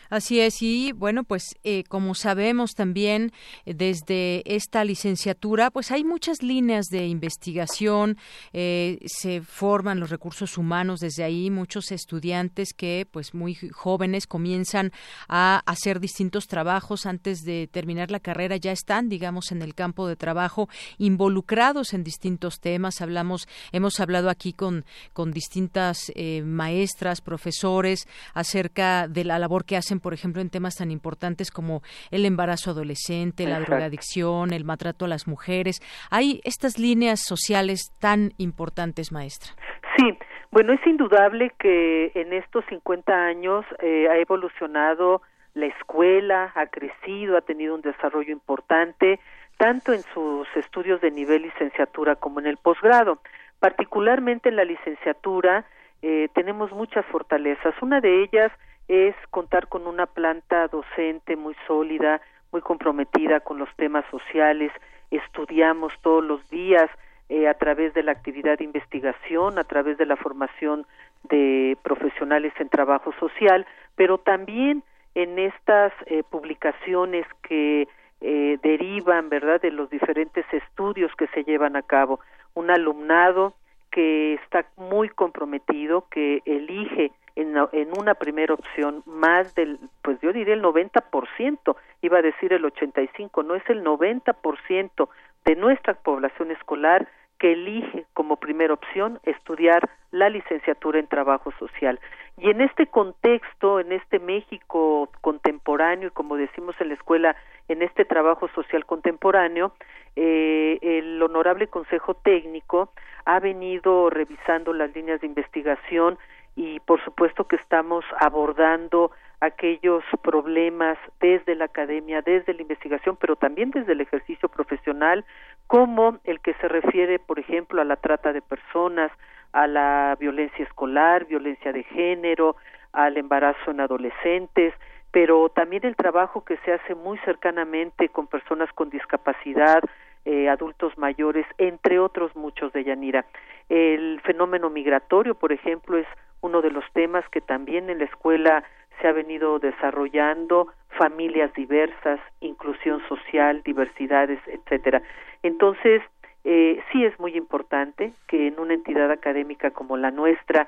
Así 0.09 0.39
es, 0.39 0.61
y 0.61 0.91
bueno, 0.91 1.23
pues 1.23 1.55
eh, 1.63 1.85
como 1.85 2.13
sabemos 2.13 2.75
también 2.75 3.31
eh, 3.65 3.73
desde 3.73 4.43
esta 4.45 4.83
licenciatura, 4.83 5.71
pues 5.71 5.89
hay 5.89 6.03
muchas 6.03 6.43
líneas 6.43 6.85
de 6.87 7.07
investigación, 7.07 8.17
eh, 8.51 8.99
se 9.07 9.41
forman 9.41 9.99
los 9.99 10.11
recursos 10.11 10.57
humanos 10.57 10.99
desde 10.99 11.23
ahí, 11.23 11.49
muchos 11.49 11.91
estudiantes 11.91 12.73
que 12.73 13.07
pues 13.09 13.33
muy 13.33 13.55
jóvenes 13.55 14.27
comienzan 14.27 14.91
a 15.27 15.63
hacer 15.65 15.99
distintos 15.99 16.47
trabajos 16.47 17.07
antes 17.07 17.39
de 17.41 17.67
terminar 17.71 18.11
la 18.11 18.19
carrera, 18.19 18.57
ya 18.57 18.71
están, 18.71 19.09
digamos, 19.09 19.51
en 19.51 19.63
el 19.63 19.73
campo 19.73 20.07
de 20.07 20.15
trabajo, 20.15 20.69
involucrados 20.99 21.93
en 21.93 22.03
distintos 22.03 22.59
temas. 22.59 23.01
Hablamos, 23.01 23.47
hemos 23.71 23.99
hablado 23.99 24.29
aquí 24.29 24.53
con, 24.53 24.85
con 25.13 25.31
distintas 25.31 26.11
maestras, 26.43 27.21
profesores, 27.21 28.07
acerca 28.35 29.07
de 29.07 29.23
la 29.23 29.39
labor 29.39 29.65
que 29.65 29.75
hacen 29.75 29.82
por 30.01 30.13
ejemplo, 30.13 30.41
en 30.41 30.49
temas 30.49 30.75
tan 30.75 30.91
importantes 30.91 31.51
como 31.51 31.81
el 32.11 32.25
embarazo 32.25 32.71
adolescente, 32.71 33.47
la 33.47 33.59
drogadicción, 33.59 34.53
el 34.53 34.65
maltrato 34.65 35.05
a 35.05 35.07
las 35.07 35.27
mujeres. 35.27 35.81
Hay 36.09 36.41
estas 36.43 36.79
líneas 36.79 37.21
sociales 37.21 37.91
tan 37.99 38.31
importantes, 38.37 39.11
maestra. 39.11 39.53
Sí, 39.97 40.17
bueno, 40.51 40.73
es 40.73 40.85
indudable 40.85 41.51
que 41.59 42.11
en 42.15 42.33
estos 42.33 42.63
50 42.69 43.11
años 43.13 43.65
eh, 43.79 44.07
ha 44.09 44.17
evolucionado 44.17 45.21
la 45.53 45.67
escuela, 45.67 46.51
ha 46.55 46.67
crecido, 46.67 47.37
ha 47.37 47.41
tenido 47.41 47.75
un 47.75 47.81
desarrollo 47.81 48.31
importante, 48.31 49.19
tanto 49.57 49.93
en 49.93 50.01
sus 50.13 50.47
estudios 50.55 51.01
de 51.01 51.11
nivel 51.11 51.43
licenciatura 51.43 52.15
como 52.15 52.39
en 52.39 52.47
el 52.47 52.57
posgrado. 52.57 53.19
Particularmente 53.59 54.49
en 54.49 54.55
la 54.55 54.65
licenciatura 54.65 55.65
eh, 56.01 56.27
tenemos 56.33 56.71
muchas 56.71 57.05
fortalezas. 57.07 57.73
Una 57.81 58.01
de 58.01 58.23
ellas 58.23 58.51
es 58.87 59.15
contar 59.29 59.67
con 59.67 59.87
una 59.87 60.05
planta 60.05 60.67
docente 60.67 61.35
muy 61.35 61.55
sólida, 61.67 62.21
muy 62.51 62.61
comprometida 62.61 63.39
con 63.39 63.57
los 63.57 63.69
temas 63.75 64.05
sociales, 64.11 64.71
estudiamos 65.11 65.93
todos 66.01 66.23
los 66.23 66.47
días 66.49 66.89
eh, 67.29 67.47
a 67.47 67.53
través 67.53 67.93
de 67.93 68.03
la 68.03 68.11
actividad 68.11 68.57
de 68.57 68.65
investigación, 68.65 69.57
a 69.57 69.63
través 69.63 69.97
de 69.97 70.05
la 70.05 70.15
formación 70.15 70.85
de 71.23 71.77
profesionales 71.81 72.53
en 72.59 72.69
trabajo 72.69 73.13
social, 73.19 73.65
pero 73.95 74.17
también 74.17 74.83
en 75.15 75.39
estas 75.39 75.93
eh, 76.07 76.23
publicaciones 76.29 77.25
que 77.43 77.87
eh, 78.21 78.57
derivan, 78.61 79.29
¿verdad?, 79.29 79.61
de 79.61 79.71
los 79.71 79.89
diferentes 79.89 80.45
estudios 80.51 81.11
que 81.15 81.27
se 81.27 81.43
llevan 81.43 81.75
a 81.75 81.81
cabo. 81.81 82.19
Un 82.55 82.69
alumnado 82.71 83.53
que 83.91 84.35
está 84.35 84.65
muy 84.75 85.09
comprometido, 85.09 86.07
que 86.09 86.41
elige 86.45 87.11
en, 87.35 87.55
en 87.71 87.89
una 87.97 88.13
primera 88.13 88.53
opción 88.53 89.03
más 89.05 89.55
del, 89.55 89.79
pues 90.01 90.19
yo 90.21 90.33
diría 90.33 90.53
el 90.53 90.63
90%, 90.63 91.75
iba 92.01 92.17
a 92.17 92.21
decir 92.21 92.53
el 92.53 92.65
85, 92.65 93.43
no 93.43 93.55
es 93.55 93.63
el 93.69 93.83
90% 93.83 95.09
de 95.45 95.55
nuestra 95.55 95.93
población 95.95 96.51
escolar 96.51 97.07
que 97.39 97.53
elige 97.53 98.05
como 98.13 98.37
primera 98.37 98.73
opción 98.73 99.19
estudiar 99.23 99.89
la 100.11 100.29
licenciatura 100.29 100.99
en 100.99 101.07
trabajo 101.07 101.51
social. 101.59 101.99
Y 102.37 102.49
en 102.49 102.61
este 102.61 102.87
contexto, 102.87 103.79
en 103.79 103.91
este 103.91 104.19
México 104.19 105.09
contemporáneo, 105.21 106.07
y 106.07 106.11
como 106.11 106.37
decimos 106.37 106.75
en 106.79 106.87
la 106.89 106.93
escuela, 106.93 107.35
en 107.67 107.81
este 107.81 108.05
trabajo 108.05 108.47
social 108.49 108.85
contemporáneo, 108.85 109.73
eh, 110.15 110.79
el 110.81 111.21
honorable 111.21 111.67
Consejo 111.67 112.13
Técnico 112.13 112.89
ha 113.25 113.39
venido 113.39 114.09
revisando 114.09 114.73
las 114.73 114.93
líneas 114.95 115.21
de 115.21 115.27
investigación 115.27 116.17
y 116.55 116.79
por 116.81 117.03
supuesto 117.03 117.45
que 117.45 117.55
estamos 117.55 118.05
abordando 118.19 119.11
aquellos 119.39 120.03
problemas 120.21 120.97
desde 121.19 121.55
la 121.55 121.65
academia, 121.65 122.21
desde 122.21 122.53
la 122.53 122.61
investigación, 122.61 123.17
pero 123.19 123.35
también 123.35 123.71
desde 123.71 123.91
el 123.91 124.01
ejercicio 124.01 124.47
profesional, 124.47 125.25
como 125.67 126.19
el 126.23 126.39
que 126.39 126.53
se 126.55 126.67
refiere, 126.67 127.19
por 127.19 127.39
ejemplo, 127.39 127.81
a 127.81 127.85
la 127.85 127.97
trata 127.97 128.31
de 128.31 128.41
personas, 128.41 129.11
a 129.51 129.67
la 129.67 130.15
violencia 130.19 130.63
escolar, 130.63 131.25
violencia 131.25 131.73
de 131.73 131.83
género, 131.83 132.55
al 132.93 133.17
embarazo 133.17 133.71
en 133.71 133.81
adolescentes, 133.81 134.73
pero 135.11 135.49
también 135.49 135.85
el 135.85 135.95
trabajo 135.95 136.45
que 136.45 136.57
se 136.57 136.73
hace 136.73 136.95
muy 136.95 137.17
cercanamente 137.19 138.09
con 138.09 138.27
personas 138.27 138.71
con 138.73 138.89
discapacidad, 138.89 139.83
eh, 140.25 140.47
adultos 140.47 140.97
mayores, 140.97 141.45
entre 141.57 141.99
otros 141.99 142.35
muchos 142.35 142.71
de 142.71 142.85
Yanira. 142.85 143.25
El 143.67 144.21
fenómeno 144.21 144.69
migratorio, 144.69 145.35
por 145.35 145.51
ejemplo, 145.51 145.97
es 145.97 146.07
uno 146.43 146.61
de 146.61 146.71
los 146.71 146.83
temas 146.93 147.27
que 147.29 147.41
también 147.41 147.89
en 147.89 147.99
la 147.99 148.05
escuela 148.05 148.63
se 149.01 149.07
ha 149.07 149.13
venido 149.13 149.59
desarrollando, 149.59 150.67
familias 150.97 151.51
diversas, 151.53 152.19
inclusión 152.41 153.01
social, 153.07 153.63
diversidades, 153.63 154.39
etcétera. 154.45 155.01
Entonces, 155.41 156.01
eh, 156.43 156.83
sí 156.91 157.05
es 157.05 157.17
muy 157.19 157.35
importante 157.35 158.11
que 158.27 158.47
en 158.47 158.59
una 158.59 158.73
entidad 158.73 159.09
académica 159.09 159.71
como 159.71 159.95
la 159.95 160.11
nuestra, 160.11 160.67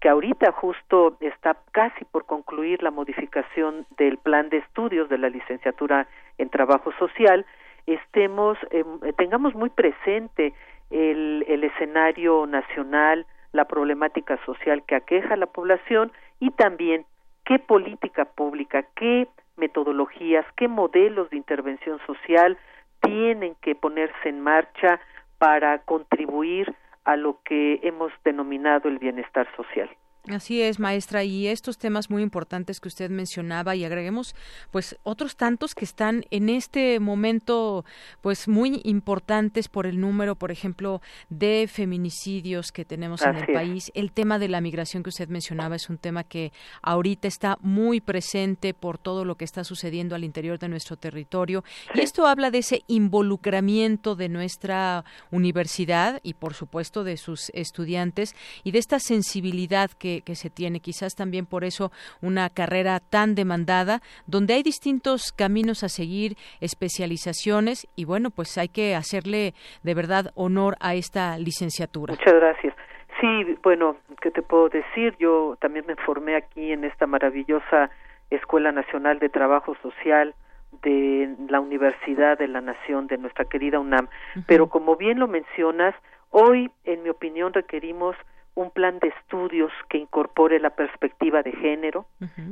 que 0.00 0.08
ahorita 0.08 0.52
justo 0.52 1.16
está 1.20 1.56
casi 1.70 2.04
por 2.04 2.26
concluir 2.26 2.82
la 2.82 2.90
modificación 2.90 3.86
del 3.96 4.18
plan 4.18 4.48
de 4.48 4.58
estudios 4.58 5.08
de 5.08 5.18
la 5.18 5.28
licenciatura 5.28 6.08
en 6.38 6.48
trabajo 6.48 6.92
social, 6.98 7.46
estemos, 7.86 8.58
em, 8.70 8.98
tengamos 9.16 9.54
muy 9.54 9.70
presente 9.70 10.52
el, 10.90 11.44
el 11.46 11.64
escenario 11.64 12.46
nacional, 12.46 13.26
la 13.52 13.66
problemática 13.66 14.38
social 14.44 14.82
que 14.84 14.96
aqueja 14.96 15.34
a 15.34 15.36
la 15.36 15.46
población 15.46 16.12
y 16.40 16.50
también 16.50 17.06
qué 17.44 17.58
política 17.58 18.24
pública, 18.24 18.84
qué 18.96 19.28
metodologías, 19.56 20.46
qué 20.56 20.68
modelos 20.68 21.30
de 21.30 21.36
intervención 21.36 21.98
social 22.06 22.58
tienen 23.00 23.54
que 23.60 23.74
ponerse 23.74 24.28
en 24.28 24.40
marcha 24.40 25.00
para 25.38 25.78
contribuir 25.78 26.74
a 27.04 27.16
lo 27.16 27.40
que 27.44 27.80
hemos 27.82 28.12
denominado 28.24 28.88
el 28.88 28.98
bienestar 28.98 29.46
social. 29.56 29.90
Así 30.28 30.62
es, 30.62 30.78
maestra, 30.78 31.24
y 31.24 31.48
estos 31.48 31.78
temas 31.78 32.08
muy 32.08 32.22
importantes 32.22 32.78
que 32.78 32.86
usted 32.86 33.10
mencionaba 33.10 33.74
y 33.74 33.84
agreguemos 33.84 34.36
pues 34.70 34.96
otros 35.02 35.34
tantos 35.34 35.74
que 35.74 35.84
están 35.84 36.24
en 36.30 36.48
este 36.48 37.00
momento 37.00 37.84
pues 38.20 38.46
muy 38.46 38.80
importantes 38.84 39.66
por 39.66 39.84
el 39.84 39.98
número, 39.98 40.36
por 40.36 40.52
ejemplo, 40.52 41.02
de 41.28 41.68
feminicidios 41.68 42.70
que 42.70 42.84
tenemos 42.84 43.22
en 43.22 43.34
el 43.34 43.52
país. 43.52 43.90
El 43.94 44.12
tema 44.12 44.38
de 44.38 44.46
la 44.46 44.60
migración 44.60 45.02
que 45.02 45.08
usted 45.08 45.28
mencionaba 45.28 45.74
es 45.74 45.90
un 45.90 45.98
tema 45.98 46.22
que 46.22 46.52
ahorita 46.82 47.26
está 47.26 47.58
muy 47.60 48.00
presente 48.00 48.74
por 48.74 48.98
todo 48.98 49.24
lo 49.24 49.34
que 49.34 49.44
está 49.44 49.64
sucediendo 49.64 50.14
al 50.14 50.22
interior 50.22 50.60
de 50.60 50.68
nuestro 50.68 50.96
territorio. 50.96 51.64
Y 51.94 52.00
esto 52.00 52.28
habla 52.28 52.52
de 52.52 52.58
ese 52.58 52.84
involucramiento 52.86 54.14
de 54.14 54.28
nuestra 54.28 55.04
universidad 55.32 56.20
y 56.22 56.34
por 56.34 56.54
supuesto 56.54 57.02
de 57.02 57.16
sus 57.16 57.50
estudiantes 57.54 58.36
y 58.62 58.70
de 58.70 58.78
esta 58.78 59.00
sensibilidad 59.00 59.90
que 59.90 60.11
que, 60.20 60.34
se 60.34 60.50
tiene. 60.50 60.80
Quizás 60.80 61.14
también 61.14 61.46
por 61.46 61.64
eso 61.64 61.90
una 62.20 62.50
carrera 62.50 63.00
tan 63.00 63.34
demandada, 63.34 64.00
donde 64.26 64.54
hay 64.54 64.62
distintos 64.62 65.32
caminos 65.32 65.82
a 65.82 65.88
seguir, 65.88 66.36
especializaciones 66.60 67.86
y 67.96 68.04
bueno, 68.04 68.30
pues 68.30 68.58
hay 68.58 68.68
que 68.68 68.94
hacerle 68.94 69.54
de 69.82 69.94
verdad 69.94 70.32
honor 70.34 70.76
a 70.80 70.94
esta 70.94 71.38
licenciatura. 71.38 72.14
Muchas 72.14 72.34
gracias. 72.34 72.74
Sí, 73.20 73.56
bueno, 73.62 73.96
¿qué 74.20 74.30
te 74.30 74.42
puedo 74.42 74.68
decir? 74.68 75.14
Yo 75.18 75.56
también 75.60 75.84
me 75.86 75.96
formé 75.96 76.36
aquí 76.36 76.72
en 76.72 76.84
esta 76.84 77.06
maravillosa 77.06 77.90
Escuela 78.30 78.72
Nacional 78.72 79.18
de 79.18 79.28
Trabajo 79.28 79.76
Social 79.82 80.34
de 80.82 81.34
la 81.48 81.60
Universidad 81.60 82.38
de 82.38 82.48
la 82.48 82.60
Nación, 82.60 83.06
de 83.06 83.18
nuestra 83.18 83.44
querida 83.44 83.78
UNAM. 83.78 84.08
Pero 84.46 84.68
como 84.68 84.96
bien 84.96 85.18
lo 85.18 85.28
mencionas, 85.28 85.94
hoy, 86.30 86.70
en 86.84 87.02
mi 87.02 87.10
opinión, 87.10 87.52
requerimos 87.52 88.16
un 88.54 88.70
plan 88.70 88.98
de 88.98 89.08
estudios 89.08 89.72
que 89.88 89.98
incorpore 89.98 90.60
la 90.60 90.70
perspectiva 90.70 91.42
de 91.42 91.52
género, 91.52 92.06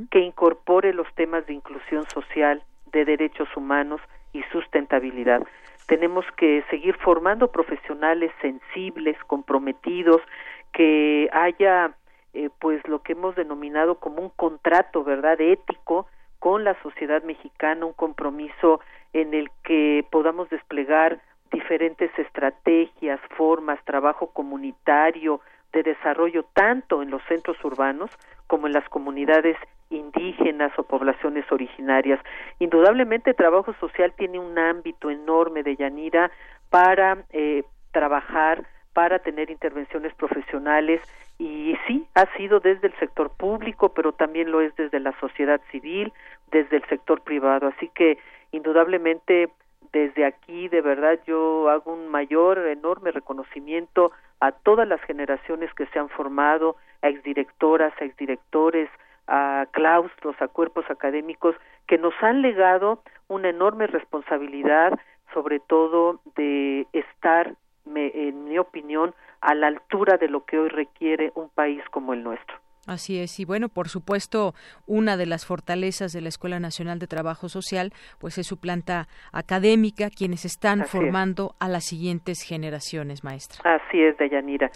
que 0.09 0.19
incorpore 0.19 0.93
los 0.93 1.07
temas 1.15 1.45
de 1.45 1.53
inclusión 1.53 2.09
social, 2.09 2.63
de 2.91 3.05
derechos 3.05 3.47
humanos 3.55 4.01
y 4.33 4.41
sustentabilidad. 4.51 5.43
Tenemos 5.87 6.25
que 6.37 6.63
seguir 6.69 6.95
formando 6.97 7.51
profesionales 7.51 8.31
sensibles, 8.41 9.17
comprometidos, 9.27 10.21
que 10.73 11.29
haya 11.33 11.95
eh, 12.33 12.49
pues 12.59 12.85
lo 12.87 13.03
que 13.03 13.13
hemos 13.13 13.35
denominado 13.35 13.95
como 13.95 14.21
un 14.21 14.29
contrato, 14.29 15.03
¿verdad?, 15.03 15.39
ético 15.39 16.07
con 16.39 16.63
la 16.63 16.81
sociedad 16.81 17.21
mexicana, 17.23 17.85
un 17.85 17.93
compromiso 17.93 18.79
en 19.13 19.33
el 19.33 19.51
que 19.63 20.05
podamos 20.09 20.49
desplegar 20.49 21.21
diferentes 21.51 22.09
estrategias, 22.17 23.19
formas, 23.37 23.83
trabajo 23.83 24.27
comunitario, 24.27 25.41
de 25.73 25.83
desarrollo 25.83 26.43
tanto 26.53 27.01
en 27.01 27.11
los 27.11 27.21
centros 27.23 27.57
urbanos 27.63 28.11
como 28.47 28.67
en 28.67 28.73
las 28.73 28.87
comunidades 28.89 29.57
indígenas 29.89 30.71
o 30.77 30.83
poblaciones 30.83 31.49
originarias. 31.51 32.19
Indudablemente, 32.59 33.31
el 33.31 33.35
trabajo 33.35 33.73
social 33.79 34.13
tiene 34.17 34.39
un 34.39 34.57
ámbito 34.57 35.09
enorme 35.09 35.63
de 35.63 35.75
Yanira 35.75 36.31
para 36.69 37.23
eh, 37.31 37.63
trabajar, 37.91 38.65
para 38.93 39.19
tener 39.19 39.49
intervenciones 39.49 40.13
profesionales 40.15 41.01
y 41.41 41.75
sí, 41.87 42.05
ha 42.13 42.27
sido 42.37 42.59
desde 42.59 42.87
el 42.87 42.93
sector 42.99 43.31
público, 43.35 43.89
pero 43.89 44.11
también 44.11 44.51
lo 44.51 44.61
es 44.61 44.75
desde 44.75 44.99
la 44.99 45.11
sociedad 45.19 45.59
civil, 45.71 46.13
desde 46.51 46.77
el 46.77 46.85
sector 46.85 47.21
privado. 47.21 47.67
Así 47.67 47.89
que, 47.95 48.19
indudablemente, 48.51 49.49
desde 49.93 50.25
aquí, 50.25 50.69
de 50.69 50.81
verdad, 50.81 51.19
yo 51.25 51.69
hago 51.69 51.93
un 51.93 52.07
mayor, 52.07 52.57
enorme 52.59 53.11
reconocimiento 53.11 54.11
a 54.39 54.51
todas 54.51 54.87
las 54.87 55.01
generaciones 55.01 55.73
que 55.73 55.85
se 55.87 55.99
han 55.99 56.09
formado, 56.09 56.75
a 57.01 57.09
exdirectoras, 57.09 57.93
a 57.99 58.05
exdirectores, 58.05 58.89
a 59.27 59.67
claustros, 59.71 60.35
a 60.41 60.47
cuerpos 60.47 60.85
académicos 60.89 61.55
que 61.87 61.97
nos 61.97 62.13
han 62.21 62.41
legado 62.41 63.01
una 63.27 63.49
enorme 63.49 63.87
responsabilidad, 63.87 64.97
sobre 65.33 65.59
todo 65.59 66.19
de 66.35 66.87
estar, 66.93 67.53
en 67.85 68.45
mi 68.45 68.57
opinión, 68.59 69.13
a 69.41 69.55
la 69.55 69.67
altura 69.67 70.17
de 70.17 70.29
lo 70.29 70.45
que 70.45 70.59
hoy 70.59 70.69
requiere 70.69 71.31
un 71.35 71.49
país 71.49 71.83
como 71.91 72.13
el 72.13 72.23
nuestro. 72.23 72.60
Así 72.87 73.19
es, 73.19 73.39
y 73.39 73.45
bueno, 73.45 73.69
por 73.69 73.89
supuesto, 73.89 74.55
una 74.87 75.15
de 75.15 75.27
las 75.27 75.45
fortalezas 75.45 76.13
de 76.13 76.21
la 76.21 76.29
Escuela 76.29 76.59
Nacional 76.59 76.97
de 76.97 77.05
Trabajo 77.05 77.47
Social, 77.47 77.93
pues 78.19 78.39
es 78.39 78.47
su 78.47 78.59
planta 78.59 79.07
académica, 79.31 80.09
quienes 80.09 80.45
están 80.45 80.85
formando 80.85 81.55
a 81.59 81.67
las 81.67 81.85
siguientes 81.85 82.41
generaciones, 82.41 83.23
maestra. 83.23 83.61
Así 83.75 84.01
es, 84.01 84.17
Dayanira. 84.17 84.71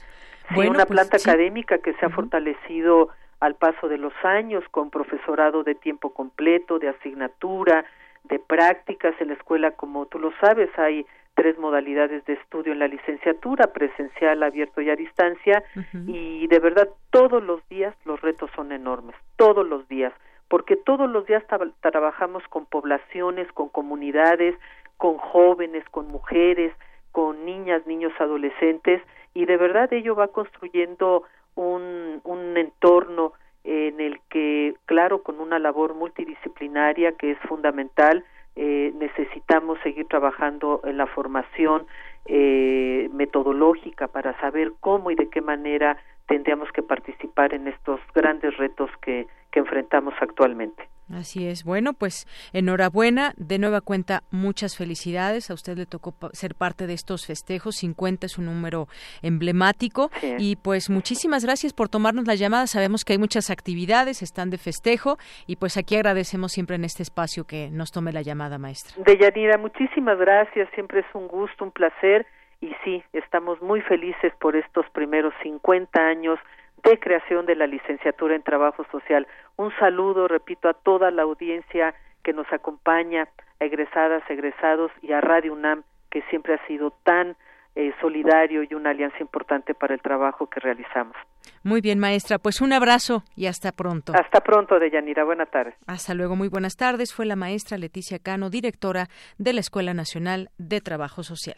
Sí, 0.49 0.59
una 0.59 0.85
pues, 0.85 0.87
planta 0.87 1.17
académica 1.17 1.79
que 1.79 1.93
se 1.93 2.05
ha 2.05 2.09
fortalecido 2.09 3.09
al 3.39 3.55
paso 3.55 3.87
de 3.87 3.97
los 3.97 4.13
años 4.23 4.63
con 4.69 4.91
profesorado 4.91 5.63
de 5.63 5.73
tiempo 5.73 6.13
completo, 6.13 6.77
de 6.77 6.89
asignatura, 6.89 7.85
de 8.23 8.39
prácticas 8.39 9.13
en 9.19 9.29
la 9.29 9.33
escuela, 9.33 9.71
como 9.71 10.05
tú 10.05 10.19
lo 10.19 10.31
sabes, 10.39 10.69
hay 10.77 11.05
tres 11.35 11.57
modalidades 11.59 12.25
de 12.25 12.33
estudio 12.33 12.73
en 12.73 12.79
la 12.79 12.87
licenciatura, 12.87 13.67
presencial, 13.67 14.41
abierto 14.41 14.81
y 14.81 14.89
a 14.89 14.95
distancia, 14.95 15.63
y 16.07 16.47
de 16.47 16.59
verdad 16.59 16.89
todos 17.11 17.43
los 17.43 17.67
días 17.69 17.93
los 18.05 18.21
retos 18.21 18.49
son 18.55 18.71
enormes, 18.71 19.15
todos 19.35 19.67
los 19.67 19.87
días, 19.87 20.13
porque 20.47 20.75
todos 20.75 21.09
los 21.09 21.25
días 21.25 21.43
trabajamos 21.81 22.43
con 22.49 22.65
poblaciones, 22.65 23.51
con 23.51 23.69
comunidades, 23.69 24.55
con 24.97 25.17
jóvenes, 25.17 25.83
con 25.91 26.07
mujeres, 26.07 26.73
con 27.11 27.45
niñas, 27.45 27.85
niños, 27.85 28.13
adolescentes, 28.19 29.01
y 29.33 29.45
de 29.45 29.57
verdad 29.57 29.91
ello 29.91 30.15
va 30.15 30.29
construyendo 30.29 31.23
un, 31.55 32.21
un 32.23 32.57
entorno 32.57 33.33
en 33.65 33.99
el 33.99 34.19
que, 34.29 34.75
claro, 34.85 35.23
con 35.23 35.39
una 35.39 35.59
labor 35.59 35.95
multidisciplinaria 35.95 37.13
que 37.13 37.31
es 37.31 37.39
fundamental, 37.39 38.23
eh, 38.55 38.93
necesitamos 38.95 39.79
seguir 39.83 40.07
trabajando 40.07 40.81
en 40.83 40.97
la 40.97 41.07
formación 41.07 41.85
eh, 42.25 43.09
metodológica 43.13 44.07
para 44.07 44.39
saber 44.39 44.73
cómo 44.79 45.11
y 45.11 45.15
de 45.15 45.29
qué 45.29 45.41
manera 45.41 45.97
tendríamos 46.27 46.71
que 46.71 46.81
participar 46.81 47.53
en 47.53 47.67
estos 47.67 47.99
grandes 48.13 48.57
retos 48.57 48.89
que, 49.01 49.27
que 49.51 49.59
enfrentamos 49.59 50.13
actualmente. 50.19 50.87
Así 51.13 51.47
es. 51.47 51.63
Bueno, 51.63 51.93
pues 51.93 52.25
enhorabuena. 52.51 53.33
De 53.37 53.59
nueva 53.59 53.81
cuenta, 53.81 54.23
muchas 54.31 54.75
felicidades. 54.75 55.51
A 55.51 55.53
usted 55.53 55.77
le 55.77 55.85
tocó 55.85 56.15
ser 56.33 56.55
parte 56.55 56.87
de 56.87 56.93
estos 56.93 57.27
festejos. 57.27 57.75
50 57.75 58.25
es 58.25 58.37
un 58.37 58.45
número 58.45 58.87
emblemático. 59.21 60.09
Y 60.39 60.55
pues 60.55 60.89
muchísimas 60.89 61.45
gracias 61.45 61.73
por 61.73 61.89
tomarnos 61.89 62.25
la 62.25 62.35
llamada. 62.35 62.65
Sabemos 62.67 63.05
que 63.05 63.13
hay 63.13 63.19
muchas 63.19 63.49
actividades, 63.51 64.21
están 64.21 64.49
de 64.49 64.57
festejo. 64.57 65.17
Y 65.45 65.57
pues 65.57 65.77
aquí 65.77 65.95
agradecemos 65.95 66.51
siempre 66.51 66.75
en 66.75 66.85
este 66.85 67.03
espacio 67.03 67.45
que 67.45 67.69
nos 67.69 67.91
tome 67.91 68.11
la 68.11 68.23
llamada, 68.23 68.57
maestra. 68.57 68.95
Deyanira, 69.05 69.57
muchísimas 69.57 70.17
gracias. 70.17 70.67
Siempre 70.73 71.01
es 71.01 71.05
un 71.13 71.27
gusto, 71.27 71.65
un 71.65 71.71
placer. 71.71 72.25
Y 72.61 72.73
sí, 72.83 73.03
estamos 73.13 73.61
muy 73.61 73.81
felices 73.81 74.33
por 74.39 74.55
estos 74.55 74.89
primeros 74.89 75.33
50 75.43 75.99
años 75.99 76.39
de 76.85 76.99
creación 76.99 77.45
de 77.45 77.55
la 77.55 77.65
licenciatura 77.65 78.35
en 78.35 78.43
Trabajo 78.43 78.85
Social. 78.91 79.27
Un 79.57 79.75
saludo, 79.77 80.27
repito, 80.27 80.69
a 80.69 80.73
toda 80.73 81.09
la 81.09 81.23
audiencia 81.23 81.95
que 82.23 82.31
nos 82.31 82.51
acompaña, 82.53 83.27
a 83.59 83.65
egresadas, 83.65 84.23
egresados 84.29 84.91
y 85.01 85.11
a 85.11 85.19
Radio 85.19 85.53
UNAM, 85.53 85.83
que 86.11 86.21
siempre 86.29 86.53
ha 86.53 86.67
sido 86.67 86.91
tan 87.03 87.35
eh, 87.75 87.91
solidario 87.99 88.63
y 88.63 88.73
una 88.73 88.91
alianza 88.91 89.17
importante 89.19 89.73
para 89.73 89.95
el 89.95 90.01
trabajo 90.01 90.47
que 90.47 90.59
realizamos. 90.59 91.15
Muy 91.63 91.81
bien, 91.81 91.99
maestra. 91.99 92.37
Pues 92.37 92.61
un 92.61 92.71
abrazo 92.71 93.23
y 93.35 93.47
hasta 93.47 93.71
pronto. 93.71 94.13
Hasta 94.15 94.39
pronto, 94.41 94.79
Deyanira. 94.79 95.23
Buenas 95.23 95.49
tardes. 95.49 95.75
Hasta 95.87 96.13
luego, 96.13 96.35
muy 96.35 96.47
buenas 96.47 96.75
tardes. 96.75 97.13
Fue 97.13 97.25
la 97.25 97.35
maestra 97.35 97.77
Leticia 97.77 98.19
Cano, 98.19 98.49
directora 98.49 99.07
de 99.37 99.53
la 99.53 99.59
Escuela 99.59 99.93
Nacional 99.93 100.49
de 100.57 100.81
Trabajo 100.81 101.23
Social. 101.23 101.57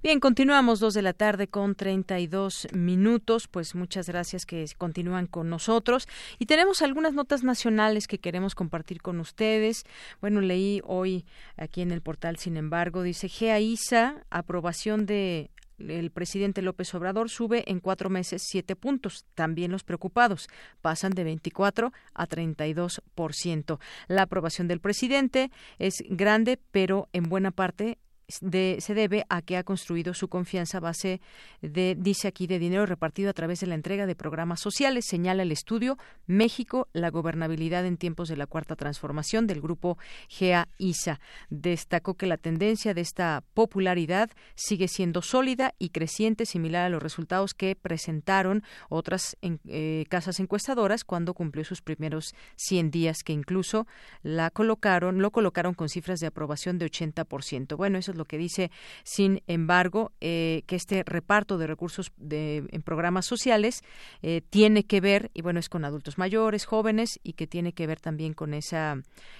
Bien, 0.00 0.20
continuamos 0.20 0.78
dos 0.78 0.94
de 0.94 1.02
la 1.02 1.12
tarde 1.12 1.48
con 1.48 1.74
32 1.74 2.68
minutos. 2.72 3.48
Pues 3.48 3.74
muchas 3.74 4.06
gracias 4.06 4.46
que 4.46 4.64
continúan 4.78 5.26
con 5.26 5.50
nosotros. 5.50 6.06
Y 6.38 6.46
tenemos 6.46 6.82
algunas 6.82 7.14
notas 7.14 7.42
nacionales 7.42 8.06
que 8.06 8.20
queremos 8.20 8.54
compartir 8.54 9.02
con 9.02 9.18
ustedes. 9.18 9.82
Bueno, 10.20 10.40
leí 10.40 10.80
hoy 10.84 11.26
aquí 11.56 11.82
en 11.82 11.90
el 11.90 12.00
portal, 12.00 12.36
sin 12.36 12.56
embargo, 12.56 13.02
dice 13.02 13.28
GAISA, 13.28 14.24
aprobación 14.30 15.04
de 15.04 15.50
el 15.78 16.10
presidente 16.10 16.62
López 16.62 16.94
Obrador 16.94 17.28
sube 17.28 17.64
en 17.66 17.80
cuatro 17.80 18.08
meses 18.08 18.42
siete 18.44 18.76
puntos. 18.76 19.24
También 19.34 19.72
los 19.72 19.82
preocupados 19.82 20.48
pasan 20.80 21.10
de 21.10 21.24
24 21.24 21.92
a 22.14 22.26
32 22.26 23.02
por 23.16 23.34
ciento. 23.34 23.80
La 24.06 24.22
aprobación 24.22 24.68
del 24.68 24.80
presidente 24.80 25.50
es 25.80 26.04
grande, 26.08 26.60
pero 26.70 27.08
en 27.12 27.24
buena 27.24 27.50
parte 27.50 27.98
se 28.28 28.94
debe 28.94 29.24
a 29.28 29.40
que 29.42 29.56
ha 29.56 29.64
construido 29.64 30.12
su 30.12 30.28
confianza 30.28 30.78
a 30.78 30.80
base 30.80 31.20
de, 31.62 31.96
dice 31.98 32.28
aquí, 32.28 32.46
de 32.46 32.58
dinero 32.58 32.84
repartido 32.84 33.30
a 33.30 33.32
través 33.32 33.60
de 33.60 33.66
la 33.66 33.74
entrega 33.74 34.06
de 34.06 34.14
programas 34.14 34.60
sociales, 34.60 35.06
señala 35.08 35.42
el 35.42 35.52
estudio 35.52 35.96
México, 36.26 36.88
la 36.92 37.10
gobernabilidad 37.10 37.86
en 37.86 37.96
tiempos 37.96 38.28
de 38.28 38.36
la 38.36 38.46
cuarta 38.46 38.76
transformación 38.76 39.46
del 39.46 39.62
grupo 39.62 39.96
GA-ISA. 40.38 41.20
Destacó 41.48 42.14
que 42.14 42.26
la 42.26 42.36
tendencia 42.36 42.92
de 42.92 43.00
esta 43.00 43.42
popularidad 43.54 44.30
sigue 44.54 44.88
siendo 44.88 45.22
sólida 45.22 45.74
y 45.78 45.88
creciente, 45.88 46.44
similar 46.44 46.84
a 46.84 46.90
los 46.90 47.02
resultados 47.02 47.54
que 47.54 47.76
presentaron 47.76 48.62
otras 48.90 49.38
eh, 49.40 50.04
casas 50.10 50.38
encuestadoras 50.38 51.04
cuando 51.04 51.32
cumplió 51.32 51.64
sus 51.64 51.80
primeros 51.80 52.34
100 52.56 52.90
días, 52.90 53.22
que 53.24 53.32
incluso 53.32 53.86
la 54.22 54.50
colocaron, 54.50 55.22
lo 55.22 55.30
colocaron 55.30 55.72
con 55.72 55.88
cifras 55.88 56.20
de 56.20 56.26
aprobación 56.26 56.78
de 56.78 56.90
80%. 56.90 57.76
Bueno, 57.76 57.96
eso 57.96 58.12
es 58.12 58.17
lo 58.18 58.26
que 58.26 58.36
dice, 58.36 58.70
sin 59.04 59.42
embargo, 59.46 60.12
eh, 60.20 60.62
que 60.66 60.76
este 60.76 61.02
reparto 61.04 61.56
de 61.56 61.66
recursos 61.66 62.12
de, 62.16 62.64
en 62.70 62.82
programas 62.82 63.26
sociales 63.26 63.82
eh, 64.22 64.42
tiene 64.50 64.84
que 64.84 65.00
ver, 65.00 65.30
y 65.32 65.42
bueno, 65.42 65.60
es 65.60 65.68
con 65.68 65.84
adultos 65.84 66.18
mayores, 66.18 66.66
jóvenes, 66.66 67.18
y 67.22 67.32
que 67.32 67.46
tiene 67.46 67.72
que 67.72 67.86
ver 67.86 68.00
también 68.00 68.34
con 68.34 68.52
esa 68.52 68.96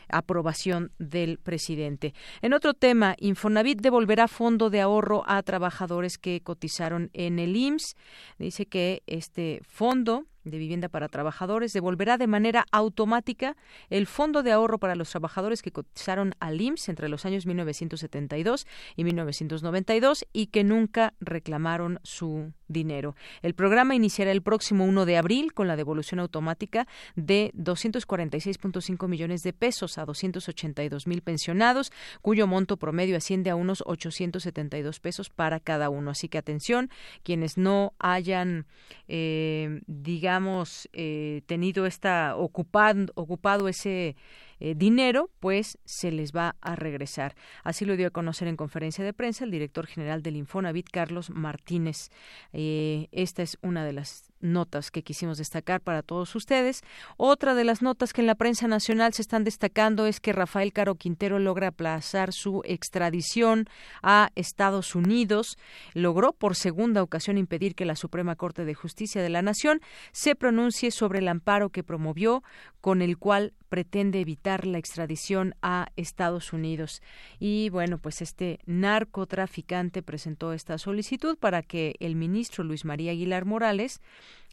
aprobación 0.08 0.92
del 0.98 1.38
presidente. 1.38 2.14
En 2.40 2.54
otro 2.54 2.74
tema, 2.74 3.14
Infonavit 3.18 3.80
devolverá 3.80 4.28
fondo 4.28 4.70
de 4.70 4.80
ahorro 4.80 5.24
a 5.26 5.42
trabajadores 5.42 6.16
que 6.18 6.40
cotizaron 6.40 7.10
en 7.12 7.38
el 7.38 7.56
IMSS. 7.56 7.96
Dice 8.38 8.66
que 8.66 9.02
este 9.06 9.60
fondo 9.64 10.24
de 10.50 10.58
Vivienda 10.58 10.88
para 10.88 11.08
Trabajadores 11.08 11.72
devolverá 11.72 12.18
de 12.18 12.26
manera 12.26 12.66
automática 12.72 13.56
el 13.90 14.06
Fondo 14.06 14.42
de 14.42 14.52
Ahorro 14.52 14.78
para 14.78 14.94
los 14.94 15.10
Trabajadores 15.10 15.62
que 15.62 15.72
cotizaron 15.72 16.34
al 16.40 16.60
IMSS 16.60 16.88
entre 16.88 17.08
los 17.08 17.24
años 17.24 17.46
1972 17.46 18.66
y 18.96 19.04
1992 19.04 20.26
y 20.32 20.46
que 20.46 20.64
nunca 20.64 21.14
reclamaron 21.20 22.00
su 22.02 22.52
dinero. 22.68 23.16
El 23.42 23.54
programa 23.54 23.94
iniciará 23.94 24.30
el 24.30 24.42
próximo 24.42 24.84
1 24.84 25.06
de 25.06 25.16
abril 25.16 25.52
con 25.52 25.66
la 25.66 25.76
devolución 25.76 26.20
automática 26.20 26.86
de 27.16 27.52
246.5 27.56 29.08
millones 29.08 29.42
de 29.42 29.52
pesos 29.52 29.98
a 29.98 30.04
282 30.04 31.06
mil 31.06 31.22
pensionados, 31.22 31.92
cuyo 32.22 32.46
monto 32.46 32.76
promedio 32.76 33.16
asciende 33.16 33.50
a 33.50 33.56
unos 33.56 33.82
872 33.86 35.00
pesos 35.00 35.30
para 35.30 35.60
cada 35.60 35.90
uno. 35.90 36.10
Así 36.10 36.28
que 36.28 36.38
atención, 36.38 36.90
quienes 37.22 37.56
no 37.56 37.94
hayan, 37.98 38.66
eh, 39.08 39.80
digamos, 39.86 40.88
eh, 40.92 41.42
tenido 41.46 41.86
esta 41.86 42.36
ocupado, 42.36 43.06
ocupado 43.14 43.68
ese 43.68 44.16
eh, 44.60 44.74
dinero, 44.76 45.30
pues 45.40 45.78
se 45.84 46.10
les 46.10 46.32
va 46.32 46.56
a 46.60 46.76
regresar. 46.76 47.34
Así 47.64 47.84
lo 47.84 47.96
dio 47.96 48.08
a 48.08 48.10
conocer 48.10 48.48
en 48.48 48.56
conferencia 48.56 49.04
de 49.04 49.12
prensa 49.12 49.44
el 49.44 49.50
director 49.50 49.86
general 49.86 50.22
del 50.22 50.36
Infonavit, 50.36 50.88
Carlos 50.90 51.30
Martínez. 51.30 52.10
Eh, 52.52 53.08
esta 53.12 53.42
es 53.42 53.58
una 53.62 53.84
de 53.84 53.92
las 53.92 54.27
notas 54.40 54.90
que 54.90 55.02
quisimos 55.02 55.38
destacar 55.38 55.80
para 55.80 56.02
todos 56.02 56.34
ustedes. 56.34 56.82
Otra 57.16 57.54
de 57.54 57.64
las 57.64 57.82
notas 57.82 58.12
que 58.12 58.20
en 58.20 58.26
la 58.26 58.34
prensa 58.34 58.68
nacional 58.68 59.12
se 59.12 59.22
están 59.22 59.44
destacando 59.44 60.06
es 60.06 60.20
que 60.20 60.32
Rafael 60.32 60.72
Caro 60.72 60.94
Quintero 60.94 61.38
logra 61.38 61.68
aplazar 61.68 62.32
su 62.32 62.62
extradición 62.64 63.66
a 64.02 64.30
Estados 64.34 64.94
Unidos. 64.94 65.56
Logró 65.94 66.32
por 66.32 66.54
segunda 66.54 67.02
ocasión 67.02 67.38
impedir 67.38 67.74
que 67.74 67.84
la 67.84 67.96
Suprema 67.96 68.36
Corte 68.36 68.64
de 68.64 68.74
Justicia 68.74 69.22
de 69.22 69.28
la 69.28 69.42
Nación 69.42 69.80
se 70.12 70.34
pronuncie 70.34 70.90
sobre 70.90 71.18
el 71.20 71.28
amparo 71.28 71.70
que 71.70 71.82
promovió 71.82 72.42
con 72.80 73.02
el 73.02 73.18
cual 73.18 73.52
pretende 73.68 74.20
evitar 74.20 74.66
la 74.66 74.78
extradición 74.78 75.54
a 75.62 75.88
Estados 75.96 76.52
Unidos. 76.52 77.02
Y 77.38 77.68
bueno, 77.70 77.98
pues 77.98 78.22
este 78.22 78.60
narcotraficante 78.66 80.02
presentó 80.02 80.52
esta 80.52 80.78
solicitud 80.78 81.36
para 81.38 81.62
que 81.62 81.94
el 82.00 82.16
ministro 82.16 82.64
Luis 82.64 82.84
María 82.84 83.12
Aguilar 83.12 83.44
Morales 83.44 84.00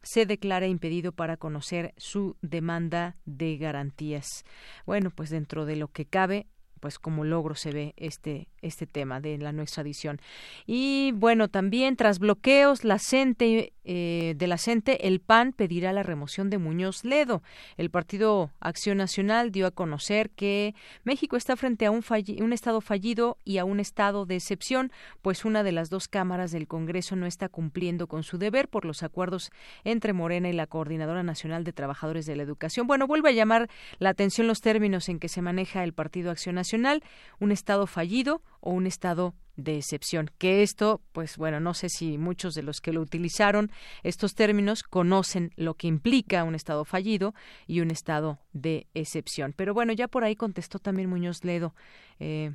se 0.03 0.25
declara 0.25 0.67
impedido 0.67 1.11
para 1.11 1.37
conocer 1.37 1.93
su 1.97 2.37
demanda 2.41 3.15
de 3.25 3.57
garantías. 3.57 4.45
Bueno, 4.85 5.09
pues 5.09 5.29
dentro 5.29 5.65
de 5.65 5.75
lo 5.75 5.87
que 5.87 6.05
cabe, 6.05 6.47
pues 6.79 6.99
como 6.99 7.23
logro 7.23 7.55
se 7.55 7.71
ve 7.71 7.93
este 7.97 8.47
este 8.65 8.87
tema 8.87 9.21
de 9.21 9.37
la 9.37 9.51
no 9.51 9.61
extradición. 9.61 10.19
Y 10.65 11.13
bueno, 11.15 11.47
también 11.47 11.95
tras 11.95 12.19
bloqueos 12.19 12.83
la 12.83 12.99
CENTE, 12.99 13.73
eh, 13.83 14.33
de 14.35 14.47
la 14.47 14.57
CENTE, 14.57 15.07
el 15.07 15.19
PAN 15.19 15.53
pedirá 15.53 15.93
la 15.93 16.03
remoción 16.03 16.49
de 16.49 16.57
Muñoz 16.57 17.05
Ledo. 17.05 17.43
El 17.77 17.89
Partido 17.89 18.51
Acción 18.59 18.97
Nacional 18.97 19.51
dio 19.51 19.67
a 19.67 19.71
conocer 19.71 20.31
que 20.31 20.73
México 21.03 21.37
está 21.37 21.55
frente 21.55 21.85
a 21.85 21.91
un, 21.91 22.03
un 22.41 22.53
estado 22.53 22.81
fallido 22.81 23.37
y 23.45 23.59
a 23.59 23.65
un 23.65 23.79
estado 23.79 24.25
de 24.25 24.35
excepción, 24.35 24.91
pues 25.21 25.45
una 25.45 25.63
de 25.63 25.71
las 25.71 25.89
dos 25.89 26.07
cámaras 26.07 26.51
del 26.51 26.67
Congreso 26.67 27.15
no 27.15 27.27
está 27.27 27.49
cumpliendo 27.49 28.07
con 28.07 28.23
su 28.23 28.37
deber 28.37 28.67
por 28.67 28.85
los 28.85 29.03
acuerdos 29.03 29.51
entre 29.83 30.13
Morena 30.13 30.49
y 30.49 30.53
la 30.53 30.67
Coordinadora 30.67 31.23
Nacional 31.23 31.63
de 31.63 31.73
Trabajadores 31.73 32.25
de 32.25 32.35
la 32.35 32.43
Educación. 32.43 32.87
Bueno, 32.87 33.07
vuelve 33.07 33.29
a 33.29 33.33
llamar 33.33 33.69
la 33.99 34.09
atención 34.09 34.47
los 34.47 34.61
términos 34.61 35.09
en 35.09 35.19
que 35.19 35.29
se 35.29 35.41
maneja 35.41 35.83
el 35.83 35.93
Partido 35.93 36.31
Acción 36.31 36.55
Nacional, 36.55 36.64
un 36.73 37.51
estado 37.51 37.87
fallido, 37.87 38.41
o 38.59 38.71
un 38.71 38.87
estado 38.87 39.35
de 39.55 39.77
excepción. 39.77 40.29
Que 40.37 40.63
esto, 40.63 41.01
pues 41.11 41.37
bueno, 41.37 41.59
no 41.59 41.73
sé 41.73 41.89
si 41.89 42.17
muchos 42.17 42.53
de 42.53 42.63
los 42.63 42.81
que 42.81 42.93
lo 42.93 43.01
utilizaron 43.01 43.71
estos 44.03 44.35
términos 44.35 44.83
conocen 44.83 45.51
lo 45.55 45.75
que 45.75 45.87
implica 45.87 46.43
un 46.43 46.55
estado 46.55 46.85
fallido 46.85 47.33
y 47.67 47.81
un 47.81 47.91
estado 47.91 48.39
de 48.53 48.87
excepción. 48.93 49.53
Pero 49.55 49.73
bueno, 49.73 49.93
ya 49.93 50.07
por 50.07 50.23
ahí 50.23 50.35
contestó 50.35 50.79
también 50.79 51.09
Muñoz 51.09 51.43
Ledo. 51.43 51.73
Eh, 52.19 52.51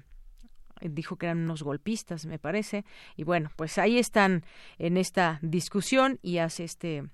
dijo 0.82 1.16
que 1.16 1.26
eran 1.26 1.38
unos 1.38 1.62
golpistas, 1.62 2.26
me 2.26 2.38
parece. 2.38 2.84
Y 3.16 3.24
bueno, 3.24 3.50
pues 3.56 3.78
ahí 3.78 3.98
están 3.98 4.44
en 4.78 4.96
esta 4.96 5.38
discusión 5.42 6.18
y 6.22 6.38
hace 6.38 6.64
este 6.64 7.04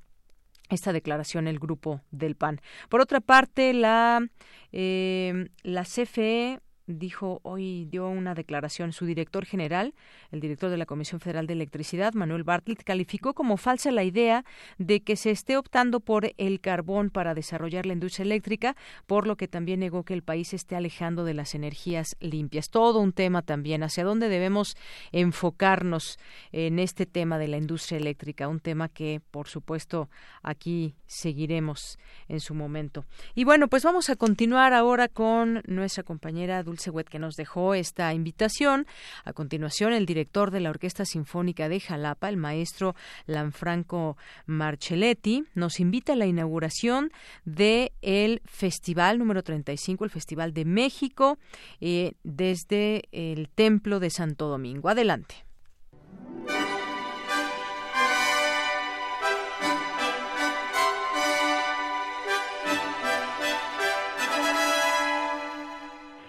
esta 0.69 0.93
declaración 0.93 1.47
el 1.47 1.61
grupo 1.61 2.01
del 2.11 2.35
PAN. 2.35 2.61
Por 2.89 3.01
otra 3.01 3.21
parte, 3.21 3.73
la, 3.73 4.27
eh, 4.73 5.49
la 5.63 5.85
CFE 5.85 6.59
dijo 6.87 7.41
hoy 7.43 7.87
dio 7.91 8.09
una 8.09 8.35
declaración 8.35 8.93
su 8.93 9.07
director 9.07 9.45
general, 9.45 9.95
el 10.31 10.41
director 10.41 10.71
de 10.71 10.77
la 10.77 10.87
Comisión 10.87 11.21
Federal 11.21 11.47
de 11.47 11.55
Electricidad, 11.55 12.15
Manuel 12.15 12.45
Bartlett, 12.45 12.83
calificó 12.85 13.35
como 13.35 13.57
falsa 13.57 13.91
la 13.91 14.05
idea 14.05 14.45
de 14.79 15.01
que 15.01 15.17
se 15.17 15.31
esté 15.31 15.57
optando 15.57 16.01
por 16.01 16.33
el 16.37 16.61
carbón 16.61 17.11
para 17.11 17.35
desarrollar 17.35 17.87
la 17.87 17.93
industria 17.93 18.25
eléctrica, 18.25 18.77
por 19.07 19.27
lo 19.27 19.37
que 19.37 19.49
también 19.49 19.81
negó 19.81 20.05
que 20.05 20.15
el 20.15 20.23
país 20.23 20.55
esté 20.55 20.77
alejando 20.77 21.25
de 21.25 21.35
las 21.35 21.55
energías 21.55 22.17
limpias. 22.21 22.71
Todo 22.71 23.01
un 23.01 23.13
tema 23.13 23.43
también 23.43 23.83
hacia 23.83 24.05
dónde 24.05 24.29
debemos 24.29 24.77
enfocarnos 25.13 26.19
en 26.53 26.79
este 26.79 27.07
tema 27.07 27.39
de 27.39 27.49
la 27.49 27.57
industria 27.57 27.99
eléctrica, 27.99 28.49
un 28.49 28.61
tema 28.61 28.89
que 28.89 29.21
por 29.31 29.49
supuesto 29.49 30.09
aquí 30.43 30.95
seguiremos 31.07 31.99
en 32.29 32.41
su 32.41 32.55
momento. 32.55 33.05
Y 33.35 33.45
bueno, 33.45 33.69
pues 33.69 33.83
vamos 33.83 34.09
a 34.11 34.17
continuar 34.17 34.73
ahora 34.73 35.09
con 35.09 35.63
nuestra 35.67 36.03
compañera 36.03 36.63
Dulce 36.63 36.76
que 37.09 37.19
nos 37.19 37.35
dejó 37.35 37.75
esta 37.75 38.13
invitación. 38.13 38.87
A 39.25 39.33
continuación, 39.33 39.93
el 39.93 40.07
director 40.07 40.51
de 40.51 40.61
la 40.61 40.71
Orquesta 40.71 41.05
Sinfónica 41.05 41.69
de 41.69 41.81
Jalapa, 41.81 42.29
el 42.29 42.37
maestro 42.37 42.95
Lanfranco 43.27 44.17
Marcelletti, 44.47 45.45
nos 45.55 45.81
invita 45.81 46.13
a 46.13 46.17
la 46.17 46.27
inauguración 46.27 47.11
del 47.45 47.93
el 48.03 48.43
Festival 48.45 49.19
número 49.19 49.43
35, 49.43 50.05
el 50.05 50.11
Festival 50.11 50.53
de 50.53 50.65
México, 50.65 51.39
eh, 51.81 52.13
desde 52.23 53.05
el 53.13 53.49
Templo 53.49 54.01
de 54.01 54.11
Santo 54.11 54.49
Domingo. 54.49 54.89
Adelante. 54.89 55.46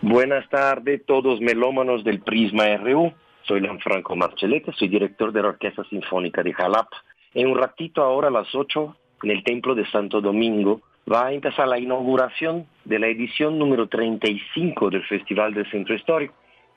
Buenas 0.10 0.48
tardes, 0.48 1.06
todos 1.06 1.42
melómanos 1.42 2.02
del 2.06 2.22
Prisma 2.22 2.64
RU. 2.78 3.12
Soy 3.42 3.60
Lanfranco 3.60 4.16
Marchelete, 4.16 4.72
soy 4.72 4.88
director 4.88 5.34
de 5.34 5.42
la 5.42 5.50
Orquesta 5.50 5.84
Sinfónica 5.84 6.42
de 6.44 6.54
Jalapa. 6.54 6.96
En 7.34 7.48
un 7.48 7.58
ratito, 7.58 8.02
ahora 8.02 8.30
a 8.30 8.32
las 8.32 8.56
8, 8.56 8.96
en 9.24 9.32
el 9.32 9.44
Templo 9.44 9.76
de 9.76 9.86
Santo 9.92 10.22
Domingo, 10.22 10.80
va 11.12 11.26
a 11.26 11.34
empezar 11.34 11.68
la 11.68 11.78
inauguración 11.78 12.68
de 12.86 13.00
la 13.00 13.08
edición 13.08 13.60
número 13.60 13.88
35 13.88 14.90
del 14.92 15.04
Festival 15.04 15.54
del 15.54 15.70
Centro 15.70 15.94
Histórico. 15.94 16.36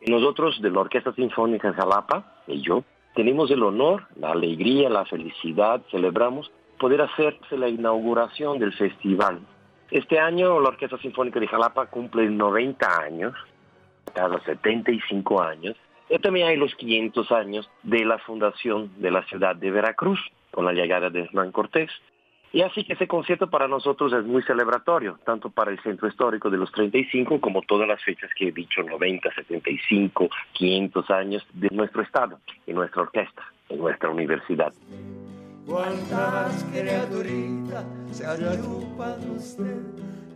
Nosotros, 0.09 0.61
de 0.61 0.71
la 0.73 0.81
Orquesta 0.81 1.13
Sinfónica 1.13 1.71
de 1.71 1.75
Jalapa, 1.75 2.43
y 2.49 2.61
yo, 2.63 2.83
tenemos 3.15 3.49
el 3.53 3.63
honor, 3.63 4.09
la 4.17 4.33
alegría, 4.33 4.91
la 4.91 5.05
felicidad, 5.05 5.83
celebramos 5.93 6.51
poder 6.81 7.01
hacerse 7.03 7.57
la 7.57 7.69
inauguración 7.69 8.59
del 8.59 8.73
festival 8.73 9.39
este 9.91 10.19
año 10.19 10.61
la 10.61 10.69
Orquesta 10.69 10.99
Sinfónica 10.99 11.41
de 11.41 11.49
Jalapa 11.49 11.87
cumple 11.87 12.29
90 12.29 13.03
años, 13.03 13.35
cada 14.15 14.41
75 14.45 15.43
años. 15.43 15.77
Y 16.09 16.19
también 16.19 16.49
hay 16.49 16.57
los 16.57 16.75
500 16.75 17.31
años 17.33 17.71
de 17.83 18.05
la 18.05 18.19
fundación 18.19 18.91
de 18.99 19.11
la 19.11 19.25
ciudad 19.27 19.55
de 19.57 19.71
Veracruz, 19.71 20.21
con 20.51 20.65
la 20.65 20.73
llegada 20.73 21.11
de 21.11 21.23
Hernán 21.23 21.53
Cortés. 21.53 21.91
Y 22.53 22.63
así 22.63 22.85
que 22.85 22.95
ese 22.95 23.07
concierto 23.07 23.49
para 23.49 23.69
nosotros 23.69 24.13
es 24.13 24.25
muy 24.25 24.43
celebratorio, 24.43 25.19
tanto 25.25 25.51
para 25.51 25.71
el 25.71 25.81
centro 25.83 26.09
histórico 26.09 26.51
de 26.51 26.57
los 26.57 26.73
35 26.73 27.41
como 27.41 27.63
todas 27.63 27.87
las 27.87 28.03
fechas 28.03 28.31
que 28.37 28.49
he 28.49 28.53
dicho, 28.53 28.83
90, 28.83 29.33
75, 29.33 30.29
500 30.55 31.11
años 31.11 31.47
de 31.53 31.69
nuestro 31.71 32.03
estado, 32.03 32.41
y 32.67 32.73
nuestra 32.73 33.03
orquesta, 33.03 33.45
en 33.69 33.79
nuestra 33.79 34.11
universidad. 34.11 34.73
Cuántas 35.71 36.65
criaturitas 36.65 37.87
se 38.11 38.27
usted, 38.27 39.77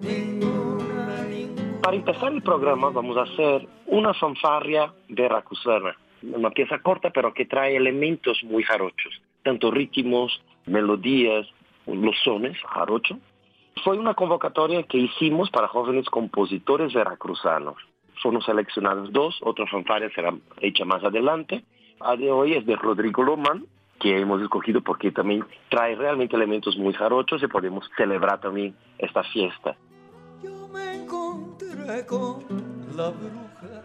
ninguna, 0.00 1.24
ninguna. 1.28 1.80
Para 1.82 1.96
empezar 1.96 2.32
el 2.32 2.40
programa 2.40 2.90
vamos 2.90 3.16
a 3.16 3.22
hacer 3.22 3.66
una 3.86 4.14
fanfarria 4.14 4.94
veracruzana, 5.08 5.96
una 6.22 6.50
pieza 6.50 6.78
corta 6.78 7.10
pero 7.10 7.34
que 7.34 7.46
trae 7.46 7.76
elementos 7.76 8.44
muy 8.44 8.62
jarochos, 8.62 9.20
tanto 9.42 9.72
ritmos, 9.72 10.40
melodías, 10.66 11.48
los 11.86 12.16
sones, 12.22 12.56
jarocho. 12.72 13.18
Fue 13.82 13.98
una 13.98 14.14
convocatoria 14.14 14.84
que 14.84 14.98
hicimos 14.98 15.50
para 15.50 15.66
jóvenes 15.66 16.08
compositores 16.10 16.94
veracruzanos. 16.94 17.74
Fueron 18.22 18.40
seleccionados 18.42 19.12
dos, 19.12 19.36
otra 19.42 19.66
fanfarria 19.66 20.10
será 20.14 20.32
hecha 20.60 20.84
más 20.84 21.02
adelante. 21.02 21.64
A 21.98 22.14
de 22.14 22.30
hoy 22.30 22.54
es 22.54 22.64
de 22.66 22.76
Rodrigo 22.76 23.24
Lomán, 23.24 23.66
que 24.00 24.20
hemos 24.20 24.42
escogido 24.42 24.80
porque 24.80 25.10
también 25.10 25.44
trae 25.68 25.94
realmente 25.94 26.36
elementos 26.36 26.76
muy 26.76 26.92
jarochos 26.92 27.42
y 27.42 27.46
podemos 27.46 27.88
celebrar 27.96 28.40
también 28.40 28.74
esta 28.98 29.22
fiesta. 29.24 29.76
Yo 30.42 30.68
me 30.68 31.02
encontré 31.02 32.06
con 32.06 32.44
la 32.96 33.10
bruja. 33.10 33.82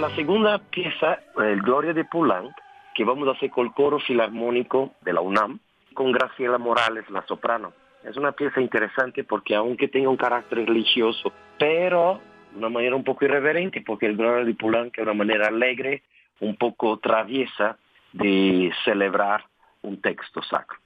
La 0.00 0.14
segunda 0.14 0.58
pieza, 0.58 1.18
el 1.38 1.60
Gloria 1.60 1.92
de 1.92 2.04
Poulenc, 2.04 2.52
que 2.94 3.04
vamos 3.04 3.26
a 3.28 3.32
hacer 3.32 3.50
con 3.50 3.66
el 3.66 3.72
coro 3.72 3.98
filarmónico 3.98 4.92
de 5.02 5.12
la 5.12 5.20
UNAM, 5.20 5.58
con 5.92 6.12
Graciela 6.12 6.58
Morales, 6.58 7.08
la 7.10 7.26
soprano. 7.26 7.72
Es 8.04 8.16
una 8.16 8.32
pieza 8.32 8.60
interesante 8.60 9.24
porque 9.24 9.56
aunque 9.56 9.88
tenga 9.88 10.08
un 10.08 10.16
carácter 10.16 10.58
religioso, 10.58 11.32
pero 11.58 12.20
una 12.56 12.68
manera 12.68 12.96
un 12.96 13.04
poco 13.04 13.24
irreverente, 13.24 13.80
porque 13.80 14.06
el 14.06 14.16
Gloria 14.16 14.44
de 14.44 14.54
Poulenc 14.54 14.96
es 14.96 15.02
una 15.02 15.14
manera 15.14 15.48
alegre, 15.48 16.02
un 16.40 16.56
poco 16.56 16.98
traviesa 16.98 17.78
de 18.12 18.72
celebrar 18.84 19.44
un 19.82 20.00
texto 20.00 20.42
sacro. 20.42 20.78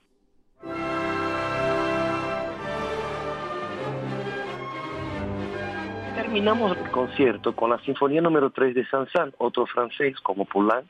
Terminamos 6.14 6.76
el 6.76 6.90
concierto 6.90 7.54
con 7.54 7.70
la 7.70 7.78
Sinfonía 7.80 8.20
número 8.20 8.50
3 8.50 8.74
de 8.74 8.86
Saint-Saëns, 8.86 9.34
otro 9.38 9.66
francés 9.66 10.18
como 10.20 10.44
Poulenc, 10.44 10.86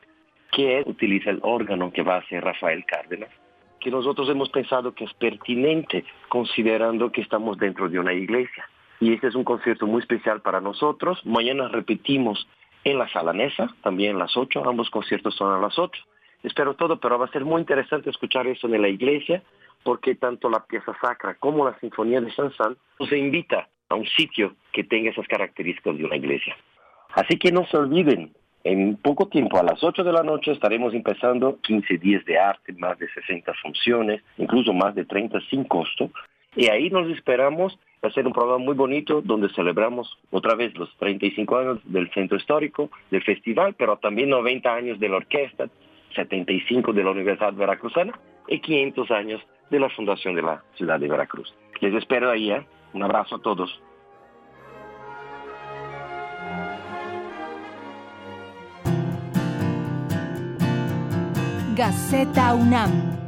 que 0.52 0.82
utiliza 0.86 1.30
el 1.30 1.40
órgano 1.42 1.90
que 1.92 2.02
va 2.02 2.16
a 2.16 2.18
hacer 2.18 2.44
Rafael 2.44 2.84
Cárdenas, 2.84 3.30
que 3.80 3.90
nosotros 3.90 4.28
hemos 4.28 4.50
pensado 4.50 4.94
que 4.94 5.04
es 5.04 5.14
pertinente 5.14 6.04
considerando 6.28 7.10
que 7.10 7.22
estamos 7.22 7.58
dentro 7.58 7.88
de 7.88 7.98
una 7.98 8.12
iglesia. 8.12 8.68
Y 9.02 9.14
este 9.14 9.26
es 9.26 9.34
un 9.34 9.42
concierto 9.42 9.84
muy 9.88 9.98
especial 9.98 10.42
para 10.42 10.60
nosotros. 10.60 11.20
Mañana 11.26 11.66
repetimos 11.66 12.46
en 12.84 12.98
la 12.98 13.08
sala 13.08 13.32
Nesa, 13.32 13.74
también 13.82 14.14
a 14.14 14.20
las 14.20 14.36
8, 14.36 14.62
ambos 14.64 14.90
conciertos 14.90 15.34
son 15.34 15.52
a 15.52 15.58
las 15.58 15.76
8. 15.76 16.00
Espero 16.44 16.74
todo, 16.74 17.00
pero 17.00 17.18
va 17.18 17.24
a 17.24 17.32
ser 17.32 17.44
muy 17.44 17.60
interesante 17.60 18.10
escuchar 18.10 18.46
eso 18.46 18.68
en 18.68 18.80
la 18.80 18.88
iglesia, 18.88 19.42
porque 19.82 20.14
tanto 20.14 20.48
la 20.48 20.64
pieza 20.66 20.96
sacra 21.00 21.34
como 21.34 21.64
la 21.64 21.76
sinfonía 21.80 22.20
de 22.20 22.30
Saint-Saëns 22.30 22.76
nos 23.00 23.10
invita 23.10 23.68
a 23.88 23.96
un 23.96 24.06
sitio 24.06 24.54
que 24.72 24.84
tenga 24.84 25.10
esas 25.10 25.26
características 25.26 25.98
de 25.98 26.04
una 26.04 26.14
iglesia. 26.14 26.56
Así 27.16 27.40
que 27.40 27.50
no 27.50 27.66
se 27.66 27.78
olviden, 27.78 28.32
en 28.62 28.96
poco 28.98 29.26
tiempo, 29.26 29.58
a 29.58 29.64
las 29.64 29.82
8 29.82 30.04
de 30.04 30.12
la 30.12 30.22
noche, 30.22 30.52
estaremos 30.52 30.94
empezando 30.94 31.58
15 31.62 31.98
días 31.98 32.24
de 32.24 32.38
arte, 32.38 32.72
más 32.74 32.96
de 33.00 33.08
60 33.08 33.52
funciones, 33.62 34.22
incluso 34.38 34.72
más 34.72 34.94
de 34.94 35.04
30 35.06 35.40
sin 35.50 35.64
costo. 35.64 36.12
Y 36.54 36.68
ahí 36.68 36.90
nos 36.90 37.08
esperamos 37.10 37.78
hacer 38.02 38.26
un 38.26 38.32
programa 38.32 38.58
muy 38.58 38.74
bonito 38.74 39.22
donde 39.22 39.48
celebramos 39.50 40.18
otra 40.30 40.54
vez 40.54 40.74
los 40.76 40.94
35 40.98 41.56
años 41.56 41.78
del 41.84 42.10
centro 42.12 42.36
histórico, 42.36 42.90
del 43.10 43.22
festival, 43.22 43.74
pero 43.74 43.96
también 43.96 44.28
90 44.28 44.74
años 44.74 45.00
de 45.00 45.08
la 45.08 45.16
orquesta, 45.16 45.68
75 46.14 46.92
de 46.92 47.04
la 47.04 47.10
Universidad 47.12 47.54
Veracruzana 47.54 48.18
y 48.48 48.58
500 48.60 49.10
años 49.12 49.40
de 49.70 49.80
la 49.80 49.88
fundación 49.90 50.34
de 50.34 50.42
la 50.42 50.62
ciudad 50.74 51.00
de 51.00 51.08
Veracruz. 51.08 51.54
Les 51.80 51.94
espero 51.94 52.30
ahí, 52.30 52.50
¿eh? 52.50 52.66
Un 52.92 53.02
abrazo 53.02 53.36
a 53.36 53.42
todos. 53.42 53.80
Gaceta 61.74 62.54
UNAM. 62.54 63.21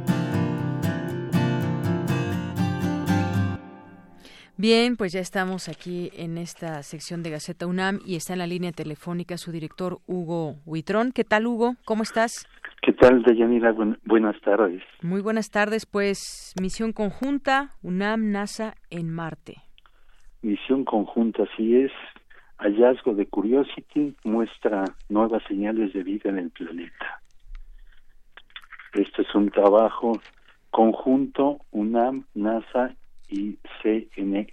Bien, 4.57 4.95
pues 4.95 5.11
ya 5.11 5.19
estamos 5.19 5.67
aquí 5.67 6.11
en 6.15 6.37
esta 6.37 6.81
sección 6.81 7.23
de 7.23 7.29
Gaceta 7.29 7.67
UNAM 7.67 7.99
y 8.05 8.15
está 8.15 8.31
en 8.31 8.39
la 8.39 8.47
línea 8.47 8.71
telefónica 8.71 9.37
su 9.37 9.51
director 9.51 9.97
Hugo 10.07 10.55
Huitrón. 10.65 11.11
¿Qué 11.11 11.25
tal, 11.25 11.45
Hugo? 11.45 11.75
¿Cómo 11.83 12.03
estás? 12.03 12.47
¿Qué 12.81 12.93
tal, 12.93 13.21
Deyanira? 13.23 13.75
buenas 14.05 14.39
tardes. 14.39 14.81
Muy 15.01 15.19
buenas 15.19 15.49
tardes. 15.49 15.85
Pues 15.85 16.53
misión 16.61 16.93
conjunta 16.93 17.75
UNAM-NASA 17.83 18.75
en 18.89 19.13
Marte. 19.13 19.55
Misión 20.41 20.85
conjunta, 20.85 21.43
así 21.43 21.75
es. 21.75 21.91
Hallazgo 22.57 23.13
de 23.13 23.25
Curiosity 23.25 24.15
muestra 24.23 24.85
nuevas 25.09 25.43
señales 25.49 25.91
de 25.91 26.01
vida 26.01 26.29
en 26.29 26.39
el 26.39 26.51
planeta. 26.51 27.19
Este 28.93 29.23
es 29.23 29.35
un 29.35 29.49
trabajo 29.49 30.13
conjunto 30.69 31.59
UNAM, 31.71 32.23
NASA 32.33 32.95
y 33.29 33.57
CNES. 33.81 34.47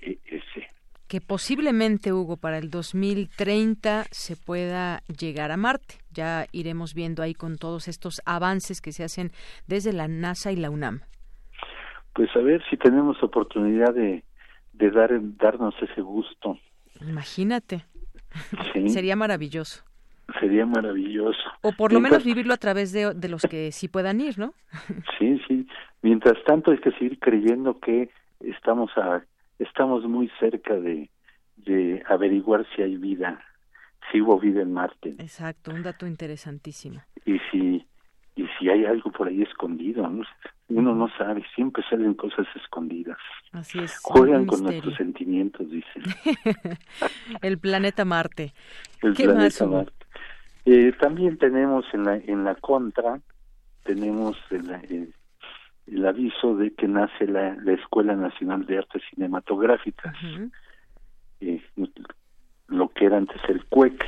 Que 1.08 1.20
posiblemente, 1.20 2.12
Hugo, 2.12 2.36
para 2.36 2.58
el 2.58 2.70
2030 2.70 4.04
se 4.10 4.36
pueda 4.36 5.02
llegar 5.18 5.50
a 5.50 5.56
Marte. 5.56 5.96
Ya 6.10 6.46
iremos 6.52 6.94
viendo 6.94 7.22
ahí 7.22 7.34
con 7.34 7.56
todos 7.56 7.86
estos 7.88 8.22
avances 8.24 8.80
que 8.80 8.92
se 8.92 9.04
hacen 9.04 9.30
desde 9.66 9.92
la 9.92 10.08
NASA 10.08 10.52
y 10.52 10.56
la 10.56 10.70
UNAM. 10.70 11.00
Pues 12.14 12.34
a 12.34 12.40
ver 12.40 12.62
si 12.70 12.76
tenemos 12.76 13.22
oportunidad 13.22 13.94
de, 13.94 14.24
de 14.72 14.90
dar, 14.90 15.10
darnos 15.36 15.74
ese 15.82 16.00
gusto. 16.00 16.58
Imagínate. 17.00 17.84
Sería 18.86 19.16
maravilloso 19.16 19.84
sería 20.40 20.66
maravilloso. 20.66 21.38
O 21.62 21.72
por 21.72 21.92
lo 21.92 22.00
menos 22.00 22.24
vivirlo 22.24 22.54
a 22.54 22.56
través 22.56 22.92
de, 22.92 23.14
de 23.14 23.28
los 23.28 23.42
que 23.42 23.72
sí 23.72 23.88
puedan 23.88 24.20
ir, 24.20 24.38
¿no? 24.38 24.54
sí, 25.18 25.40
sí. 25.46 25.66
Mientras 26.02 26.42
tanto 26.44 26.70
hay 26.70 26.78
que 26.78 26.90
seguir 26.92 27.18
creyendo 27.18 27.78
que 27.78 28.10
estamos 28.44 28.90
a 28.96 29.22
estamos 29.58 30.04
muy 30.04 30.30
cerca 30.38 30.74
de 30.74 31.10
de 31.56 32.02
averiguar 32.08 32.66
si 32.74 32.82
hay 32.82 32.96
vida, 32.96 33.40
si 34.10 34.20
hubo 34.20 34.38
vida 34.38 34.62
en 34.62 34.72
Marte. 34.72 35.10
Exacto, 35.18 35.70
un 35.70 35.82
dato 35.82 36.06
interesantísimo. 36.06 37.02
Y 37.24 37.38
si 37.50 37.86
y 38.34 38.46
si 38.58 38.70
hay 38.70 38.86
algo 38.86 39.10
por 39.12 39.28
ahí 39.28 39.42
escondido, 39.42 40.10
uno 40.68 40.94
no 40.94 41.08
sabe, 41.18 41.44
siempre 41.54 41.84
salen 41.90 42.14
cosas 42.14 42.46
escondidas. 42.56 43.18
Así 43.52 43.78
es. 43.78 43.98
Juegan 44.02 44.46
con 44.46 44.62
nuestros 44.62 44.94
sentimientos, 44.96 45.68
dicen. 45.70 46.02
El 47.42 47.58
planeta 47.58 48.06
Marte. 48.06 48.54
El 49.02 49.12
planeta 49.12 49.66
Marte. 49.66 49.92
Eh, 50.64 50.92
también 50.98 51.36
tenemos 51.36 51.84
en 51.92 52.04
la, 52.04 52.16
en 52.16 52.44
la 52.44 52.54
contra, 52.54 53.20
tenemos 53.82 54.36
el, 54.50 54.70
el, 54.88 55.14
aviso 56.04 56.56
de 56.56 56.72
que 56.74 56.88
nace 56.88 57.26
la, 57.26 57.54
la, 57.56 57.72
Escuela 57.72 58.14
Nacional 58.14 58.66
de 58.66 58.78
Artes 58.78 59.02
Cinematográficas, 59.10 60.14
eh, 61.40 61.62
lo 62.68 62.88
que 62.88 63.06
era 63.06 63.18
antes 63.18 63.40
el 63.48 63.64
CUEC. 63.66 64.04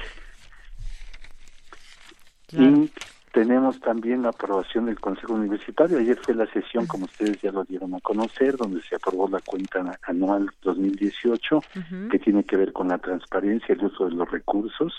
Y 2.52 2.90
tenemos 3.32 3.80
también 3.80 4.22
la 4.22 4.28
aprobación 4.28 4.86
del 4.86 5.00
Consejo 5.00 5.34
Universitario. 5.34 5.98
Ayer 5.98 6.18
fue 6.22 6.34
la 6.34 6.46
sesión, 6.46 6.86
como 6.86 7.06
ustedes 7.06 7.40
ya 7.42 7.50
lo 7.50 7.64
dieron 7.64 7.94
a 7.94 8.00
conocer, 8.00 8.56
donde 8.56 8.80
se 8.82 8.94
aprobó 8.94 9.28
la 9.28 9.40
cuenta 9.40 9.98
anual 10.02 10.50
2018, 10.62 11.60
que 12.10 12.18
tiene 12.20 12.44
que 12.44 12.56
ver 12.56 12.72
con 12.72 12.88
la 12.88 12.98
transparencia, 12.98 13.74
el 13.74 13.84
uso 13.84 14.06
de 14.06 14.14
los 14.14 14.30
recursos 14.30 14.94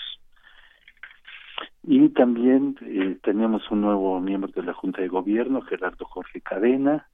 y 1.82 2.08
también 2.10 2.76
eh, 2.82 3.18
tenemos 3.22 3.70
un 3.70 3.82
nuevo 3.82 4.20
miembro 4.20 4.50
de 4.54 4.62
la 4.62 4.72
Junta 4.72 5.02
de 5.02 5.08
Gobierno, 5.08 5.62
Gerardo 5.62 6.04
Jorge 6.04 6.40
Cadena. 6.40 7.06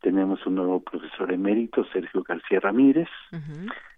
Tenemos 0.00 0.46
un 0.46 0.54
nuevo 0.54 0.80
profesor 0.80 1.32
emérito, 1.32 1.84
Sergio 1.92 2.22
García 2.22 2.60
Ramírez. 2.60 3.08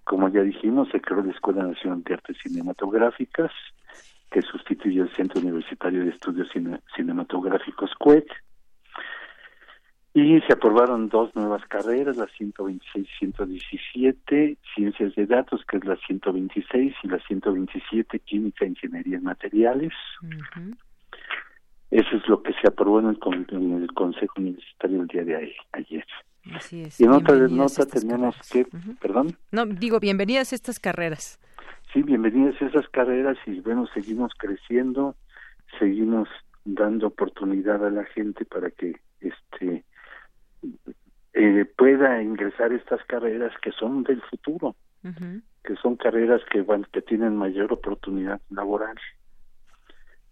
Como 0.05 0.29
ya 0.29 0.43
dijimos, 0.43 0.89
se 0.91 1.01
creó 1.01 1.23
la 1.23 1.33
Escuela 1.33 1.65
Nacional 1.65 2.03
de 2.03 2.15
Artes 2.15 2.37
Cinematográficas, 2.43 3.53
que 4.31 4.43
sustituye 4.43 5.01
el 5.01 5.15
Centro 5.15 5.41
Universitario 5.41 6.03
de 6.05 6.11
Estudios 6.11 6.49
Cinematográficos 6.97 7.91
CUEC 7.99 8.27
y 10.15 10.41
se 10.43 10.53
aprobaron 10.53 11.09
dos 11.09 11.35
nuevas 11.35 11.65
carreras, 11.67 12.19
la 12.19 12.27
126 12.27 13.07
y 13.07 13.19
117, 13.19 14.59
Ciencias 14.75 15.15
de 15.15 15.27
Datos, 15.27 15.65
que 15.67 15.79
es 15.79 15.85
la 15.85 15.97
126, 15.97 16.95
y 17.03 17.09
la 17.09 17.19
127, 17.19 18.19
Química 18.19 18.67
Ingeniería 18.67 19.17
en 19.17 19.25
Materiales. 19.25 19.93
Eso 21.91 22.17
es 22.17 22.29
lo 22.29 22.43
que 22.43 22.53
se 22.61 22.69
aprobó 22.69 23.01
en 23.01 23.07
el, 23.07 23.19
Consejo 23.95 24.35
Universitario 24.37 25.03
el 25.03 25.09
día 25.09 25.25
de 25.25 25.57
ayer. 25.73 26.05
Así 26.55 26.83
es. 26.83 27.01
Y 27.01 27.05
en 27.05 27.13
otra 27.13 27.37
nota 27.49 27.87
tenemos 27.87 28.37
que, 28.51 28.67
perdón. 29.01 29.37
No, 29.51 29.65
digo, 29.65 29.99
bienvenidas 29.99 30.53
a 30.53 30.57
estas 30.57 30.79
carreras. 30.79 31.39
Sí, 31.93 32.03
bienvenidas 32.03 32.61
a 32.61 32.67
esas 32.67 32.89
carreras 32.89 33.39
y 33.47 33.61
bueno, 33.61 33.87
seguimos 33.95 34.33
creciendo, 34.37 35.15
seguimos 35.79 36.29
dando 36.65 37.07
oportunidad 37.09 37.85
a 37.87 37.91
la 37.91 38.05
gente 38.05 38.45
para 38.45 38.71
que 38.71 38.95
este 39.21 39.85
eh, 41.35 41.65
pueda 41.77 42.23
ingresar 42.23 42.73
estas 42.73 43.05
carreras 43.07 43.53
que 43.63 43.73
son 43.73 44.03
del 44.03 44.21
futuro, 44.23 44.77
que 45.65 45.77
son 45.77 45.97
carreras 45.97 46.43
que, 46.51 46.65
que 46.93 47.03
tienen 47.03 47.37
mayor 47.37 47.73
oportunidad 47.73 48.41
laboral. 48.51 48.97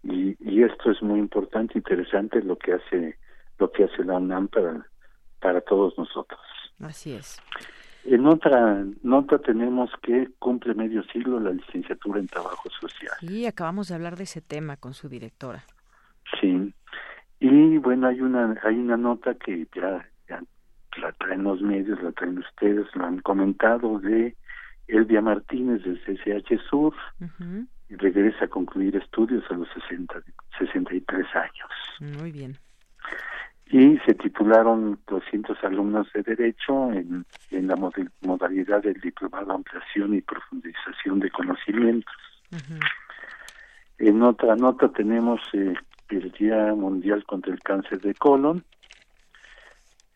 Y, 0.03 0.37
y 0.41 0.63
esto 0.63 0.91
es 0.91 1.03
muy 1.03 1.19
importante, 1.19 1.77
interesante 1.77 2.43
lo 2.43 2.57
que 2.57 2.75
hace 2.75 3.19
lo 3.59 3.71
que 3.71 3.85
hace 3.85 4.03
la 4.05 4.17
UNAM 4.17 4.49
para, 4.49 4.87
para 5.39 5.61
todos 5.61 5.97
nosotros. 5.99 6.41
Así 6.81 7.13
es. 7.13 7.39
En 8.05 8.27
otra 8.27 8.85
nota 9.03 9.39
tenemos 9.39 9.91
que 10.03 10.31
cumple 10.39 10.75
medio 10.75 11.03
siglo 11.05 11.39
la 11.39 11.51
licenciatura 11.51 12.19
en 12.19 12.27
trabajo 12.27 12.71
social. 12.71 13.13
Y 13.21 13.45
acabamos 13.45 13.89
de 13.89 13.95
hablar 13.95 14.17
de 14.17 14.25
ese 14.25 14.41
tema 14.41 14.79
con 14.79 14.95
su 14.95 15.11
directora. 15.11 15.65
Sí. 16.41 16.73
Y 17.41 17.79
bueno, 17.79 18.07
hay 18.07 18.21
una 18.23 18.59
hay 18.63 18.77
una 18.77 18.97
nota 18.97 19.35
que 19.35 19.67
ya 19.75 20.10
la 21.01 21.13
traen 21.13 21.45
los 21.45 21.61
medios, 21.63 22.03
la 22.03 22.13
traen 22.13 22.39
ustedes, 22.39 22.87
lo 22.95 23.05
han 23.05 23.21
comentado, 23.21 23.99
de 24.01 24.37
Elvia 24.89 25.21
Martínez 25.21 25.83
del 25.85 26.01
CCH 26.01 26.61
Sur, 26.69 26.95
y 27.89 27.97
regresa 27.97 28.45
a 28.45 28.49
concluir 28.49 28.97
estudios 28.97 29.45
a 29.51 29.55
los 29.55 29.69
60, 29.89 30.23
63 30.59 31.27
años. 31.35 32.21
Muy 32.21 32.33
bien. 32.33 32.57
Y 33.73 33.99
se 33.99 34.15
titularon 34.15 34.99
200 35.07 35.63
alumnos 35.63 36.09
de 36.13 36.23
Derecho 36.23 36.93
en, 36.93 37.25
en 37.53 37.69
la 37.69 37.77
modalidad 38.23 38.83
del 38.83 39.01
Diplomado 39.01 39.53
Ampliación 39.53 40.15
y 40.15 40.21
Profundización 40.23 41.21
de 41.21 41.31
Conocimientos. 41.31 42.15
En 43.99 44.23
otra 44.23 44.57
nota 44.57 44.89
tenemos 44.89 45.41
eh, 45.53 45.75
el 46.09 46.33
Día 46.33 46.75
Mundial 46.75 47.25
contra 47.27 47.53
el 47.53 47.61
Cáncer 47.61 48.01
de 48.01 48.15
Colon. 48.15 48.65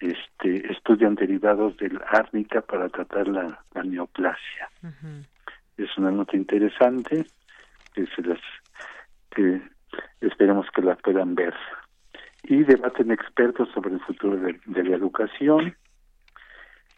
Este, 0.05 0.71
estudian 0.71 1.15
derivados 1.15 1.79
del 1.79 1.99
árnica 2.07 2.61
para 2.61 2.91
tratar 2.91 3.27
la, 3.27 3.59
neoplasia. 3.85 4.69
Es 5.79 5.97
una 5.97 6.11
nota 6.11 6.37
interesante 6.37 7.25
que 7.95 8.05
se 8.09 8.21
las 8.21 8.39
que 9.31 9.63
esperemos 10.21 10.67
que 10.75 10.83
la 10.83 10.97
puedan 10.97 11.35
ver. 11.35 11.55
Y 12.43 12.65
debaten 12.65 13.13
expertos 13.13 13.71
sobre 13.73 13.95
el 13.95 14.01
futuro 14.01 14.37
de, 14.37 14.85
la 14.85 14.95
educación. 14.95 15.75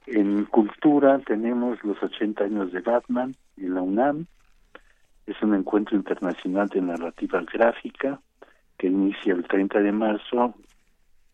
En 0.06 0.44
cultura 0.46 1.20
tenemos 1.20 1.78
los 1.84 2.02
80 2.02 2.42
años 2.42 2.72
de 2.72 2.80
Batman 2.80 3.36
y 3.56 3.68
la 3.68 3.82
UNAM. 3.82 4.26
Es 5.28 5.40
un 5.42 5.54
encuentro 5.54 5.96
internacional 5.96 6.66
de 6.70 6.80
narrativa 6.80 7.40
gráfica 7.52 8.18
que 8.76 8.88
inicia 8.88 9.32
el 9.32 9.44
30 9.46 9.78
de 9.78 9.92
marzo 9.92 10.56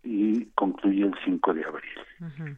y 0.02 0.46
concluye 0.54 1.04
el 1.04 1.14
5 1.24 1.54
de 1.54 1.64
abril. 1.64 2.56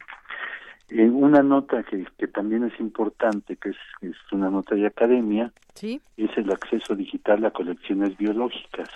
En 0.91 1.15
una 1.15 1.43
nota 1.43 1.83
que, 1.83 2.07
que 2.19 2.29
también 2.29 2.65
es 2.65 2.79
importante, 2.79 3.57
que 3.57 3.71
es, 3.71 3.77
es 4.03 4.17
una 4.33 4.51
nota 4.51 4.75
de 4.75 4.87
academia, 4.87 5.53
¿Sí? 5.75 6.01
es 6.17 6.31
el 6.37 6.51
acceso 6.53 6.95
digital 6.95 7.45
a 7.45 7.51
colecciones 7.51 8.17
biológicas. 8.17 8.89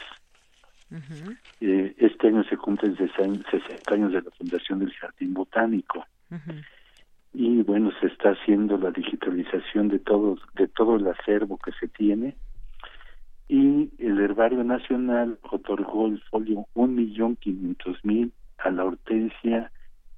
eh, 1.60 1.94
este 1.98 2.28
año 2.28 2.44
se 2.44 2.56
cumplen 2.56 2.96
60 2.96 3.94
años 3.94 4.12
de 4.12 4.22
la 4.22 4.30
fundación 4.30 4.78
del 4.78 4.92
Jardín 4.94 5.34
Botánico. 5.34 6.06
Y 7.34 7.62
bueno, 7.62 7.90
se 8.00 8.06
está 8.06 8.30
haciendo 8.30 8.78
la 8.78 8.90
digitalización 8.90 9.88
de 9.88 9.98
todo, 9.98 10.38
de 10.54 10.68
todo 10.68 10.96
el 10.96 11.06
acervo 11.08 11.58
que 11.58 11.72
se 11.72 11.88
tiene. 11.88 12.36
Y 13.48 13.90
el 13.98 14.20
Herbario 14.20 14.62
Nacional 14.62 15.38
otorgó 15.50 16.06
el 16.06 16.20
folio 16.30 16.66
un 16.74 16.94
millón 16.94 17.36
quinientos 17.36 17.96
mil 18.04 18.32
a 18.58 18.70
la 18.70 18.84
hortensia 18.84 19.70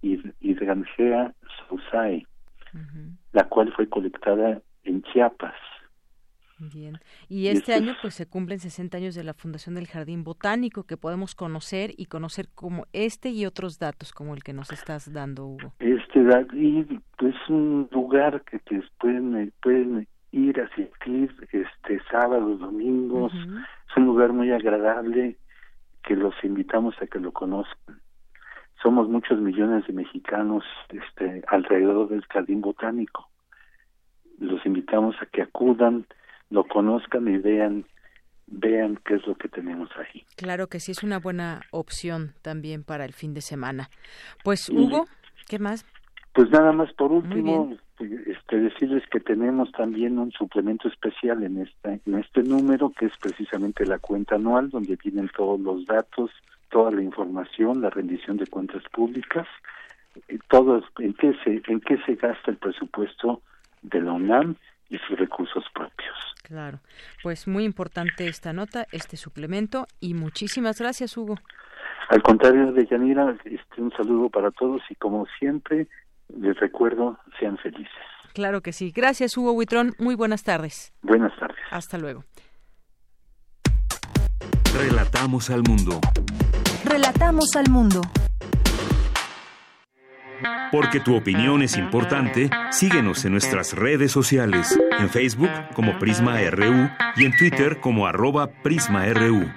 Hydrangea 0.02 1.34
sausae, 1.68 2.26
la 3.32 3.44
cual 3.48 3.72
fue 3.74 3.88
colectada 3.88 4.60
en 4.84 5.02
Chiapas. 5.02 5.54
Bien. 6.58 6.98
Y 7.28 7.46
este 7.46 7.72
año 7.72 7.94
pues 8.02 8.14
se 8.14 8.26
cumplen 8.26 8.58
60 8.58 8.98
años 8.98 9.14
de 9.14 9.24
la 9.24 9.32
fundación 9.32 9.74
del 9.74 9.86
Jardín 9.86 10.24
Botánico 10.24 10.84
que 10.84 10.98
podemos 10.98 11.34
conocer 11.34 11.92
y 11.96 12.06
conocer 12.06 12.48
como 12.54 12.86
este 12.92 13.30
y 13.30 13.46
otros 13.46 13.78
datos 13.78 14.12
como 14.12 14.34
el 14.34 14.42
que 14.42 14.52
nos 14.52 14.70
estás 14.70 15.10
dando, 15.10 15.46
Hugo. 15.46 15.72
Este 15.78 16.20
y 16.52 16.82
pues 17.16 17.34
un 17.48 17.88
lugar 17.90 18.42
que, 18.42 18.60
que 18.60 18.82
pueden 18.98 19.52
pueden 19.62 20.06
ir 20.32 20.60
a 20.60 20.64
asistir 20.64 21.34
este 21.52 22.00
sábados, 22.10 22.60
domingos. 22.60 23.32
Es 23.34 23.96
un 23.96 24.06
lugar 24.06 24.32
muy 24.32 24.52
agradable 24.52 25.36
que 26.02 26.16
los 26.16 26.34
invitamos 26.42 26.94
a 27.00 27.06
que 27.06 27.18
lo 27.18 27.32
conozcan 27.32 28.00
somos 28.82 29.08
muchos 29.08 29.38
millones 29.40 29.86
de 29.86 29.92
mexicanos 29.92 30.64
este, 30.88 31.42
alrededor 31.48 32.08
del 32.08 32.24
jardín 32.26 32.60
botánico. 32.60 33.28
Los 34.38 34.64
invitamos 34.64 35.16
a 35.20 35.26
que 35.26 35.42
acudan, 35.42 36.06
lo 36.50 36.64
conozcan 36.64 37.28
y 37.28 37.38
vean 37.38 37.84
vean 38.52 38.98
qué 39.04 39.14
es 39.14 39.26
lo 39.28 39.36
que 39.36 39.48
tenemos 39.48 39.88
ahí. 39.96 40.24
Claro 40.34 40.66
que 40.66 40.80
sí 40.80 40.90
es 40.90 41.04
una 41.04 41.20
buena 41.20 41.60
opción 41.70 42.32
también 42.42 42.82
para 42.82 43.04
el 43.04 43.12
fin 43.12 43.32
de 43.32 43.42
semana. 43.42 43.90
Pues 44.42 44.68
Hugo, 44.68 45.06
¿qué 45.48 45.60
más? 45.60 45.86
Pues 46.32 46.50
nada 46.50 46.72
más 46.72 46.92
por 46.94 47.12
último 47.12 47.76
este 48.26 48.60
decirles 48.60 49.02
que 49.10 49.20
tenemos 49.20 49.70
también 49.72 50.18
un 50.18 50.32
suplemento 50.32 50.88
especial 50.88 51.42
en 51.42 51.58
este 51.58 52.00
en 52.06 52.14
este 52.18 52.42
número 52.42 52.90
que 52.90 53.06
es 53.06 53.12
precisamente 53.20 53.86
la 53.86 53.98
cuenta 53.98 54.36
anual 54.36 54.70
donde 54.70 54.96
vienen 54.96 55.30
todos 55.36 55.60
los 55.60 55.84
datos 55.86 56.30
toda 56.70 56.90
la 56.90 57.02
información, 57.02 57.82
la 57.82 57.90
rendición 57.90 58.36
de 58.36 58.46
cuentas 58.46 58.82
públicas, 58.92 59.46
todo 60.48 60.82
en 60.98 61.14
qué 61.14 61.34
se 61.44 61.62
en 61.66 61.80
qué 61.80 61.98
se 62.06 62.14
gasta 62.14 62.50
el 62.50 62.56
presupuesto 62.56 63.42
de 63.82 64.00
la 64.00 64.12
UNAM 64.12 64.56
y 64.88 64.98
sus 64.98 65.18
recursos 65.18 65.64
propios. 65.74 66.16
Claro, 66.42 66.80
pues 67.22 67.46
muy 67.46 67.64
importante 67.64 68.26
esta 68.26 68.52
nota, 68.52 68.86
este 68.92 69.16
suplemento 69.16 69.86
y 70.00 70.14
muchísimas 70.14 70.80
gracias, 70.80 71.16
Hugo. 71.16 71.36
Al 72.08 72.22
contrario 72.22 72.72
de 72.72 72.86
Yanira, 72.86 73.36
este, 73.44 73.80
un 73.80 73.92
saludo 73.92 74.28
para 74.30 74.50
todos 74.50 74.82
y 74.90 74.96
como 74.96 75.26
siempre 75.38 75.86
les 76.38 76.58
recuerdo 76.58 77.18
sean 77.38 77.56
felices. 77.58 77.92
Claro 78.32 78.60
que 78.60 78.72
sí. 78.72 78.92
Gracias, 78.94 79.36
Hugo 79.36 79.52
Huitrón. 79.52 79.92
Muy 79.98 80.14
buenas 80.14 80.44
tardes. 80.44 80.92
Buenas 81.02 81.32
tardes. 81.38 81.58
Hasta 81.70 81.98
luego. 81.98 82.24
Relatamos 84.76 85.50
al 85.50 85.62
mundo. 85.62 86.00
Relatamos 86.84 87.56
al 87.56 87.70
mundo. 87.70 88.00
Porque 90.72 91.00
tu 91.00 91.16
opinión 91.16 91.62
es 91.62 91.76
importante, 91.76 92.48
síguenos 92.70 93.24
en 93.24 93.32
nuestras 93.32 93.74
redes 93.74 94.12
sociales, 94.12 94.78
en 94.98 95.10
Facebook 95.10 95.50
como 95.74 95.98
Prisma 95.98 96.38
RU 96.50 96.88
y 97.16 97.24
en 97.24 97.36
Twitter 97.36 97.80
como 97.80 98.06
arroba 98.06 98.46
PrismaRU. 98.62 99.50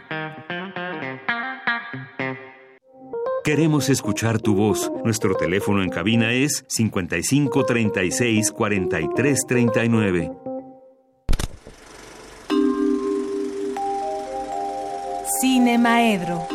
Queremos 3.44 3.90
escuchar 3.90 4.40
tu 4.40 4.56
voz. 4.56 4.90
Nuestro 5.04 5.36
teléfono 5.36 5.84
en 5.84 5.90
cabina 5.90 6.32
es 6.32 6.64
55 6.70 7.66
36 7.66 8.52
43 8.52 9.40
39. 9.46 10.32
Cine 15.42 15.78
Maedro. 15.78 16.48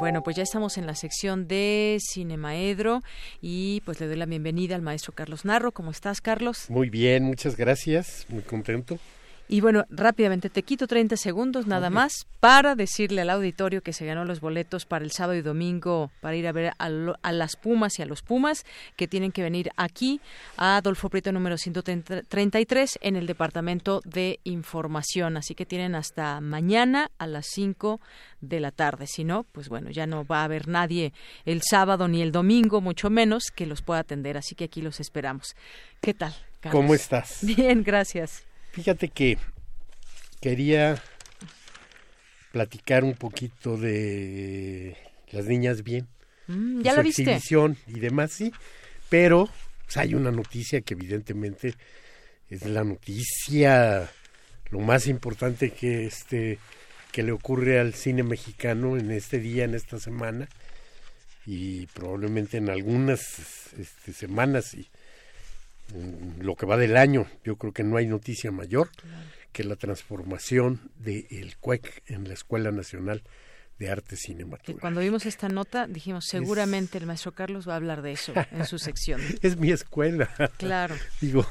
Bueno, 0.00 0.22
pues 0.22 0.36
ya 0.36 0.42
estamos 0.42 0.78
en 0.78 0.86
la 0.86 0.94
sección 0.94 1.46
de 1.46 1.98
Cinemaedro 2.00 3.02
y 3.42 3.82
pues 3.84 4.00
le 4.00 4.06
doy 4.06 4.16
la 4.16 4.24
bienvenida 4.24 4.74
al 4.74 4.80
maestro 4.80 5.12
Carlos 5.12 5.44
Narro. 5.44 5.72
¿Cómo 5.72 5.90
estás, 5.90 6.22
Carlos? 6.22 6.70
Muy 6.70 6.88
bien, 6.88 7.24
muchas 7.24 7.58
gracias. 7.58 8.24
Muy 8.30 8.42
contento. 8.42 8.98
Y 9.52 9.60
bueno, 9.60 9.84
rápidamente 9.90 10.48
te 10.48 10.62
quito 10.62 10.86
30 10.86 11.18
segundos 11.18 11.66
nada 11.66 11.90
más 11.90 12.26
para 12.40 12.74
decirle 12.74 13.20
al 13.20 13.28
auditorio 13.28 13.82
que 13.82 13.92
se 13.92 14.06
ganó 14.06 14.24
los 14.24 14.40
boletos 14.40 14.86
para 14.86 15.04
el 15.04 15.10
sábado 15.10 15.38
y 15.38 15.42
domingo 15.42 16.10
para 16.22 16.36
ir 16.36 16.46
a 16.46 16.52
ver 16.52 16.72
a, 16.78 17.32
las 17.32 17.56
Pumas 17.56 17.98
y 17.98 18.02
a 18.02 18.06
los 18.06 18.22
Pumas 18.22 18.64
que 18.96 19.06
tienen 19.06 19.30
que 19.30 19.42
venir 19.42 19.68
aquí 19.76 20.22
a 20.56 20.78
Adolfo 20.78 21.10
Prieto 21.10 21.32
número 21.32 21.58
133 21.58 22.98
en 23.02 23.16
el 23.16 23.26
Departamento 23.26 24.00
de 24.06 24.40
Información. 24.44 25.36
Así 25.36 25.54
que 25.54 25.66
tienen 25.66 25.96
hasta 25.96 26.40
mañana 26.40 27.10
a 27.18 27.26
las 27.26 27.44
5 27.50 28.00
de 28.40 28.58
la 28.58 28.70
tarde. 28.70 29.06
Si 29.06 29.22
no, 29.22 29.44
pues 29.52 29.68
bueno, 29.68 29.90
ya 29.90 30.06
no 30.06 30.24
va 30.24 30.40
a 30.40 30.44
haber 30.44 30.66
nadie 30.66 31.12
el 31.44 31.60
sábado 31.60 32.08
ni 32.08 32.22
el 32.22 32.32
domingo, 32.32 32.80
mucho 32.80 33.10
menos 33.10 33.50
que 33.54 33.66
los 33.66 33.82
pueda 33.82 34.00
atender. 34.00 34.38
Así 34.38 34.54
que 34.54 34.64
aquí 34.64 34.80
los 34.80 34.98
esperamos. 34.98 35.54
¿Qué 36.00 36.14
tal? 36.14 36.34
¿Cómo 36.70 36.94
estás? 36.94 37.40
Bien, 37.42 37.82
gracias. 37.82 38.46
Fíjate 38.72 39.08
que 39.08 39.38
quería 40.40 41.02
platicar 42.52 43.04
un 43.04 43.14
poquito 43.14 43.76
de 43.76 44.96
las 45.30 45.44
niñas 45.46 45.82
bien. 45.82 46.08
Mm, 46.46 46.82
¿Ya 46.82 46.94
la 46.94 47.02
viste? 47.02 47.22
Exhibición 47.22 47.76
y 47.86 48.00
demás, 48.00 48.32
sí. 48.32 48.52
Pero 49.08 49.48
pues, 49.84 49.96
hay 49.98 50.14
una 50.14 50.30
noticia 50.30 50.80
que 50.80 50.94
evidentemente 50.94 51.74
es 52.48 52.64
la 52.66 52.82
noticia 52.82 54.10
lo 54.70 54.80
más 54.80 55.06
importante 55.06 55.70
que 55.70 56.06
este 56.06 56.58
que 57.12 57.22
le 57.22 57.32
ocurre 57.32 57.78
al 57.78 57.92
cine 57.92 58.22
mexicano 58.22 58.96
en 58.96 59.10
este 59.10 59.38
día, 59.38 59.64
en 59.64 59.74
esta 59.74 60.00
semana 60.00 60.48
y 61.44 61.86
probablemente 61.88 62.56
en 62.56 62.70
algunas 62.70 63.20
este, 63.78 64.14
semanas 64.14 64.72
y 64.72 64.88
lo 66.40 66.56
que 66.56 66.66
va 66.66 66.76
del 66.76 66.96
año, 66.96 67.26
yo 67.44 67.56
creo 67.56 67.72
que 67.72 67.82
no 67.82 67.96
hay 67.96 68.06
noticia 68.06 68.50
mayor 68.50 68.90
que 69.52 69.64
la 69.64 69.76
transformación 69.76 70.90
del 70.96 71.26
el 71.30 71.56
CUEC 71.58 72.02
en 72.06 72.26
la 72.26 72.34
Escuela 72.34 72.70
Nacional 72.70 73.22
de 73.78 73.90
Arte 73.90 74.16
Cinematográfico. 74.16 74.80
cuando 74.80 75.00
vimos 75.00 75.26
esta 75.26 75.48
nota 75.48 75.86
dijimos, 75.86 76.24
seguramente 76.24 76.98
el 76.98 77.06
maestro 77.06 77.32
Carlos 77.32 77.68
va 77.68 77.74
a 77.74 77.76
hablar 77.76 78.02
de 78.02 78.12
eso 78.12 78.32
en 78.50 78.64
su 78.64 78.78
sección. 78.78 79.20
es 79.42 79.56
mi 79.56 79.70
escuela. 79.70 80.30
Claro. 80.56 80.94
Digo, 81.20 81.46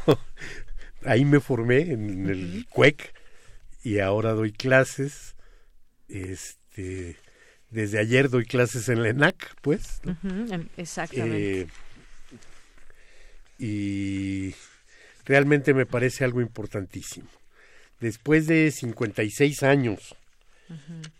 ahí 1.05 1.25
me 1.25 1.39
formé 1.39 1.91
en 1.91 2.29
el 2.29 2.65
CUEC 2.69 3.13
y 3.83 3.99
ahora 3.99 4.31
doy 4.31 4.51
clases. 4.51 5.35
Este, 6.07 7.17
desde 7.69 7.99
ayer 7.99 8.29
doy 8.29 8.45
clases 8.45 8.89
en 8.89 9.03
la 9.03 9.09
ENAC, 9.09 9.55
pues. 9.61 10.01
exactamente. 10.77 11.61
Eh, 11.61 11.67
y 13.61 14.55
realmente 15.23 15.75
me 15.75 15.85
parece 15.85 16.23
algo 16.23 16.41
importantísimo. 16.41 17.29
Después 17.99 18.47
de 18.47 18.71
56 18.71 19.61
años, 19.61 20.15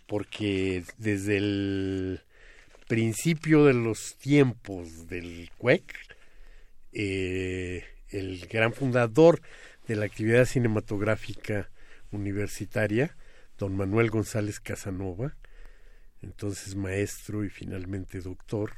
porque 0.08 0.84
desde 0.98 1.38
el 1.38 2.22
principio 2.88 3.66
de 3.66 3.76
los 3.76 4.16
tiempos 4.18 5.08
del 5.08 5.52
CUEC, 5.60 5.84
eh, 6.94 7.86
el 8.10 8.48
gran 8.48 8.74
fundador 8.74 9.40
de 9.88 9.96
la 9.96 10.06
actividad 10.06 10.46
cinematográfica 10.46 11.70
universitaria, 12.10 13.16
don 13.60 13.78
Manuel 13.78 14.10
González 14.10 14.60
Casanova, 14.60 15.38
entonces 16.24 16.76
maestro 16.76 17.46
y 17.46 17.50
finalmente 17.50 18.20
doctor, 18.20 18.74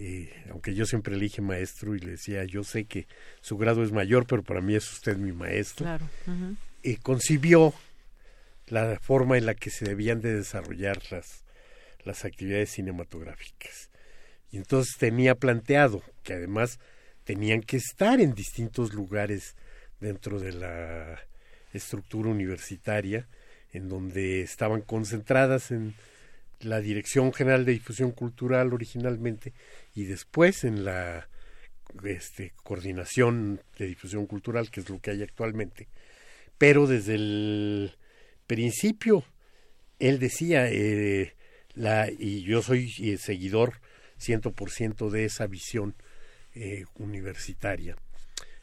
eh, 0.00 0.32
aunque 0.50 0.74
yo 0.74 0.86
siempre 0.86 1.16
le 1.16 1.22
dije 1.24 1.42
maestro 1.42 1.96
y 1.96 1.98
le 1.98 2.12
decía, 2.12 2.44
yo 2.44 2.62
sé 2.62 2.84
que 2.84 3.06
su 3.40 3.56
grado 3.58 3.82
es 3.82 3.90
mayor, 3.90 4.26
pero 4.26 4.42
para 4.44 4.60
mí 4.60 4.74
es 4.76 4.90
usted 4.92 5.16
mi 5.16 5.32
maestro, 5.32 5.84
Claro. 5.86 6.06
y 6.82 6.96
concibió 6.96 7.74
la 8.68 8.98
forma 9.00 9.36
en 9.38 9.46
la 9.46 9.54
que 9.54 9.70
se 9.70 9.84
debían 9.86 10.20
de 10.20 10.34
desarrollar 10.34 11.00
las, 11.10 11.42
las 12.04 12.24
actividades 12.24 12.70
cinematográficas. 12.70 13.90
Y 14.52 14.56
entonces 14.58 14.96
tenía 14.98 15.34
planteado 15.34 16.02
que 16.22 16.34
además 16.34 16.78
tenían 17.24 17.62
que 17.62 17.76
estar 17.78 18.20
en 18.20 18.34
distintos 18.34 18.94
lugares 18.94 19.56
dentro 20.00 20.38
de 20.38 20.52
la 20.52 21.18
estructura 21.72 22.30
universitaria, 22.30 23.26
en 23.72 23.88
donde 23.88 24.42
estaban 24.42 24.80
concentradas 24.80 25.70
en 25.70 25.94
la 26.60 26.80
Dirección 26.80 27.32
General 27.32 27.64
de 27.64 27.72
Difusión 27.72 28.12
Cultural 28.12 28.72
originalmente 28.72 29.52
y 29.94 30.04
después 30.04 30.64
en 30.64 30.84
la 30.84 31.28
este, 32.04 32.52
Coordinación 32.62 33.60
de 33.78 33.86
Difusión 33.86 34.26
Cultural, 34.26 34.70
que 34.70 34.80
es 34.80 34.88
lo 34.88 35.00
que 35.00 35.10
hay 35.10 35.22
actualmente. 35.22 35.88
Pero 36.58 36.86
desde 36.86 37.14
el 37.14 37.96
principio, 38.46 39.24
él 39.98 40.18
decía, 40.18 40.68
eh, 40.68 41.34
la, 41.74 42.10
y 42.10 42.42
yo 42.42 42.62
soy 42.62 42.92
eh, 43.00 43.18
seguidor 43.18 43.80
ciento 44.16 44.52
por 44.52 44.70
ciento 44.70 45.10
de 45.10 45.24
esa 45.24 45.46
visión 45.46 45.94
eh, 46.54 46.84
universitaria. 46.96 47.96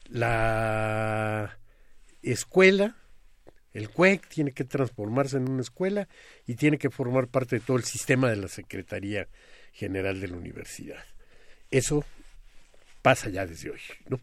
La 0.09 1.57
escuela, 2.21 2.97
el 3.75 3.89
CUEC, 3.89 4.27
tiene 4.29 4.53
que 4.53 4.63
transformarse 4.63 5.35
en 5.35 5.49
una 5.49 5.61
escuela 5.61 6.07
y 6.47 6.55
tiene 6.55 6.77
que 6.77 6.89
formar 6.89 7.27
parte 7.27 7.57
de 7.57 7.59
todo 7.59 7.75
el 7.75 7.83
sistema 7.83 8.29
de 8.29 8.37
la 8.37 8.47
Secretaría 8.47 9.27
General 9.73 10.21
de 10.21 10.29
la 10.29 10.37
Universidad. 10.37 11.03
Eso 11.71 12.05
pasa 13.01 13.29
ya 13.29 13.45
desde 13.45 13.71
hoy, 13.71 13.81
¿no? 14.07 14.21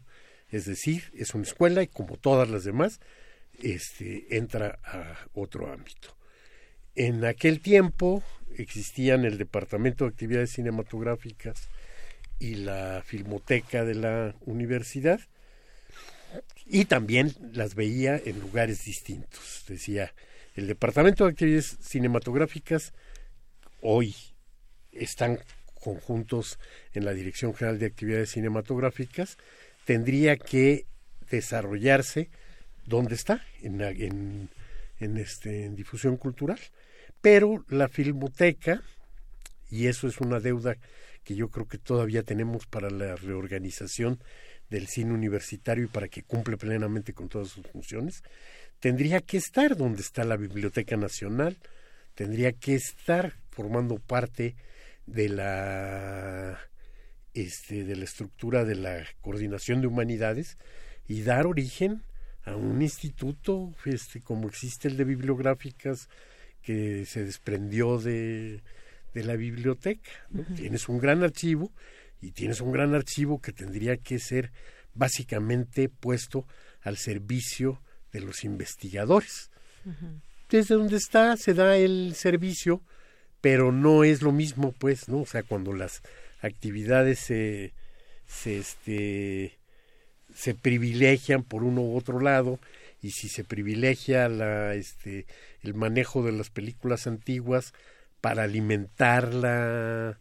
Es 0.49 0.65
decir, 0.65 1.03
es 1.13 1.35
una 1.35 1.43
escuela 1.43 1.83
y 1.83 1.87
como 1.87 2.17
todas 2.17 2.49
las 2.49 2.63
demás, 2.63 2.99
este, 3.61 4.35
entra 4.35 4.79
a 4.83 5.17
otro 5.35 5.71
ámbito. 5.71 6.17
En 6.95 7.23
aquel 7.23 7.59
tiempo 7.59 8.23
existían 8.57 9.23
el 9.23 9.37
Departamento 9.37 10.03
de 10.03 10.09
Actividades 10.09 10.53
Cinematográficas 10.53 11.69
y 12.39 12.55
la 12.55 13.03
Filmoteca 13.05 13.85
de 13.85 13.95
la 13.95 14.35
universidad 14.41 15.19
y 16.65 16.85
también 16.85 17.33
las 17.53 17.75
veía 17.75 18.19
en 18.23 18.39
lugares 18.39 18.85
distintos. 18.85 19.63
Decía, 19.67 20.13
el 20.55 20.67
Departamento 20.67 21.25
de 21.25 21.31
Actividades 21.31 21.77
Cinematográficas 21.81 22.93
hoy 23.81 24.15
están 24.91 25.39
conjuntos 25.83 26.59
en 26.93 27.05
la 27.05 27.13
Dirección 27.13 27.53
General 27.53 27.79
de 27.79 27.87
Actividades 27.87 28.31
Cinematográficas, 28.31 29.37
tendría 29.85 30.37
que 30.37 30.85
desarrollarse 31.29 32.29
donde 32.85 33.15
está, 33.15 33.45
en, 33.61 33.81
en, 33.81 34.49
en, 34.99 35.17
este, 35.17 35.65
en 35.65 35.75
difusión 35.75 36.17
cultural. 36.17 36.59
Pero 37.21 37.65
la 37.69 37.89
filmoteca, 37.89 38.81
y 39.69 39.87
eso 39.87 40.07
es 40.07 40.19
una 40.19 40.39
deuda 40.39 40.77
que 41.23 41.35
yo 41.35 41.49
creo 41.49 41.67
que 41.67 41.77
todavía 41.77 42.23
tenemos 42.23 42.65
para 42.65 42.89
la 42.89 43.15
reorganización 43.15 44.19
del 44.69 44.87
cine 44.87 45.13
universitario 45.13 45.85
y 45.85 45.87
para 45.87 46.07
que 46.07 46.23
cumple 46.23 46.57
plenamente 46.57 47.13
con 47.13 47.29
todas 47.29 47.49
sus 47.49 47.65
funciones, 47.67 48.23
tendría 48.79 49.21
que 49.21 49.37
estar 49.37 49.77
donde 49.77 50.01
está 50.01 50.23
la 50.23 50.37
Biblioteca 50.37 50.97
Nacional, 50.97 51.57
tendría 52.15 52.51
que 52.53 52.75
estar 52.75 53.33
formando 53.51 53.97
parte 53.97 54.55
de 55.05 55.29
la 55.29 56.59
este, 57.33 57.83
de 57.83 57.95
la 57.95 58.03
estructura 58.03 58.63
de 58.63 58.75
la 58.75 59.03
coordinación 59.21 59.81
de 59.81 59.87
humanidades 59.87 60.57
y 61.07 61.23
dar 61.23 61.47
origen 61.47 62.03
a 62.43 62.55
un 62.55 62.81
instituto 62.81 63.73
este, 63.85 64.21
como 64.21 64.47
existe 64.47 64.87
el 64.87 64.97
de 64.97 65.03
bibliográficas 65.03 66.09
que 66.61 67.05
se 67.05 67.25
desprendió 67.25 67.97
de, 67.97 68.61
de 69.13 69.23
la 69.23 69.35
biblioteca. 69.35 70.11
¿no? 70.29 70.41
Uh 70.41 70.45
-huh. 70.45 70.55
Tienes 70.55 70.87
un 70.89 70.99
gran 70.99 71.23
archivo 71.23 71.71
y 72.23 72.31
tienes 72.31 72.61
un 72.61 72.71
gran 72.71 72.95
archivo 72.95 73.41
que 73.41 73.51
tendría 73.51 73.97
que 73.97 74.17
ser 74.17 74.51
básicamente 74.93 75.89
puesto 75.89 76.47
al 76.81 76.97
servicio 76.97 77.81
de 78.13 78.21
los 78.21 78.45
investigadores. 78.45 79.49
Uh 79.85 79.89
-huh. 79.89 80.21
Desde 80.49 80.75
donde 80.75 80.97
está 80.97 81.35
se 81.35 81.53
da 81.53 81.75
el 81.75 82.13
servicio, 82.15 82.81
pero 83.41 83.73
no 83.73 84.05
es 84.05 84.21
lo 84.21 84.31
mismo, 84.31 84.71
pues, 84.71 85.09
¿no? 85.09 85.21
O 85.21 85.25
sea, 85.25 85.43
cuando 85.43 85.73
las 85.73 86.01
actividades 86.41 87.19
se, 87.19 87.73
se, 88.25 88.57
este, 88.57 89.57
se 90.33 90.55
privilegian 90.55 91.43
por 91.43 91.63
uno 91.63 91.81
u 91.81 91.97
otro 91.97 92.21
lado, 92.21 92.59
y 93.01 93.11
si 93.11 93.27
se 93.27 93.43
privilegia 93.43 94.29
la, 94.29 94.75
este, 94.75 95.25
el 95.61 95.73
manejo 95.73 96.23
de 96.23 96.31
las 96.31 96.49
películas 96.49 97.05
antiguas 97.05 97.73
para 98.21 98.43
alimentar 98.43 99.33
la, 99.33 100.17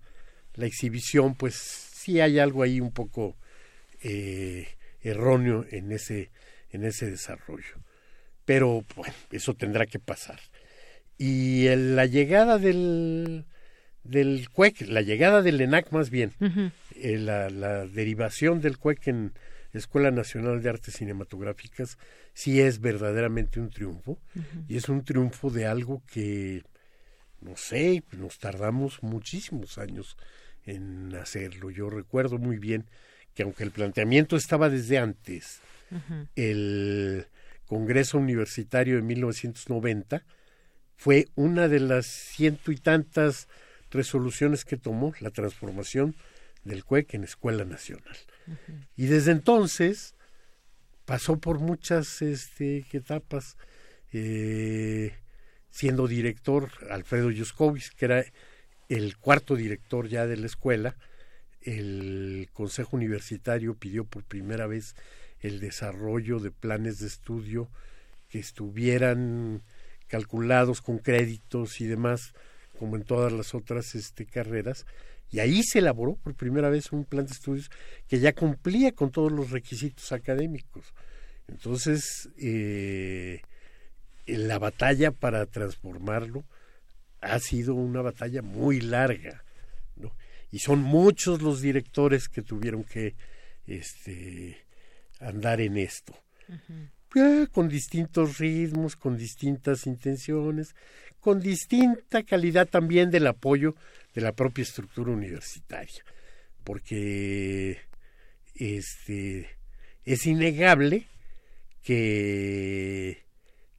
la 0.55 0.66
exhibición, 0.66 1.37
pues 1.37 1.81
sí 2.03 2.20
hay 2.20 2.39
algo 2.41 2.62
ahí 2.62 2.81
un 2.81 2.93
poco 2.93 3.37
eh, 4.03 4.66
erróneo 5.01 5.65
en 5.70 5.93
ese, 5.93 6.31
en 6.70 6.85
ese 6.85 7.09
desarrollo. 7.11 7.77
Pero 8.45 8.85
bueno, 8.97 9.15
eso 9.31 9.55
tendrá 9.55 9.87
que 9.87 10.01
pasar. 10.01 10.41
Y 11.16 11.66
el, 11.69 11.95
la 11.95 12.07
llegada 12.07 12.59
del, 12.59 13.45
del 14.03 14.49
CUEC, 14.51 14.89
la 14.89 15.03
llegada 15.03 15.43
del 15.43 15.61
ENAC 15.61 15.93
más 15.93 16.11
bien, 16.11 16.33
uh 16.41 16.47
-huh. 16.47 16.73
eh, 16.97 17.19
la, 17.19 17.49
la, 17.51 17.87
derivación 17.87 18.61
del 18.61 18.79
CUEC 18.79 19.07
en 19.09 19.33
Escuela 19.73 20.11
Nacional 20.11 20.61
de 20.61 20.70
Artes 20.70 20.95
Cinematográficas, 20.95 21.99
sí 22.35 22.61
es 22.61 22.81
verdaderamente 22.81 23.61
un 23.61 23.70
triunfo. 23.70 24.12
Uh 24.35 24.41
-huh. 24.41 24.65
Y 24.69 24.77
es 24.77 24.89
un 24.89 25.05
triunfo 25.05 25.51
de 25.51 25.66
algo 25.66 26.03
que, 26.12 26.65
no 27.41 27.57
sé, 27.57 28.03
nos 28.19 28.39
tardamos 28.41 29.03
muchísimos 29.05 29.79
años 29.79 30.16
en 30.66 31.14
hacerlo. 31.14 31.70
Yo 31.70 31.90
recuerdo 31.90 32.39
muy 32.39 32.59
bien 32.59 32.86
que 33.34 33.43
aunque 33.43 33.64
el 33.64 33.70
planteamiento 33.70 34.36
estaba 34.36 34.68
desde 34.68 34.98
antes, 34.98 35.60
uh 35.90 35.97
-huh. 35.97 36.28
el 36.36 37.26
Congreso 37.66 38.18
Universitario 38.18 38.97
de 38.97 39.02
1990 39.02 40.24
fue 40.97 41.28
una 41.34 41.68
de 41.68 41.80
las 41.80 42.06
ciento 42.06 42.70
y 42.70 42.76
tantas 42.76 43.48
resoluciones 43.90 44.64
que 44.64 44.76
tomó 44.76 45.12
la 45.20 45.30
transformación 45.30 46.14
del 46.64 46.84
CUEC 46.84 47.14
en 47.14 47.24
Escuela 47.24 47.64
Nacional. 47.64 48.16
Uh 48.47 48.51
-huh. 48.52 48.86
Y 48.97 49.06
desde 49.06 49.32
entonces 49.32 50.14
pasó 51.05 51.39
por 51.39 51.59
muchas 51.59 52.22
este, 52.22 52.86
etapas, 52.93 53.56
eh, 54.12 55.14
siendo 55.70 56.06
director 56.06 56.70
Alfredo 56.90 57.30
Yuskovic, 57.30 57.94
que 57.97 58.05
era 58.05 58.24
el 58.88 59.16
cuarto 59.16 59.56
director 59.56 60.09
ya 60.09 60.26
de 60.26 60.36
la 60.36 60.46
escuela, 60.46 60.96
el 61.62 62.48
Consejo 62.52 62.96
Universitario 62.96 63.74
pidió 63.74 64.04
por 64.04 64.24
primera 64.24 64.66
vez 64.66 64.94
el 65.40 65.60
desarrollo 65.60 66.40
de 66.40 66.50
planes 66.50 66.98
de 66.98 67.06
estudio 67.06 67.68
que 68.28 68.38
estuvieran 68.38 69.62
calculados 70.09 70.80
con 70.80 70.98
créditos 70.98 71.80
y 71.80 71.86
demás, 71.86 72.32
como 72.78 72.96
en 72.96 73.04
todas 73.04 73.32
las 73.32 73.54
otras 73.54 73.94
este, 73.94 74.26
carreras, 74.26 74.86
y 75.30 75.40
ahí 75.40 75.62
se 75.62 75.78
elaboró 75.78 76.16
por 76.16 76.34
primera 76.34 76.68
vez 76.68 76.92
un 76.92 77.04
plan 77.04 77.24
de 77.24 77.32
estudios 77.32 77.70
que 78.09 78.20
ya 78.20 78.34
cumplía 78.34 78.92
con 78.92 79.10
todos 79.10 79.32
los 79.32 79.50
requisitos 79.50 80.12
académicos. 80.12 80.92
Entonces, 81.48 82.28
eh, 82.38 83.40
la 84.26 84.59
batalla 84.59 85.10
para 85.10 85.46
transformarlo 85.46 86.44
ha 87.23 87.39
sido 87.39 87.74
una 87.74 88.03
batalla 88.03 88.43
muy 88.43 88.81
larga, 88.81 89.44
¿no? 89.97 90.12
Y 90.51 90.59
son 90.59 90.82
muchos 90.82 91.40
los 91.40 91.62
directores 91.62 92.28
que 92.28 92.43
tuvieron 92.43 92.85
que 92.85 93.15
este, 93.66 94.59
andar 95.20 95.61
en 95.61 95.78
esto. 95.78 96.15
Uh 96.49 96.55
-huh. 97.15 97.49
con 97.51 97.69
distintos 97.69 98.39
ritmos, 98.39 98.97
con 98.97 99.16
distintas 99.16 99.86
intenciones, 99.86 100.74
con 101.20 101.40
distinta 101.40 102.24
calidad 102.24 102.69
también 102.69 103.11
del 103.11 103.27
apoyo 103.28 103.77
de 104.15 104.23
la 104.23 104.32
propia 104.32 104.62
estructura 104.62 105.12
universitaria, 105.12 106.05
porque 106.65 107.78
este 108.57 109.49
es 110.05 110.27
innegable 110.27 111.07
que 111.82 113.23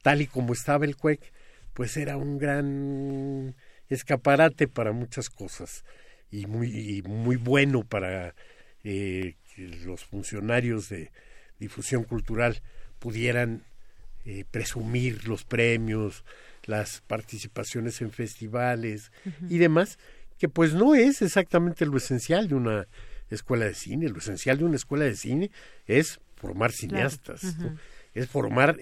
tal 0.02 0.22
y 0.22 0.26
como 0.26 0.52
estaba 0.52 0.84
el 0.84 0.96
CUEC, 0.96 1.33
pues 1.74 1.96
era 1.96 2.16
un 2.16 2.38
gran 2.38 3.54
escaparate 3.88 4.68
para 4.68 4.92
muchas 4.92 5.28
cosas 5.28 5.84
y 6.30 6.46
muy, 6.46 6.68
y 6.68 7.02
muy 7.02 7.36
bueno 7.36 7.84
para 7.84 8.34
eh, 8.82 9.36
los 9.56 10.04
funcionarios 10.04 10.88
de 10.88 11.10
difusión 11.58 12.04
cultural 12.04 12.62
pudieran 12.98 13.62
eh, 14.24 14.44
presumir 14.50 15.28
los 15.28 15.44
premios, 15.44 16.24
las 16.64 17.02
participaciones 17.02 18.00
en 18.00 18.10
festivales 18.10 19.12
y 19.48 19.58
demás, 19.58 19.98
que 20.38 20.48
pues 20.48 20.72
no 20.72 20.94
es 20.94 21.22
exactamente 21.22 21.86
lo 21.86 21.96
esencial 21.96 22.48
de 22.48 22.54
una 22.54 22.86
escuela 23.30 23.66
de 23.66 23.74
cine. 23.74 24.08
Lo 24.08 24.18
esencial 24.18 24.58
de 24.58 24.64
una 24.64 24.76
escuela 24.76 25.04
de 25.04 25.16
cine 25.16 25.50
es 25.86 26.20
formar 26.36 26.72
cineastas, 26.72 27.56
es 28.14 28.28
formar 28.28 28.78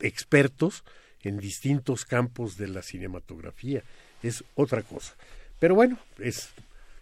expertos 0.00 0.84
en 1.22 1.38
distintos 1.38 2.04
campos 2.04 2.56
de 2.56 2.68
la 2.68 2.82
cinematografía. 2.82 3.82
Es 4.22 4.44
otra 4.54 4.82
cosa. 4.82 5.14
Pero 5.58 5.74
bueno, 5.74 5.98
es 6.18 6.50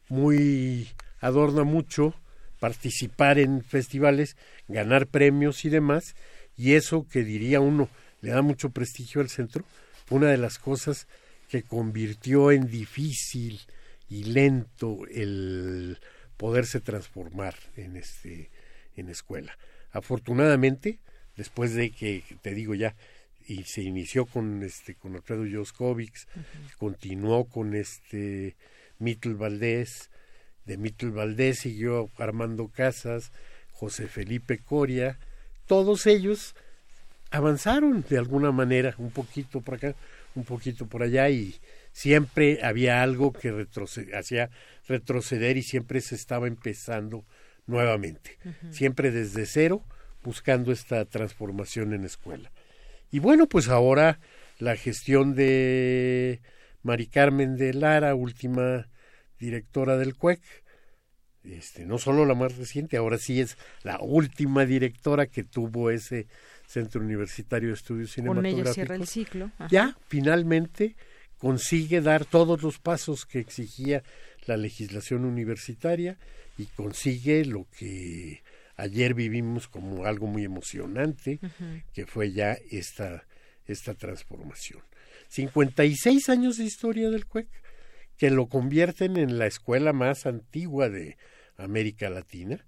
muy 0.09 0.89
adorna 1.21 1.65
mucho 1.65 2.15
participar 2.61 3.39
en 3.39 3.63
festivales, 3.63 4.37
ganar 4.69 5.07
premios 5.07 5.65
y 5.65 5.69
demás, 5.69 6.15
y 6.57 6.75
eso 6.75 7.07
que 7.11 7.25
diría 7.25 7.61
uno 7.61 7.89
le 8.21 8.31
da 8.31 8.43
mucho 8.43 8.71
prestigio 8.71 9.21
al 9.21 9.29
centro, 9.29 9.65
una 10.11 10.29
de 10.29 10.39
las 10.39 10.59
cosas 10.59 11.07
que 11.49 11.63
convirtió 11.63 12.51
en 12.53 12.67
difícil 12.69 13.61
y 14.09 14.25
lento 14.25 15.01
el 15.11 15.99
poderse 16.37 16.81
transformar 16.81 17.55
en 17.77 17.97
este 17.97 18.51
en 18.97 19.09
escuela. 19.09 19.57
Afortunadamente, 19.93 20.99
después 21.37 21.75
de 21.75 21.91
que 21.91 22.23
te 22.43 22.55
digo 22.55 22.75
ya 22.75 22.95
y 23.47 23.65
se 23.65 23.83
inició 23.83 24.27
con 24.27 24.63
este 24.63 24.95
con 24.95 25.15
Alfredo 25.17 25.45
Joskovics, 25.51 26.27
continuó 26.79 27.45
con 27.47 27.75
este 27.75 28.57
Mittel 28.99 29.35
Valdés, 29.35 30.11
de 30.65 30.77
Mittel 30.79 31.11
Valdés 31.11 31.61
siguió 31.61 32.11
Armando 32.19 32.69
Casas, 32.69 33.33
José 33.73 34.09
Felipe 34.09 34.59
Coria, 34.59 35.19
todos 35.67 36.07
ellos 36.07 36.55
avanzaron 37.31 38.05
de 38.09 38.19
alguna 38.19 38.53
manera, 38.53 38.95
un 38.99 39.11
poquito 39.11 39.61
por 39.61 39.75
acá, 39.75 39.95
un 40.35 40.45
poquito 40.45 40.87
por 40.87 41.03
allá 41.03 41.29
y 41.29 41.57
siempre 41.93 42.61
había 42.63 43.03
algo 43.03 43.33
que 43.33 43.67
hacía 44.15 44.51
retroceder 44.89 45.57
y 45.57 45.63
siempre 45.63 46.01
se 46.01 46.15
estaba 46.15 46.47
empezando 46.47 47.25
nuevamente, 47.67 48.39
siempre 48.71 49.11
desde 49.11 49.47
cero, 49.47 49.83
buscando 50.23 50.73
esta 50.73 51.05
transformación 51.05 51.93
en 51.93 52.05
escuela. 52.05 52.51
Y 53.15 53.21
bueno, 53.21 53.49
pues 53.49 53.69
ahora 53.69 54.19
la 54.59 54.75
gestión 54.75 55.37
de 55.37 56.41
Mari 56.83 57.07
Carmen 57.07 57.55
de 57.55 57.73
Lara, 57.73 58.17
última 58.17 58.89
directora 59.39 59.97
del 59.97 60.17
CUEC, 60.17 60.41
este, 61.45 61.87
no 61.87 61.99
solo 61.99 62.27
la 62.27 62.35
más 62.35 62.57
reciente, 62.57 62.97
ahora 62.97 63.19
sí 63.19 63.41
es 63.41 63.57
la 63.85 64.01
última 64.01 64.67
directora 64.67 65.27
que 65.27 65.45
tuvo 65.45 65.93
ese 65.93 66.27
Centro 66.67 67.03
Universitario 67.03 67.69
de 67.69 67.75
Estudios 67.75 68.11
Cinematográficos. 68.11 68.59
Con 68.59 68.67
ella 68.67 68.75
cierra 68.75 68.97
el 68.97 69.07
ciclo. 69.07 69.51
Ya, 69.71 69.97
finalmente, 70.09 70.97
consigue 71.39 72.01
dar 72.01 72.25
todos 72.25 72.65
los 72.65 72.81
pasos 72.81 73.27
que 73.27 73.39
exigía 73.39 74.03
la 74.47 74.57
legislación 74.57 75.25
universitaria 75.25 76.19
y 76.59 76.65
consigue 76.65 77.45
lo 77.45 77.69
que 77.79 78.43
ayer 78.77 79.15
vivimos 79.15 79.69
como 79.69 80.05
algo 80.05 80.27
muy 80.27 80.45
emocionante, 80.45 81.41
que 81.93 82.07
fue 82.07 82.33
ya 82.33 82.57
esta, 82.71 83.27
esta 83.67 83.95
transformación. 83.95 84.83
56 85.29 86.29
años 86.29 86.59
de 86.59 86.65
historia 86.65 87.11
del 87.11 87.27
CUEC, 87.27 87.49
que 88.17 88.31
lo 88.31 88.49
convierten 88.49 89.17
en 89.17 89.39
la 89.39 89.47
escuela 89.47 89.93
más 89.93 90.27
antigua 90.27 90.89
de 90.89 91.17
América 91.57 92.11
Latina, 92.11 92.65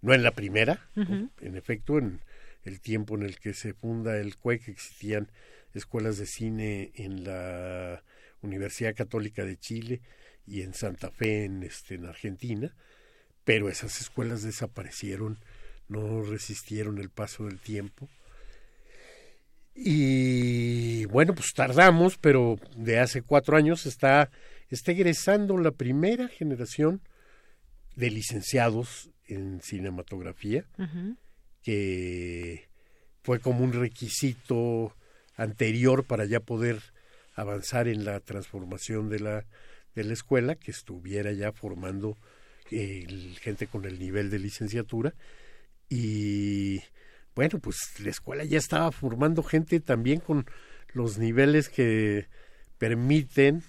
no 0.00 0.14
en 0.14 0.22
la 0.22 0.32
primera, 0.32 0.88
en 0.96 1.56
efecto, 1.56 1.98
en 1.98 2.20
el 2.64 2.80
tiempo 2.80 3.16
en 3.16 3.22
el 3.22 3.38
que 3.38 3.54
se 3.54 3.72
funda 3.72 4.16
el 4.18 4.36
CUEC 4.36 4.68
existían 4.68 5.30
escuelas 5.74 6.18
de 6.18 6.26
cine 6.26 6.92
en 6.94 7.24
la 7.24 8.02
Universidad 8.42 8.94
Católica 8.94 9.44
de 9.44 9.56
Chile 9.56 10.00
y 10.46 10.62
en 10.62 10.74
Santa 10.74 11.10
Fe 11.10 11.44
en, 11.44 11.62
este, 11.62 11.94
en 11.94 12.06
Argentina, 12.06 12.74
pero 13.44 13.68
esas 13.68 14.00
escuelas 14.00 14.42
desaparecieron, 14.42 15.38
no 15.88 16.22
resistieron 16.22 16.98
el 16.98 17.10
paso 17.10 17.44
del 17.46 17.58
tiempo. 17.58 18.08
Y 19.74 21.06
bueno, 21.06 21.34
pues 21.34 21.54
tardamos, 21.54 22.18
pero 22.18 22.58
de 22.76 22.98
hace 22.98 23.22
cuatro 23.22 23.56
años 23.56 23.86
está, 23.86 24.30
está 24.68 24.92
egresando 24.92 25.56
la 25.56 25.70
primera 25.70 26.28
generación 26.28 27.00
de 27.96 28.10
licenciados 28.10 29.10
en 29.26 29.60
cinematografía, 29.62 30.64
que 31.62 32.68
fue 33.22 33.38
como 33.38 33.64
un 33.64 33.72
requisito 33.72 34.94
anterior 35.36 36.04
para 36.04 36.26
ya 36.26 36.40
poder 36.40 36.80
avanzar 37.34 37.88
en 37.88 38.04
la 38.04 38.20
transformación 38.20 39.08
de 39.08 39.20
la, 39.20 39.46
de 39.94 40.04
la 40.04 40.12
escuela, 40.12 40.54
que 40.54 40.70
estuviera 40.70 41.32
ya 41.32 41.52
formando 41.52 42.18
gente 42.68 43.66
con 43.66 43.84
el 43.84 43.98
nivel 43.98 44.30
de 44.30 44.38
licenciatura. 44.38 45.14
Y 45.88 46.80
bueno, 47.34 47.58
pues 47.58 48.00
la 48.00 48.10
escuela 48.10 48.44
ya 48.44 48.58
estaba 48.58 48.92
formando 48.92 49.42
gente 49.42 49.80
también 49.80 50.20
con 50.20 50.46
los 50.92 51.18
niveles 51.18 51.68
que 51.68 52.28
permiten 52.78 53.62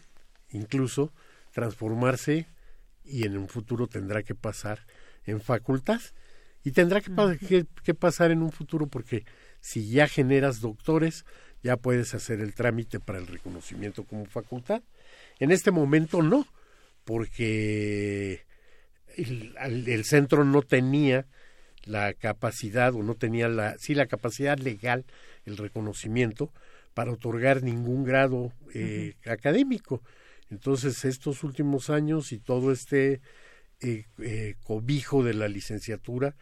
incluso 0.51 1.13
transformarse 1.51 2.47
y 3.05 3.25
en 3.25 3.37
un 3.37 3.47
futuro 3.47 3.87
tendrá 3.87 4.23
que 4.23 4.35
pasar 4.35 4.85
en 5.25 5.41
facultad. 5.41 6.01
Y 6.65 6.71
tendrá 6.71 7.01
que, 7.01 7.65
que, 7.83 7.93
pasar 7.93 8.31
en 8.31 8.41
un 8.41 8.51
futuro 8.51 8.87
porque 8.87 9.25
si 9.59 9.89
ya 9.89 10.07
generas 10.07 10.61
doctores, 10.61 11.25
ya 11.61 11.75
puedes 11.75 12.13
hacer 12.13 12.39
el 12.39 12.53
trámite 12.53 13.01
para 13.01 13.19
el 13.19 13.27
reconocimiento 13.27 14.05
como 14.05 14.25
facultad. 14.25 14.81
En 15.39 15.51
este 15.51 15.71
momento 15.71 16.21
no, 16.21 16.47
porque 17.03 18.45
el, 19.17 19.87
el 19.87 20.05
centro 20.05 20.43
no 20.43 20.61
tenía 20.61 21.25
la 21.85 22.13
capacidad 22.13 22.95
o 22.95 23.03
no 23.03 23.15
tenía 23.15 23.49
la 23.49 23.77
sí 23.77 23.93
la 23.93 24.07
capacidad 24.07 24.57
legal 24.57 25.05
el 25.45 25.57
reconocimiento 25.57 26.51
para 26.93 27.11
otorgar 27.11 27.63
ningún 27.63 28.03
grado 28.03 28.53
eh, 28.73 29.15
académico. 29.25 30.01
Entonces 30.49 31.05
estos 31.05 31.43
últimos 31.43 31.89
años 31.89 32.31
y 32.31 32.39
todo 32.39 32.71
este 32.71 33.21
eh, 33.81 34.05
eh, 34.19 34.55
cobijo 34.63 35.23
de 35.23 35.33
la 35.33 35.47
licenciatura 35.47 36.35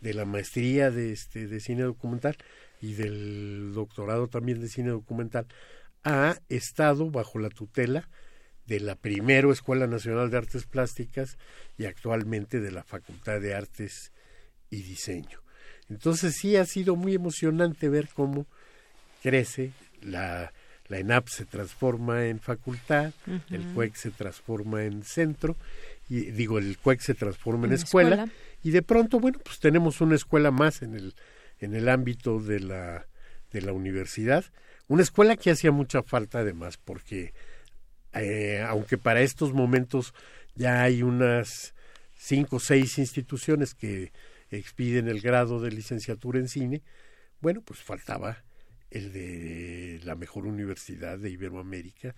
de 0.00 0.14
la 0.14 0.24
maestría 0.24 0.90
de 0.90 1.12
este 1.12 1.46
de 1.46 1.60
cine 1.60 1.82
documental 1.82 2.36
y 2.80 2.94
del 2.94 3.72
doctorado 3.74 4.28
también 4.28 4.60
de 4.60 4.68
cine 4.68 4.90
documental 4.90 5.46
ha 6.02 6.38
estado 6.48 7.10
bajo 7.10 7.38
la 7.38 7.50
tutela 7.50 8.08
de 8.70 8.78
la 8.78 8.94
primero 8.94 9.50
Escuela 9.50 9.88
Nacional 9.88 10.30
de 10.30 10.36
Artes 10.36 10.64
Plásticas 10.64 11.38
y 11.76 11.86
actualmente 11.86 12.60
de 12.60 12.70
la 12.70 12.84
Facultad 12.84 13.40
de 13.40 13.52
Artes 13.52 14.12
y 14.70 14.82
Diseño. 14.82 15.40
Entonces 15.88 16.36
sí 16.36 16.54
ha 16.54 16.64
sido 16.64 16.94
muy 16.94 17.16
emocionante 17.16 17.88
ver 17.88 18.08
cómo 18.14 18.46
crece 19.24 19.72
la, 20.02 20.52
la 20.86 20.98
ENAP 20.98 21.26
se 21.26 21.46
transforma 21.46 22.26
en 22.26 22.38
facultad, 22.38 23.12
el 23.50 23.64
CUEC 23.74 23.96
se 23.96 24.12
transforma 24.12 24.84
en 24.84 25.02
centro, 25.02 25.56
y 26.08 26.30
digo, 26.30 26.58
el 26.58 26.78
CUEC 26.78 27.00
se 27.00 27.14
transforma 27.14 27.66
en, 27.66 27.72
escuela, 27.72 28.28
y 28.62 28.70
de 28.70 28.82
pronto, 28.82 29.18
bueno, 29.18 29.40
pues 29.44 29.58
tenemos 29.58 30.00
una 30.00 30.14
escuela 30.14 30.52
más 30.52 30.82
en 30.82 30.94
el, 30.94 31.14
en 31.58 31.74
el 31.74 31.88
ámbito 31.88 32.38
de 32.38 32.60
la, 32.60 33.08
de 33.50 33.62
la 33.62 33.72
universidad, 33.72 34.44
una 34.86 35.02
escuela 35.02 35.36
que 35.36 35.50
hacía 35.50 35.72
mucha 35.72 36.04
falta 36.04 36.38
además, 36.38 36.76
porque 36.76 37.32
eh, 38.14 38.64
aunque 38.66 38.98
para 38.98 39.20
estos 39.20 39.52
momentos 39.52 40.14
ya 40.54 40.82
hay 40.82 41.02
unas 41.02 41.74
cinco 42.16 42.56
o 42.56 42.60
seis 42.60 42.98
instituciones 42.98 43.74
que 43.74 44.12
expiden 44.50 45.08
el 45.08 45.20
grado 45.20 45.60
de 45.60 45.70
licenciatura 45.70 46.38
en 46.38 46.48
cine, 46.48 46.82
bueno, 47.40 47.62
pues 47.62 47.80
faltaba 47.80 48.38
el 48.90 49.12
de 49.12 50.00
la 50.04 50.16
mejor 50.16 50.46
universidad 50.46 51.18
de 51.18 51.30
Iberoamérica 51.30 52.14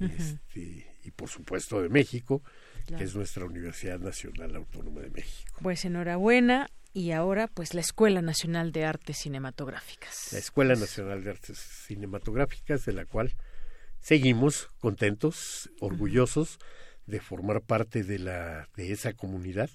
este, 0.00 0.86
y 1.04 1.10
por 1.10 1.28
supuesto 1.28 1.82
de 1.82 1.88
México, 1.88 2.42
que 2.86 3.04
es 3.04 3.14
nuestra 3.14 3.44
Universidad 3.44 3.98
Nacional 4.00 4.56
Autónoma 4.56 5.00
de 5.00 5.10
México. 5.10 5.58
Pues 5.62 5.84
enhorabuena 5.84 6.68
y 6.92 7.12
ahora 7.12 7.46
pues 7.46 7.74
la 7.74 7.80
Escuela 7.80 8.22
Nacional 8.22 8.72
de 8.72 8.84
Artes 8.84 9.18
Cinematográficas. 9.18 10.28
La 10.32 10.38
Escuela 10.38 10.74
Nacional 10.74 11.22
de 11.22 11.30
Artes 11.30 11.58
Cinematográficas, 11.58 12.84
de 12.84 12.92
la 12.92 13.04
cual 13.04 13.32
seguimos 14.02 14.70
contentos, 14.80 15.70
orgullosos 15.80 16.58
de 17.06 17.20
formar 17.20 17.62
parte 17.62 18.02
de 18.02 18.18
la 18.18 18.68
de 18.76 18.92
esa 18.92 19.14
comunidad. 19.14 19.70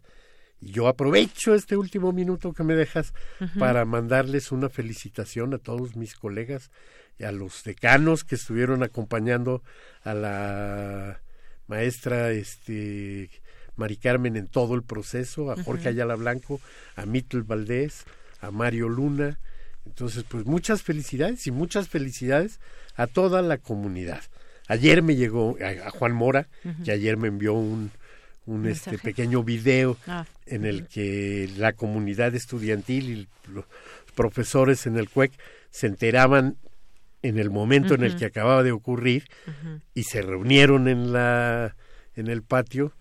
Y 0.60 0.72
yo 0.72 0.88
aprovecho 0.88 1.56
este 1.56 1.78
último 1.78 2.12
minuto 2.12 2.54
que 2.54 2.64
me 2.64 2.76
dejas 2.76 3.14
para 3.60 3.86
mandarles 3.86 4.52
una 4.52 4.70
felicitación 4.70 5.54
a 5.54 5.60
todos 5.60 5.96
mis 5.96 6.16
colegas 6.16 6.72
y 7.20 7.24
a 7.24 7.32
los 7.32 7.64
decanos 7.64 8.24
que 8.24 8.36
estuvieron 8.36 8.84
acompañando 8.84 9.64
a 10.04 10.14
la 10.14 11.22
maestra 11.68 12.32
este 12.32 13.30
Mari 13.76 13.98
Carmen 13.98 14.36
en 14.36 14.48
todo 14.48 14.74
el 14.74 14.84
proceso, 14.84 15.52
a 15.52 15.64
Jorge 15.64 15.90
Ayala 15.90 16.16
Blanco, 16.16 16.60
a 16.96 17.06
Mittel 17.06 17.44
Valdés, 17.44 18.06
a 18.42 18.50
Mario 18.50 18.90
Luna, 18.90 19.40
Entonces, 19.88 20.24
pues 20.28 20.46
muchas 20.46 20.84
felicidades 20.84 21.48
y 21.48 21.52
muchas 21.52 21.88
felicidades 21.88 22.60
a 22.96 23.08
toda 23.08 23.42
la 23.42 23.58
comunidad. 23.58 24.22
Ayer 24.68 25.02
me 25.02 25.16
llegó 25.16 25.58
a, 25.62 25.90
Juan 25.92 26.14
Mora, 26.14 26.48
que 26.84 26.92
ayer 26.92 27.16
me 27.18 27.30
envió 27.30 27.54
un, 27.54 27.92
un 28.46 28.66
este 28.68 28.98
pequeño 28.98 29.44
video 29.44 29.98
ah, 30.08 30.26
en 30.46 30.66
el 30.66 30.88
que 30.88 31.50
la 31.58 31.74
comunidad 31.74 32.36
estudiantil 32.36 33.10
y 33.10 33.28
los 33.52 33.66
profesores 34.16 34.88
en 34.88 34.98
el 34.98 35.10
CUEC 35.10 35.32
se 35.70 35.88
enteraban 35.88 36.58
en 37.22 37.40
el 37.40 37.50
momento 37.50 37.94
en 37.94 38.04
el 38.04 38.16
que 38.16 38.26
acababa 38.26 38.64
de 38.64 38.72
ocurrir 38.72 39.28
y 39.94 40.04
se 40.04 40.22
reunieron 40.22 40.88
en 40.88 41.12
la 41.12 41.76
en 42.16 42.28
el 42.28 42.42
patio 42.42 42.94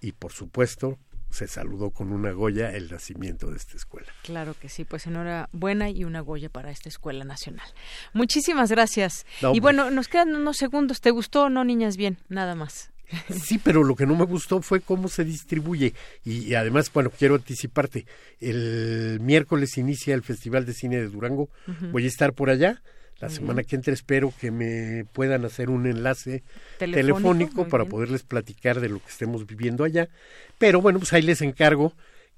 y 0.00 0.12
por 0.12 0.32
supuesto 0.32 0.98
se 1.30 1.46
saludó 1.46 1.90
con 1.90 2.12
una 2.12 2.32
Goya 2.32 2.74
el 2.74 2.90
nacimiento 2.90 3.50
de 3.50 3.56
esta 3.56 3.76
escuela. 3.76 4.08
Claro 4.22 4.54
que 4.58 4.68
sí, 4.68 4.84
pues 4.84 5.06
enhorabuena 5.06 5.90
y 5.90 6.04
una 6.04 6.20
Goya 6.20 6.48
para 6.48 6.70
esta 6.70 6.88
escuela 6.88 7.24
nacional. 7.24 7.66
Muchísimas 8.12 8.70
gracias. 8.70 9.26
y 9.52 9.60
bueno, 9.60 9.90
nos 9.90 10.08
quedan 10.08 10.34
unos 10.34 10.56
segundos. 10.56 11.00
¿Te 11.00 11.10
gustó 11.10 11.44
o 11.44 11.48
no, 11.50 11.64
niñas? 11.64 11.96
Bien, 11.96 12.18
nada 12.28 12.54
más. 12.54 12.90
Sí, 13.42 13.58
pero 13.58 13.84
lo 13.84 13.96
que 13.96 14.06
no 14.06 14.14
me 14.14 14.24
gustó 14.24 14.60
fue 14.62 14.80
cómo 14.80 15.08
se 15.08 15.24
distribuye. 15.24 15.94
Y, 16.24 16.54
además, 16.54 16.92
bueno, 16.92 17.10
quiero 17.10 17.36
anticiparte. 17.36 18.06
El 18.40 19.18
miércoles 19.20 19.78
inicia 19.78 20.14
el 20.14 20.22
Festival 20.22 20.66
de 20.66 20.74
Cine 20.74 20.96
de 20.96 21.08
Durango. 21.08 21.48
Voy 21.92 22.04
a 22.04 22.08
estar 22.08 22.32
por 22.32 22.50
allá. 22.50 22.82
La 23.20 23.28
semana 23.28 23.64
que 23.64 23.74
entra 23.74 23.92
espero 23.92 24.32
que 24.40 24.52
me 24.52 25.04
puedan 25.12 25.44
hacer 25.44 25.70
un 25.70 25.86
enlace 25.86 26.44
telefónico, 26.78 27.66
para 27.66 27.84
poderles 27.84 28.22
platicar 28.22 28.80
de 28.80 28.88
lo 28.88 29.00
que 29.00 29.08
estemos 29.08 29.44
viviendo 29.44 29.82
allá. 29.82 30.08
Pero 30.56 30.80
bueno, 30.80 31.00
pues 31.00 31.12
ahí 31.12 31.22
les 31.22 31.42
encargo 31.42 31.94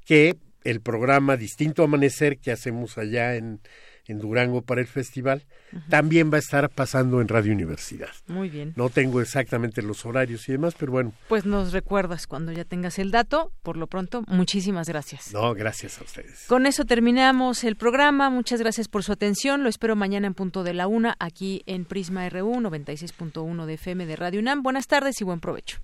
que 0.07 0.39
el 0.65 0.81
programa 0.81 1.37
Distinto 1.37 1.83
Amanecer 1.83 2.39
que 2.39 2.51
hacemos 2.51 2.97
allá 2.97 3.37
en, 3.37 3.61
en 4.11 4.19
Durango 4.19 4.63
para 4.63 4.81
el 4.81 4.87
festival, 4.87 5.45
también 5.89 6.31
va 6.33 6.37
a 6.37 6.41
estar 6.41 6.69
pasando 6.69 7.21
en 7.21 7.29
Radio 7.29 7.53
Universidad. 7.53 8.11
Muy 8.27 8.49
bien. 8.49 8.73
No 8.77 8.91
tengo 8.91 9.21
exactamente 9.21 9.83
los 9.83 10.05
horarios 10.05 10.49
y 10.49 10.53
demás, 10.53 10.75
pero 10.79 10.93
bueno. 10.93 11.13
Pues 11.29 11.47
nos 11.47 11.73
recuerdas 11.73 12.27
cuando 12.27 12.53
ya 12.53 12.65
tengas 12.65 12.99
el 12.99 13.11
dato. 13.11 13.53
Por 13.63 13.77
lo 13.77 13.87
pronto, 13.87 14.25
muchísimas 14.27 14.89
gracias. 14.89 15.33
No, 15.33 15.55
gracias 15.55 16.01
a 16.01 16.05
ustedes. 16.05 16.45
Con 16.49 16.67
eso 16.67 16.85
terminamos 16.85 17.65
el 17.65 17.77
programa. 17.77 18.31
Muchas 18.31 18.61
gracias 18.61 18.89
por 18.89 19.05
su 19.05 19.13
atención. 19.13 19.63
Lo 19.63 19.69
espero 19.69 19.97
mañana 19.97 20.27
en 20.27 20.35
punto 20.35 20.65
de 20.65 20.75
la 20.75 20.87
una, 20.87 21.17
aquí 21.19 21.63
en 21.67 21.85
Prisma 21.85 22.29
RU 22.29 22.55
96.1 22.55 23.67
de 23.67 23.75
FM 23.75 24.07
de 24.07 24.17
Radio 24.17 24.41
UNAM. 24.41 24.63
Buenas 24.63 24.87
tardes 24.87 25.21
y 25.21 25.25
buen 25.25 25.41
provecho. 25.41 25.79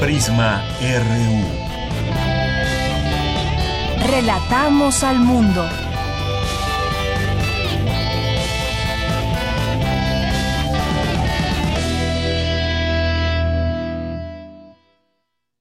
Prisma 0.00 0.62
RU. 0.80 1.67
Relatamos 4.00 5.02
al 5.02 5.18
mundo. 5.18 5.87